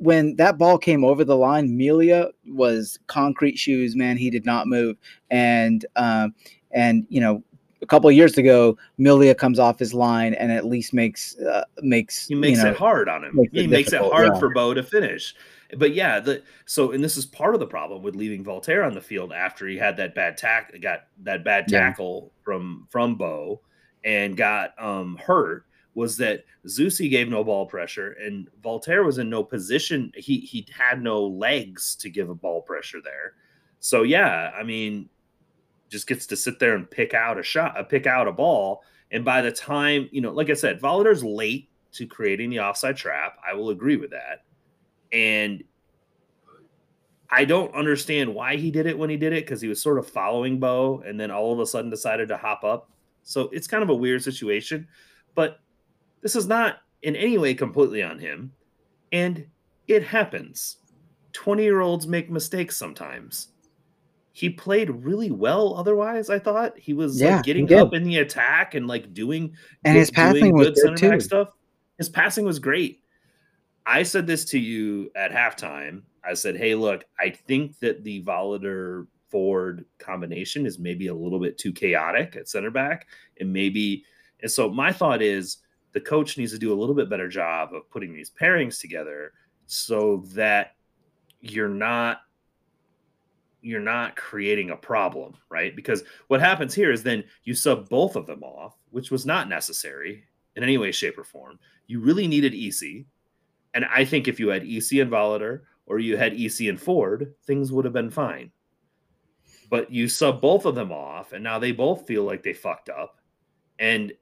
When 0.00 0.36
that 0.36 0.58
ball 0.58 0.78
came 0.78 1.04
over 1.04 1.24
the 1.24 1.36
line, 1.36 1.76
Melia 1.76 2.28
was 2.46 2.98
concrete 3.06 3.58
shoes, 3.58 3.96
man. 3.96 4.16
He 4.16 4.30
did 4.30 4.44
not 4.44 4.66
move, 4.66 4.96
and 5.30 5.84
um, 5.96 6.34
and 6.70 7.06
you 7.08 7.20
know, 7.20 7.42
a 7.82 7.86
couple 7.86 8.08
of 8.10 8.14
years 8.16 8.36
ago, 8.36 8.76
Melia 8.98 9.34
comes 9.34 9.58
off 9.58 9.78
his 9.78 9.94
line 9.94 10.34
and 10.34 10.52
at 10.52 10.66
least 10.66 10.92
makes 10.92 11.38
uh, 11.38 11.64
makes 11.82 12.28
he 12.28 12.34
makes 12.34 12.58
you 12.58 12.64
know, 12.64 12.70
it 12.70 12.76
hard 12.76 13.08
on 13.08 13.24
him. 13.24 13.32
makes 13.34 13.52
it 13.54 13.60
He 13.62 13.66
makes 13.66 13.92
it 13.92 14.00
hard 14.00 14.30
yeah. 14.34 14.38
for 14.38 14.50
Bo 14.52 14.74
to 14.74 14.82
finish. 14.82 15.34
But 15.76 15.94
yeah, 15.94 16.20
the 16.20 16.42
so 16.66 16.92
and 16.92 17.02
this 17.02 17.16
is 17.16 17.24
part 17.24 17.54
of 17.54 17.60
the 17.60 17.66
problem 17.66 18.02
with 18.02 18.16
leaving 18.16 18.44
Walter 18.44 18.82
on 18.82 18.94
the 18.94 19.00
field 19.00 19.32
after 19.32 19.66
he 19.66 19.76
had 19.76 19.96
that 19.96 20.14
bad 20.14 20.36
tack 20.36 20.78
got 20.82 21.04
that 21.22 21.44
bad 21.44 21.66
Yeah. 21.68 21.80
tackle 21.80 22.32
from 22.42 22.86
from 22.90 23.14
Bo 23.14 23.60
and 24.04 24.36
got 24.36 24.72
um 24.82 25.16
hurt 25.24 25.64
was 25.94 26.16
that 26.18 26.44
Zusi 26.66 27.10
gave 27.10 27.28
no 27.28 27.42
ball 27.42 27.66
pressure 27.66 28.12
and 28.12 28.48
Walter 28.62 29.04
was 29.04 29.18
in 29.18 29.28
no 29.28 29.42
position. 29.42 30.12
He 30.14 30.40
he 30.40 30.66
had 30.76 31.02
no 31.02 31.24
legs 31.24 31.96
to 31.96 32.10
give 32.10 32.30
a 32.30 32.34
ball 32.34 32.62
pressure 32.62 33.00
there. 33.02 33.34
So 33.80 34.02
yeah, 34.02 34.50
I 34.56 34.62
mean, 34.62 35.08
just 35.88 36.06
gets 36.06 36.26
to 36.26 36.36
sit 36.36 36.58
there 36.58 36.74
and 36.74 36.90
pick 36.90 37.14
out 37.14 37.38
a 37.38 37.42
shot, 37.42 37.76
uh, 37.76 37.82
pick 37.82 38.06
out 38.06 38.28
a 38.28 38.32
ball. 38.32 38.84
And 39.10 39.24
by 39.24 39.42
the 39.42 39.50
time, 39.50 40.08
you 40.12 40.20
know, 40.20 40.32
like 40.32 40.50
I 40.50 40.54
said, 40.54 40.80
Voloder's 40.80 41.24
late 41.24 41.68
to 41.92 42.06
creating 42.06 42.50
the 42.50 42.60
offside 42.60 42.96
trap. 42.96 43.38
I 43.46 43.54
will 43.54 43.70
agree 43.70 43.96
with 43.96 44.10
that. 44.10 44.44
And 45.12 45.64
I 47.28 47.44
don't 47.44 47.74
understand 47.74 48.32
why 48.32 48.56
he 48.56 48.70
did 48.70 48.86
it 48.86 48.96
when 48.96 49.10
he 49.10 49.16
did 49.16 49.32
it 49.32 49.44
because 49.44 49.60
he 49.60 49.68
was 49.68 49.80
sort 49.80 49.98
of 49.98 50.08
following 50.08 50.60
Bo 50.60 51.02
and 51.04 51.18
then 51.18 51.30
all 51.30 51.52
of 51.52 51.58
a 51.58 51.66
sudden 51.66 51.90
decided 51.90 52.28
to 52.28 52.36
hop 52.36 52.62
up. 52.62 52.90
So 53.22 53.48
it's 53.52 53.66
kind 53.66 53.82
of 53.82 53.88
a 53.88 53.94
weird 53.94 54.22
situation. 54.22 54.86
But 55.34 55.58
this 56.22 56.36
is 56.36 56.46
not 56.46 56.78
in 57.02 57.16
any 57.16 57.38
way 57.38 57.54
completely 57.54 58.02
on 58.02 58.18
him. 58.18 58.52
And 59.12 59.46
it 59.88 60.04
happens. 60.04 60.76
20 61.32 61.62
year 61.62 61.80
olds 61.80 62.06
make 62.06 62.30
mistakes 62.30 62.76
sometimes. 62.76 63.48
He 64.32 64.48
played 64.48 64.90
really 64.90 65.30
well 65.30 65.74
otherwise, 65.76 66.30
I 66.30 66.38
thought. 66.38 66.78
He 66.78 66.94
was 66.94 67.20
Yeah, 67.20 67.36
like 67.36 67.44
getting 67.44 67.72
up 67.74 67.92
in 67.92 68.04
the 68.04 68.18
attack 68.18 68.74
and 68.74 68.86
like 68.86 69.12
doing 69.12 69.54
and 69.84 69.96
his 69.96 70.10
doing 70.10 70.32
passing 70.32 70.54
was 70.54 70.68
good 70.68 70.76
center 70.78 71.10
back 71.10 71.20
stuff. 71.20 71.48
His 71.98 72.08
passing 72.08 72.44
was 72.44 72.58
great. 72.58 73.00
I 73.86 74.02
said 74.02 74.26
this 74.26 74.44
to 74.46 74.58
you 74.58 75.10
at 75.16 75.32
halftime. 75.32 76.02
I 76.24 76.34
said, 76.34 76.56
"Hey, 76.56 76.74
look, 76.74 77.04
I 77.18 77.30
think 77.30 77.78
that 77.80 78.04
the 78.04 78.22
Voloder 78.22 79.06
Ford 79.30 79.84
combination 79.98 80.64
is 80.64 80.78
maybe 80.78 81.08
a 81.08 81.14
little 81.14 81.40
bit 81.40 81.58
too 81.58 81.72
chaotic 81.72 82.36
at 82.36 82.48
center 82.48 82.70
back, 82.70 83.08
and 83.40 83.52
maybe." 83.52 84.04
And 84.42 84.50
so 84.50 84.70
my 84.70 84.92
thought 84.92 85.22
is 85.22 85.58
the 85.92 86.00
coach 86.00 86.38
needs 86.38 86.52
to 86.52 86.58
do 86.58 86.72
a 86.72 86.78
little 86.78 86.94
bit 86.94 87.10
better 87.10 87.28
job 87.28 87.74
of 87.74 87.90
putting 87.90 88.12
these 88.12 88.30
pairings 88.30 88.80
together 88.80 89.32
so 89.66 90.24
that 90.34 90.76
you're 91.40 91.68
not 91.68 92.20
you're 93.62 93.80
not 93.80 94.16
creating 94.16 94.70
a 94.70 94.76
problem, 94.76 95.34
right? 95.50 95.76
Because 95.76 96.02
what 96.28 96.40
happens 96.40 96.74
here 96.74 96.90
is 96.90 97.02
then 97.02 97.22
you 97.44 97.54
sub 97.54 97.88
both 97.88 98.16
of 98.16 98.26
them 98.26 98.42
off, 98.42 98.76
which 98.90 99.10
was 99.10 99.26
not 99.26 99.48
necessary 99.48 100.24
in 100.56 100.62
any 100.62 100.78
way, 100.78 100.90
shape, 100.92 101.18
or 101.18 101.24
form. 101.24 101.58
You 101.86 102.00
really 102.00 102.26
needed 102.26 102.54
EC. 102.54 103.04
And 103.74 103.84
I 103.84 104.04
think 104.04 104.28
if 104.28 104.40
you 104.40 104.48
had 104.48 104.64
EC 104.64 104.92
and 104.92 105.10
Voloder 105.10 105.60
or 105.86 105.98
you 105.98 106.16
had 106.16 106.40
EC 106.40 106.68
and 106.68 106.80
Ford, 106.80 107.34
things 107.46 107.70
would 107.70 107.84
have 107.84 107.94
been 107.94 108.10
fine. 108.10 108.50
But 109.68 109.92
you 109.92 110.08
sub 110.08 110.40
both 110.40 110.64
of 110.64 110.74
them 110.74 110.90
off, 110.90 111.32
and 111.32 111.44
now 111.44 111.58
they 111.58 111.70
both 111.70 112.06
feel 112.06 112.24
like 112.24 112.42
they 112.42 112.52
fucked 112.52 112.88
up. 112.88 113.20
And 113.78 114.12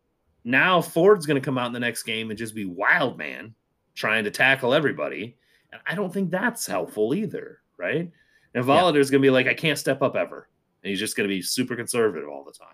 now 0.49 0.81
Ford's 0.81 1.27
going 1.27 1.41
to 1.41 1.45
come 1.45 1.59
out 1.59 1.67
in 1.67 1.73
the 1.73 1.81
next 1.81 2.03
game 2.05 2.31
and 2.31 2.39
just 2.39 2.55
be 2.55 2.65
wild 2.65 3.19
man 3.19 3.55
trying 3.95 4.25
to 4.25 4.31
tackle 4.31 4.73
everybody. 4.75 5.37
And 5.73 5.81
I 5.87 5.95
don't 5.95 6.13
think 6.13 6.31
that's 6.31 6.67
helpful 6.67 7.15
either, 7.15 7.59
right? 7.77 8.11
And 8.55 8.67
Yeah. 8.67 8.81
Going 8.93 9.05
to 9.05 9.19
be 9.19 9.31
like, 9.31 9.47
I 9.47 9.55
can't 9.55 9.79
step 9.79 10.03
up 10.03 10.17
ever. 10.17 10.49
And 10.83 10.91
he's 10.91 10.99
just 10.99 11.17
going 11.17 11.29
to 11.29 11.35
be 11.35 11.43
super 11.43 11.77
conservative 11.77 12.29
all 12.29 12.45
the 12.45 12.53
time. 12.53 12.69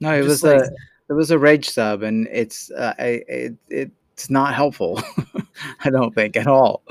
No, 0.00 0.12
it 0.12 0.22
Just 0.24 0.42
was 0.42 0.44
like- 0.44 0.62
a 0.62 0.70
it 1.08 1.14
was 1.14 1.30
a 1.30 1.38
rage 1.38 1.68
sub, 1.68 2.02
and 2.02 2.26
it's 2.32 2.70
uh, 2.70 2.94
I, 2.98 3.22
it, 3.28 3.54
it's 3.68 4.30
not 4.30 4.54
helpful. 4.54 5.02
I 5.84 5.90
don't 5.90 6.14
think 6.14 6.36
at 6.36 6.46
all. 6.46 6.82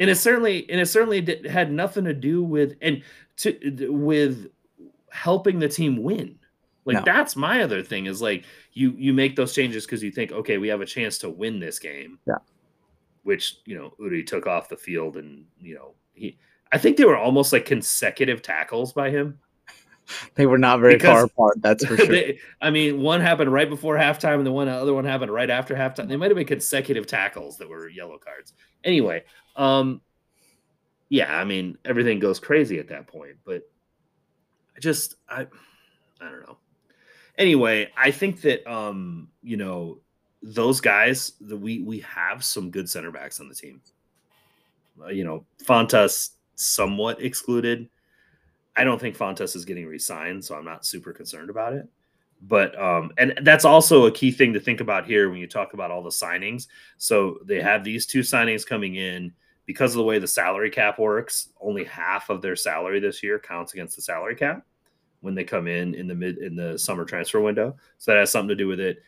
and 0.00 0.10
it 0.10 0.16
certainly 0.16 0.68
and 0.70 0.80
it 0.80 0.86
certainly 0.86 1.20
did, 1.20 1.46
had 1.46 1.70
nothing 1.70 2.04
to 2.04 2.14
do 2.14 2.42
with 2.42 2.74
and 2.82 3.02
to 3.38 3.88
with 3.90 4.50
helping 5.10 5.58
the 5.58 5.68
team 5.68 6.02
win 6.02 6.37
like 6.88 6.96
No. 6.96 7.02
that's 7.04 7.36
my 7.36 7.62
other 7.62 7.82
thing 7.82 8.06
is 8.06 8.20
like 8.20 8.44
you 8.72 8.92
you 8.98 9.12
make 9.12 9.36
those 9.36 9.54
changes 9.54 9.84
because 9.86 10.02
you 10.02 10.10
think 10.10 10.32
okay 10.32 10.58
we 10.58 10.68
have 10.68 10.80
a 10.80 10.86
chance 10.86 11.18
to 11.18 11.28
win 11.30 11.60
this 11.60 11.78
game 11.78 12.18
Yeah. 12.26 12.38
which 13.22 13.58
you 13.66 13.76
know 13.76 13.92
Uri 14.00 14.24
took 14.24 14.46
off 14.46 14.68
the 14.68 14.76
field 14.76 15.16
and 15.16 15.44
you 15.60 15.74
know 15.76 15.94
he 16.14 16.38
i 16.72 16.78
think 16.78 16.96
they 16.96 17.04
were 17.04 17.16
almost 17.16 17.52
like 17.52 17.64
consecutive 17.66 18.42
tackles 18.42 18.92
by 18.92 19.10
him 19.10 19.38
They 20.36 20.46
were 20.46 20.56
not 20.56 20.80
very 20.80 20.98
far 20.98 21.24
apart. 21.24 21.60
That's 21.60 21.84
for 21.84 21.94
sure. 21.98 22.06
They- 22.06 22.38
I 22.62 22.70
mean, 22.70 23.02
one 23.02 23.20
happened 23.20 23.52
right 23.52 23.68
before 23.68 23.94
halftime, 23.94 24.36
and 24.38 24.46
the 24.46 24.50
one 24.52 24.66
other 24.66 24.94
one 24.94 25.04
happened 25.04 25.30
right 25.30 25.50
after 25.50 25.74
halftime. 25.74 26.08
They 26.08 26.16
might 26.16 26.30
have 26.30 26.36
been 26.38 26.46
consecutive 26.46 27.06
tackles 27.06 27.58
that 27.58 27.68
were 27.68 27.90
yellow 27.90 28.16
cards. 28.16 28.54
Anyway, 28.84 29.24
um, 29.56 30.00
yeah, 31.10 31.30
I 31.38 31.44
mean, 31.44 31.76
everything 31.84 32.20
goes 32.20 32.40
crazy 32.40 32.78
at 32.78 32.88
that 32.88 33.06
point. 33.06 33.36
But 33.44 33.68
I 34.74 34.80
just, 34.80 35.16
I, 35.28 35.42
I 36.22 36.24
don't 36.30 36.40
know. 36.46 36.56
Anyway, 37.38 37.88
I 37.96 38.10
think 38.10 38.40
that 38.42 38.68
um, 38.70 39.28
you 39.42 39.56
know, 39.56 40.00
those 40.42 40.80
guys 40.80 41.32
that 41.40 41.56
we 41.56 41.82
we 41.82 42.00
have 42.00 42.44
some 42.44 42.70
good 42.70 42.90
center 42.90 43.12
backs 43.12 43.40
on 43.40 43.48
the 43.48 43.54
team. 43.54 43.80
Uh, 45.00 45.08
you 45.08 45.24
know, 45.24 45.44
Fontas 45.64 46.30
somewhat 46.56 47.22
excluded. 47.22 47.88
I 48.76 48.84
don't 48.84 49.00
think 49.00 49.16
Fontas 49.16 49.56
is 49.56 49.64
getting 49.64 49.86
re-signed, 49.86 50.44
so 50.44 50.54
I'm 50.56 50.64
not 50.64 50.84
super 50.84 51.12
concerned 51.12 51.50
about 51.50 51.72
it. 51.72 51.88
But 52.42 52.80
um, 52.80 53.12
and 53.18 53.38
that's 53.42 53.64
also 53.64 54.06
a 54.06 54.12
key 54.12 54.30
thing 54.32 54.52
to 54.52 54.60
think 54.60 54.80
about 54.80 55.06
here 55.06 55.30
when 55.30 55.38
you 55.38 55.48
talk 55.48 55.74
about 55.74 55.90
all 55.90 56.02
the 56.02 56.10
signings. 56.10 56.66
So 56.96 57.38
they 57.44 57.60
have 57.60 57.84
these 57.84 58.06
two 58.06 58.20
signings 58.20 58.66
coming 58.66 58.96
in 58.96 59.32
because 59.66 59.92
of 59.92 59.98
the 59.98 60.04
way 60.04 60.18
the 60.18 60.26
salary 60.26 60.70
cap 60.70 60.98
works. 60.98 61.48
Only 61.60 61.84
half 61.84 62.30
of 62.30 62.42
their 62.42 62.56
salary 62.56 63.00
this 63.00 63.22
year 63.22 63.38
counts 63.38 63.74
against 63.74 63.96
the 63.96 64.02
salary 64.02 64.34
cap 64.36 64.64
when 65.20 65.34
they 65.34 65.44
come 65.44 65.66
in 65.66 65.94
in 65.94 66.06
the 66.06 66.14
mid 66.14 66.38
in 66.38 66.56
the 66.56 66.78
summer 66.78 67.04
transfer 67.04 67.40
window. 67.40 67.76
So 67.98 68.12
that 68.12 68.18
has 68.18 68.30
something 68.30 68.48
to 68.48 68.54
do 68.54 68.68
with 68.68 68.80
it. 68.80 69.02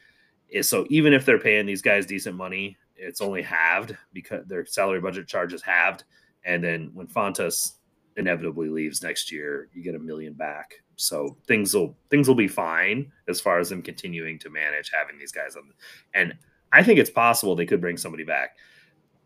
Is 0.49 0.69
so 0.69 0.87
even 0.91 1.13
if 1.13 1.25
they're 1.25 1.39
paying 1.39 1.67
these 1.67 1.83
guys 1.83 2.07
decent 2.07 2.37
money, 2.37 2.77
it's 2.97 3.21
only 3.21 3.43
halved 3.43 3.97
because 4.13 4.47
their 4.47 4.67
salary 4.67 5.01
budget 5.01 5.27
charge 5.27 5.53
is 5.53 5.63
halved. 5.63 6.05
And 6.45 6.63
then 6.63 6.91
when 6.95 7.07
Fontas 7.07 7.75
inevitably 8.17 8.69
leaves 8.69 9.03
next 9.03 9.31
year, 9.31 9.69
you 9.73 9.83
get 9.83 9.95
a 9.95 9.99
million 9.99 10.33
back. 10.35 10.75
So 10.97 11.37
things 11.47 11.75
will 11.75 11.97
things 12.11 12.29
will 12.29 12.35
be 12.35 12.49
fine 12.49 13.11
as 13.29 13.41
far 13.41 13.59
as 13.59 13.71
them 13.71 13.83
continuing 13.83 14.39
to 14.41 14.51
manage 14.51 14.91
having 14.93 15.19
these 15.19 15.33
guys 15.33 15.57
on. 15.57 15.73
And 16.15 16.35
I 16.73 16.83
think 16.83 16.99
it's 16.99 17.11
possible 17.11 17.57
they 17.57 17.67
could 17.67 17.81
bring 17.81 17.97
somebody 17.97 18.25
back. 18.25 18.57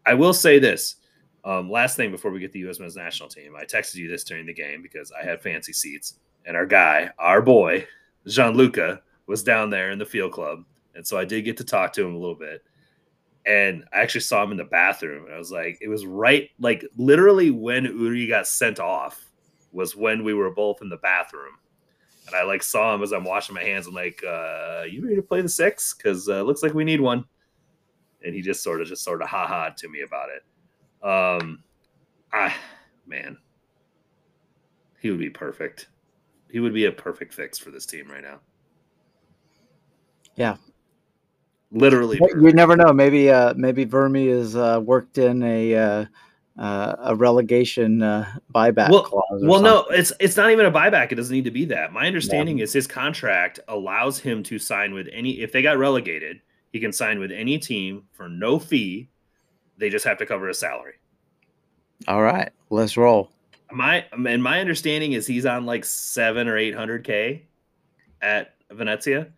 I 0.07 0.15
will 0.15 0.33
say 0.33 0.59
this. 0.59 0.97
Um, 1.45 1.71
last 1.71 1.97
thing 1.97 2.11
before 2.11 2.31
we 2.31 2.41
get 2.41 2.53
the 2.53 2.61
U.S. 2.61 2.81
men's 2.81 2.97
national 2.97 3.29
team, 3.29 3.55
I 3.55 3.65
texted 3.65 3.97
you 3.97 4.09
this 4.09 4.25
during 4.25 4.47
the 4.47 4.55
game 4.55 4.81
because 4.83 5.13
I 5.13 5.25
had 5.25 5.43
fancy 5.43 5.75
seats, 5.75 6.15
and 6.47 6.57
our 6.57 6.67
guy, 6.67 7.11
our 7.19 7.43
boy, 7.43 7.87
Gianluca, 8.27 9.01
was 9.27 9.43
down 9.43 9.71
there 9.71 9.91
in 9.91 9.99
the 9.99 10.07
field 10.07 10.33
club, 10.33 10.65
and 10.95 11.07
so 11.07 11.19
I 11.19 11.25
did 11.25 11.45
get 11.45 11.57
to 11.59 11.65
talk 11.65 11.93
to 11.95 12.07
him 12.07 12.15
a 12.15 12.19
little 12.19 12.35
bit 12.35 12.63
and 13.47 13.85
I 13.93 14.01
actually 14.01 14.23
saw 14.23 14.43
him 14.43 14.53
in 14.53 14.57
the 14.57 14.65
bathroom. 14.65 15.27
And 15.27 15.35
I 15.35 15.39
was 15.39 15.53
like, 15.53 15.79
it 15.81 15.89
was 15.89 16.07
right, 16.07 16.51
like 16.59 16.85
literally 16.97 17.51
when 17.51 17.85
Uri 17.85 18.27
got 18.27 18.47
sent 18.47 18.81
off 18.81 19.23
was 19.73 19.95
when 19.95 20.25
we 20.25 20.35
were 20.35 20.51
both 20.51 20.81
in 20.81 20.89
the 20.89 20.97
bathroom. 20.97 21.59
And 22.27 22.35
I 22.35 22.43
like 22.45 22.63
saw 22.63 22.95
him 22.95 23.03
as 23.03 23.13
I'm 23.13 23.25
washing 23.25 23.55
my 23.55 23.63
hands. 23.63 23.87
I'm 23.87 23.95
like, 23.95 24.23
uh, 24.27 24.85
you 24.89 25.03
ready 25.03 25.17
to 25.17 25.23
play 25.23 25.43
the 25.43 25.49
six? 25.49 25.93
Because 25.93 26.29
uh, 26.29 26.43
looks 26.43 26.63
like 26.63 26.73
we 26.73 26.85
need 26.85 27.01
one. 27.01 27.27
And 28.25 28.35
he 28.35 28.41
just 28.41 28.63
sort 28.63 28.81
of 28.81 28.89
just 28.89 29.05
sort 29.05 29.21
of 29.21 29.29
ha 29.29 29.47
ha 29.47 29.69
to 29.77 29.89
me 29.91 30.01
about 30.01 30.31
it. 30.31 31.07
Um, 31.07 31.63
I 32.33 32.55
man, 33.07 33.37
he 35.01 35.11
would 35.11 35.19
be 35.19 35.29
perfect. 35.29 35.89
He 36.55 36.61
would 36.61 36.73
be 36.73 36.85
a 36.85 36.93
perfect 36.93 37.35
fix 37.35 37.59
for 37.59 37.73
this 37.73 37.85
team 37.85 38.09
right 38.09 38.23
now. 38.23 38.39
Yeah. 40.37 40.55
literally. 41.73 42.21
You 42.23 42.53
never 42.53 42.77
know. 42.77 42.93
Maybe 42.93 43.29
uh, 43.29 43.55
maybe 43.57 43.83
Vermes 43.85 44.55
uh, 44.55 44.81
worked 44.81 45.19
in 45.19 45.43
a 45.43 45.75
uh, 45.75 46.05
uh, 46.57 46.95
a 47.07 47.17
relegation 47.17 48.05
uh, 48.05 48.33
buyback 48.55 48.89
Well- 48.91 49.03
clause. 49.03 49.43
Well, 49.43 49.63
no, 49.63 49.81
it's 49.91 50.13
it's 50.21 50.37
not 50.37 50.53
even 50.53 50.67
a 50.67 50.71
buyback. 50.71 51.11
It 51.11 51.17
doesn't 51.17 51.35
need 51.35 51.43
to 51.43 51.51
be 51.51 51.65
that. 51.65 51.93
My 51.93 52.07
understanding 52.07 52.61
is 52.61 52.73
his 52.73 52.87
contract 52.87 53.59
allows 53.67 54.21
him 54.21 54.45
to 54.45 54.61
sign 54.61 54.95
with 54.95 55.09
any. 55.13 55.41
If 55.41 55.51
they 55.51 55.61
got 55.61 55.77
relegated, 55.77 56.41
he 56.73 56.79
can 56.79 56.93
sign 56.93 57.19
with 57.19 57.33
any 57.33 57.59
team 57.59 58.05
for 58.13 58.29
no 58.29 58.61
fee, 58.61 59.09
They 59.77 59.91
just 59.91 60.05
have 60.05 60.19
to 60.19 60.27
cover 60.27 60.47
his 60.47 60.61
salary. 60.61 60.95
All 62.07 62.23
right, 62.23 62.53
let's 62.71 62.97
roll. 62.97 63.33
My 63.75 64.05
and 64.13 64.43
my 64.43 64.61
understanding 64.61 65.13
is 65.13 65.27
he's 65.27 65.47
on 65.47 65.67
like 65.67 65.85
seven 65.85 66.49
or 66.49 66.57
eight 66.57 66.75
hundred 66.75 67.05
k 67.05 67.43
at 68.23 68.55
Venezia, 68.71 69.29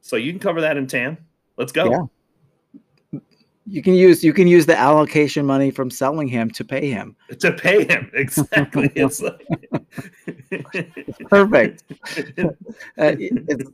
so 0.00 0.16
you 0.16 0.32
can 0.32 0.38
cover 0.38 0.60
that 0.60 0.76
in 0.76 0.86
TAM. 0.86 1.18
Let's 1.56 1.72
go. 1.72 1.90
Yeah. 1.90 3.18
You 3.66 3.82
can 3.82 3.94
use 3.94 4.24
you 4.24 4.32
can 4.32 4.46
use 4.46 4.66
the 4.66 4.76
allocation 4.76 5.44
money 5.44 5.70
from 5.70 5.90
selling 5.90 6.28
him 6.28 6.50
to 6.52 6.64
pay 6.64 6.88
him. 6.88 7.16
To 7.38 7.52
pay 7.52 7.84
him 7.84 8.10
exactly. 8.14 8.90
it's 8.96 9.20
like 9.20 9.46
perfect. 11.28 11.84
uh, 12.38 12.44
it's, 12.96 13.70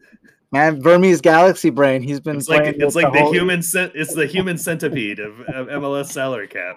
man, 0.50 0.82
Vermes 0.82 1.20
Galaxy 1.20 1.70
Brain. 1.70 2.02
He's 2.02 2.20
been. 2.20 2.36
It's 2.36 2.48
like 2.48 2.76
it's 2.76 2.94
like 2.94 3.12
the, 3.12 3.20
the 3.20 3.30
human. 3.30 3.60
It's 3.60 4.14
the 4.14 4.26
human 4.26 4.58
centipede 4.58 5.18
of, 5.18 5.40
of 5.42 5.68
MLS 5.68 6.06
salary 6.06 6.48
cap. 6.48 6.76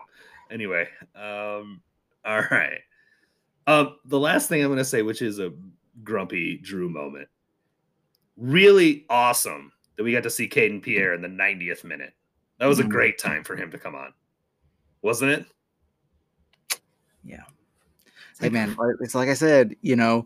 Anyway, 0.52 0.88
um, 1.16 1.82
all 2.26 2.42
right. 2.52 2.80
Um, 3.70 3.98
the 4.06 4.20
last 4.20 4.50
thing 4.50 4.64
I'm 4.64 4.70
going 4.70 4.80
to 4.80 4.84
say, 4.84 5.04
which 5.04 5.22
is 5.22 5.38
a 5.38 5.54
grumpy 6.04 6.58
Drew 6.58 6.90
moment, 6.90 7.28
really 8.36 9.06
awesome 9.12 9.72
that 9.96 10.04
we 10.04 10.12
got 10.12 10.24
to 10.24 10.30
see 10.32 10.50
Kayden 10.50 10.82
Pierre 10.82 11.14
in 11.14 11.22
the 11.22 11.28
90th 11.28 11.84
minute. 11.84 12.14
That 12.58 12.66
was 12.66 12.80
a 12.80 12.82
mm-hmm. 12.82 12.92
great 12.92 13.20
time 13.20 13.44
for 13.44 13.56
him 13.56 13.70
to 13.70 13.78
come 13.78 13.94
on, 13.94 14.12
wasn't 15.04 15.34
it? 15.34 15.46
Yeah. 17.24 17.44
Hey 18.40 18.50
man, 18.50 18.76
it's 19.02 19.14
like 19.14 19.30
I 19.30 19.36
said, 19.36 19.76
you 19.82 19.96
know, 19.96 20.26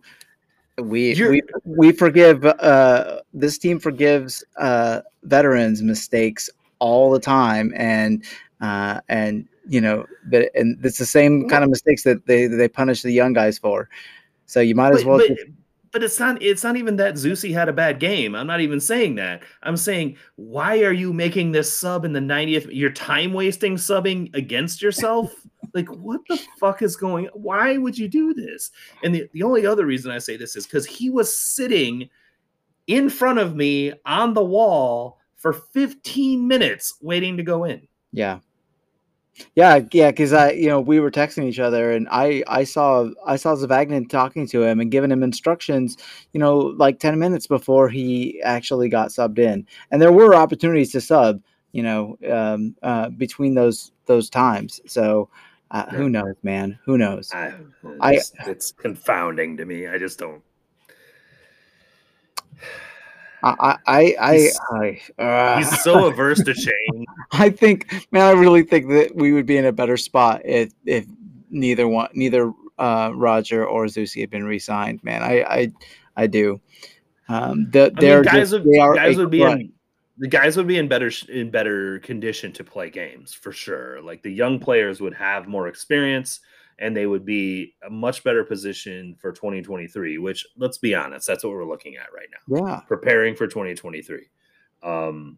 we 0.77 1.13
we 1.13 1.41
we 1.65 1.91
forgive 1.91 2.45
uh 2.45 3.19
this 3.33 3.57
team 3.57 3.77
forgives 3.77 4.43
uh 4.57 5.01
veterans 5.23 5.81
mistakes 5.81 6.49
all 6.79 7.11
the 7.11 7.19
time 7.19 7.73
and 7.75 8.23
uh 8.61 9.01
and 9.09 9.49
you 9.67 9.79
know 9.79 10.05
but 10.25 10.49
and 10.55 10.83
it's 10.85 10.97
the 10.97 11.05
same 11.05 11.47
kind 11.47 11.63
of 11.63 11.69
mistakes 11.69 12.03
that 12.03 12.25
they 12.25 12.47
they 12.47 12.67
punish 12.67 13.01
the 13.01 13.11
young 13.11 13.33
guys 13.33 13.57
for 13.57 13.89
so 14.45 14.59
you 14.59 14.75
might 14.75 14.93
as 14.93 15.05
well 15.05 15.17
but, 15.17 15.27
just, 15.27 15.45
but 15.93 16.03
it's 16.03 16.19
not 16.19 16.41
it's 16.41 16.63
not 16.63 16.75
even 16.75 16.97
that 16.97 17.13
Zusi 17.13 17.53
had 17.53 17.69
a 17.69 17.73
bad 17.73 17.99
game. 17.99 18.35
I'm 18.35 18.47
not 18.47 18.61
even 18.61 18.79
saying 18.79 19.15
that. 19.15 19.43
I'm 19.61 19.77
saying 19.77 20.17
why 20.35 20.81
are 20.81 20.91
you 20.91 21.13
making 21.13 21.51
this 21.51 21.71
sub 21.71 22.03
in 22.03 22.13
the 22.13 22.19
90th? 22.19 22.67
You're 22.71 22.89
time 22.89 23.31
wasting 23.31 23.75
subbing 23.75 24.35
against 24.35 24.81
yourself. 24.81 25.31
like 25.73 25.87
what 25.89 26.21
the 26.27 26.41
fuck 26.59 26.81
is 26.81 26.95
going? 26.95 27.29
Why 27.33 27.77
would 27.77 27.97
you 27.97 28.07
do 28.09 28.33
this? 28.33 28.71
And 29.03 29.13
the, 29.13 29.29
the 29.33 29.43
only 29.43 29.67
other 29.67 29.85
reason 29.85 30.11
I 30.11 30.17
say 30.17 30.35
this 30.35 30.55
is 30.55 30.65
because 30.65 30.87
he 30.87 31.11
was 31.11 31.33
sitting 31.33 32.09
in 32.87 33.07
front 33.07 33.37
of 33.37 33.55
me 33.55 33.93
on 34.05 34.33
the 34.33 34.43
wall 34.43 35.19
for 35.35 35.53
15 35.53 36.47
minutes 36.47 36.95
waiting 37.01 37.37
to 37.37 37.43
go 37.43 37.65
in. 37.65 37.87
Yeah. 38.11 38.39
Yeah, 39.55 39.79
yeah, 39.91 40.11
because 40.11 40.33
I, 40.33 40.51
you 40.51 40.67
know, 40.67 40.79
we 40.79 40.99
were 40.99 41.11
texting 41.11 41.45
each 41.45 41.59
other, 41.59 41.91
and 41.91 42.07
I, 42.11 42.43
I 42.47 42.63
saw, 42.63 43.09
I 43.25 43.35
saw 43.35 43.55
Zavagnin 43.55 44.09
talking 44.09 44.47
to 44.47 44.63
him 44.63 44.79
and 44.79 44.91
giving 44.91 45.11
him 45.11 45.23
instructions, 45.23 45.97
you 46.33 46.39
know, 46.39 46.57
like 46.57 46.99
ten 46.99 47.17
minutes 47.17 47.47
before 47.47 47.89
he 47.89 48.41
actually 48.43 48.89
got 48.89 49.09
subbed 49.09 49.39
in, 49.39 49.65
and 49.91 50.01
there 50.01 50.11
were 50.11 50.35
opportunities 50.35 50.91
to 50.91 51.01
sub, 51.01 51.41
you 51.71 51.81
know, 51.81 52.17
um, 52.31 52.75
uh, 52.83 53.09
between 53.09 53.55
those 53.55 53.91
those 54.05 54.29
times. 54.29 54.79
So, 54.85 55.29
uh, 55.71 55.89
who 55.89 56.09
knows, 56.09 56.35
man? 56.43 56.77
Who 56.85 56.97
knows? 56.97 57.31
I, 57.33 57.53
it's, 58.11 58.33
I, 58.39 58.49
it's 58.49 58.71
confounding 58.71 59.57
to 59.57 59.65
me. 59.65 59.87
I 59.87 59.97
just 59.97 60.19
don't. 60.19 60.43
I, 63.43 63.77
I, 63.85 64.15
I, 64.19 64.37
he's, 64.37 64.59
I 64.71 65.21
uh, 65.21 65.57
he's 65.57 65.81
so 65.81 66.05
averse 66.07 66.41
to 66.43 66.53
change. 66.53 67.07
I 67.31 67.49
think, 67.49 68.07
man, 68.11 68.23
I 68.23 68.31
really 68.31 68.63
think 68.63 68.87
that 68.89 69.15
we 69.15 69.33
would 69.33 69.45
be 69.45 69.57
in 69.57 69.65
a 69.65 69.71
better 69.71 69.97
spot 69.97 70.41
if 70.45 70.71
if 70.85 71.05
neither 71.49 71.87
one, 71.87 72.09
neither 72.13 72.51
uh, 72.79 73.11
Roger 73.13 73.65
or 73.65 73.85
Zusi 73.85 74.21
had 74.21 74.29
been 74.29 74.45
re-signed. 74.45 75.03
Man, 75.03 75.21
I, 75.21 75.43
I, 75.43 75.71
I 76.15 76.27
do. 76.27 76.59
Um, 77.29 77.69
the, 77.71 77.93
I 77.97 78.01
mean, 78.01 78.21
guys 78.23 78.51
just, 78.51 78.65
would, 78.65 78.95
guys 78.95 79.17
would 79.17 79.29
be 79.29 79.43
in, 79.43 79.71
the 80.17 80.27
guys 80.27 80.57
would 80.57 80.67
be 80.67 80.77
in 80.77 80.87
better 80.87 81.11
in 81.29 81.49
better 81.49 81.99
condition 81.99 82.51
to 82.53 82.63
play 82.63 82.89
games 82.89 83.33
for 83.33 83.51
sure. 83.51 84.01
Like 84.01 84.21
the 84.21 84.31
young 84.31 84.59
players 84.59 85.01
would 85.01 85.13
have 85.13 85.47
more 85.47 85.67
experience 85.67 86.41
and 86.79 86.95
they 86.95 87.05
would 87.05 87.25
be 87.25 87.75
a 87.85 87.89
much 87.89 88.23
better 88.23 88.43
position 88.43 89.15
for 89.19 89.31
2023 89.31 90.17
which 90.17 90.45
let's 90.57 90.77
be 90.77 90.95
honest 90.95 91.27
that's 91.27 91.43
what 91.43 91.53
we're 91.53 91.65
looking 91.65 91.95
at 91.95 92.07
right 92.13 92.27
now 92.31 92.65
yeah 92.65 92.79
preparing 92.87 93.35
for 93.35 93.47
2023 93.47 94.25
um 94.83 95.37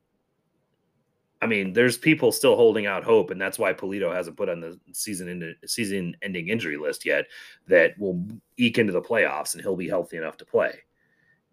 i 1.41 1.47
mean 1.47 1.73
there's 1.73 1.97
people 1.97 2.31
still 2.31 2.55
holding 2.55 2.86
out 2.86 3.03
hope 3.03 3.31
and 3.31 3.39
that's 3.39 3.59
why 3.59 3.73
Pulido 3.73 4.13
hasn't 4.13 4.38
put 4.38 4.49
on 4.49 4.59
the 4.59 4.79
season 4.91 5.27
into 5.27 5.53
season 5.65 6.15
ending 6.21 6.49
injury 6.49 6.77
list 6.77 7.05
yet 7.05 7.25
that 7.67 7.97
will 7.99 8.23
eke 8.57 8.77
into 8.77 8.93
the 8.93 9.01
playoffs 9.01 9.53
and 9.53 9.61
he'll 9.61 9.75
be 9.75 9.89
healthy 9.89 10.17
enough 10.17 10.38
to 10.38 10.45
play 10.45 10.73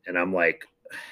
and 0.06 0.18
i'm 0.18 0.32
like 0.32 0.64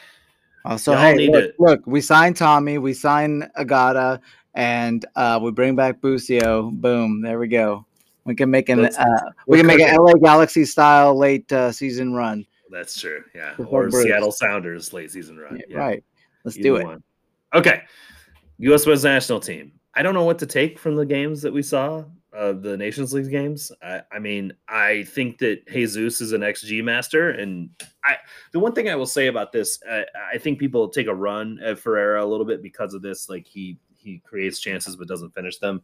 uh, 0.64 0.76
so 0.76 0.96
hey 0.96 1.28
look, 1.28 1.56
to... 1.56 1.62
look, 1.62 1.80
we 1.86 2.00
sign 2.00 2.34
Thommy 2.34 2.80
we 2.80 2.94
sign 2.94 3.50
Agada 3.58 4.20
and 4.54 5.04
uh, 5.16 5.38
we 5.42 5.50
bring 5.50 5.76
back 5.76 6.00
Busio. 6.00 6.70
Boom, 6.70 7.22
there 7.22 7.38
we 7.38 7.48
go. 7.48 7.86
We 8.24 8.34
can 8.34 8.50
make 8.50 8.68
an 8.68 8.84
uh, 8.84 9.30
we 9.46 9.58
can 9.58 9.66
make 9.66 9.80
an 9.80 9.96
LA 9.96 10.12
Galaxy 10.14 10.64
style 10.64 11.16
late 11.16 11.50
uh, 11.52 11.72
season 11.72 12.12
run. 12.12 12.46
That's 12.70 12.98
true. 13.00 13.24
Yeah, 13.34 13.54
or 13.58 13.88
Bruce. 13.88 14.04
Seattle 14.04 14.32
Sounders 14.32 14.92
late 14.92 15.10
season 15.10 15.38
run. 15.38 15.56
Yeah, 15.56 15.62
yeah. 15.68 15.78
Right. 15.78 16.04
Let's 16.44 16.56
Either 16.56 16.68
do 16.68 16.76
it. 16.76 16.84
One. 16.84 17.02
Okay. 17.54 17.82
U.S. 18.58 18.86
Men's 18.86 19.04
national 19.04 19.40
team. 19.40 19.72
I 19.94 20.02
don't 20.02 20.14
know 20.14 20.24
what 20.24 20.38
to 20.40 20.46
take 20.46 20.78
from 20.78 20.94
the 20.94 21.06
games 21.06 21.42
that 21.42 21.52
we 21.52 21.62
saw, 21.62 22.04
uh, 22.36 22.52
the 22.52 22.76
Nations 22.76 23.12
League 23.12 23.30
games. 23.30 23.72
I, 23.82 24.02
I, 24.12 24.18
mean, 24.18 24.52
I 24.68 25.04
think 25.04 25.38
that 25.38 25.66
Jesus 25.66 26.20
is 26.20 26.32
an 26.32 26.42
XG 26.42 26.84
master, 26.84 27.30
and 27.30 27.70
I 28.04 28.16
the 28.52 28.60
one 28.60 28.72
thing 28.72 28.88
I 28.88 28.96
will 28.96 29.06
say 29.06 29.26
about 29.26 29.50
this, 29.50 29.80
I, 29.90 30.04
I 30.34 30.38
think 30.38 30.58
people 30.58 30.88
take 30.88 31.08
a 31.08 31.14
run 31.14 31.58
at 31.64 31.78
Ferreira 31.78 32.24
a 32.24 32.26
little 32.26 32.46
bit 32.46 32.62
because 32.62 32.94
of 32.94 33.02
this. 33.02 33.28
Like 33.28 33.46
he 33.46 33.78
he 33.96 34.18
creates 34.24 34.60
chances 34.60 34.94
but 34.96 35.08
doesn't 35.08 35.34
finish 35.34 35.58
them. 35.58 35.82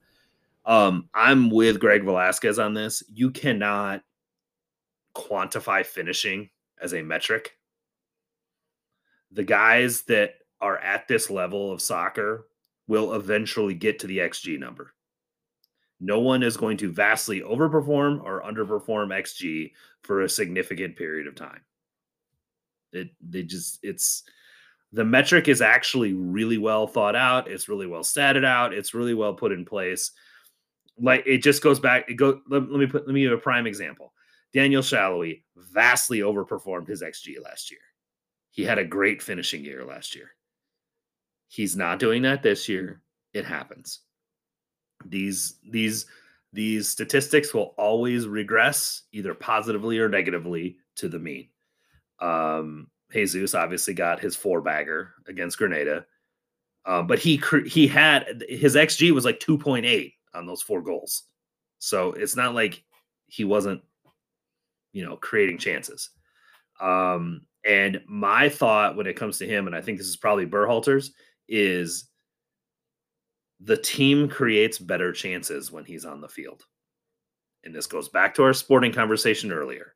Um, 0.66 1.08
I'm 1.14 1.48
with 1.48 1.78
Greg 1.78 2.04
Velasquez 2.04 2.58
on 2.58 2.74
this. 2.74 3.02
You 3.08 3.30
cannot 3.30 4.02
quantify 5.14 5.86
finishing 5.86 6.50
as 6.82 6.92
a 6.92 7.02
metric. 7.02 7.52
The 9.30 9.44
guys 9.44 10.02
that 10.02 10.34
are 10.60 10.78
at 10.78 11.06
this 11.06 11.30
level 11.30 11.72
of 11.72 11.80
soccer 11.80 12.48
will 12.88 13.14
eventually 13.14 13.74
get 13.74 14.00
to 14.00 14.06
the 14.08 14.18
XG 14.18 14.58
number. 14.58 14.92
No 16.00 16.20
one 16.20 16.42
is 16.42 16.56
going 16.56 16.76
to 16.78 16.92
vastly 16.92 17.40
overperform 17.40 18.22
or 18.22 18.42
underperform 18.42 19.08
XG 19.08 19.72
for 20.02 20.22
a 20.22 20.28
significant 20.28 20.96
period 20.96 21.26
of 21.26 21.34
time. 21.34 21.62
It 22.92 23.10
they 23.20 23.42
just 23.42 23.78
it's 23.82 24.24
the 24.92 25.04
metric 25.04 25.48
is 25.48 25.62
actually 25.62 26.12
really 26.12 26.58
well 26.58 26.86
thought 26.86 27.16
out. 27.16 27.48
It's 27.48 27.68
really 27.68 27.86
well 27.86 28.02
statted 28.02 28.44
out. 28.44 28.74
It's 28.74 28.94
really 28.94 29.14
well 29.14 29.34
put 29.34 29.52
in 29.52 29.64
place 29.64 30.12
like 30.98 31.24
it 31.26 31.38
just 31.38 31.62
goes 31.62 31.80
back. 31.80 32.08
It 32.10 32.14
go. 32.14 32.40
Let, 32.48 32.70
let 32.70 32.80
me 32.80 32.86
put. 32.86 33.06
Let 33.06 33.14
me 33.14 33.22
give 33.22 33.32
a 33.32 33.38
prime 33.38 33.66
example. 33.66 34.12
Daniel 34.52 34.82
Salloi 34.82 35.42
vastly 35.56 36.20
overperformed 36.20 36.88
his 36.88 37.02
xG 37.02 37.42
last 37.42 37.70
year. 37.70 37.80
He 38.50 38.64
had 38.64 38.78
a 38.78 38.84
great 38.84 39.22
finishing 39.22 39.64
year 39.64 39.84
last 39.84 40.14
year. 40.14 40.30
He's 41.48 41.76
not 41.76 41.98
doing 41.98 42.22
that 42.22 42.42
this 42.42 42.68
year. 42.68 43.02
It 43.34 43.44
happens. 43.44 44.00
These 45.04 45.56
these 45.70 46.06
these 46.52 46.88
statistics 46.88 47.52
will 47.52 47.74
always 47.76 48.26
regress 48.26 49.02
either 49.12 49.34
positively 49.34 49.98
or 49.98 50.08
negatively 50.08 50.78
to 50.96 51.08
the 51.08 51.18
mean. 51.18 51.48
Um, 52.18 52.88
Jesus 53.12 53.54
obviously 53.54 53.92
got 53.92 54.20
his 54.20 54.34
four 54.34 54.62
bagger 54.62 55.12
against 55.28 55.58
Grenada, 55.58 56.06
um, 56.86 57.06
but 57.06 57.18
he 57.18 57.42
he 57.66 57.86
had 57.86 58.42
his 58.48 58.74
xG 58.74 59.12
was 59.12 59.26
like 59.26 59.38
two 59.38 59.58
point 59.58 59.84
eight 59.84 60.14
on 60.36 60.46
those 60.46 60.62
four 60.62 60.82
goals. 60.82 61.24
So 61.78 62.12
it's 62.12 62.36
not 62.36 62.54
like 62.54 62.84
he 63.26 63.44
wasn't, 63.44 63.82
you 64.92 65.04
know, 65.04 65.16
creating 65.16 65.58
chances. 65.58 66.10
Um, 66.80 67.42
and 67.64 68.00
my 68.06 68.48
thought 68.48 68.96
when 68.96 69.06
it 69.06 69.16
comes 69.16 69.38
to 69.38 69.46
him, 69.46 69.66
and 69.66 69.74
I 69.74 69.80
think 69.80 69.98
this 69.98 70.06
is 70.06 70.16
probably 70.16 70.46
Berhalter's, 70.46 71.12
is 71.48 72.08
the 73.60 73.76
team 73.76 74.28
creates 74.28 74.78
better 74.78 75.12
chances 75.12 75.72
when 75.72 75.84
he's 75.84 76.04
on 76.04 76.20
the 76.20 76.28
field. 76.28 76.64
And 77.64 77.74
this 77.74 77.86
goes 77.86 78.08
back 78.08 78.34
to 78.34 78.44
our 78.44 78.52
sporting 78.52 78.92
conversation 78.92 79.50
earlier. 79.50 79.94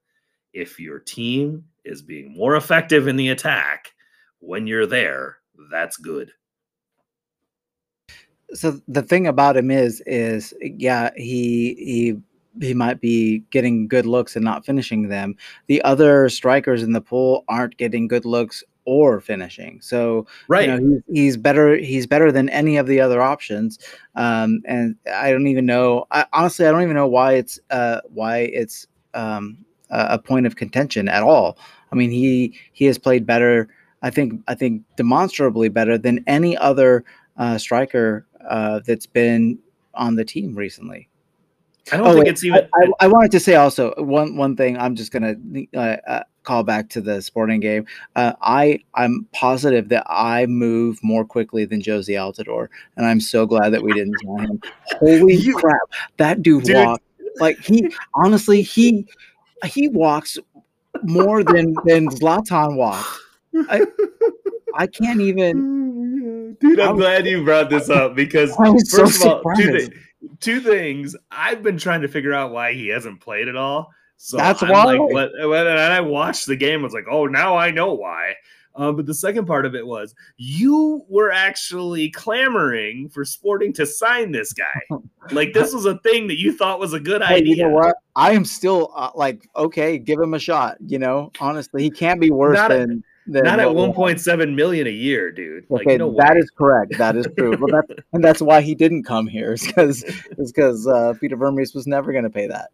If 0.52 0.80
your 0.80 0.98
team 0.98 1.64
is 1.84 2.02
being 2.02 2.36
more 2.36 2.56
effective 2.56 3.06
in 3.06 3.16
the 3.16 3.28
attack 3.28 3.92
when 4.40 4.66
you're 4.66 4.86
there, 4.86 5.36
that's 5.70 5.96
good 5.96 6.32
so 8.52 8.80
the 8.88 9.02
thing 9.02 9.26
about 9.26 9.56
him 9.56 9.70
is 9.70 10.02
is 10.06 10.54
yeah 10.60 11.10
he 11.16 11.74
he 11.78 12.16
he 12.60 12.74
might 12.74 13.00
be 13.00 13.38
getting 13.50 13.86
good 13.86 14.06
looks 14.06 14.34
and 14.34 14.44
not 14.44 14.66
finishing 14.66 15.08
them. 15.08 15.36
The 15.68 15.80
other 15.82 16.28
strikers 16.28 16.82
in 16.82 16.92
the 16.92 17.00
pool 17.00 17.44
aren't 17.48 17.76
getting 17.76 18.08
good 18.08 18.24
looks 18.24 18.64
or 18.84 19.20
finishing. 19.20 19.80
So 19.80 20.26
right, 20.48 20.68
you 20.68 20.80
know, 20.80 21.02
he's, 21.06 21.16
he's, 21.16 21.36
better. 21.36 21.76
He's 21.76 22.06
better 22.06 22.32
than 22.32 22.48
any 22.48 22.76
of 22.76 22.86
the 22.86 23.00
other 23.00 23.22
options. 23.22 23.78
Um, 24.16 24.62
and 24.64 24.96
I 25.12 25.30
don't 25.30 25.46
even 25.46 25.66
know. 25.66 26.06
I, 26.10 26.26
honestly, 26.32 26.66
I 26.66 26.72
don't 26.72 26.82
even 26.82 26.96
know 26.96 27.08
why 27.08 27.34
it's 27.34 27.60
uh, 27.70 28.00
why 28.12 28.38
it's 28.38 28.86
um, 29.14 29.64
a 29.90 30.18
point 30.18 30.46
of 30.46 30.56
contention 30.56 31.08
at 31.08 31.22
all. 31.22 31.58
I 31.92 31.94
mean, 31.94 32.10
he 32.10 32.58
he 32.72 32.86
has 32.86 32.98
played 32.98 33.26
better. 33.26 33.68
I 34.02 34.10
think 34.10 34.42
I 34.48 34.54
think 34.54 34.82
demonstrably 34.96 35.68
better 35.68 35.98
than 35.98 36.24
any 36.26 36.56
other 36.56 37.04
uh, 37.36 37.58
striker 37.58 38.26
uh, 38.48 38.80
that's 38.86 39.06
been 39.06 39.58
on 39.94 40.16
the 40.16 40.24
team 40.24 40.54
recently. 40.54 41.08
I 41.92 41.96
don't 41.96 42.06
oh, 42.06 42.12
think 42.12 42.24
wait, 42.24 42.30
it's 42.32 42.44
even. 42.44 42.68
I, 42.74 42.84
I, 42.84 42.90
I, 43.00 43.06
wanted 43.08 43.32
to 43.32 43.40
say 43.40 43.56
also 43.56 43.94
one 43.96 44.36
one 44.36 44.54
thing. 44.56 44.78
I'm 44.78 44.94
just 44.94 45.12
gonna 45.12 45.34
uh, 45.74 45.96
uh, 46.06 46.22
call 46.44 46.62
back 46.62 46.88
to 46.90 47.00
the 47.00 47.20
sporting 47.20 47.58
game. 47.58 47.86
Uh, 48.14 48.34
I 48.42 48.80
I'm 48.94 49.26
positive 49.32 49.88
that 49.88 50.04
I 50.06 50.46
move 50.46 51.02
more 51.02 51.24
quickly 51.24 51.64
than 51.64 51.82
Jozy 51.82 52.14
Altidore, 52.14 52.68
and 52.96 53.06
I'm 53.06 53.20
so 53.20 53.46
glad 53.46 53.70
that 53.70 53.82
we 53.82 53.92
didn't 53.92 54.14
sign 54.24 54.50
him. 54.50 54.62
Holy 54.98 55.34
you, 55.34 55.56
crap, 55.56 55.80
that 56.18 56.42
dude, 56.42 56.64
dude 56.64 56.76
walked 56.76 57.04
like 57.40 57.58
he 57.58 57.92
honestly 58.14 58.62
he 58.62 59.06
he 59.64 59.88
walks 59.88 60.38
more 61.02 61.42
than 61.42 61.74
than 61.84 62.08
Zlatan 62.08 62.76
walked. 62.76 63.08
I, 63.68 63.84
I 64.74 64.86
can't 64.86 65.20
even. 65.20 66.08
Dude, 66.58 66.80
I'm 66.80 66.96
glad 66.96 67.26
you 67.26 67.44
brought 67.44 67.70
this 67.70 67.90
up 67.90 68.14
because 68.14 68.54
first 68.56 68.90
so 68.90 69.04
of 69.04 69.44
all, 69.44 69.54
two, 69.56 69.72
th- 69.72 69.90
two, 70.40 70.60
things. 70.60 71.16
I've 71.30 71.62
been 71.62 71.78
trying 71.78 72.02
to 72.02 72.08
figure 72.08 72.32
out 72.32 72.52
why 72.52 72.72
he 72.72 72.88
hasn't 72.88 73.20
played 73.20 73.48
at 73.48 73.56
all. 73.56 73.90
So 74.16 74.36
that's 74.36 74.62
I'm 74.62 74.70
why. 74.70 74.84
Like, 74.84 75.00
what, 75.00 75.30
when 75.38 75.66
I 75.66 76.00
watched 76.00 76.46
the 76.46 76.56
game, 76.56 76.80
I 76.80 76.84
was 76.84 76.92
like, 76.92 77.06
oh, 77.10 77.26
now 77.26 77.56
I 77.56 77.70
know 77.70 77.94
why. 77.94 78.34
Um, 78.76 78.94
but 78.94 79.04
the 79.04 79.14
second 79.14 79.46
part 79.46 79.66
of 79.66 79.74
it 79.74 79.86
was 79.86 80.14
you 80.36 81.04
were 81.08 81.32
actually 81.32 82.10
clamoring 82.10 83.08
for 83.08 83.24
Sporting 83.24 83.72
to 83.74 83.86
sign 83.86 84.30
this 84.30 84.52
guy. 84.52 84.80
like 85.32 85.52
this 85.52 85.74
was 85.74 85.86
a 85.86 85.98
thing 85.98 86.28
that 86.28 86.38
you 86.38 86.56
thought 86.56 86.78
was 86.78 86.92
a 86.92 87.00
good 87.00 87.22
hey, 87.22 87.36
idea. 87.36 87.56
You 87.56 87.62
know 87.64 87.70
what? 87.70 87.96
I 88.14 88.32
am 88.32 88.44
still 88.44 88.92
uh, 88.94 89.10
like, 89.14 89.48
okay, 89.56 89.98
give 89.98 90.20
him 90.20 90.34
a 90.34 90.38
shot. 90.38 90.76
You 90.86 90.98
know, 90.98 91.32
honestly, 91.40 91.82
he 91.82 91.90
can't 91.90 92.20
be 92.20 92.30
worse 92.30 92.56
Not 92.56 92.70
than. 92.70 93.04
Not 93.30 93.60
at 93.60 93.68
1.7 93.68 94.54
million 94.54 94.86
a 94.86 94.90
year, 94.90 95.30
dude. 95.30 95.64
Like, 95.68 95.86
okay, 95.86 95.96
no 95.96 96.12
that 96.16 96.36
is 96.36 96.50
correct. 96.50 96.98
That 96.98 97.16
is 97.16 97.26
true. 97.38 97.56
well, 97.56 97.82
that's, 97.86 98.00
and 98.12 98.24
that's 98.24 98.42
why 98.42 98.60
he 98.60 98.74
didn't 98.74 99.04
come 99.04 99.26
here. 99.26 99.52
Is 99.52 99.66
because 99.66 100.02
is 100.38 100.52
because 100.52 100.86
uh, 100.86 101.14
Peter 101.20 101.36
Vermes 101.36 101.74
was 101.74 101.86
never 101.86 102.12
going 102.12 102.24
to 102.24 102.30
pay 102.30 102.48
that. 102.48 102.70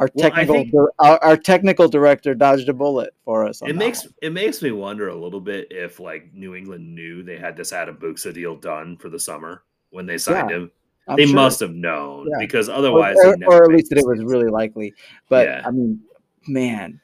Our 0.00 0.08
well, 0.14 0.30
technical 0.30 0.54
think, 0.54 0.74
our, 0.98 1.22
our, 1.22 1.36
technical 1.36 1.86
director 1.86 2.34
dodged 2.34 2.68
a 2.70 2.72
bullet 2.72 3.14
for 3.24 3.46
us. 3.46 3.60
It 3.62 3.76
makes 3.76 4.04
one. 4.04 4.14
it 4.22 4.32
makes 4.32 4.62
me 4.62 4.72
wonder 4.72 5.08
a 5.08 5.14
little 5.14 5.40
bit 5.40 5.68
if 5.70 6.00
like 6.00 6.32
New 6.32 6.54
England 6.54 6.94
knew 6.94 7.22
they 7.22 7.36
had 7.36 7.56
this 7.56 7.72
Adam 7.72 7.96
Buksa 7.96 8.32
deal 8.32 8.56
done 8.56 8.96
for 8.96 9.10
the 9.10 9.18
summer 9.20 9.62
when 9.90 10.06
they 10.06 10.18
signed 10.18 10.50
yeah, 10.50 10.56
him. 10.56 10.70
I'm 11.06 11.16
they 11.16 11.26
sure. 11.26 11.34
must 11.34 11.60
have 11.60 11.72
known 11.72 12.28
yeah. 12.30 12.38
because 12.38 12.68
otherwise, 12.68 13.16
or, 13.18 13.36
or, 13.46 13.54
or 13.56 13.64
at 13.64 13.70
least 13.70 13.90
that 13.90 13.98
it 13.98 14.06
was 14.06 14.24
really 14.24 14.48
likely. 14.48 14.94
But 15.28 15.46
yeah. 15.46 15.62
I 15.66 15.70
mean, 15.70 16.00
man, 16.48 17.00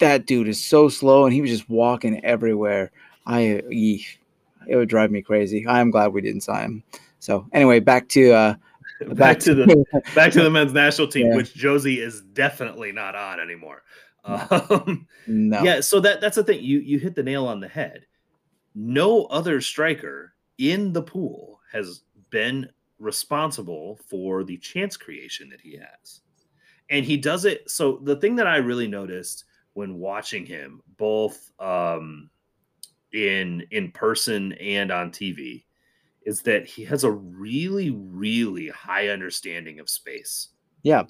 that 0.00 0.26
dude 0.26 0.48
is 0.48 0.62
so 0.62 0.88
slow 0.88 1.24
and 1.24 1.32
he 1.32 1.40
was 1.40 1.50
just 1.50 1.68
walking 1.68 2.22
everywhere. 2.24 2.90
I 3.26 3.62
it 4.66 4.76
would 4.76 4.88
drive 4.88 5.10
me 5.10 5.22
crazy. 5.22 5.66
I 5.66 5.80
am 5.80 5.90
glad 5.90 6.12
we 6.12 6.20
didn't 6.20 6.42
sign 6.42 6.64
him. 6.64 6.82
So 7.18 7.46
anyway, 7.52 7.80
back 7.80 8.08
to 8.10 8.32
uh 8.32 8.54
back, 9.00 9.16
back 9.16 9.38
to 9.40 9.54
the 9.54 10.02
back 10.14 10.32
to 10.32 10.42
the 10.42 10.50
men's 10.50 10.72
national 10.72 11.08
team, 11.08 11.28
yeah. 11.28 11.36
which 11.36 11.54
Jozy 11.54 11.98
is 11.98 12.20
definitely 12.20 12.92
not 12.92 13.14
on 13.14 13.40
anymore. 13.40 13.82
Um, 14.24 15.06
no. 15.26 15.62
Yeah, 15.62 15.80
so 15.80 16.00
that 16.00 16.20
that's 16.20 16.36
the 16.36 16.44
thing. 16.44 16.62
You 16.62 16.80
you 16.80 16.98
hit 16.98 17.14
the 17.14 17.22
nail 17.22 17.46
on 17.46 17.60
the 17.60 17.68
head. 17.68 18.06
No 18.74 19.24
other 19.26 19.60
striker 19.60 20.34
in 20.58 20.92
the 20.92 21.02
pool 21.02 21.60
has 21.72 22.02
been 22.30 22.68
responsible 22.98 23.98
for 24.08 24.44
the 24.44 24.58
chance 24.58 24.96
creation 24.96 25.48
that 25.50 25.60
he 25.60 25.76
has. 25.76 26.20
And 26.90 27.04
he 27.04 27.16
does 27.16 27.44
it 27.44 27.68
so 27.70 28.00
the 28.02 28.16
thing 28.16 28.36
that 28.36 28.46
I 28.46 28.56
really 28.56 28.88
noticed 28.88 29.44
when 29.74 29.98
watching 29.98 30.44
him, 30.44 30.82
both 30.96 31.52
um, 31.60 32.30
in 33.12 33.66
in 33.70 33.90
person 33.92 34.52
and 34.54 34.90
on 34.90 35.10
TV, 35.10 35.64
is 36.24 36.42
that 36.42 36.66
he 36.66 36.84
has 36.84 37.04
a 37.04 37.10
really, 37.10 37.90
really 37.90 38.68
high 38.68 39.08
understanding 39.08 39.80
of 39.80 39.88
space. 39.88 40.48
Yeah, 40.82 41.04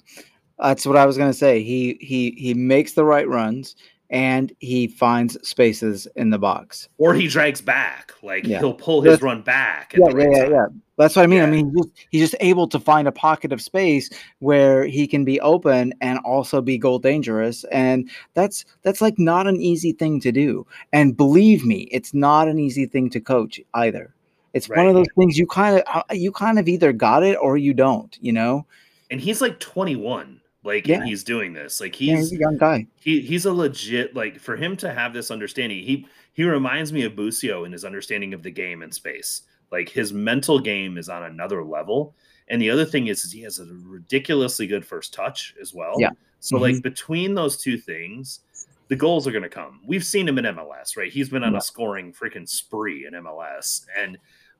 that's 0.59 0.85
what 0.85 0.97
I 0.97 1.05
was 1.05 1.17
going 1.17 1.31
to 1.31 1.37
say. 1.37 1.63
He 1.63 1.97
he 2.01 2.31
he 2.37 2.53
makes 2.53 2.93
the 2.93 3.05
right 3.05 3.27
runs 3.27 3.75
and 4.11 4.53
he 4.59 4.87
finds 4.87 5.37
spaces 5.47 6.05
in 6.17 6.29
the 6.29 6.37
box. 6.37 6.89
Or 6.97 7.13
he 7.13 7.27
drags 7.27 7.61
back, 7.61 8.11
like 8.21 8.45
yeah. 8.45 8.59
he'll 8.59 8.73
pull 8.73 9.01
his 9.01 9.13
That's, 9.13 9.23
run 9.23 9.41
back. 9.41 9.95
Yeah, 9.97 10.09
yeah, 10.13 10.27
yeah, 10.29 10.49
yeah, 10.49 10.65
That's 10.97 11.15
what 11.15 11.23
I 11.23 11.27
mean. 11.27 11.39
Yeah. 11.39 11.45
I 11.45 11.49
mean, 11.49 11.71
he's 11.73 11.85
just, 11.85 12.07
he's 12.11 12.21
just 12.29 12.35
able 12.41 12.67
to 12.67 12.79
find 12.79 13.07
a 13.07 13.11
pocket 13.11 13.53
of 13.53 13.61
space 13.61 14.09
where 14.39 14.85
he 14.85 15.07
can 15.07 15.23
be 15.23 15.39
open 15.39 15.93
and 16.01 16.19
also 16.25 16.61
be 16.61 16.77
goal 16.77 16.99
dangerous, 16.99 17.63
and 17.71 18.09
that's 18.33 18.65
that's 18.83 19.01
like 19.01 19.17
not 19.17 19.47
an 19.47 19.55
easy 19.61 19.93
thing 19.93 20.19
to 20.19 20.31
do. 20.33 20.67
And 20.91 21.15
believe 21.15 21.65
me, 21.65 21.87
it's 21.91 22.13
not 22.13 22.49
an 22.49 22.59
easy 22.59 22.85
thing 22.85 23.09
to 23.11 23.21
coach 23.21 23.61
either. 23.73 24.13
It's 24.53 24.67
right. 24.67 24.79
one 24.79 24.87
of 24.87 24.95
those 24.95 25.07
things 25.17 25.37
you 25.37 25.47
kind 25.47 25.77
of 25.77 25.83
uh, 25.87 26.03
you 26.11 26.33
kind 26.33 26.59
of 26.59 26.67
either 26.67 26.91
got 26.91 27.23
it 27.23 27.37
or 27.41 27.55
you 27.55 27.73
don't, 27.73 28.17
you 28.19 28.33
know. 28.33 28.65
And 29.09 29.21
he's 29.21 29.39
like 29.39 29.59
21 29.61 30.40
like 30.63 30.87
yeah. 30.87 31.03
he's 31.03 31.23
doing 31.23 31.53
this 31.53 31.81
like 31.81 31.95
he's, 31.95 32.09
yeah, 32.09 32.17
he's, 32.17 32.31
a 32.33 32.37
young 32.37 32.57
guy. 32.57 32.85
he, 32.99 33.21
he's 33.21 33.45
a 33.45 33.53
legit 33.53 34.15
like 34.15 34.39
for 34.39 34.55
him 34.55 34.77
to 34.77 34.93
have 34.93 35.13
this 35.13 35.31
understanding 35.31 35.83
he 35.83 36.05
he 36.33 36.43
reminds 36.43 36.93
me 36.93 37.03
of 37.03 37.15
Busio 37.15 37.65
in 37.65 37.71
his 37.71 37.83
understanding 37.83 38.33
of 38.33 38.43
the 38.43 38.51
game 38.51 38.81
and 38.81 38.93
space. 38.93 39.43
Like 39.71 39.89
his 39.89 40.13
mental 40.13 40.59
game 40.59 40.97
is 40.97 41.09
on 41.09 41.23
another 41.23 41.63
level. 41.63 42.15
And 42.47 42.61
the 42.61 42.69
other 42.69 42.85
thing 42.85 43.07
is, 43.07 43.23
is 43.23 43.31
he 43.31 43.41
has 43.41 43.59
a 43.59 43.65
ridiculously 43.65 44.67
good 44.67 44.85
first 44.85 45.13
touch 45.13 45.55
as 45.61 45.73
well. 45.73 45.95
Yeah. 45.97 46.11
So 46.39 46.55
mm-hmm. 46.55 46.63
like 46.63 46.83
between 46.83 47.35
those 47.35 47.57
two 47.57 47.77
things 47.77 48.41
the 48.87 48.95
goals 48.97 49.25
are 49.25 49.31
going 49.31 49.41
to 49.41 49.49
come. 49.49 49.79
We've 49.85 50.03
seen 50.03 50.27
him 50.27 50.37
in 50.37 50.43
mls 50.43 50.97
right? 50.97 51.11
He's 51.11 51.29
been 51.29 51.43
on 51.43 51.53
yeah. 51.53 51.59
a 51.59 51.61
scoring 51.61 52.11
freaking 52.11 52.47
spree 52.47 53.05
in 53.05 53.13
mls 53.13 53.85
and 53.97 54.17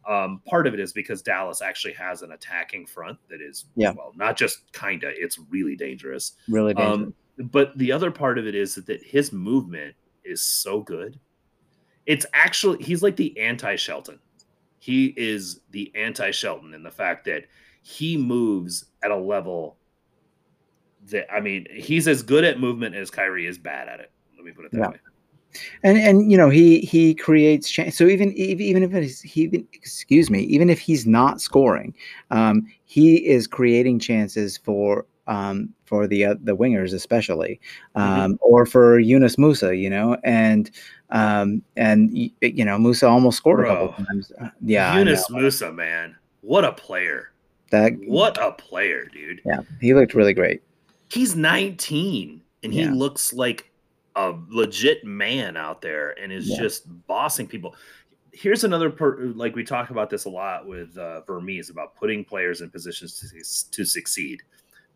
um, 0.07 0.41
part 0.45 0.67
of 0.67 0.73
it 0.73 0.79
is 0.79 0.93
because 0.93 1.21
Dallas 1.21 1.61
actually 1.61 1.93
has 1.93 2.21
an 2.21 2.31
attacking 2.31 2.85
front 2.85 3.17
that 3.29 3.41
is, 3.41 3.65
yeah. 3.75 3.93
well, 3.95 4.11
not 4.15 4.37
just 4.37 4.71
kind 4.73 5.03
of, 5.03 5.11
it's 5.15 5.37
really 5.49 5.75
dangerous. 5.75 6.33
Really 6.47 6.73
um, 6.75 6.77
dangerous. 6.77 7.13
Um, 7.39 7.49
but 7.51 7.77
the 7.77 7.91
other 7.91 8.11
part 8.11 8.37
of 8.37 8.47
it 8.47 8.55
is 8.55 8.75
that, 8.75 8.85
that 8.87 9.03
his 9.03 9.31
movement 9.31 9.95
is 10.23 10.41
so 10.41 10.81
good. 10.81 11.19
It's 12.05 12.25
actually, 12.33 12.83
he's 12.83 13.03
like 13.03 13.15
the 13.15 13.39
anti 13.39 13.75
Shelton. 13.75 14.19
He 14.79 15.13
is 15.17 15.59
the 15.69 15.91
anti 15.95 16.31
Shelton 16.31 16.73
in 16.73 16.83
the 16.83 16.91
fact 16.91 17.25
that 17.25 17.45
he 17.83 18.17
moves 18.17 18.85
at 19.03 19.11
a 19.11 19.15
level 19.15 19.77
that, 21.07 21.31
I 21.31 21.39
mean, 21.39 21.67
he's 21.71 22.07
as 22.07 22.23
good 22.23 22.43
at 22.43 22.59
movement 22.59 22.95
as 22.95 23.11
Khiry 23.11 23.47
is 23.47 23.57
bad 23.57 23.87
at 23.87 23.99
it. 23.99 24.11
Let 24.35 24.45
me 24.45 24.51
put 24.51 24.65
it 24.65 24.71
that 24.71 24.79
yeah. 24.79 24.89
way 24.89 24.97
and 25.83 25.97
and 25.97 26.31
you 26.31 26.37
know 26.37 26.49
he 26.49 26.79
he 26.81 27.13
creates 27.13 27.69
change. 27.69 27.93
So 27.93 28.05
even 28.05 28.33
even 28.33 28.83
if 28.83 28.93
it's 28.93 29.21
he 29.21 29.43
even 29.43 29.67
excuse 29.73 30.29
me, 30.29 30.41
even 30.41 30.69
if 30.69 30.79
he's 30.79 31.05
not 31.05 31.41
scoring, 31.41 31.93
um, 32.29 32.65
he 32.85 33.17
is 33.27 33.47
creating 33.47 33.99
chances 33.99 34.57
for 34.57 35.05
um, 35.27 35.69
for 35.85 36.07
the 36.07 36.25
uh, 36.25 36.35
the 36.41 36.55
wingers 36.55 36.93
especially, 36.93 37.59
mm-hmm. 37.95 38.01
um, 38.01 38.33
mm-hmm. 38.33 38.35
or 38.41 38.65
for 38.65 38.99
Yunus 38.99 39.35
Musah, 39.35 39.77
you 39.77 39.89
know, 39.89 40.17
and 40.23 40.71
um, 41.09 41.61
and 41.75 42.15
you 42.15 42.65
know 42.65 42.77
Musah 42.77 43.09
almost 43.09 43.37
scored 43.37 43.59
Bro, 43.59 43.71
a 43.71 43.87
couple 43.89 44.05
times. 44.05 44.31
Uh, 44.41 44.49
yeah, 44.61 44.97
Yunus 44.97 45.27
Musah, 45.29 45.73
man, 45.73 46.15
what 46.41 46.65
a 46.65 46.71
player! 46.73 47.31
That 47.71 47.93
what 48.05 48.37
a 48.41 48.51
player, 48.51 49.05
dude. 49.05 49.41
Yeah, 49.45 49.61
he 49.79 49.93
looked 49.93 50.13
really 50.13 50.33
great. 50.33 50.61
He's 51.09 51.35
19 51.35 52.41
and 52.63 52.73
he 52.73 52.83
yeah. 52.83 52.93
looks 52.93 53.33
like 53.33 53.70
a 54.15 54.33
legit 54.49 55.03
man 55.03 55.57
out 55.57 55.81
there 55.81 56.11
and 56.21 56.31
is 56.31 56.49
yeah. 56.49 56.57
just 56.57 56.83
bossing 57.07 57.47
people. 57.47 57.75
Here's 58.33 58.63
another 58.63 58.89
per, 58.89 59.25
like 59.35 59.55
we 59.55 59.63
talk 59.63 59.89
about 59.89 60.09
this 60.09 60.25
a 60.25 60.29
lot 60.29 60.67
with 60.67 60.97
uh, 60.97 61.21
Vermes 61.21 61.69
about 61.69 61.95
putting 61.95 62.23
players 62.23 62.61
in 62.61 62.69
positions 62.69 63.19
to, 63.19 63.71
to 63.71 63.85
succeed. 63.85 64.41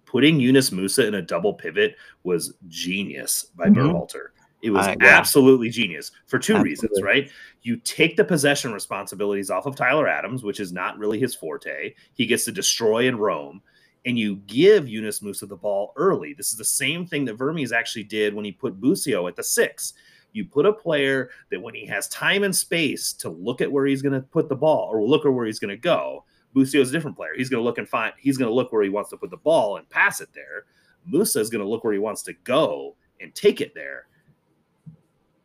Putting 0.06 0.40
Yunus 0.40 0.70
Musah 0.70 1.08
in 1.08 1.16
a 1.16 1.22
double 1.22 1.54
pivot 1.54 1.96
was 2.24 2.54
genius 2.68 3.48
by 3.56 3.66
mm-hmm. 3.66 3.80
Berhalter. 3.80 4.28
It 4.62 4.72
was 4.72 4.88
uh, 4.88 4.96
yeah. 5.02 5.18
absolutely 5.18 5.70
genius 5.70 6.12
for 6.26 6.40
two 6.40 6.54
absolutely. 6.54 6.70
reasons, 6.70 7.02
right? 7.04 7.30
You 7.62 7.78
take 7.78 8.18
the 8.18 8.24
possession 8.24 8.74
responsibilities 8.74 9.50
off 9.50 9.66
of 9.66 9.76
Tyler 9.76 10.08
Adams, 10.08 10.44
which 10.44 10.60
is 10.60 10.72
not 10.72 10.98
really 10.98 11.20
his 11.20 11.36
forte. 11.36 11.94
He 12.14 12.26
gets 12.26 12.46
to 12.46 12.52
destroy 12.52 13.08
and 13.08 13.20
roam 13.20 13.62
and 14.06 14.18
you 14.20 14.38
give 14.48 14.88
Yunus 14.88 15.20
Musah 15.22 15.50
the 15.50 15.56
ball 15.56 15.94
early. 15.96 16.34
This 16.34 16.52
is 16.52 16.58
the 16.58 16.64
same 16.64 17.06
thing 17.06 17.26
that 17.26 17.36
Vermes 17.36 17.72
actually 17.72 18.04
did 18.04 18.34
when 18.34 18.46
he 18.46 18.52
put 18.52 18.80
Busio 18.80 19.28
at 19.28 19.36
the 19.36 19.44
six. 19.44 19.94
You 20.32 20.46
put 20.46 20.66
a 20.66 20.74
player 20.74 21.30
that 21.50 21.62
when 21.62 21.74
he 21.74 21.86
has 21.88 22.08
time 22.10 22.44
and 22.44 22.56
space 22.56 23.14
to 23.14 23.30
look 23.30 23.62
at 23.62 23.72
where 23.72 23.86
he's 23.86 24.02
going 24.02 24.14
to 24.14 24.22
put 24.22 24.50
the 24.50 24.56
ball 24.56 24.90
or 24.92 25.02
look 25.02 25.26
at 25.26 25.34
where 25.34 25.46
he's 25.46 25.60
going 25.60 25.70
to 25.70 25.78
go, 25.78 26.24
Busio 26.54 26.82
is 26.82 26.90
a 26.90 26.92
different 26.92 27.18
player. 27.18 27.32
He's 27.36 27.50
going 27.50 27.62
to 27.62 27.66
look 27.66 27.78
and 27.78 27.88
find, 27.88 28.14
he's 28.18 28.38
going 28.38 28.50
to 28.50 28.54
look 28.54 28.72
where 28.72 28.84
he 28.84 28.90
wants 28.90 29.10
to 29.10 29.18
put 29.18 29.32
the 29.32 29.38
ball 29.38 29.78
and 29.78 29.90
pass 29.90 30.22
it 30.22 30.30
there. 30.34 30.66
Musah 31.12 31.40
is 31.40 31.50
going 31.50 31.64
to 31.64 31.68
look 31.68 31.84
where 31.84 31.94
he 31.94 32.00
wants 32.00 32.22
to 32.24 32.34
go 32.44 32.96
and 33.22 33.34
take 33.34 33.62
it 33.62 33.74
there. 33.74 34.08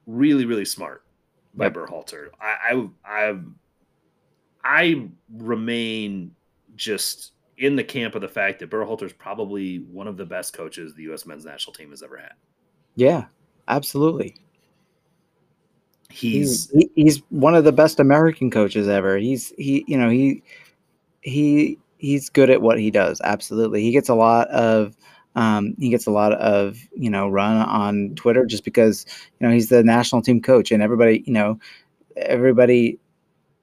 Really, 0.06 0.44
really 0.44 0.64
smart 0.64 1.04
by 1.54 1.66
yep. 1.66 1.74
Berhalter. 1.74 2.28
I, 2.40 2.88
I, 3.04 3.30
I, 3.30 3.38
I 4.64 5.08
remain 5.32 6.34
just 6.76 7.32
in 7.60 7.76
the 7.76 7.84
camp 7.84 8.14
of 8.14 8.22
the 8.22 8.28
fact 8.28 8.58
that 8.58 8.70
Berhalter 8.70 9.04
is 9.04 9.12
probably 9.12 9.78
one 9.78 10.08
of 10.08 10.16
the 10.16 10.24
best 10.24 10.54
coaches 10.54 10.94
the 10.94 11.02
U.S. 11.04 11.26
men's 11.26 11.44
national 11.44 11.74
team 11.74 11.90
has 11.90 12.02
ever 12.02 12.16
had. 12.16 12.32
Yeah, 12.96 13.26
absolutely. 13.68 14.34
He's 16.10 16.70
he's, 16.70 16.88
he's 16.96 17.22
one 17.28 17.54
of 17.54 17.64
the 17.64 17.72
best 17.72 18.00
American 18.00 18.50
coaches 18.50 18.88
ever. 18.88 19.16
He's 19.18 19.52
he 19.56 19.84
you 19.86 19.96
know 19.96 20.08
he 20.08 20.42
he 21.20 21.78
he's 21.98 22.28
good 22.30 22.50
at 22.50 22.62
what 22.62 22.80
he 22.80 22.90
does. 22.90 23.20
Absolutely, 23.22 23.82
he 23.82 23.92
gets 23.92 24.08
a 24.08 24.14
lot 24.14 24.48
of 24.48 24.96
um, 25.36 25.74
he 25.78 25.90
gets 25.90 26.06
a 26.06 26.10
lot 26.10 26.32
of 26.32 26.78
you 26.96 27.10
know 27.10 27.28
run 27.28 27.58
on 27.58 28.14
Twitter 28.16 28.44
just 28.44 28.64
because 28.64 29.06
you 29.38 29.46
know 29.46 29.52
he's 29.52 29.68
the 29.68 29.84
national 29.84 30.22
team 30.22 30.40
coach 30.40 30.72
and 30.72 30.82
everybody 30.82 31.22
you 31.26 31.32
know 31.32 31.60
everybody 32.16 32.98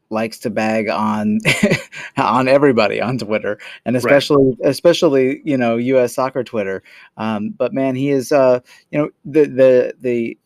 likes 0.10 0.40
to 0.40 0.50
bag 0.50 0.90
on 0.90 1.40
on 2.18 2.48
everybody 2.48 3.02
on 3.02 3.18
Twitter 3.18 3.60
and 3.86 3.96
especially 3.96 4.56
right. 4.60 4.70
especially 4.70 5.42
you 5.44 5.58
know 5.58 5.78
U.S. 5.78 6.14
soccer 6.16 6.44
Twitter. 6.44 6.84
Um, 7.18 7.50
but 7.50 7.74
man, 7.74 7.96
he 7.96 8.10
is 8.10 8.32
uh, 8.32 8.60
you 8.92 9.00
know 9.00 9.10
the 9.26 9.46
the 9.46 9.94
the 10.00 10.38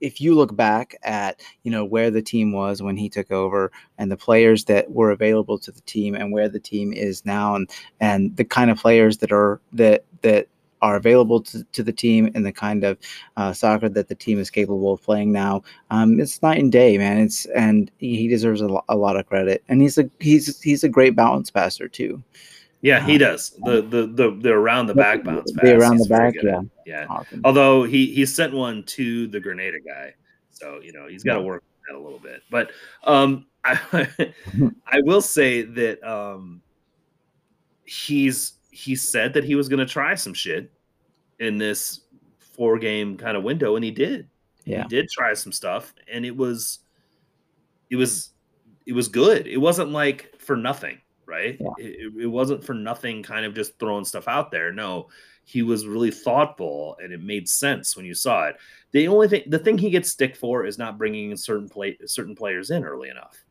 if 0.00 0.20
you 0.20 0.34
look 0.34 0.54
back 0.54 0.94
at 1.02 1.40
you 1.62 1.70
know 1.70 1.84
where 1.84 2.10
the 2.10 2.22
team 2.22 2.52
was 2.52 2.82
when 2.82 2.96
he 2.96 3.08
took 3.08 3.30
over 3.30 3.72
and 3.98 4.10
the 4.10 4.16
players 4.16 4.64
that 4.66 4.90
were 4.90 5.10
available 5.10 5.58
to 5.58 5.72
the 5.72 5.80
team 5.82 6.14
and 6.14 6.32
where 6.32 6.48
the 6.48 6.60
team 6.60 6.92
is 6.92 7.24
now 7.24 7.54
and 7.54 7.70
and 8.00 8.36
the 8.36 8.44
kind 8.44 8.70
of 8.70 8.78
players 8.78 9.18
that 9.18 9.32
are 9.32 9.60
that 9.72 10.04
that 10.22 10.48
are 10.82 10.96
available 10.96 11.40
to, 11.42 11.64
to 11.72 11.82
the 11.82 11.92
team 11.92 12.30
and 12.34 12.44
the 12.44 12.52
kind 12.52 12.84
of 12.84 12.98
uh, 13.36 13.52
soccer 13.52 13.88
that 13.88 14.08
the 14.08 14.14
team 14.14 14.38
is 14.38 14.50
capable 14.50 14.92
of 14.92 15.02
playing 15.02 15.32
now. 15.32 15.62
Um, 15.90 16.20
it's 16.20 16.42
night 16.42 16.58
and 16.58 16.70
day, 16.70 16.98
man. 16.98 17.18
It's 17.18 17.46
and 17.46 17.90
he 17.98 18.28
deserves 18.28 18.60
a, 18.60 18.68
a, 18.88 18.96
lot 18.96 19.16
of 19.16 19.26
credit. 19.26 19.64
And 19.68 19.80
he's 19.80 19.98
a 19.98 20.08
he's 20.20 20.60
he's 20.60 20.84
a 20.84 20.88
great 20.88 21.16
bounce 21.16 21.50
passer 21.50 21.88
too. 21.88 22.22
Yeah, 22.82 23.04
he 23.04 23.14
um, 23.14 23.18
does 23.18 23.50
the 23.64 23.82
the 23.82 24.06
the, 24.06 24.38
the 24.40 24.50
around 24.50 24.86
the 24.86 24.94
back 24.94 25.24
bounce 25.24 25.50
pass. 25.52 25.62
The 25.64 25.76
around 25.76 25.98
the 25.98 26.08
back, 26.08 26.34
yeah, 26.42 26.60
yeah. 26.84 27.06
Awesome. 27.08 27.40
Although 27.44 27.84
he 27.84 28.06
he 28.06 28.26
sent 28.26 28.52
one 28.52 28.82
to 28.84 29.26
the 29.28 29.40
Grenada 29.40 29.78
guy, 29.80 30.14
so 30.50 30.80
you 30.82 30.92
know 30.92 31.08
he's 31.08 31.24
got 31.24 31.34
to 31.34 31.40
yeah. 31.40 31.46
work 31.46 31.64
that 31.88 31.96
a 31.96 31.98
little 31.98 32.18
bit. 32.18 32.42
But 32.50 32.70
um, 33.04 33.46
I 33.64 33.80
I 34.86 35.00
will 35.00 35.22
say 35.22 35.62
that 35.62 36.02
um, 36.08 36.60
he's 37.86 38.52
he 38.76 38.94
said 38.94 39.32
that 39.32 39.44
he 39.44 39.54
was 39.54 39.70
going 39.70 39.78
to 39.78 39.90
try 39.90 40.14
some 40.14 40.34
shit 40.34 40.70
in 41.40 41.56
this 41.56 42.02
four 42.38 42.78
game 42.78 43.16
kind 43.16 43.34
of 43.36 43.42
window, 43.42 43.74
and 43.74 43.84
he 43.84 43.90
did. 43.90 44.28
Yeah, 44.64 44.82
he 44.82 44.88
did 44.88 45.08
try 45.08 45.32
some 45.32 45.52
stuff, 45.52 45.94
and 46.12 46.26
it 46.26 46.36
was, 46.36 46.80
it 47.88 47.96
was, 47.96 48.32
it 48.84 48.92
was 48.92 49.08
good. 49.08 49.46
It 49.46 49.56
wasn't 49.56 49.92
like 49.92 50.34
for 50.38 50.56
nothing, 50.56 51.00
right? 51.24 51.56
Yeah. 51.58 51.70
It, 51.78 52.12
it 52.20 52.26
wasn't 52.26 52.62
for 52.62 52.74
nothing, 52.74 53.22
kind 53.22 53.46
of 53.46 53.54
just 53.54 53.78
throwing 53.78 54.04
stuff 54.04 54.28
out 54.28 54.50
there. 54.50 54.72
No, 54.72 55.08
he 55.44 55.62
was 55.62 55.86
really 55.86 56.10
thoughtful, 56.10 56.98
and 57.02 57.12
it 57.12 57.22
made 57.22 57.48
sense 57.48 57.96
when 57.96 58.04
you 58.04 58.14
saw 58.14 58.48
it. 58.48 58.56
The 58.92 59.08
only 59.08 59.28
thing, 59.28 59.44
the 59.46 59.58
thing 59.58 59.78
he 59.78 59.88
gets 59.88 60.10
stick 60.10 60.36
for 60.36 60.66
is 60.66 60.76
not 60.76 60.98
bringing 60.98 61.34
certain 61.36 61.68
play 61.68 61.96
certain 62.04 62.34
players 62.34 62.70
in 62.70 62.84
early 62.84 63.08
enough. 63.08 63.42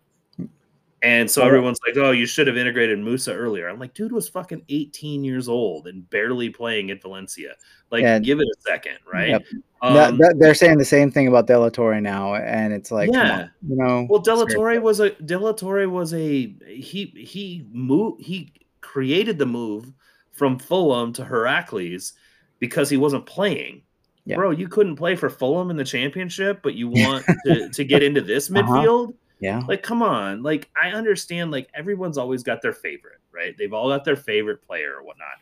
And 1.06 1.30
so 1.30 1.44
everyone's 1.44 1.80
like, 1.88 1.96
"Oh, 1.98 2.10
you 2.10 2.26
should 2.26 2.48
have 2.48 2.58
integrated 2.58 2.98
Musah 2.98 3.38
earlier." 3.38 3.70
I'm 3.70 3.78
like, 3.78 3.94
"Dude 3.94 4.12
was 4.12 4.28
fucking 4.28 4.64
18 4.70 5.24
years 5.24 5.48
old 5.48 5.86
and 5.86 6.10
barely 6.10 6.50
playing 6.50 6.90
at 6.90 7.00
Valencia. 7.00 7.54
Like, 7.92 8.02
yeah. 8.02 8.18
give 8.18 8.40
it 8.40 8.48
a 8.48 8.62
second, 8.62 8.98
right?" 9.12 9.30
Yep. 9.30 9.44
Um, 9.84 10.20
they're 10.38 10.56
saying 10.56 10.80
the 10.80 10.86
same 10.86 11.12
thing 11.12 11.28
about 11.28 11.46
De 11.46 11.60
La 11.60 11.70
Torre 11.70 12.02
now, 12.02 12.34
and 12.34 12.74
it's 12.74 12.90
like, 12.90 13.12
yeah, 13.14 13.42
on, 13.42 13.52
you 13.70 13.76
know. 13.76 14.08
Well, 14.10 14.20
De 14.20 14.34
La 14.34 14.46
Torre 14.46 14.82
was 14.82 15.00
a 15.00 15.12
De 15.12 15.38
La 15.38 15.52
Torre 15.52 15.88
was 15.88 16.12
a 16.16 16.52
he 16.68 17.14
he 17.16 17.68
moved 17.72 18.24
he 18.24 18.52
created 18.82 19.38
the 19.38 19.46
move 19.46 19.94
from 20.32 20.58
Fulham 20.58 21.14
to 21.14 21.24
Heracles 21.24 22.14
because 22.58 22.90
he 22.90 22.98
wasn't 22.98 23.28
playing. 23.28 23.84
Bro, 24.26 24.52
you 24.52 24.68
couldn't 24.68 24.96
play 24.96 25.16
for 25.16 25.30
Fulham 25.30 25.70
in 25.70 25.78
the 25.78 25.84
championship, 25.84 26.64
but 26.64 26.74
you 26.74 26.88
want 26.90 27.24
to, 27.46 27.70
to 27.70 27.84
get 27.84 28.02
into 28.02 28.22
this 28.22 28.50
uh-huh. 28.50 28.64
midfield. 28.64 29.10
Uh-huh 29.10 29.18
yeah. 29.40 29.62
Like, 29.68 29.84
come 29.84 30.02
on. 30.02 30.44
Like, 30.44 30.70
I 30.82 30.90
understand, 30.90 31.52
like, 31.52 31.70
everyone's 31.74 32.18
always 32.18 32.44
got 32.44 32.62
their 32.62 32.74
favorite, 32.74 33.20
right? 33.34 33.56
They've 33.58 33.74
all 33.74 33.90
got 33.90 34.06
their 34.06 34.16
favorite 34.16 34.66
player 34.66 34.96
or 34.98 35.04
whatnot. 35.04 35.38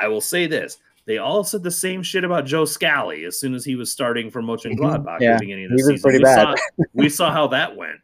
I 0.00 0.08
will 0.08 0.20
say 0.20 0.46
this. 0.46 0.78
They 1.06 1.18
all 1.18 1.42
said 1.42 1.62
the 1.62 1.70
same 1.70 2.02
shit 2.02 2.24
about 2.24 2.44
Joe 2.44 2.66
Scally 2.66 3.24
as 3.24 3.40
soon 3.40 3.54
as 3.54 3.64
he 3.64 3.76
was 3.76 3.90
starting 3.90 4.30
for 4.30 4.42
Mönchengladbach 4.42 5.04
mm-hmm. 5.04 5.22
yeah. 5.22 5.32
at 5.32 5.38
the 5.38 5.46
beginning 5.46 5.64
of 5.66 5.70
the 5.72 5.78
season. 5.78 6.02
Pretty 6.02 6.18
we, 6.18 6.24
bad. 6.24 6.58
Saw, 6.58 6.84
we 6.92 7.08
saw 7.08 7.32
how 7.32 7.46
that 7.48 7.76
went. 7.76 8.00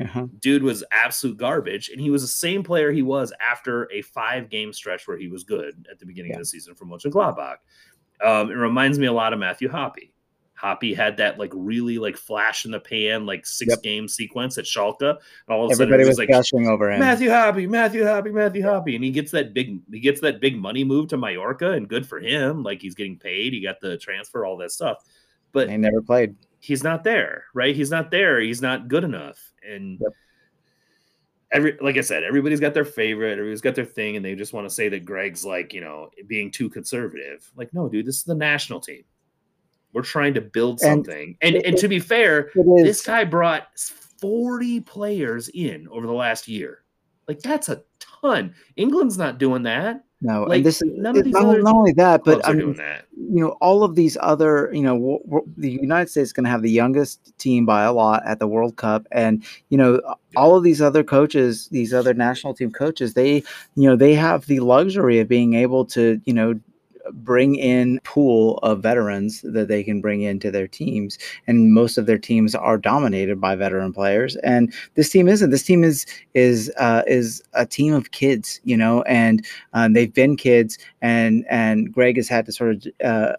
Uh-huh. 0.00 0.26
Dude 0.40 0.62
was 0.62 0.84
absolute 0.92 1.38
garbage, 1.38 1.88
and 1.88 2.00
he 2.00 2.10
was 2.10 2.22
the 2.22 2.28
same 2.28 2.62
player 2.62 2.92
he 2.92 3.02
was 3.02 3.32
after 3.40 3.90
a 3.92 4.02
five-game 4.02 4.72
stretch 4.72 5.08
where 5.08 5.16
he 5.16 5.28
was 5.28 5.44
good 5.44 5.86
at 5.90 5.98
the 5.98 6.06
beginning 6.06 6.32
yeah. 6.32 6.36
of 6.36 6.42
the 6.42 6.46
season 6.46 6.74
for 6.74 6.84
Mönchengladbach. 6.84 7.56
Um, 8.22 8.50
it 8.50 8.54
reminds 8.54 8.98
me 8.98 9.06
a 9.06 9.12
lot 9.12 9.32
of 9.32 9.38
Matthew 9.38 9.68
Hoppe. 9.68 10.10
Hoppe 10.60 10.96
had 10.96 11.18
that 11.18 11.38
like 11.38 11.52
really 11.54 11.98
like 11.98 12.16
flash 12.16 12.64
in 12.64 12.70
the 12.70 12.80
pan 12.80 13.26
like 13.26 13.46
six 13.46 13.70
yep. 13.70 13.82
game 13.82 14.08
sequence 14.08 14.56
at 14.56 14.64
Schalke. 14.64 15.00
And 15.00 15.18
all 15.48 15.64
of 15.64 15.70
a 15.70 15.72
Everybody 15.72 15.78
sudden 15.78 15.98
was, 15.98 16.08
was 16.08 16.18
like 16.18 16.28
gushing 16.28 16.66
over 16.66 16.90
him. 16.90 17.00
Matthew 17.00 17.28
Hoppe, 17.28 17.68
Matthew 17.68 18.02
Hoppe, 18.02 18.32
Matthew 18.32 18.62
Hoppe, 18.62 18.94
and 18.94 19.04
he 19.04 19.10
gets 19.10 19.30
that 19.32 19.52
big 19.52 19.80
he 19.90 20.00
gets 20.00 20.20
that 20.22 20.40
big 20.40 20.58
money 20.58 20.82
move 20.82 21.08
to 21.08 21.16
Mallorca, 21.16 21.72
and 21.72 21.88
good 21.88 22.06
for 22.06 22.18
him. 22.18 22.62
Like 22.62 22.80
he's 22.80 22.94
getting 22.94 23.18
paid, 23.18 23.52
he 23.52 23.60
got 23.60 23.80
the 23.80 23.98
transfer, 23.98 24.46
all 24.46 24.56
that 24.58 24.72
stuff. 24.72 25.04
But 25.52 25.68
he 25.68 25.76
never 25.76 26.00
played. 26.00 26.34
He's 26.58 26.82
not 26.82 27.04
there, 27.04 27.44
right? 27.54 27.76
He's 27.76 27.90
not 27.90 28.10
there. 28.10 28.40
He's 28.40 28.62
not 28.62 28.88
good 28.88 29.04
enough, 29.04 29.52
and. 29.68 29.98
Yep. 30.00 30.12
Every 31.52 31.78
like 31.80 31.96
I 31.96 32.00
said, 32.00 32.24
everybody's 32.24 32.58
got 32.58 32.74
their 32.74 32.84
favorite, 32.84 33.38
everybody's 33.38 33.60
got 33.60 33.76
their 33.76 33.84
thing, 33.84 34.16
and 34.16 34.24
they 34.24 34.34
just 34.34 34.52
want 34.52 34.68
to 34.68 34.74
say 34.74 34.88
that 34.88 35.04
Greg's 35.04 35.44
like, 35.44 35.72
you 35.72 35.80
know, 35.80 36.10
being 36.26 36.50
too 36.50 36.68
conservative. 36.68 37.48
Like, 37.54 37.72
no, 37.72 37.88
dude, 37.88 38.04
this 38.04 38.16
is 38.16 38.24
the 38.24 38.34
national 38.34 38.80
team 38.80 39.04
we're 39.96 40.02
trying 40.02 40.34
to 40.34 40.42
build 40.42 40.78
something. 40.78 41.38
And 41.40 41.56
and, 41.56 41.64
and 41.64 41.78
to 41.78 41.88
be 41.88 41.98
fair, 41.98 42.50
this 42.54 43.00
guy 43.00 43.24
brought 43.24 43.66
40 44.20 44.82
players 44.82 45.48
in 45.48 45.88
over 45.90 46.06
the 46.06 46.12
last 46.12 46.48
year. 46.48 46.84
Like 47.26 47.40
that's 47.40 47.70
a 47.70 47.82
ton. 48.20 48.54
England's 48.76 49.16
not 49.16 49.38
doing 49.38 49.62
that. 49.62 50.04
No, 50.20 50.42
like, 50.42 50.58
and 50.58 50.66
this 50.66 50.82
is 50.82 50.90
none 50.94 51.16
of 51.16 51.24
these 51.24 51.32
not, 51.32 51.60
not 51.60 51.74
only 51.74 51.92
that, 51.92 52.24
but 52.24 52.46
I 52.46 52.52
mean, 52.52 52.74
you 53.16 53.40
know, 53.42 53.56
all 53.62 53.84
of 53.84 53.94
these 53.94 54.18
other, 54.20 54.70
you 54.70 54.82
know, 54.82 54.94
w- 54.94 55.22
w- 55.24 55.46
the 55.56 55.70
United 55.70 56.10
States 56.10 56.28
is 56.28 56.32
going 56.34 56.44
to 56.44 56.50
have 56.50 56.62
the 56.62 56.70
youngest 56.70 57.36
team 57.38 57.64
by 57.64 57.84
a 57.84 57.92
lot 57.92 58.22
at 58.26 58.38
the 58.38 58.46
World 58.46 58.76
Cup, 58.76 59.06
and 59.12 59.42
you 59.70 59.78
know, 59.78 60.00
all 60.36 60.56
of 60.56 60.62
these 60.62 60.82
other 60.82 61.04
coaches, 61.04 61.68
these 61.68 61.94
other 61.94 62.12
national 62.12 62.52
team 62.52 62.70
coaches, 62.70 63.14
they, 63.14 63.36
you 63.76 63.88
know, 63.88 63.96
they 63.96 64.14
have 64.14 64.46
the 64.46 64.60
luxury 64.60 65.20
of 65.20 65.28
being 65.28 65.54
able 65.54 65.86
to, 65.86 66.20
you 66.26 66.34
know, 66.34 66.58
bring 67.12 67.56
in 67.56 68.00
pool 68.04 68.58
of 68.58 68.82
veterans 68.82 69.40
that 69.42 69.68
they 69.68 69.82
can 69.82 70.00
bring 70.00 70.22
into 70.22 70.50
their 70.50 70.68
teams. 70.68 71.18
And 71.46 71.72
most 71.72 71.98
of 71.98 72.06
their 72.06 72.18
teams 72.18 72.54
are 72.54 72.78
dominated 72.78 73.40
by 73.40 73.56
veteran 73.56 73.92
players. 73.92 74.36
And 74.36 74.72
this 74.94 75.10
team 75.10 75.28
isn't. 75.28 75.50
This 75.50 75.64
team 75.64 75.84
is 75.84 76.06
is 76.34 76.72
uh, 76.78 77.02
is 77.06 77.42
a 77.54 77.66
team 77.66 77.94
of 77.94 78.10
kids 78.10 78.60
you 78.64 78.76
know 78.76 79.02
and 79.02 79.44
um, 79.72 79.92
they've 79.92 80.12
been 80.12 80.36
kids 80.36 80.78
and 81.00 81.44
and 81.48 81.92
greg 81.92 82.16
has 82.16 82.28
had 82.28 82.46
to 82.46 82.52
sort 82.52 82.86
of 82.86 82.92
uh, 83.04 83.32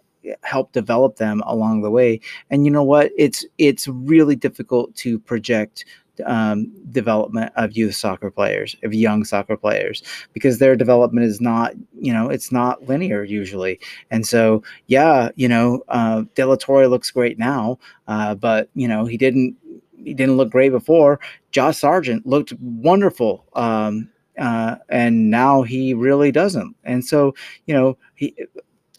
help 0.43 0.71
develop 0.71 1.17
them 1.17 1.41
along 1.45 1.81
the 1.81 1.91
way. 1.91 2.19
And 2.49 2.65
you 2.65 2.71
know 2.71 2.83
what? 2.83 3.11
It's 3.17 3.45
it's 3.57 3.87
really 3.87 4.35
difficult 4.35 4.95
to 4.97 5.19
project 5.19 5.85
um, 6.25 6.71
development 6.91 7.51
of 7.55 7.75
youth 7.75 7.95
soccer 7.95 8.31
players, 8.31 8.75
of 8.83 8.93
young 8.93 9.23
soccer 9.23 9.57
players, 9.57 10.03
because 10.33 10.59
their 10.59 10.75
development 10.75 11.25
is 11.25 11.39
not, 11.39 11.73
you 11.99 12.13
know, 12.13 12.29
it's 12.29 12.51
not 12.51 12.87
linear 12.87 13.23
usually. 13.23 13.79
And 14.11 14.25
so, 14.25 14.63
yeah, 14.87 15.29
you 15.35 15.47
know, 15.47 15.83
uh, 15.89 16.23
De 16.35 16.45
La 16.45 16.55
Torre 16.55 16.87
looks 16.87 17.11
great 17.11 17.37
now, 17.37 17.79
uh, 18.07 18.35
but 18.35 18.69
you 18.75 18.87
know, 18.87 19.05
he 19.05 19.17
didn't, 19.17 19.55
he 20.03 20.13
didn't 20.13 20.37
look 20.37 20.49
great 20.49 20.71
before. 20.71 21.19
Josh 21.51 21.77
Sargent 21.79 22.25
looked 22.25 22.53
wonderful. 22.59 23.45
Um, 23.53 24.09
uh, 24.37 24.75
and 24.89 25.31
now 25.31 25.63
he 25.63 25.93
really 25.93 26.31
doesn't. 26.31 26.75
And 26.83 27.03
so, 27.03 27.33
you 27.65 27.73
know, 27.73 27.97
he, 28.15 28.35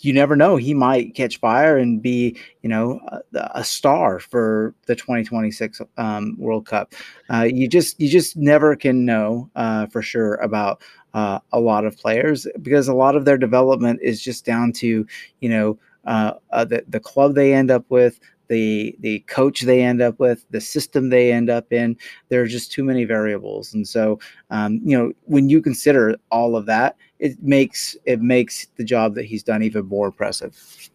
you 0.01 0.13
never 0.13 0.37
know. 0.37 0.57
He 0.57 0.75
might 0.75 1.15
catch 1.15 1.39
fire 1.39 1.77
and 1.77 2.01
be, 2.01 2.37
you 2.63 2.69
know, 2.69 3.01
a, 3.35 3.51
a 3.57 3.65
star 3.65 4.19
for 4.21 4.75
the 4.87 4.95
2026 4.95 5.81
um, 5.97 6.37
World 6.39 6.67
Cup. 6.67 6.93
Uh, 7.31 7.49
you 7.51 7.69
just 7.69 8.01
you 8.01 8.09
just 8.09 8.37
never 8.37 8.77
can 8.77 9.05
know 9.05 9.51
uh, 9.57 9.87
for 9.87 10.03
sure 10.03 10.35
about 10.37 10.83
uh, 11.15 11.41
a 11.53 11.61
lot 11.61 11.85
of 11.85 11.97
players 11.97 12.47
because 12.63 12.89
a 12.89 12.95
lot 12.95 13.17
of 13.17 13.25
their 13.25 13.39
development 13.39 14.01
is 14.03 14.23
just 14.23 14.45
down 14.45 14.73
to, 14.73 15.07
you 15.41 15.49
know, 15.49 15.79
uh, 16.05 16.35
uh, 16.51 16.65
the 16.65 16.85
the 16.89 17.01
club 17.01 17.35
they 17.35 17.53
end 17.53 17.71
up 17.71 17.85
with, 17.89 18.19
the 18.49 18.97
the 19.01 19.21
coach 19.21 19.63
they 19.63 19.83
end 19.83 20.01
up 20.01 20.19
with, 20.19 20.45
the 20.51 20.61
system 20.61 21.09
they 21.09 21.33
end 21.33 21.51
up 21.51 21.73
in. 21.73 21.97
There 22.29 22.43
are 22.43 22.47
just 22.47 22.73
too 22.73 22.83
many 22.83 23.05
variables, 23.05 23.75
and 23.75 23.87
so 23.87 24.19
um, 24.51 24.81
you 24.83 24.97
know 24.97 25.13
when 25.25 25.49
you 25.49 25.61
consider 25.61 26.17
all 26.31 26.57
of 26.57 26.67
that, 26.67 26.97
it 27.19 27.43
makes 27.43 27.97
it 28.05 28.21
makes 28.21 28.67
the 28.77 28.85
job 28.85 29.15
that 29.15 29.25
he's 29.25 29.43
done 29.43 29.63
even 29.63 29.87
more 29.87 30.07
impressive. 30.07 30.91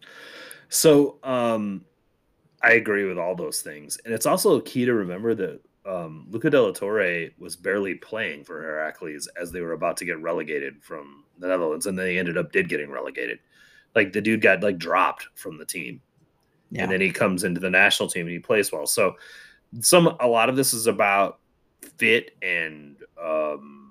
So 0.68 1.18
um, 1.22 1.84
I 2.62 2.72
agree 2.72 3.04
with 3.04 3.18
all 3.18 3.34
those 3.34 3.60
things, 3.60 3.98
and 4.04 4.14
it's 4.14 4.26
also 4.26 4.60
key 4.60 4.84
to 4.84 4.94
remember 4.94 5.34
that 5.34 5.60
um, 5.86 6.26
Luca 6.30 6.50
de 6.50 6.60
la 6.60 6.72
Torre 6.72 7.28
was 7.38 7.56
barely 7.56 7.94
playing 7.94 8.44
for 8.44 8.62
Heracles 8.62 9.28
as 9.40 9.52
they 9.52 9.60
were 9.60 9.72
about 9.72 9.96
to 9.98 10.04
get 10.04 10.20
relegated 10.20 10.82
from 10.82 11.24
the 11.38 11.48
Netherlands, 11.48 11.86
and 11.86 11.98
they 11.98 12.18
ended 12.18 12.38
up 12.38 12.52
did 12.52 12.68
getting 12.68 12.90
relegated. 12.90 13.38
Like 13.94 14.12
the 14.12 14.20
dude 14.20 14.40
got 14.40 14.62
like 14.62 14.78
dropped 14.78 15.28
from 15.34 15.58
the 15.58 15.66
team, 15.66 16.00
yeah. 16.70 16.82
and 16.82 16.92
then 16.92 17.00
he 17.00 17.10
comes 17.10 17.44
into 17.44 17.60
the 17.60 17.70
national 17.70 18.08
team 18.08 18.22
and 18.22 18.32
he 18.32 18.38
plays 18.38 18.72
well. 18.72 18.86
So 18.86 19.16
some 19.80 20.16
a 20.20 20.26
lot 20.26 20.48
of 20.48 20.56
this 20.56 20.72
is 20.72 20.86
about 20.86 21.38
fit 21.98 22.32
and 22.42 22.96
um, 23.22 23.83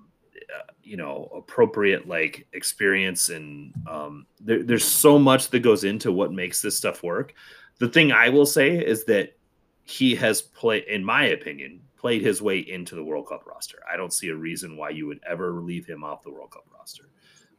you 0.84 0.98
know 0.98 1.30
appropriate 1.36 2.08
like 2.08 2.48
experience 2.54 3.30
and 3.30 3.74
um, 3.88 4.26
there, 4.40 4.64
there's 4.64 4.86
so 4.86 5.18
much 5.18 5.50
that 5.50 5.60
goes 5.60 5.84
into 5.84 6.12
what 6.12 6.32
makes 6.32 6.62
this 6.62 6.78
stuff 6.78 7.04
work. 7.04 7.34
The 7.80 7.90
thing 7.90 8.12
I 8.12 8.30
will 8.30 8.46
say 8.46 8.78
is 8.78 9.06
that 9.06 9.36
he 9.84 10.16
has 10.16 10.42
played, 10.42 10.84
in 10.86 11.04
my 11.04 11.26
opinion, 11.26 11.82
played 11.98 12.22
his 12.22 12.42
way 12.42 12.60
into 12.60 12.96
the 12.96 13.04
World 13.04 13.28
Cup 13.28 13.46
roster. 13.46 13.80
I 13.92 13.98
don't 13.98 14.14
see 14.14 14.30
a 14.30 14.36
reason 14.36 14.78
why 14.78 14.90
you 14.90 15.08
would 15.08 15.20
ever 15.28 15.52
leave 15.54 15.86
him 15.86 16.04
off 16.04 16.24
the 16.24 16.32
World 16.32 16.52
Cup 16.52 16.66
roster. 16.74 17.10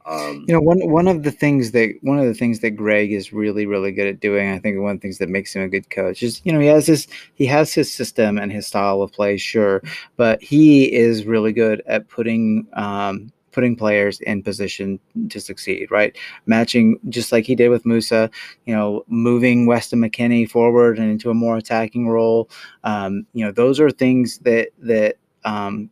Um, 0.07 0.45
you 0.47 0.53
know, 0.53 0.61
one 0.61 0.79
one 0.91 1.07
of 1.07 1.23
the 1.23 1.31
things 1.31 1.71
that 1.71 1.95
one 2.01 2.19
of 2.19 2.25
the 2.25 2.33
things 2.35 2.59
that 2.59 2.71
Greg 2.71 3.11
is 3.11 3.33
really 3.33 3.65
really 3.65 3.91
good 3.91 4.07
at 4.07 4.19
doing, 4.19 4.51
I 4.51 4.59
think 4.59 4.79
one 4.79 4.91
of 4.91 4.97
the 4.97 5.01
things 5.01 5.17
that 5.17 5.29
makes 5.29 5.55
him 5.55 5.63
a 5.63 5.67
good 5.67 5.89
coach 5.89 6.21
is, 6.21 6.41
you 6.43 6.53
know, 6.53 6.59
he 6.59 6.67
has 6.67 6.85
his 6.85 7.07
he 7.33 7.45
has 7.47 7.73
his 7.73 7.91
system 7.91 8.37
and 8.37 8.51
his 8.51 8.67
style 8.67 9.01
of 9.01 9.11
play, 9.11 9.37
sure, 9.37 9.81
but 10.15 10.41
he 10.43 10.93
is 10.93 11.25
really 11.25 11.53
good 11.53 11.81
at 11.87 12.07
putting 12.07 12.67
um, 12.73 13.31
putting 13.51 13.75
players 13.75 14.19
in 14.21 14.43
position 14.43 14.99
to 15.29 15.39
succeed, 15.39 15.89
right? 15.89 16.15
Matching 16.45 16.99
just 17.09 17.31
like 17.31 17.45
he 17.45 17.55
did 17.55 17.69
with 17.69 17.85
Musah, 17.85 18.31
you 18.65 18.75
know, 18.75 19.05
moving 19.07 19.65
Weston 19.65 20.01
McKennie 20.01 20.47
forward 20.47 20.99
and 20.99 21.09
into 21.09 21.31
a 21.31 21.33
more 21.33 21.57
attacking 21.57 22.07
role. 22.09 22.49
Um, 22.83 23.25
you 23.33 23.43
know, 23.43 23.51
those 23.51 23.79
are 23.79 23.89
things 23.89 24.37
that 24.39 24.69
that 24.79 25.15
um, 25.45 25.89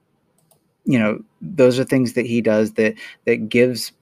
you 0.85 0.99
know, 0.99 1.23
those 1.41 1.79
are 1.79 1.83
things 1.85 2.13
that 2.13 2.25
he 2.25 2.41
does 2.41 2.73
that 2.73 2.95
that 3.25 3.49
gives 3.49 3.93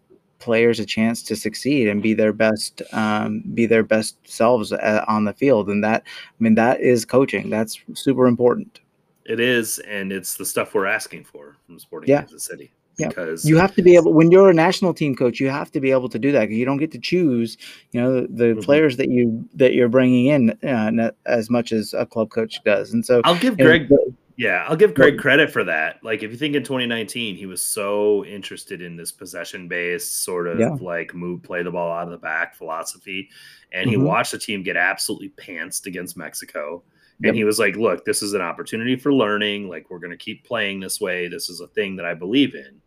players 0.42 0.80
a 0.80 0.86
chance 0.86 1.24
to 1.24 1.36
succeed 1.36 1.88
and 1.88 2.02
be 2.02 2.14
their 2.14 2.34
best 2.34 2.82
um, 2.94 3.44
be 3.54 3.66
their 3.66 3.84
best 3.84 4.18
selves 4.28 4.74
uh, 4.74 5.06
on 5.08 5.24
the 5.26 5.34
field 5.34 5.70
and 5.70 5.84
that 5.84 6.04
i 6.06 6.44
mean 6.44 6.56
that 6.56 6.82
is 6.82 7.06
coaching 7.06 7.50
that's 7.50 7.80
super 7.94 8.28
important 8.28 8.80
it 9.26 9.40
is 9.40 9.80
and 9.80 10.12
it's 10.12 10.36
the 10.36 10.46
stuff 10.46 10.74
we're 10.74 10.86
asking 10.86 11.24
for 11.24 11.58
from 11.66 11.80
sporting 11.80 12.10
yeah. 12.10 12.20
kansas 12.20 12.44
city 12.44 12.74
yeah. 12.98 13.08
because 13.08 13.46
you 13.46 13.58
have 13.58 13.74
to 13.76 13.82
be 13.82 13.96
able 13.96 14.14
when 14.14 14.32
you're 14.32 14.50
a 14.50 14.54
national 14.54 14.94
team 14.94 15.16
coach 15.16 15.40
you 15.40 15.50
have 15.50 15.72
to 15.72 15.80
be 15.80 15.92
able 15.92 16.10
to 16.10 16.20
do 16.20 16.32
that 16.32 16.50
you 16.50 16.66
don't 16.66 16.78
get 16.78 16.92
to 16.92 17.00
choose 17.00 17.58
you 17.92 18.02
know 18.02 18.22
the, 18.22 18.28
the 18.28 18.44
mm-hmm. 18.46 18.60
players 18.62 18.98
that 18.98 19.10
you 19.10 19.48
that 19.54 19.74
you're 19.74 19.90
bringing 19.90 20.26
in 20.28 20.50
uh, 20.68 21.12
as 21.26 21.50
much 21.50 21.72
as 21.72 21.94
a 21.94 22.06
club 22.06 22.30
coach 22.30 22.60
does 22.64 22.94
and 22.94 23.06
so 23.06 23.22
i'll 23.24 23.38
give 23.38 23.58
greg 23.58 23.90
know, 23.90 23.98
yeah, 24.42 24.66
I'll 24.68 24.76
give 24.76 24.96
Greg 24.96 25.20
credit 25.20 25.52
for 25.52 25.64
that. 25.66 26.04
Like, 26.04 26.24
if 26.24 26.32
you 26.32 26.38
think 26.38 26.56
in 26.56 26.64
2019, 26.64 27.36
he 27.36 27.46
was 27.46 27.62
so 27.62 28.26
interested 28.26 28.82
in 28.82 28.96
this 28.96 29.12
possession 29.12 29.68
based 29.68 30.24
sort 30.24 30.48
of 30.48 30.60
yeah. 30.60 30.76
like 30.82 31.14
move, 31.14 31.44
play 31.44 31.62
the 31.62 31.70
ball 31.70 31.92
out 31.92 32.06
of 32.06 32.10
the 32.10 32.18
back 32.18 32.56
philosophy. 32.56 33.30
And 33.72 33.88
mm-hmm. 33.88 34.02
he 34.02 34.04
watched 34.04 34.32
the 34.32 34.40
team 34.40 34.64
get 34.64 34.76
absolutely 34.76 35.30
pantsed 35.38 35.86
against 35.86 36.18
Mexico. 36.18 36.82
Yep. 37.20 37.30
And 37.30 37.38
he 37.38 37.44
was 37.44 37.60
like, 37.60 37.76
look, 37.76 38.04
this 38.04 38.24
is 38.24 38.34
an 38.34 38.42
opportunity 38.42 38.96
for 38.96 39.14
learning. 39.14 39.70
Like, 39.70 39.92
we're 39.92 40.00
going 40.00 40.10
to 40.10 40.18
keep 40.18 40.44
playing 40.44 40.80
this 40.80 41.00
way. 41.00 41.28
This 41.28 41.48
is 41.48 41.62
a 41.62 41.68
thing 41.68 41.96
that 41.98 42.08
I 42.08 42.16
believe 42.16 42.56
in. 42.56 42.82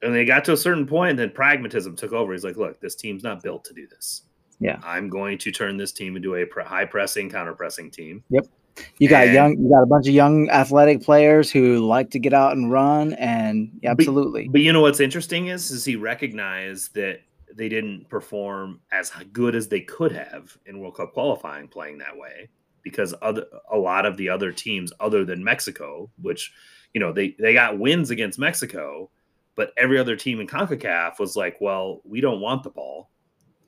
And 0.00 0.14
they 0.14 0.24
got 0.24 0.46
to 0.46 0.54
a 0.54 0.56
certain 0.56 0.86
point, 0.86 1.10
and 1.10 1.18
then 1.18 1.30
pragmatism 1.30 1.94
took 1.94 2.12
over. 2.12 2.32
He's 2.32 2.44
like, 2.44 2.56
look, 2.56 2.80
this 2.80 2.94
team's 2.94 3.22
not 3.22 3.42
built 3.42 3.66
to 3.66 3.74
do 3.74 3.86
this. 3.86 4.22
Yeah. 4.60 4.80
I'm 4.82 5.10
going 5.10 5.36
to 5.36 5.52
turn 5.52 5.76
this 5.76 5.92
team 5.92 6.16
into 6.16 6.36
a 6.36 6.46
high 6.64 6.86
pressing, 6.86 7.28
counter 7.28 7.52
pressing 7.52 7.90
team. 7.90 8.24
Yep 8.30 8.46
you 8.98 9.08
got 9.08 9.26
and, 9.26 9.34
young, 9.34 9.58
you 9.58 9.68
got 9.70 9.82
a 9.82 9.86
bunch 9.86 10.06
of 10.06 10.14
young 10.14 10.48
athletic 10.50 11.02
players 11.02 11.50
who 11.50 11.86
like 11.86 12.10
to 12.10 12.18
get 12.18 12.32
out 12.32 12.52
and 12.52 12.70
run, 12.70 13.14
and 13.14 13.80
absolutely. 13.84 14.44
But, 14.44 14.52
but 14.52 14.60
you 14.60 14.72
know 14.72 14.82
what's 14.82 15.00
interesting 15.00 15.48
is, 15.48 15.70
is 15.70 15.84
he 15.84 15.96
recognized 15.96 16.94
that 16.94 17.20
they 17.54 17.68
didn't 17.68 18.08
perform 18.08 18.80
as 18.92 19.10
good 19.32 19.54
as 19.54 19.68
they 19.68 19.80
could 19.80 20.12
have 20.12 20.56
in 20.66 20.78
World 20.78 20.96
Cup 20.96 21.12
qualifying 21.12 21.68
playing 21.68 21.98
that 21.98 22.16
way 22.16 22.48
because 22.82 23.14
other 23.22 23.44
a 23.70 23.76
lot 23.76 24.06
of 24.06 24.16
the 24.16 24.28
other 24.28 24.52
teams 24.52 24.92
other 25.00 25.24
than 25.24 25.42
Mexico, 25.42 26.10
which 26.22 26.52
you 26.94 27.00
know 27.00 27.12
they 27.12 27.34
they 27.38 27.52
got 27.52 27.78
wins 27.78 28.10
against 28.10 28.38
Mexico, 28.38 29.10
but 29.56 29.72
every 29.76 29.98
other 29.98 30.16
team 30.16 30.40
in 30.40 30.46
CONCACAF 30.46 31.18
was 31.18 31.36
like, 31.36 31.60
well, 31.60 32.00
we 32.04 32.20
don't 32.20 32.40
want 32.40 32.62
the 32.62 32.70
ball. 32.70 33.10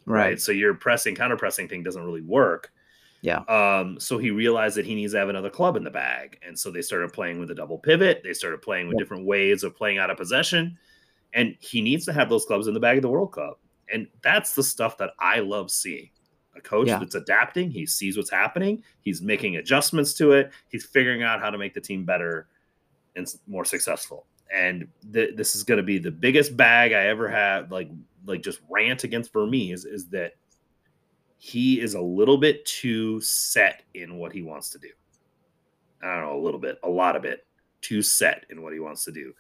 Right. 0.07 0.21
right? 0.21 0.41
So 0.41 0.53
your 0.53 0.75
pressing 0.75 1.15
counter 1.15 1.37
pressing 1.37 1.69
thing 1.69 1.83
doesn't 1.83 2.05
really 2.05 2.23
work. 2.23 2.73
Yeah. 3.23 3.41
Um, 3.41 4.01
so 4.01 4.19
he 4.19 4.31
realized 4.31 4.77
that 4.77 4.87
he 4.87 4.95
needs 4.95 5.13
to 5.13 5.19
have 5.19 5.29
another 5.29 5.51
club 5.51 5.77
in 5.77 5.85
the 5.85 5.91
bag. 5.91 6.39
And 6.47 6.59
so 6.59 6.71
they 6.71 6.83
started 6.83 7.13
playing 7.13 7.39
with 7.39 7.51
a 7.51 7.55
double 7.55 7.79
pivot. 7.79 8.23
They 8.25 8.33
started 8.33 8.63
playing 8.63 8.89
with 8.89 8.95
yep. 8.95 9.01
different 9.01 9.27
ways 9.27 9.63
of 9.63 9.77
playing 9.77 9.99
out 9.99 10.11
of 10.11 10.17
possession. 10.17 10.79
And 11.33 11.55
he 11.61 11.81
needs 11.83 12.05
to 12.07 12.13
have 12.13 12.29
those 12.29 12.45
clubs 12.45 12.67
in 12.67 12.75
the 12.75 12.81
bag 12.81 12.99
of 12.99 13.03
the 13.03 13.11
World 13.11 13.33
Cup. 13.33 13.61
And 13.93 14.07
that's 14.23 14.55
the 14.55 14.63
stuff 14.63 14.97
that 14.99 15.11
I 15.19 15.41
love 15.41 15.71
seeing. 15.71 16.11
A 16.57 16.61
coach 16.61 16.89
yeah. 16.89 16.99
that's 16.99 17.15
adapting, 17.15 17.71
he 17.71 17.87
sees 17.87 18.17
what's 18.17 18.31
happening, 18.31 18.83
he's 19.03 19.23
making 19.23 19.57
adjustments 19.57 20.15
to 20.15 20.33
it, 20.33 20.51
he's 20.69 20.85
figuring 20.85 21.23
out 21.23 21.41
how 21.41 21.49
to 21.49 21.57
make 21.57 21.75
the 21.75 21.81
team 21.81 22.05
better 22.05 22.49
and 23.15 23.33
more 23.47 23.65
successful. 23.65 24.27
And 24.53 24.89
th- 25.13 25.37
this 25.37 25.55
is 25.55 25.63
going 25.63 25.77
to 25.77 25.85
be 25.85 25.99
the 25.99 26.11
biggest 26.11 26.57
bag 26.57 26.93
I 26.93 27.07
ever 27.07 27.29
had, 27.29 27.71
like 27.71 27.89
like 28.27 28.43
just 28.43 28.61
rant 28.69 29.05
against 29.05 29.33
Vermes 29.33 29.85
is 29.85 30.09
that 30.09 30.35
he 31.43 31.81
is 31.81 31.95
a 31.95 32.01
little 32.01 32.37
bit 32.37 32.67
too 32.67 33.19
set 33.23 33.83
in 33.95 34.19
what 34.19 34.31
he 34.31 34.43
wants 34.43 34.69
to 34.69 34.79
do. 34.79 34.91
I 36.03 36.17
don't 36.17 36.27
know, 36.27 36.39
a 36.39 36.45
little 36.45 36.61
bit, 36.61 36.79
a 36.83 36.89
lot 36.89 37.17
of 37.17 37.25
it, 37.25 37.47
too 37.81 38.03
set 38.03 38.45
in 38.51 38.61
what 38.61 38.75
he 38.75 38.79
wants 38.79 39.07
to 39.07 39.11
do. 39.11 39.33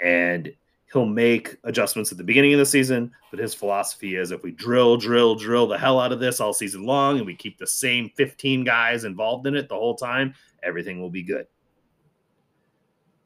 And 0.00 0.50
he'll 0.90 1.04
make 1.04 1.58
adjustments 1.64 2.10
at 2.10 2.16
the 2.16 2.24
beginning 2.24 2.54
of 2.54 2.58
the 2.58 2.64
season, 2.64 3.12
but 3.30 3.38
his 3.38 3.52
philosophy 3.52 4.16
is 4.16 4.30
if 4.30 4.42
we 4.42 4.52
drill, 4.52 4.96
drill, 4.96 5.34
drill 5.34 5.66
the 5.66 5.76
hell 5.76 6.00
out 6.00 6.12
of 6.12 6.18
this 6.18 6.40
all 6.40 6.54
season 6.54 6.84
long 6.84 7.18
and 7.18 7.26
we 7.26 7.36
keep 7.36 7.58
the 7.58 7.66
same 7.66 8.10
15 8.16 8.64
guys 8.64 9.04
involved 9.04 9.46
in 9.46 9.54
it 9.54 9.68
the 9.68 9.74
whole 9.74 9.96
time, 9.96 10.32
everything 10.62 10.98
will 10.98 11.10
be 11.10 11.22
good. 11.22 11.46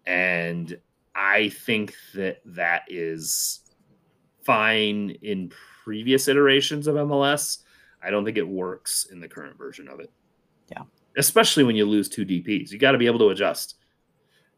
And 0.07 0.77
I 1.15 1.51
think 1.51 1.95
that 2.15 2.41
that 2.47 2.83
is 2.89 3.61
fine 4.43 5.11
in 5.23 5.53
previous 5.85 6.27
iterations 6.27 6.89
of 6.89 6.97
MLS 6.97 7.59
I 8.03 8.11
don't 8.11 8.25
think 8.25 8.37
it 8.37 8.47
works 8.47 9.09
in 9.11 9.21
the 9.21 9.29
current 9.29 9.57
version 9.57 9.89
of 9.89 10.01
it. 10.01 10.11
Yeah. 10.71 10.83
Especially 11.17 11.65
when 11.65 11.77
you 11.77 11.85
lose 11.85 12.09
two 12.09 12.25
DPs. 12.25 12.71
You 12.71 12.79
got 12.79 12.93
to 12.93 12.99
be 12.99 13.07
able 13.07 13.19
to 13.21 13.31
adjust. 13.31 13.77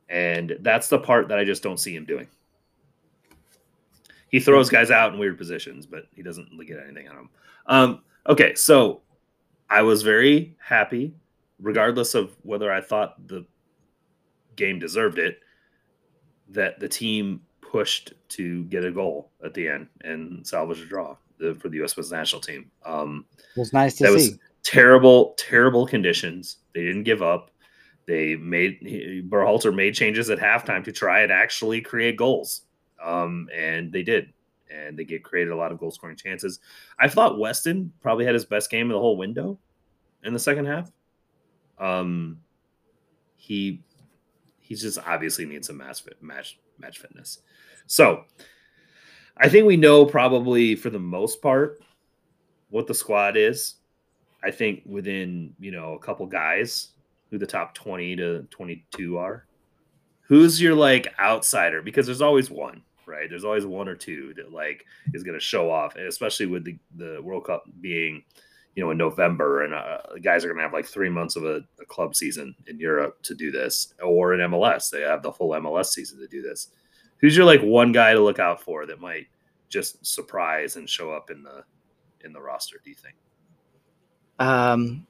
And 0.08 0.56
that's 0.60 0.88
the 0.88 0.98
part 0.98 1.28
that 1.28 1.38
I 1.38 1.44
just 1.44 1.62
don't 1.62 1.78
see 1.78 1.94
him 1.94 2.04
doing. 2.04 2.26
He 4.28 4.40
throws 4.40 4.68
guys 4.68 4.90
out 4.90 5.12
in 5.12 5.18
weird 5.18 5.38
positions, 5.38 5.86
but 5.86 6.04
he 6.14 6.22
doesn't 6.22 6.50
get 6.66 6.78
anything 6.84 7.08
on 7.08 7.16
them. 7.16 7.30
Um, 7.66 8.02
okay, 8.28 8.54
so 8.54 9.02
I 9.68 9.82
was 9.82 10.02
very 10.02 10.56
happy, 10.58 11.14
regardless 11.60 12.14
of 12.14 12.36
whether 12.42 12.72
I 12.72 12.80
thought 12.80 13.26
the 13.26 13.44
game 14.56 14.78
deserved 14.78 15.18
it, 15.18 15.40
that 16.50 16.78
the 16.80 16.88
team 16.88 17.40
pushed 17.60 18.12
to 18.28 18.64
get 18.64 18.84
a 18.84 18.90
goal 18.90 19.30
at 19.44 19.54
the 19.54 19.68
end 19.68 19.88
and 20.02 20.46
salvage 20.46 20.80
a 20.80 20.86
draw 20.86 21.16
the, 21.40 21.54
for 21.56 21.68
the 21.68 21.76
U.S. 21.78 21.96
men's 21.96 22.12
national 22.12 22.40
team. 22.40 22.70
Um, 22.84 23.24
it 23.56 23.60
was 23.60 23.72
nice 23.72 23.96
to 23.96 24.06
see. 24.06 24.12
Was 24.12 24.38
terrible, 24.62 25.34
terrible 25.36 25.86
conditions. 25.86 26.58
They 26.74 26.84
didn't 26.84 27.04
give 27.04 27.22
up. 27.22 27.50
They 28.06 28.36
made 28.36 28.80
Berhalter 29.28 29.74
made 29.74 29.94
changes 29.94 30.30
at 30.30 30.38
halftime 30.38 30.84
to 30.84 30.92
try 30.92 31.20
and 31.20 31.32
actually 31.32 31.80
create 31.80 32.16
goals, 32.16 32.62
um, 33.02 33.48
and 33.54 33.92
they 33.92 34.02
did. 34.02 34.32
And 34.72 34.96
they 34.96 35.04
get 35.04 35.24
created 35.24 35.52
a 35.52 35.56
lot 35.56 35.72
of 35.72 35.78
goal 35.78 35.90
scoring 35.90 36.16
chances. 36.16 36.60
I 36.98 37.08
thought 37.08 37.40
Weston 37.40 37.92
probably 38.02 38.24
had 38.24 38.34
his 38.34 38.44
best 38.44 38.70
game 38.70 38.88
of 38.88 38.94
the 38.94 39.00
whole 39.00 39.16
window 39.16 39.58
in 40.22 40.32
the 40.32 40.38
second 40.38 40.66
half. 40.66 40.90
Um, 41.78 42.38
he 43.36 43.82
he 44.60 44.74
just 44.74 44.98
obviously 45.04 45.46
needs 45.46 45.66
some 45.66 45.78
match 45.78 46.02
match 46.20 46.58
match 46.78 46.98
fitness. 46.98 47.40
So 47.86 48.24
I 49.42 49.48
think 49.48 49.66
we 49.66 49.78
know 49.78 50.04
probably 50.04 50.76
for 50.76 50.90
the 50.90 50.98
most 50.98 51.40
part 51.40 51.82
what 52.68 52.86
the 52.86 52.94
squad 52.94 53.38
is. 53.38 53.76
I 54.44 54.50
think 54.50 54.82
within, 54.84 55.54
you 55.58 55.70
know, 55.70 55.94
a 55.94 55.98
couple 55.98 56.26
guys 56.26 56.88
who 57.30 57.38
the 57.38 57.46
top 57.46 57.74
20 57.74 58.16
to 58.16 58.42
22 58.50 59.16
are. 59.16 59.46
Who's 60.22 60.60
your 60.60 60.74
like 60.74 61.08
outsider? 61.18 61.80
Because 61.80 62.04
there's 62.04 62.20
always 62.20 62.50
one, 62.50 62.82
right? 63.06 63.30
There's 63.30 63.44
always 63.44 63.64
one 63.64 63.88
or 63.88 63.96
two 63.96 64.34
that 64.36 64.52
like 64.52 64.84
is 65.14 65.22
going 65.22 65.38
to 65.38 65.44
show 65.44 65.70
off, 65.70 65.96
and 65.96 66.06
especially 66.06 66.46
with 66.46 66.64
the, 66.64 66.78
the 66.96 67.20
World 67.22 67.46
Cup 67.46 67.64
being, 67.80 68.22
you 68.76 68.84
know, 68.84 68.90
in 68.90 68.98
November, 68.98 69.64
and 69.64 69.74
uh, 69.74 69.98
guys 70.22 70.44
are 70.44 70.48
going 70.48 70.58
to 70.58 70.62
have 70.62 70.72
like 70.72 70.86
three 70.86 71.08
months 71.08 71.36
of 71.36 71.44
a, 71.44 71.62
a 71.80 71.86
club 71.86 72.14
season 72.14 72.54
in 72.66 72.78
Europe 72.78 73.22
to 73.22 73.34
do 73.34 73.50
this, 73.50 73.94
or 74.02 74.34
in 74.34 74.50
MLS, 74.50 74.90
they 74.90 75.00
have 75.00 75.22
the 75.22 75.32
full 75.32 75.50
MLS 75.50 75.86
season 75.86 76.18
to 76.20 76.28
do 76.28 76.42
this 76.42 76.68
Who's 77.20 77.36
your 77.36 77.47
like 77.47 77.62
one 77.62 77.92
guy 77.92 78.12
to 78.12 78.20
look 78.20 78.38
out 78.38 78.62
for 78.62 78.86
that 78.86 79.01
might 79.01 79.26
just 79.68 80.05
surprise 80.05 80.76
and 80.76 80.88
show 80.88 81.12
up 81.12 81.30
in 81.30 81.42
the 81.42 81.64
in 82.24 82.32
the 82.32 82.40
roster? 82.40 82.80
Do 82.82 82.90
you 82.90 82.97
think? 82.97 83.16
Um, 84.38 85.06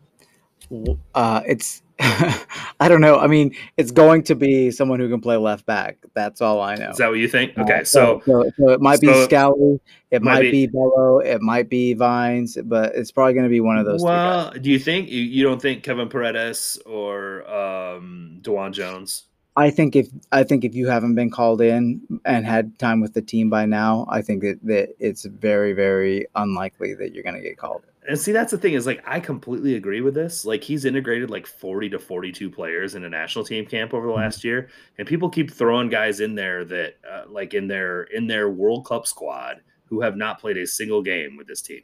uh, 1.14 1.42
it's 1.46 1.82
I 2.00 2.88
don't 2.88 3.02
know. 3.02 3.18
I 3.18 3.26
mean, 3.26 3.54
it's 3.76 3.90
going 3.90 4.22
to 4.24 4.34
be 4.34 4.70
someone 4.70 5.00
who 5.00 5.08
can 5.10 5.20
play 5.20 5.36
left 5.36 5.66
back. 5.66 5.98
That's 6.14 6.40
all 6.40 6.60
I 6.60 6.74
know. 6.76 6.90
Is 6.90 6.96
that 6.96 7.08
what 7.08 7.18
you 7.18 7.28
think? 7.28 7.58
Okay, 7.58 7.80
uh, 7.80 7.84
so, 7.84 8.22
so, 8.24 8.50
so 8.58 8.70
it 8.70 8.80
might 8.80 9.00
so 9.00 9.12
be 9.12 9.24
Scally, 9.24 9.80
it 10.10 10.22
might, 10.22 10.40
be, 10.40 10.50
be 10.50 10.66
Bello, 10.68 11.18
it 11.18 11.42
might 11.42 11.68
be 11.68 11.92
Vines, 11.92 12.56
but 12.64 12.94
it's 12.94 13.12
probably 13.12 13.34
going 13.34 13.44
to 13.44 13.50
be 13.50 13.60
one 13.60 13.76
of 13.76 13.84
those. 13.84 14.02
Well, 14.02 14.50
do 14.52 14.70
you 14.70 14.78
think 14.78 15.10
you, 15.10 15.20
you 15.20 15.44
don't 15.44 15.60
think 15.60 15.82
Kevin 15.82 16.08
Paredes 16.08 16.78
or 16.86 17.48
um, 17.50 18.38
DeJuan 18.40 18.72
Jones? 18.72 19.26
I 19.56 19.70
think 19.70 19.96
if 19.96 20.08
I 20.30 20.44
think 20.44 20.64
if 20.64 20.74
you 20.74 20.86
haven't 20.88 21.16
been 21.16 21.30
called 21.30 21.60
in 21.60 22.20
and 22.24 22.46
had 22.46 22.78
time 22.78 23.00
with 23.00 23.14
the 23.14 23.22
team 23.22 23.50
by 23.50 23.66
now, 23.66 24.06
I 24.08 24.22
think 24.22 24.42
that, 24.42 24.60
that 24.64 24.94
it's 24.98 25.24
very 25.24 25.72
very 25.72 26.26
unlikely 26.36 26.94
that 26.94 27.12
you're 27.12 27.24
going 27.24 27.34
to 27.34 27.42
get 27.42 27.56
called. 27.56 27.82
And 28.06 28.18
see 28.18 28.32
that's 28.32 28.52
the 28.52 28.58
thing 28.58 28.74
is 28.74 28.86
like 28.86 29.02
i 29.06 29.20
completely 29.20 29.74
agree 29.74 30.00
with 30.00 30.14
this. 30.14 30.44
Like 30.44 30.62
he's 30.62 30.84
integrated 30.84 31.30
like 31.30 31.46
40 31.46 31.90
to 31.90 31.98
42 31.98 32.48
players 32.48 32.94
in 32.94 33.04
a 33.04 33.10
national 33.10 33.44
team 33.44 33.66
camp 33.66 33.92
over 33.92 34.06
the 34.06 34.12
mm-hmm. 34.12 34.22
last 34.22 34.44
year 34.44 34.68
and 34.98 35.06
people 35.06 35.28
keep 35.28 35.50
throwing 35.50 35.88
guys 35.88 36.20
in 36.20 36.36
there 36.36 36.64
that 36.64 36.94
uh, 37.10 37.24
like 37.28 37.52
in 37.52 37.66
their 37.66 38.04
in 38.04 38.28
their 38.28 38.50
world 38.50 38.86
cup 38.86 39.06
squad 39.06 39.60
who 39.86 40.00
have 40.00 40.16
not 40.16 40.40
played 40.40 40.56
a 40.58 40.66
single 40.66 41.02
game 41.02 41.36
with 41.36 41.48
this 41.48 41.60
team. 41.60 41.82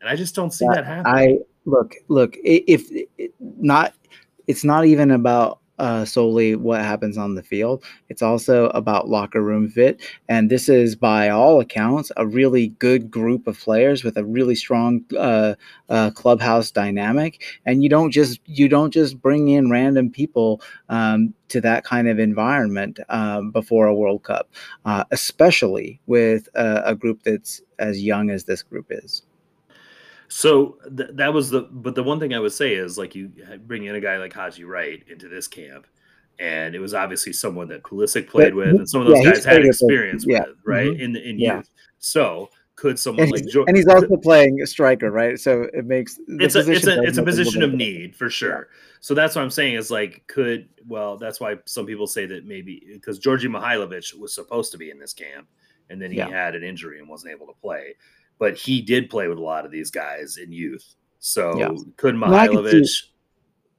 And 0.00 0.08
i 0.08 0.14
just 0.14 0.34
don't 0.36 0.52
see 0.52 0.66
that 0.72 0.86
happen 0.86 1.12
i 1.12 1.38
look 1.64 1.94
look 2.08 2.36
if, 2.44 2.86
if 3.18 3.32
not 3.40 3.92
it's 4.46 4.62
not 4.62 4.84
even 4.84 5.10
about 5.10 5.58
uh, 5.78 6.04
solely 6.04 6.56
what 6.56 6.80
happens 6.80 7.18
on 7.18 7.34
the 7.34 7.42
field. 7.42 7.84
It's 8.08 8.22
also 8.22 8.68
about 8.68 9.08
locker 9.08 9.42
room 9.42 9.68
fit. 9.68 10.00
And 10.28 10.50
this 10.50 10.68
is, 10.68 10.96
by 10.96 11.28
all 11.28 11.60
accounts, 11.60 12.10
a 12.16 12.26
really 12.26 12.68
good 12.68 13.10
group 13.10 13.46
of 13.46 13.58
players 13.58 14.04
with 14.04 14.16
a 14.16 14.24
really 14.24 14.54
strong 14.54 15.04
uh, 15.16 15.54
uh, 15.88 16.10
clubhouse 16.10 16.70
dynamic. 16.70 17.42
And 17.66 17.82
you 17.82 17.88
don't 17.88 18.10
just 18.10 18.40
you 18.46 18.68
don't 18.68 18.92
just 18.92 19.20
bring 19.20 19.48
in 19.48 19.70
random 19.70 20.10
people 20.10 20.60
um, 20.88 21.34
to 21.48 21.60
that 21.60 21.84
kind 21.84 22.08
of 22.08 22.18
environment 22.18 23.00
um, 23.08 23.50
before 23.50 23.86
a 23.86 23.94
World 23.94 24.22
Cup, 24.22 24.48
uh, 24.84 25.04
especially 25.10 26.00
with 26.06 26.48
a, 26.54 26.82
a 26.86 26.94
group 26.94 27.22
that's 27.22 27.62
as 27.78 28.02
young 28.02 28.30
as 28.30 28.44
this 28.44 28.62
group 28.62 28.86
is. 28.90 29.25
So 30.28 30.78
th- 30.96 31.10
that 31.14 31.32
was 31.32 31.50
the, 31.50 31.62
but 31.70 31.94
the 31.94 32.02
one 32.02 32.18
thing 32.18 32.34
I 32.34 32.40
would 32.40 32.52
say 32.52 32.74
is 32.74 32.98
like 32.98 33.14
you 33.14 33.30
bring 33.66 33.84
in 33.84 33.94
a 33.94 34.00
guy 34.00 34.16
like 34.16 34.32
Haji 34.32 34.64
Wright 34.64 35.02
into 35.08 35.28
this 35.28 35.46
camp, 35.48 35.86
and 36.38 36.74
it 36.74 36.80
was 36.80 36.94
obviously 36.94 37.32
someone 37.32 37.68
that 37.68 37.82
Pulisic 37.82 38.28
played 38.28 38.54
with, 38.54 38.70
and 38.70 38.88
some 38.88 39.00
of 39.00 39.06
those 39.06 39.24
yeah, 39.24 39.32
guys 39.32 39.44
had 39.44 39.64
experience 39.64 40.26
with, 40.26 40.36
yeah. 40.36 40.44
right? 40.64 40.90
Mm-hmm. 40.90 41.00
In 41.00 41.16
in 41.16 41.38
yeah. 41.38 41.56
youth. 41.58 41.70
So 41.98 42.50
could 42.76 42.98
someone 42.98 43.24
and 43.24 43.32
like 43.32 43.68
and 43.68 43.76
he's 43.76 43.88
also 43.88 44.16
playing 44.18 44.60
a 44.60 44.66
striker, 44.66 45.10
right? 45.10 45.40
So 45.40 45.62
it 45.72 45.86
makes 45.86 46.20
it's 46.28 46.54
a 46.54 46.70
it's 46.70 46.86
a 46.86 47.02
it's 47.02 47.18
a 47.18 47.22
position 47.22 47.62
of 47.62 47.72
need 47.72 48.14
for 48.14 48.28
sure. 48.28 48.68
So 49.00 49.14
that's 49.14 49.34
what 49.34 49.42
I'm 49.42 49.50
saying 49.50 49.74
is 49.74 49.90
like 49.90 50.24
could 50.26 50.68
well 50.86 51.16
that's 51.16 51.40
why 51.40 51.56
some 51.64 51.86
people 51.86 52.06
say 52.06 52.26
that 52.26 52.44
maybe 52.44 52.82
because 52.92 53.18
Djordje 53.18 53.46
Mihailovic 53.46 54.18
was 54.18 54.34
supposed 54.34 54.72
to 54.72 54.78
be 54.78 54.90
in 54.90 54.98
this 54.98 55.14
camp 55.14 55.48
and 55.88 56.00
then 56.00 56.10
he 56.10 56.18
had 56.18 56.54
an 56.54 56.62
injury 56.62 56.98
and 56.98 57.08
wasn't 57.08 57.32
able 57.32 57.46
to 57.46 57.54
play 57.54 57.94
but 58.38 58.56
he 58.56 58.82
did 58.82 59.10
play 59.10 59.28
with 59.28 59.38
a 59.38 59.42
lot 59.42 59.64
of 59.64 59.70
these 59.70 59.90
guys 59.90 60.36
in 60.36 60.52
youth. 60.52 60.94
So 61.18 61.58
yeah. 61.58 61.70
could 61.96 62.14
Mihailovic? 62.14 63.04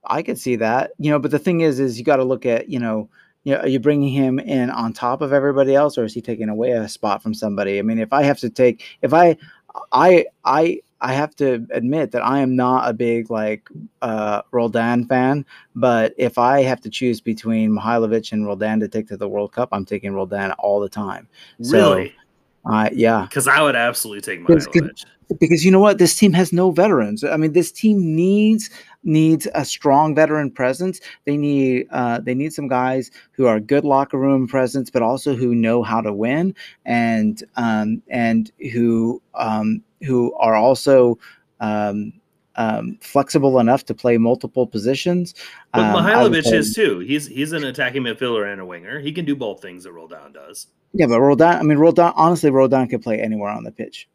I, 0.06 0.22
could 0.22 0.38
see 0.38 0.56
that, 0.58 0.92
you 0.98 1.12
know. 1.12 1.20
But 1.20 1.32
the 1.32 1.40
thing 1.40 1.62
is, 1.62 1.80
is 1.80 1.98
you 1.98 2.04
got 2.04 2.18
to 2.18 2.24
look 2.24 2.46
at, 2.46 2.70
you 2.70 2.80
know, 2.80 3.10
you 3.44 3.54
know, 3.54 3.62
are 3.62 3.68
you 3.68 3.80
bringing 3.80 4.10
him 4.10 4.40
in 4.40 4.70
on 4.70 4.92
top 4.92 5.22
of 5.22 5.32
everybody 5.32 5.74
else, 5.74 5.98
or 5.98 6.04
is 6.04 6.14
he 6.14 6.22
taking 6.22 6.50
away 6.50 6.72
a 6.72 6.90
spot 6.90 7.24
from 7.24 7.34
somebody? 7.34 7.80
I 7.80 7.82
mean, 7.82 8.00
if 8.00 8.12
I 8.12 8.24
have 8.24 8.40
to 8.40 8.50
take, 8.50 8.84
if 9.02 9.14
I, 9.14 9.38
I, 9.92 10.26
I, 10.44 10.82
I 11.00 11.14
have 11.14 11.36
to 11.38 11.66
admit 11.72 12.12
that 12.12 12.26
I 12.26 12.40
am 12.40 12.56
not 12.56 12.90
a 12.90 12.94
big 12.94 13.30
like 13.30 13.70
uh, 14.02 14.42
Roldan 14.52 15.06
fan, 15.06 15.46
but 15.76 16.14
if 16.18 16.38
I 16.38 16.64
have 16.64 16.82
to 16.82 16.90
choose 16.90 17.22
between 17.22 17.72
Mihailovic 17.72 18.32
and 18.32 18.46
Roldan 18.46 18.80
to 18.80 18.88
take 18.88 19.08
to 19.10 19.18
the 19.18 19.30
World 19.30 19.54
Cup, 19.54 19.70
I'm 19.72 19.86
taking 19.86 20.14
Roldan 20.14 20.52
all 20.54 20.80
the 20.80 20.90
time. 20.90 21.28
Really? 21.60 22.10
So, 22.10 22.14
uh, 22.70 22.90
yeah, 22.94 23.26
because 23.30 23.48
I 23.48 23.62
would 23.62 23.76
absolutely 23.76 24.22
take 24.22 24.46
Mihailovic. 24.46 25.06
Because 25.42 25.66
you 25.66 25.72
know 25.72 25.82
what, 25.82 25.98
this 25.98 26.16
team 26.16 26.32
has 26.32 26.54
no 26.54 26.72
veterans. 26.72 27.22
I 27.22 27.36
mean, 27.36 27.52
this 27.52 27.70
team 27.70 28.16
needs 28.16 28.70
needs 29.04 29.48
a 29.54 29.66
strong 29.66 30.16
veteran 30.16 30.52
presence. 30.52 31.02
They 31.26 31.36
need 31.36 31.88
uh, 31.92 32.20
they 32.22 32.34
need 32.34 32.54
some 32.54 32.70
guys 32.70 33.12
who 33.32 33.46
are 33.46 33.60
good 33.60 33.84
locker 33.84 34.18
room 34.18 34.48
presence, 34.48 34.90
but 34.90 35.02
also 35.02 35.36
who 35.36 35.54
know 35.54 35.84
how 35.84 36.00
to 36.00 36.14
win 36.14 36.56
and 36.86 37.44
um, 37.58 38.02
and 38.10 38.52
who 38.72 39.22
um, 39.34 39.84
who 40.04 40.34
are 40.36 40.56
also 40.56 41.20
um, 41.60 42.14
um, 42.56 42.98
flexible 43.02 43.60
enough 43.60 43.86
to 43.86 43.94
play 43.94 44.18
multiple 44.18 44.68
positions. 44.68 45.34
But 45.74 45.86
um, 45.86 46.06
Mihailovic 46.06 46.52
is 46.52 46.74
too. 46.74 47.00
He's 47.00 47.28
he's 47.28 47.52
an 47.52 47.64
attacking 47.64 48.04
midfielder 48.04 48.52
and 48.52 48.62
a 48.62 48.66
winger. 48.66 49.00
He 49.00 49.12
can 49.12 49.26
do 49.26 49.36
both 49.36 49.62
things 49.62 49.84
that 49.84 49.92
Roldan 49.94 50.34
does. 50.34 50.68
Yeah, 50.98 51.06
but 51.08 51.22
Roldan. 51.22 51.60
I 51.60 51.62
mean, 51.64 51.78
Roldan. 51.78 52.14
Honestly, 52.16 52.50
Roldan 52.50 52.88
can 52.88 53.00
play 53.00 53.20
anywhere 53.22 53.52
on 53.52 53.64
the 53.64 53.72
pitch. 53.72 54.10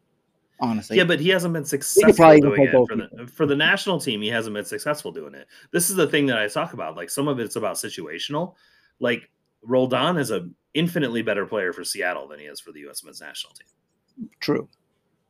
Honestly. 0.59 0.97
Yeah, 0.97 1.03
but 1.03 1.19
he 1.19 1.29
hasn't 1.29 1.53
been 1.53 1.65
successful 1.65 2.39
doing 2.39 2.61
it 2.61 2.71
for 2.71 2.95
the, 2.95 3.27
for 3.27 3.45
the 3.45 3.55
national 3.55 3.99
team. 3.99 4.21
He 4.21 4.29
hasn't 4.29 4.53
been 4.53 4.65
successful 4.65 5.11
doing 5.11 5.33
it. 5.33 5.47
This 5.71 5.89
is 5.89 5.95
the 5.95 6.07
thing 6.07 6.25
that 6.27 6.37
I 6.37 6.47
talk 6.47 6.73
about. 6.73 6.95
Like 6.95 7.09
some 7.09 7.27
of 7.27 7.39
it's 7.39 7.55
about 7.55 7.75
situational. 7.75 8.55
Like 8.99 9.29
Roldan 9.61 10.17
is 10.17 10.31
a 10.31 10.47
infinitely 10.73 11.21
better 11.21 11.45
player 11.45 11.73
for 11.73 11.83
Seattle 11.83 12.27
than 12.27 12.39
he 12.39 12.45
is 12.45 12.59
for 12.59 12.71
the 12.71 12.81
U.S. 12.81 13.03
men's 13.03 13.21
national 13.21 13.53
team. 13.53 14.29
True. 14.39 14.69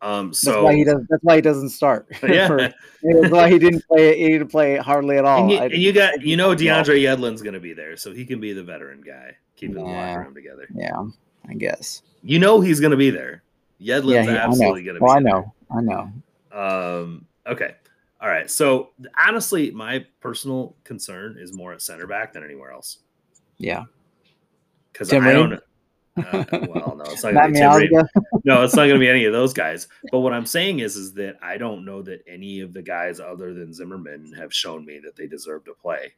Um, 0.04 0.34
so 0.34 0.52
that's 0.52 0.64
why 0.64 0.76
he 0.76 0.84
doesn't. 0.84 1.08
That's 1.10 1.24
why 1.24 1.36
he 1.36 1.42
doesn't 1.42 1.70
start. 1.70 2.08
Yeah, 2.24 2.48
for, 2.48 2.58
that's 2.58 3.32
why 3.32 3.50
he 3.50 3.58
didn't 3.58 3.86
play. 3.88 4.18
He 4.18 4.28
didn't 4.30 4.50
play 4.50 4.76
hardly 4.78 5.18
at 5.18 5.26
all. 5.26 5.44
And 5.44 5.52
you, 5.52 5.58
and 5.58 5.74
you 5.74 5.94
got, 5.94 6.22
you 6.22 6.36
know, 6.36 6.54
DeAndre 6.54 7.02
Yedlin's 7.02 7.42
going 7.42 7.54
to 7.54 7.62
be 7.62 7.74
there, 7.74 7.96
so 7.96 8.14
he 8.14 8.26
can 8.26 8.40
be 8.40 8.52
the 8.54 8.64
veteran 8.64 9.02
guy, 9.02 9.38
keeping 9.56 9.78
yeah, 9.78 9.82
the 9.84 9.90
locker 9.90 10.20
room 10.26 10.36
together. 10.36 10.68
Yeah, 10.76 11.04
I 11.48 11.54
guess. 11.54 12.02
You 12.22 12.40
know, 12.40 12.62
he's 12.62 12.80
going 12.80 12.92
to 12.92 12.98
be 12.98 13.10
there. 13.10 13.44
Yedlin's 13.82 14.28
yeah, 14.28 14.46
absolutely 14.46 14.84
going 14.84 14.96
to 14.96 15.00
be. 15.00 15.06
Well, 15.06 15.16
I 15.16 15.20
know. 15.20 15.54
I 15.70 15.82
know. 15.82 16.12
Um. 16.52 17.26
Okay. 17.46 17.76
All 18.22 18.30
right. 18.30 18.50
So 18.50 18.92
honestly, 19.18 19.72
my 19.72 20.06
personal 20.22 20.76
concern 20.86 21.38
is 21.38 21.54
more 21.54 21.74
at 21.74 21.82
center 21.82 22.08
back 22.08 22.34
than 22.34 22.44
anywhere 22.44 22.72
else. 22.72 23.00
Yeah. 23.58 23.84
Because 24.92 25.12
I 25.12 25.34
don't. 25.34 25.60
Uh, 26.16 26.46
well, 26.70 26.96
no, 26.96 27.04
it's 27.08 27.24
not 27.24 27.34
going 27.34 27.54
to 27.54 27.80
be 27.80 28.22
No, 28.46 28.64
it's 28.64 28.76
not 28.76 28.84
going 28.84 28.94
to 28.94 29.00
be 29.00 29.10
any 29.10 29.26
of 29.26 29.34
those 29.34 29.52
guys. 29.52 29.88
But 30.12 30.20
what 30.20 30.32
I'm 30.32 30.46
saying 30.46 30.80
is, 30.80 30.96
is 30.96 31.14
that 31.14 31.38
I 31.42 31.58
don't 31.58 31.86
know 31.86 32.02
that 32.04 32.24
any 32.28 32.60
of 32.62 32.72
the 32.72 32.84
guys 32.84 33.20
other 33.20 33.54
than 33.54 33.74
Zimmerman 33.74 34.34
have 34.34 34.54
shown 34.54 34.86
me 34.86 35.00
that 35.04 35.16
they 35.16 35.28
deserve 35.28 35.66
to 35.66 35.74
play. 35.74 36.14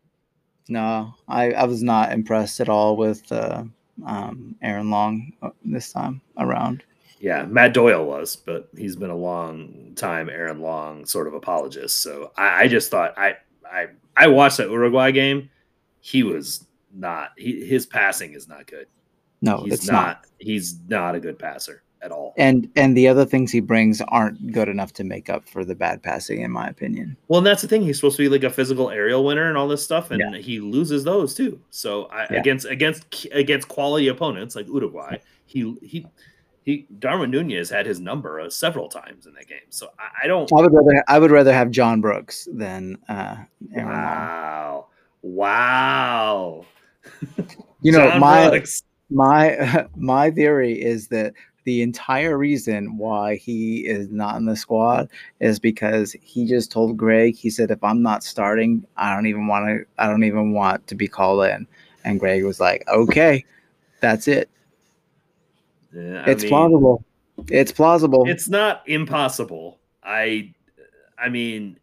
No, 0.68 1.14
I, 1.28 1.52
I 1.52 1.64
was 1.66 1.82
not 1.82 2.12
impressed 2.12 2.60
at 2.60 2.70
all 2.70 2.98
with 2.98 3.32
uh, 3.32 3.64
um, 4.06 4.56
Aaron 4.62 4.90
Long 4.90 5.34
uh, 5.42 5.52
this 5.64 5.92
time 5.92 6.22
around. 6.38 6.84
Yeah, 7.20 7.46
Matt 7.46 7.74
Doyle 7.74 8.06
was, 8.06 8.36
but 8.36 8.70
he's 8.76 8.96
been 8.96 9.10
a 9.10 9.16
long 9.16 9.94
time 9.96 10.30
Aaron 10.30 10.60
Long 10.62 11.06
sort 11.06 11.28
of 11.28 11.34
apologist. 11.34 12.02
So 12.02 12.32
I, 12.38 12.64
I 12.64 12.68
just 12.68 12.92
thought 12.92 13.18
I 13.18 13.36
I 13.70 13.88
I 14.18 14.28
watched 14.28 14.58
that 14.58 14.70
Uruguay 14.70 15.12
game. 15.12 15.50
He 16.02 16.24
was 16.24 16.66
not. 16.94 17.32
He, 17.38 17.66
his 17.66 17.86
passing 17.86 18.34
is 18.34 18.48
not 18.48 18.68
good. 18.68 18.88
No, 19.42 19.64
he's 19.64 19.74
it's 19.74 19.88
not, 19.88 19.94
not. 19.94 20.26
He's 20.40 20.80
not 20.88 21.16
a 21.16 21.20
good 21.20 21.40
passer 21.40 21.84
at 22.06 22.12
all. 22.12 22.34
And 22.38 22.70
and 22.76 22.96
the 22.96 23.08
other 23.08 23.26
things 23.26 23.52
he 23.52 23.60
brings 23.60 24.00
aren't 24.02 24.52
good 24.52 24.70
enough 24.70 24.94
to 24.94 25.04
make 25.04 25.30
up 25.30 25.50
for 25.50 25.66
the 25.66 25.76
bad 25.76 26.04
passing, 26.04 26.42
in 26.42 26.52
my 26.52 26.68
opinion. 26.68 27.18
Well, 27.28 27.40
and 27.40 27.48
that's 27.48 27.64
the 27.64 27.68
thing. 27.68 27.82
He's 27.82 27.98
supposed 27.98 28.18
to 28.18 28.24
be 28.24 28.30
like 28.30 28.44
a 28.44 28.50
physical 28.50 28.90
aerial 28.92 29.26
winner 29.26 29.50
and 29.50 29.58
all 29.58 29.68
this 29.68 29.84
stuff, 29.84 30.12
and 30.12 30.20
yeah. 30.20 30.38
he 30.40 30.60
loses 30.60 31.04
those 31.04 31.34
too. 31.34 31.60
So 31.72 32.06
I, 32.06 32.28
yeah. 32.30 32.40
against 32.40 32.66
against 32.68 33.26
against 33.32 33.68
quality 33.68 34.08
opponents 34.08 34.56
like 34.56 34.68
Uruguay, 34.68 35.18
he 35.46 35.76
he 35.82 36.06
he 36.64 36.88
Darwin 37.00 37.32
Nunez 37.32 37.70
had 37.70 37.86
his 37.86 38.00
number 38.00 38.40
uh, 38.40 38.50
several 38.50 38.88
times 38.88 39.26
in 39.26 39.34
that 39.34 39.48
game. 39.48 39.58
So 39.70 39.90
I, 40.00 40.26
I, 40.26 40.28
don't. 40.28 40.50
I 40.54 40.62
would 40.62 40.74
rather 40.74 41.04
I 41.08 41.20
would 41.20 41.32
rather 41.32 41.54
have 41.54 41.72
John 41.72 42.02
Brooks 42.02 42.48
than 42.54 42.98
uh, 43.10 43.38
Aaron 43.74 43.90
Wow! 43.90 44.88
Wow! 45.24 46.66
you 47.82 47.92
know 47.92 48.10
John 48.10 48.20
my 48.20 48.50
Brooks 48.50 48.84
my 49.10 49.88
my 49.96 50.32
theory 50.32 50.82
is 50.82 51.08
that 51.10 51.34
the 51.66 51.82
entire 51.82 52.38
reason 52.38 52.98
why 52.98 53.36
he 53.36 53.86
is 53.86 54.10
not 54.10 54.38
in 54.38 54.46
the 54.46 54.56
squad 54.56 55.10
is 55.40 55.60
because 55.60 56.14
he 56.22 56.48
just 56.48 56.72
told 56.72 56.96
Greg 56.96 57.36
he 57.36 57.50
said 57.50 57.72
if 57.72 57.84
I'm 57.84 58.02
not 58.02 58.24
starting 58.24 58.86
I 58.98 59.14
don't 59.14 59.28
even 59.28 59.48
want 59.48 59.66
to 59.66 59.86
I 60.02 60.08
don't 60.08 60.24
even 60.24 60.54
want 60.54 60.88
to 60.88 60.96
be 60.96 61.08
called 61.08 61.46
in. 61.46 61.68
And 62.04 62.20
Greg 62.20 62.44
was 62.44 62.60
like 62.60 62.88
okay 62.88 63.44
that's 64.00 64.28
it. 64.28 64.50
Yeah, 65.94 66.24
it's 66.28 66.44
mean, 66.44 66.50
plausible. 66.50 67.06
It's 67.50 67.72
plausible. 67.72 68.30
It's 68.30 68.48
not 68.48 68.88
impossible. 68.88 69.80
I 70.04 70.54
I 71.18 71.30
mean 71.30 71.80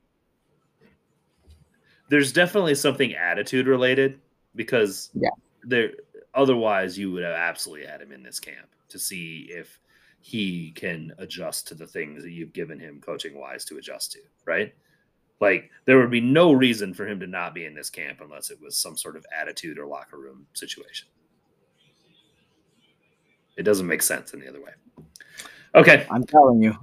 there's 2.09 2.33
definitely 2.33 2.75
something 2.75 3.15
attitude 3.15 3.67
related 3.67 4.21
because 4.55 5.11
yeah. 5.15 5.31
there 5.65 5.93
Otherwise, 6.35 6.97
you 6.99 7.13
would 7.13 7.25
have 7.25 7.35
absolutely 7.35 7.87
had 7.87 8.01
him 8.01 8.13
in 8.13 8.23
this 8.23 8.41
camp 8.41 8.69
to 8.93 8.98
see 8.98 9.48
if 9.51 9.81
he 10.20 10.70
can 10.73 11.12
adjust 11.19 11.66
to 11.69 11.74
the 11.74 11.86
things 11.86 12.23
that 12.23 12.31
you've 12.31 12.52
given 12.52 12.78
him 12.78 13.01
coaching 13.01 13.39
wise 13.39 13.64
to 13.64 13.78
adjust 13.78 14.12
to, 14.12 14.20
right? 14.47 14.73
Like 15.40 15.70
there 15.85 15.98
would 15.98 16.10
be 16.10 16.20
no 16.20 16.52
reason 16.52 16.94
for 16.94 17.06
him 17.06 17.19
to 17.20 17.27
not 17.27 17.55
be 17.55 17.64
in 17.64 17.74
this 17.74 17.90
camp 17.90 18.20
unless 18.23 18.51
it 18.51 18.60
was 18.62 18.77
some 18.77 18.97
sort 18.97 19.16
of 19.16 19.27
attitude 19.36 19.78
or 19.78 19.86
locker 19.86 20.16
room 20.16 20.47
situation. 20.55 21.09
It 23.56 23.64
doesn't 23.64 23.86
make 23.86 24.02
sense 24.02 24.32
any 24.32 24.47
other 24.47 24.62
way. 24.62 24.73
Okay. 25.74 26.06
I'm 26.10 26.24
telling 26.24 26.62
you. 26.62 26.74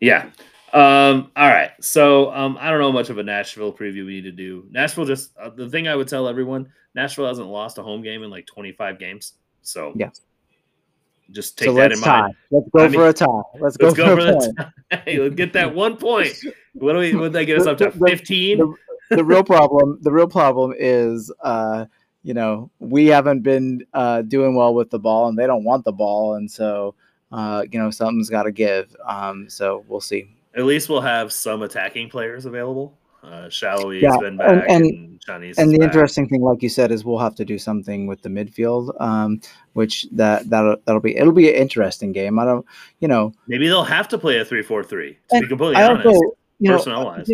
Yeah. 0.00 0.30
Um, 0.72 1.30
all 1.36 1.48
right. 1.48 1.70
So 1.80 2.32
um, 2.32 2.58
I 2.60 2.70
don't 2.70 2.80
know 2.80 2.92
much 2.92 3.08
of 3.08 3.18
a 3.18 3.22
Nashville 3.22 3.72
preview 3.72 4.04
we 4.04 4.14
need 4.14 4.24
to 4.24 4.32
do. 4.32 4.66
Nashville 4.70 5.06
just 5.06 5.36
uh, 5.38 5.50
the 5.50 5.68
thing 5.68 5.88
I 5.88 5.96
would 5.96 6.08
tell 6.08 6.28
everyone: 6.28 6.70
Nashville 6.94 7.26
hasn't 7.26 7.48
lost 7.48 7.78
a 7.78 7.82
home 7.82 8.02
game 8.02 8.22
in 8.22 8.30
like 8.30 8.46
25 8.46 8.98
games. 8.98 9.34
So 9.62 9.92
yeah, 9.96 10.10
just 11.30 11.58
take 11.58 11.66
so 11.66 11.74
that 11.74 11.92
in 11.92 12.00
tie. 12.00 12.22
mind. 12.22 12.34
Let's 12.50 12.68
go 12.70 12.84
I 12.84 12.88
for 12.88 13.08
a 13.08 13.12
tie. 13.12 13.26
Let's, 13.60 13.76
let's 13.76 13.76
go, 13.76 13.94
go, 13.94 14.16
for, 14.16 14.22
for 14.22 14.48
the 14.48 14.54
tie. 14.90 15.00
Hey, 15.04 15.18
let's 15.18 15.34
get 15.34 15.52
that 15.52 15.74
one 15.74 15.96
point. 15.96 16.34
What 16.74 16.94
do 16.94 16.98
we? 16.98 17.14
What 17.14 17.32
they 17.32 17.44
get 17.44 17.60
us 17.60 17.66
up 17.66 17.78
to? 17.78 17.90
15. 17.90 18.58
The, 18.58 18.74
the, 19.10 19.16
the 19.16 19.24
real 19.24 19.44
problem. 19.44 19.98
The 20.02 20.12
real 20.12 20.28
problem 20.28 20.74
is. 20.76 21.32
uh 21.42 21.86
you 22.22 22.34
know, 22.34 22.70
we 22.78 23.06
haven't 23.06 23.40
been 23.40 23.86
uh, 23.94 24.20
doing 24.22 24.54
well 24.54 24.74
with 24.74 24.90
the 24.90 24.98
ball, 24.98 25.28
and 25.28 25.38
they 25.38 25.46
don't 25.46 25.64
want 25.64 25.84
the 25.84 25.92
ball, 25.92 26.34
and 26.34 26.50
so 26.50 26.94
uh, 27.32 27.64
you 27.70 27.78
know 27.78 27.90
something's 27.90 28.28
got 28.28 28.42
to 28.42 28.52
give. 28.52 28.94
Um, 29.06 29.48
so 29.48 29.84
we'll 29.88 30.00
see. 30.00 30.28
At 30.54 30.64
least 30.64 30.88
we'll 30.88 31.00
have 31.00 31.32
some 31.32 31.62
attacking 31.62 32.10
players 32.10 32.44
available. 32.44 32.98
Uh, 33.22 33.48
Salloi's 33.48 34.02
yeah, 34.02 34.16
been 34.18 34.36
back, 34.36 34.48
and, 34.48 34.62
and, 34.62 35.20
and, 35.28 35.58
and 35.58 35.72
the 35.72 35.78
back. 35.78 35.86
interesting 35.86 36.28
thing, 36.28 36.40
like 36.40 36.62
you 36.62 36.68
said, 36.68 36.92
is 36.92 37.04
we'll 37.04 37.18
have 37.18 37.34
to 37.34 37.44
do 37.44 37.58
something 37.58 38.06
with 38.06 38.22
the 38.22 38.28
midfield, 38.28 38.98
um, 39.00 39.40
which 39.72 40.06
that 40.12 40.48
that'll 40.48 40.76
that'll 40.84 41.00
be 41.00 41.16
it'll 41.16 41.32
be 41.32 41.48
an 41.48 41.56
interesting 41.56 42.12
game. 42.12 42.38
I 42.38 42.44
don't, 42.44 42.64
you 43.00 43.08
know, 43.08 43.32
maybe 43.48 43.66
they'll 43.66 43.82
have 43.82 44.08
to 44.08 44.18
play 44.18 44.38
a 44.38 44.44
three 44.44 44.62
four 44.62 44.84
three. 44.84 45.18
To 45.32 45.40
be 45.40 45.48
completely 45.48 45.76
I 45.76 45.88
honest, 45.88 46.06
also, 46.06 46.36
you 46.60 46.70
personnel 46.70 47.02
know, 47.02 47.08
wise. 47.08 47.30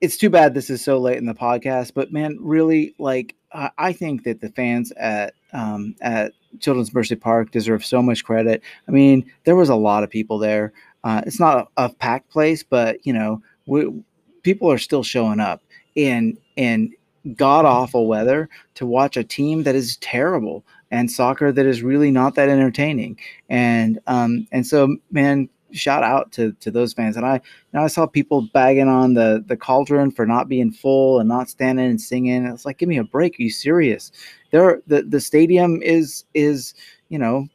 it's 0.00 0.16
too 0.16 0.30
bad 0.30 0.54
this 0.54 0.70
is 0.70 0.82
so 0.82 0.98
late 0.98 1.18
in 1.18 1.26
the 1.26 1.34
podcast, 1.34 1.92
but 1.94 2.10
man, 2.10 2.38
really, 2.40 2.94
like 2.98 3.36
I 3.54 3.92
think 3.92 4.24
that 4.24 4.40
the 4.40 4.48
fans 4.50 4.92
at 4.92 5.34
um, 5.52 5.94
at 6.00 6.32
Children's 6.60 6.94
Mercy 6.94 7.16
Park 7.16 7.50
deserve 7.50 7.84
so 7.84 8.02
much 8.02 8.24
credit. 8.24 8.62
I 8.88 8.90
mean, 8.90 9.30
there 9.44 9.56
was 9.56 9.68
a 9.68 9.74
lot 9.74 10.02
of 10.02 10.10
people 10.10 10.38
there. 10.38 10.72
Uh, 11.04 11.22
it's 11.26 11.40
not 11.40 11.68
a, 11.76 11.84
a, 11.84 11.88
packed 11.90 12.30
place, 12.30 12.62
but 12.62 13.04
you 13.04 13.12
know, 13.12 13.42
we, 13.66 13.86
people 14.42 14.70
are 14.70 14.78
still 14.78 15.02
showing 15.02 15.40
up 15.40 15.62
in 15.94 16.36
in 16.56 16.92
god 17.36 17.64
awful 17.64 18.06
weather 18.06 18.48
to 18.74 18.84
watch 18.84 19.16
a 19.16 19.24
team 19.24 19.62
that 19.62 19.74
is 19.74 19.96
terrible 19.98 20.64
and 20.92 21.10
soccer 21.10 21.50
that 21.50 21.66
is 21.66 21.82
really 21.82 22.10
not 22.10 22.36
that 22.36 22.48
entertaining. 22.48 23.18
And 23.48 23.98
um, 24.06 24.46
and 24.52 24.64
so, 24.64 24.96
man, 25.10 25.48
shout 25.72 26.04
out 26.04 26.30
to 26.32 26.52
to 26.60 26.70
those 26.70 26.92
fans. 26.92 27.16
And 27.16 27.26
I 27.26 27.36
you 27.36 27.40
know, 27.72 27.82
I 27.82 27.88
saw 27.88 28.06
people 28.06 28.48
bagging 28.52 28.88
on 28.88 29.14
the 29.14 29.42
the 29.44 29.56
cauldron 29.56 30.12
for 30.12 30.26
not 30.26 30.48
being 30.48 30.70
full 30.70 31.18
and 31.18 31.28
not 31.28 31.48
standing 31.48 31.86
and 31.86 32.00
singing. 32.00 32.44
It's 32.44 32.66
like, 32.66 32.78
give 32.78 32.90
me 32.90 32.98
a 32.98 33.04
break. 33.04 33.40
Are 33.40 33.42
you 33.42 33.50
serious? 33.50 34.12
There, 34.52 34.82
the 34.86 35.02
the 35.02 35.20
stadium 35.20 35.82
is 35.82 36.24
is 36.34 36.74
you 37.08 37.18
know 37.18 37.48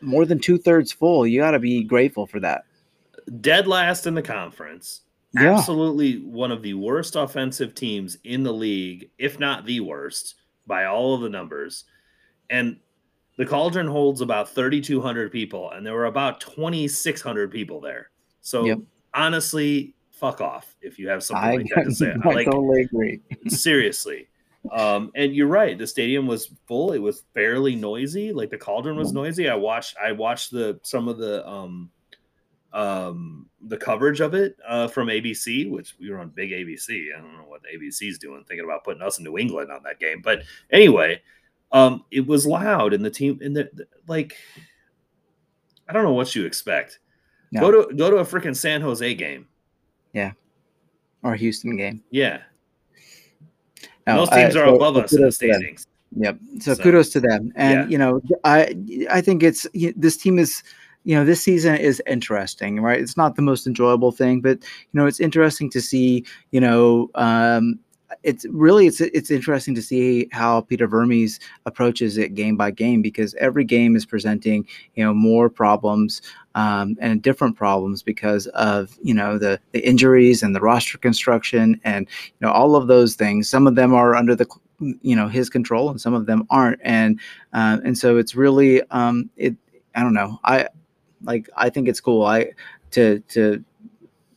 more 0.00 0.26
than 0.26 0.40
two 0.40 0.58
thirds 0.58 0.92
full. 0.92 1.26
You 1.26 1.40
got 1.40 1.52
to 1.52 1.60
be 1.60 1.84
grateful 1.84 2.26
for 2.26 2.40
that. 2.40 2.64
Dead 3.40 3.66
last 3.68 4.06
in 4.06 4.14
the 4.14 4.22
conference. 4.22 5.02
Yeah. 5.32 5.56
Absolutely 5.56 6.18
one 6.24 6.52
of 6.52 6.62
the 6.62 6.74
worst 6.74 7.16
offensive 7.16 7.74
teams 7.74 8.16
in 8.24 8.42
the 8.42 8.52
league, 8.52 9.10
if 9.18 9.38
not 9.38 9.66
the 9.66 9.80
worst, 9.80 10.36
by 10.66 10.86
all 10.86 11.14
of 11.14 11.20
the 11.20 11.28
numbers. 11.28 11.84
And 12.48 12.78
the 13.36 13.44
Cauldron 13.44 13.86
holds 13.86 14.20
about 14.20 14.48
3,200 14.48 15.30
people, 15.30 15.70
and 15.70 15.84
there 15.84 15.94
were 15.94 16.06
about 16.06 16.40
2,600 16.40 17.50
people 17.50 17.80
there. 17.80 18.10
So 18.40 18.64
yep. 18.64 18.78
honestly, 19.12 19.94
fuck 20.10 20.40
off 20.40 20.74
if 20.80 20.98
you 20.98 21.08
have 21.08 21.22
something 21.22 21.44
I, 21.44 21.56
like 21.56 21.66
that 21.74 21.84
to 21.84 21.94
say. 21.94 22.14
I 22.24 22.28
like, 22.28 22.46
totally 22.46 22.82
agree. 22.82 23.20
seriously. 23.48 24.28
Um, 24.72 25.12
and 25.14 25.34
you're 25.34 25.46
right. 25.46 25.78
The 25.78 25.86
stadium 25.86 26.26
was 26.26 26.50
full. 26.66 26.92
It 26.92 26.98
was 26.98 27.24
fairly 27.34 27.76
noisy. 27.76 28.32
Like 28.32 28.50
the 28.50 28.58
Cauldron 28.58 28.96
was 28.96 29.12
noisy. 29.12 29.48
I 29.48 29.54
watched. 29.54 29.96
I 30.02 30.12
watched 30.12 30.50
the 30.50 30.80
some 30.82 31.06
of 31.08 31.18
the 31.18 31.46
um, 31.46 31.90
um, 32.72 33.46
the 33.62 33.76
coverage 33.76 34.20
of 34.20 34.34
it 34.34 34.56
uh, 34.66 34.88
from 34.88 35.08
ABC, 35.08 35.70
which 35.70 35.94
we 35.98 36.10
were 36.10 36.18
on 36.18 36.28
big 36.28 36.50
ABC. 36.50 37.06
I 37.16 37.20
don't 37.20 37.36
know 37.36 37.48
what 37.48 37.62
the 37.62 37.78
ABC's 37.78 38.18
doing, 38.18 38.44
thinking 38.46 38.64
about 38.64 38.84
putting 38.84 39.02
us 39.02 39.18
in 39.18 39.24
New 39.24 39.38
England 39.38 39.70
on 39.70 39.82
that 39.84 39.98
game. 39.98 40.20
But 40.22 40.42
anyway, 40.70 41.22
um, 41.72 42.04
it 42.10 42.26
was 42.26 42.46
loud, 42.46 42.92
and 42.92 43.04
the 43.04 43.10
team, 43.10 43.38
and 43.42 43.56
the, 43.56 43.70
the 43.72 43.86
like, 44.06 44.36
I 45.88 45.92
don't 45.92 46.04
know 46.04 46.12
what 46.12 46.34
you 46.34 46.44
expect. 46.44 47.00
No. 47.52 47.60
Go 47.60 47.70
to 47.70 47.94
go 47.94 48.10
to 48.10 48.16
a 48.16 48.24
freaking 48.24 48.56
San 48.56 48.80
Jose 48.80 49.14
game. 49.14 49.46
Yeah, 50.12 50.32
or 51.22 51.34
a 51.34 51.36
Houston 51.36 51.76
game. 51.76 52.02
Yeah. 52.10 52.40
No, 54.06 54.16
Most 54.16 54.32
teams 54.32 54.54
are 54.54 54.66
so 54.66 54.76
above 54.76 54.96
us 54.96 55.12
in 55.12 55.22
the 55.22 55.32
standings. 55.32 55.86
Yep. 56.16 56.38
So, 56.60 56.74
so, 56.74 56.82
kudos 56.82 57.10
to 57.10 57.20
them, 57.20 57.52
and 57.56 57.80
yeah. 57.80 57.86
you 57.88 57.98
know, 57.98 58.20
I 58.44 58.76
I 59.10 59.20
think 59.20 59.42
it's 59.42 59.66
this 59.72 60.16
team 60.16 60.38
is 60.38 60.62
you 61.06 61.16
know 61.16 61.24
this 61.24 61.42
season 61.42 61.76
is 61.76 62.02
interesting 62.06 62.80
right? 62.80 63.00
It's 63.00 63.16
not 63.16 63.36
the 63.36 63.42
most 63.42 63.66
enjoyable 63.66 64.12
thing 64.12 64.40
but 64.40 64.58
you 64.62 65.00
know 65.00 65.06
it's 65.06 65.20
interesting 65.20 65.70
to 65.70 65.80
see 65.80 66.24
you 66.50 66.60
know 66.60 67.08
um, 67.14 67.78
it's 68.22 68.44
really 68.50 68.86
it's 68.86 69.00
it's 69.00 69.30
interesting 69.30 69.74
to 69.74 69.82
see 69.82 70.28
how 70.32 70.60
Peter 70.62 70.86
Vermes 70.86 71.40
approaches 71.64 72.18
it 72.18 72.34
game 72.34 72.56
by 72.56 72.70
game 72.70 73.02
because 73.02 73.34
every 73.34 73.64
game 73.64 73.96
is 73.96 74.06
presenting 74.06 74.66
you 74.94 75.04
know 75.04 75.14
more 75.14 75.48
problems 75.48 76.22
um, 76.54 76.96
and 77.00 77.22
different 77.22 77.56
problems 77.56 78.02
because 78.02 78.46
of 78.48 78.96
you 79.02 79.14
know 79.14 79.38
the 79.38 79.60
the 79.72 79.86
injuries 79.86 80.42
and 80.42 80.54
the 80.54 80.60
roster 80.60 80.98
construction 80.98 81.80
and 81.84 82.08
you 82.26 82.46
know 82.46 82.50
all 82.50 82.76
of 82.76 82.86
those 82.88 83.14
things. 83.14 83.48
Some 83.48 83.66
of 83.66 83.74
them 83.74 83.94
are 83.94 84.14
under 84.14 84.34
the 84.34 84.46
you 84.80 85.16
know 85.16 85.28
his 85.28 85.48
control 85.48 85.90
and 85.90 86.00
some 86.00 86.14
of 86.14 86.26
them 86.26 86.46
aren't. 86.50 86.80
And 86.82 87.20
uh, 87.52 87.78
and 87.84 87.96
so 87.96 88.16
it's 88.18 88.34
really 88.34 88.82
um, 88.90 89.30
it 89.36 89.54
I 89.94 90.02
don't 90.02 90.14
know. 90.14 90.38
I 90.44 90.68
like 91.22 91.48
I 91.56 91.70
think 91.70 91.88
it's 91.88 92.00
cool 92.00 92.24
I 92.24 92.52
to 92.92 93.20
to 93.28 93.64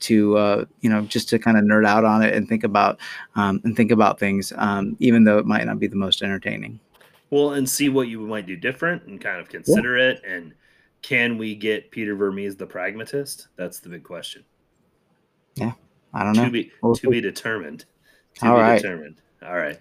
to 0.02 0.38
uh, 0.38 0.66
you 0.82 0.90
know 0.90 1.02
just 1.02 1.30
to 1.30 1.40
kind 1.40 1.58
of 1.58 1.64
nerd 1.64 1.86
out 1.86 2.06
on 2.06 2.22
it 2.22 2.34
and 2.34 2.48
think 2.48 2.64
about 2.64 3.00
um, 3.36 3.62
and 3.64 3.76
think 3.76 3.92
about 3.92 4.20
things, 4.20 4.54
um, 4.58 4.96
even 5.00 5.24
though 5.24 5.38
it 5.38 5.46
might 5.46 5.66
not 5.66 5.80
be 5.80 5.88
the 5.88 5.96
most 5.96 6.22
entertaining. 6.22 6.80
Well, 7.30 7.54
and 7.54 7.70
see 7.70 7.90
what 7.90 8.08
you 8.08 8.22
might 8.22 8.48
do 8.48 8.56
different 8.56 9.04
and 9.06 9.22
kind 9.22 9.40
of 9.40 9.50
consider 9.50 9.98
yeah. 9.98 10.06
it. 10.06 10.22
And 10.28 10.54
can 11.02 11.38
we 11.38 11.56
get 11.56 11.92
Peter 11.92 12.16
Vermes 12.16 12.56
the 12.56 12.66
pragmatist? 12.66 13.50
That's 13.56 13.80
the 13.80 13.90
big 13.90 14.04
question. 14.04 14.44
Yeah, 15.56 15.74
I 16.14 16.24
don't 16.24 16.34
know. 16.34 16.46
To 16.46 16.52
be 16.52 16.72
to 16.96 17.10
be 17.10 17.22
determined. 17.22 17.86
To 18.36 18.48
All 18.48 18.56
be 18.56 18.62
right. 18.62 18.82
determined. 18.82 19.22
All 19.46 19.56
right. 19.56 19.80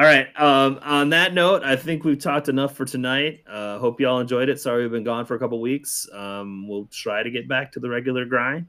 All 0.00 0.06
right. 0.06 0.28
Um, 0.40 0.80
on 0.80 1.10
that 1.10 1.34
note, 1.34 1.62
I 1.62 1.76
think 1.76 2.04
we've 2.04 2.18
talked 2.18 2.48
enough 2.48 2.74
for 2.74 2.86
tonight. 2.86 3.40
Uh, 3.46 3.78
hope 3.78 4.00
you 4.00 4.08
all 4.08 4.18
enjoyed 4.18 4.48
it. 4.48 4.58
Sorry 4.58 4.80
we've 4.80 4.90
been 4.90 5.04
gone 5.04 5.26
for 5.26 5.34
a 5.34 5.38
couple 5.38 5.60
weeks. 5.60 6.08
Um, 6.14 6.66
we'll 6.66 6.86
try 6.86 7.22
to 7.22 7.30
get 7.30 7.46
back 7.46 7.70
to 7.72 7.80
the 7.80 7.90
regular 7.90 8.24
grind. 8.24 8.66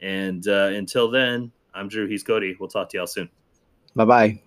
And 0.00 0.48
uh, 0.48 0.70
until 0.72 1.10
then, 1.10 1.52
I'm 1.74 1.86
Drew. 1.88 2.06
He's 2.06 2.22
Cody. 2.22 2.56
We'll 2.58 2.70
talk 2.70 2.88
to 2.88 2.96
y'all 2.96 3.06
soon. 3.06 3.28
Bye 3.94 4.06
bye. 4.06 4.40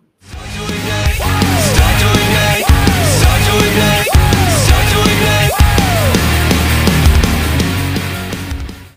Start 4.65 5.66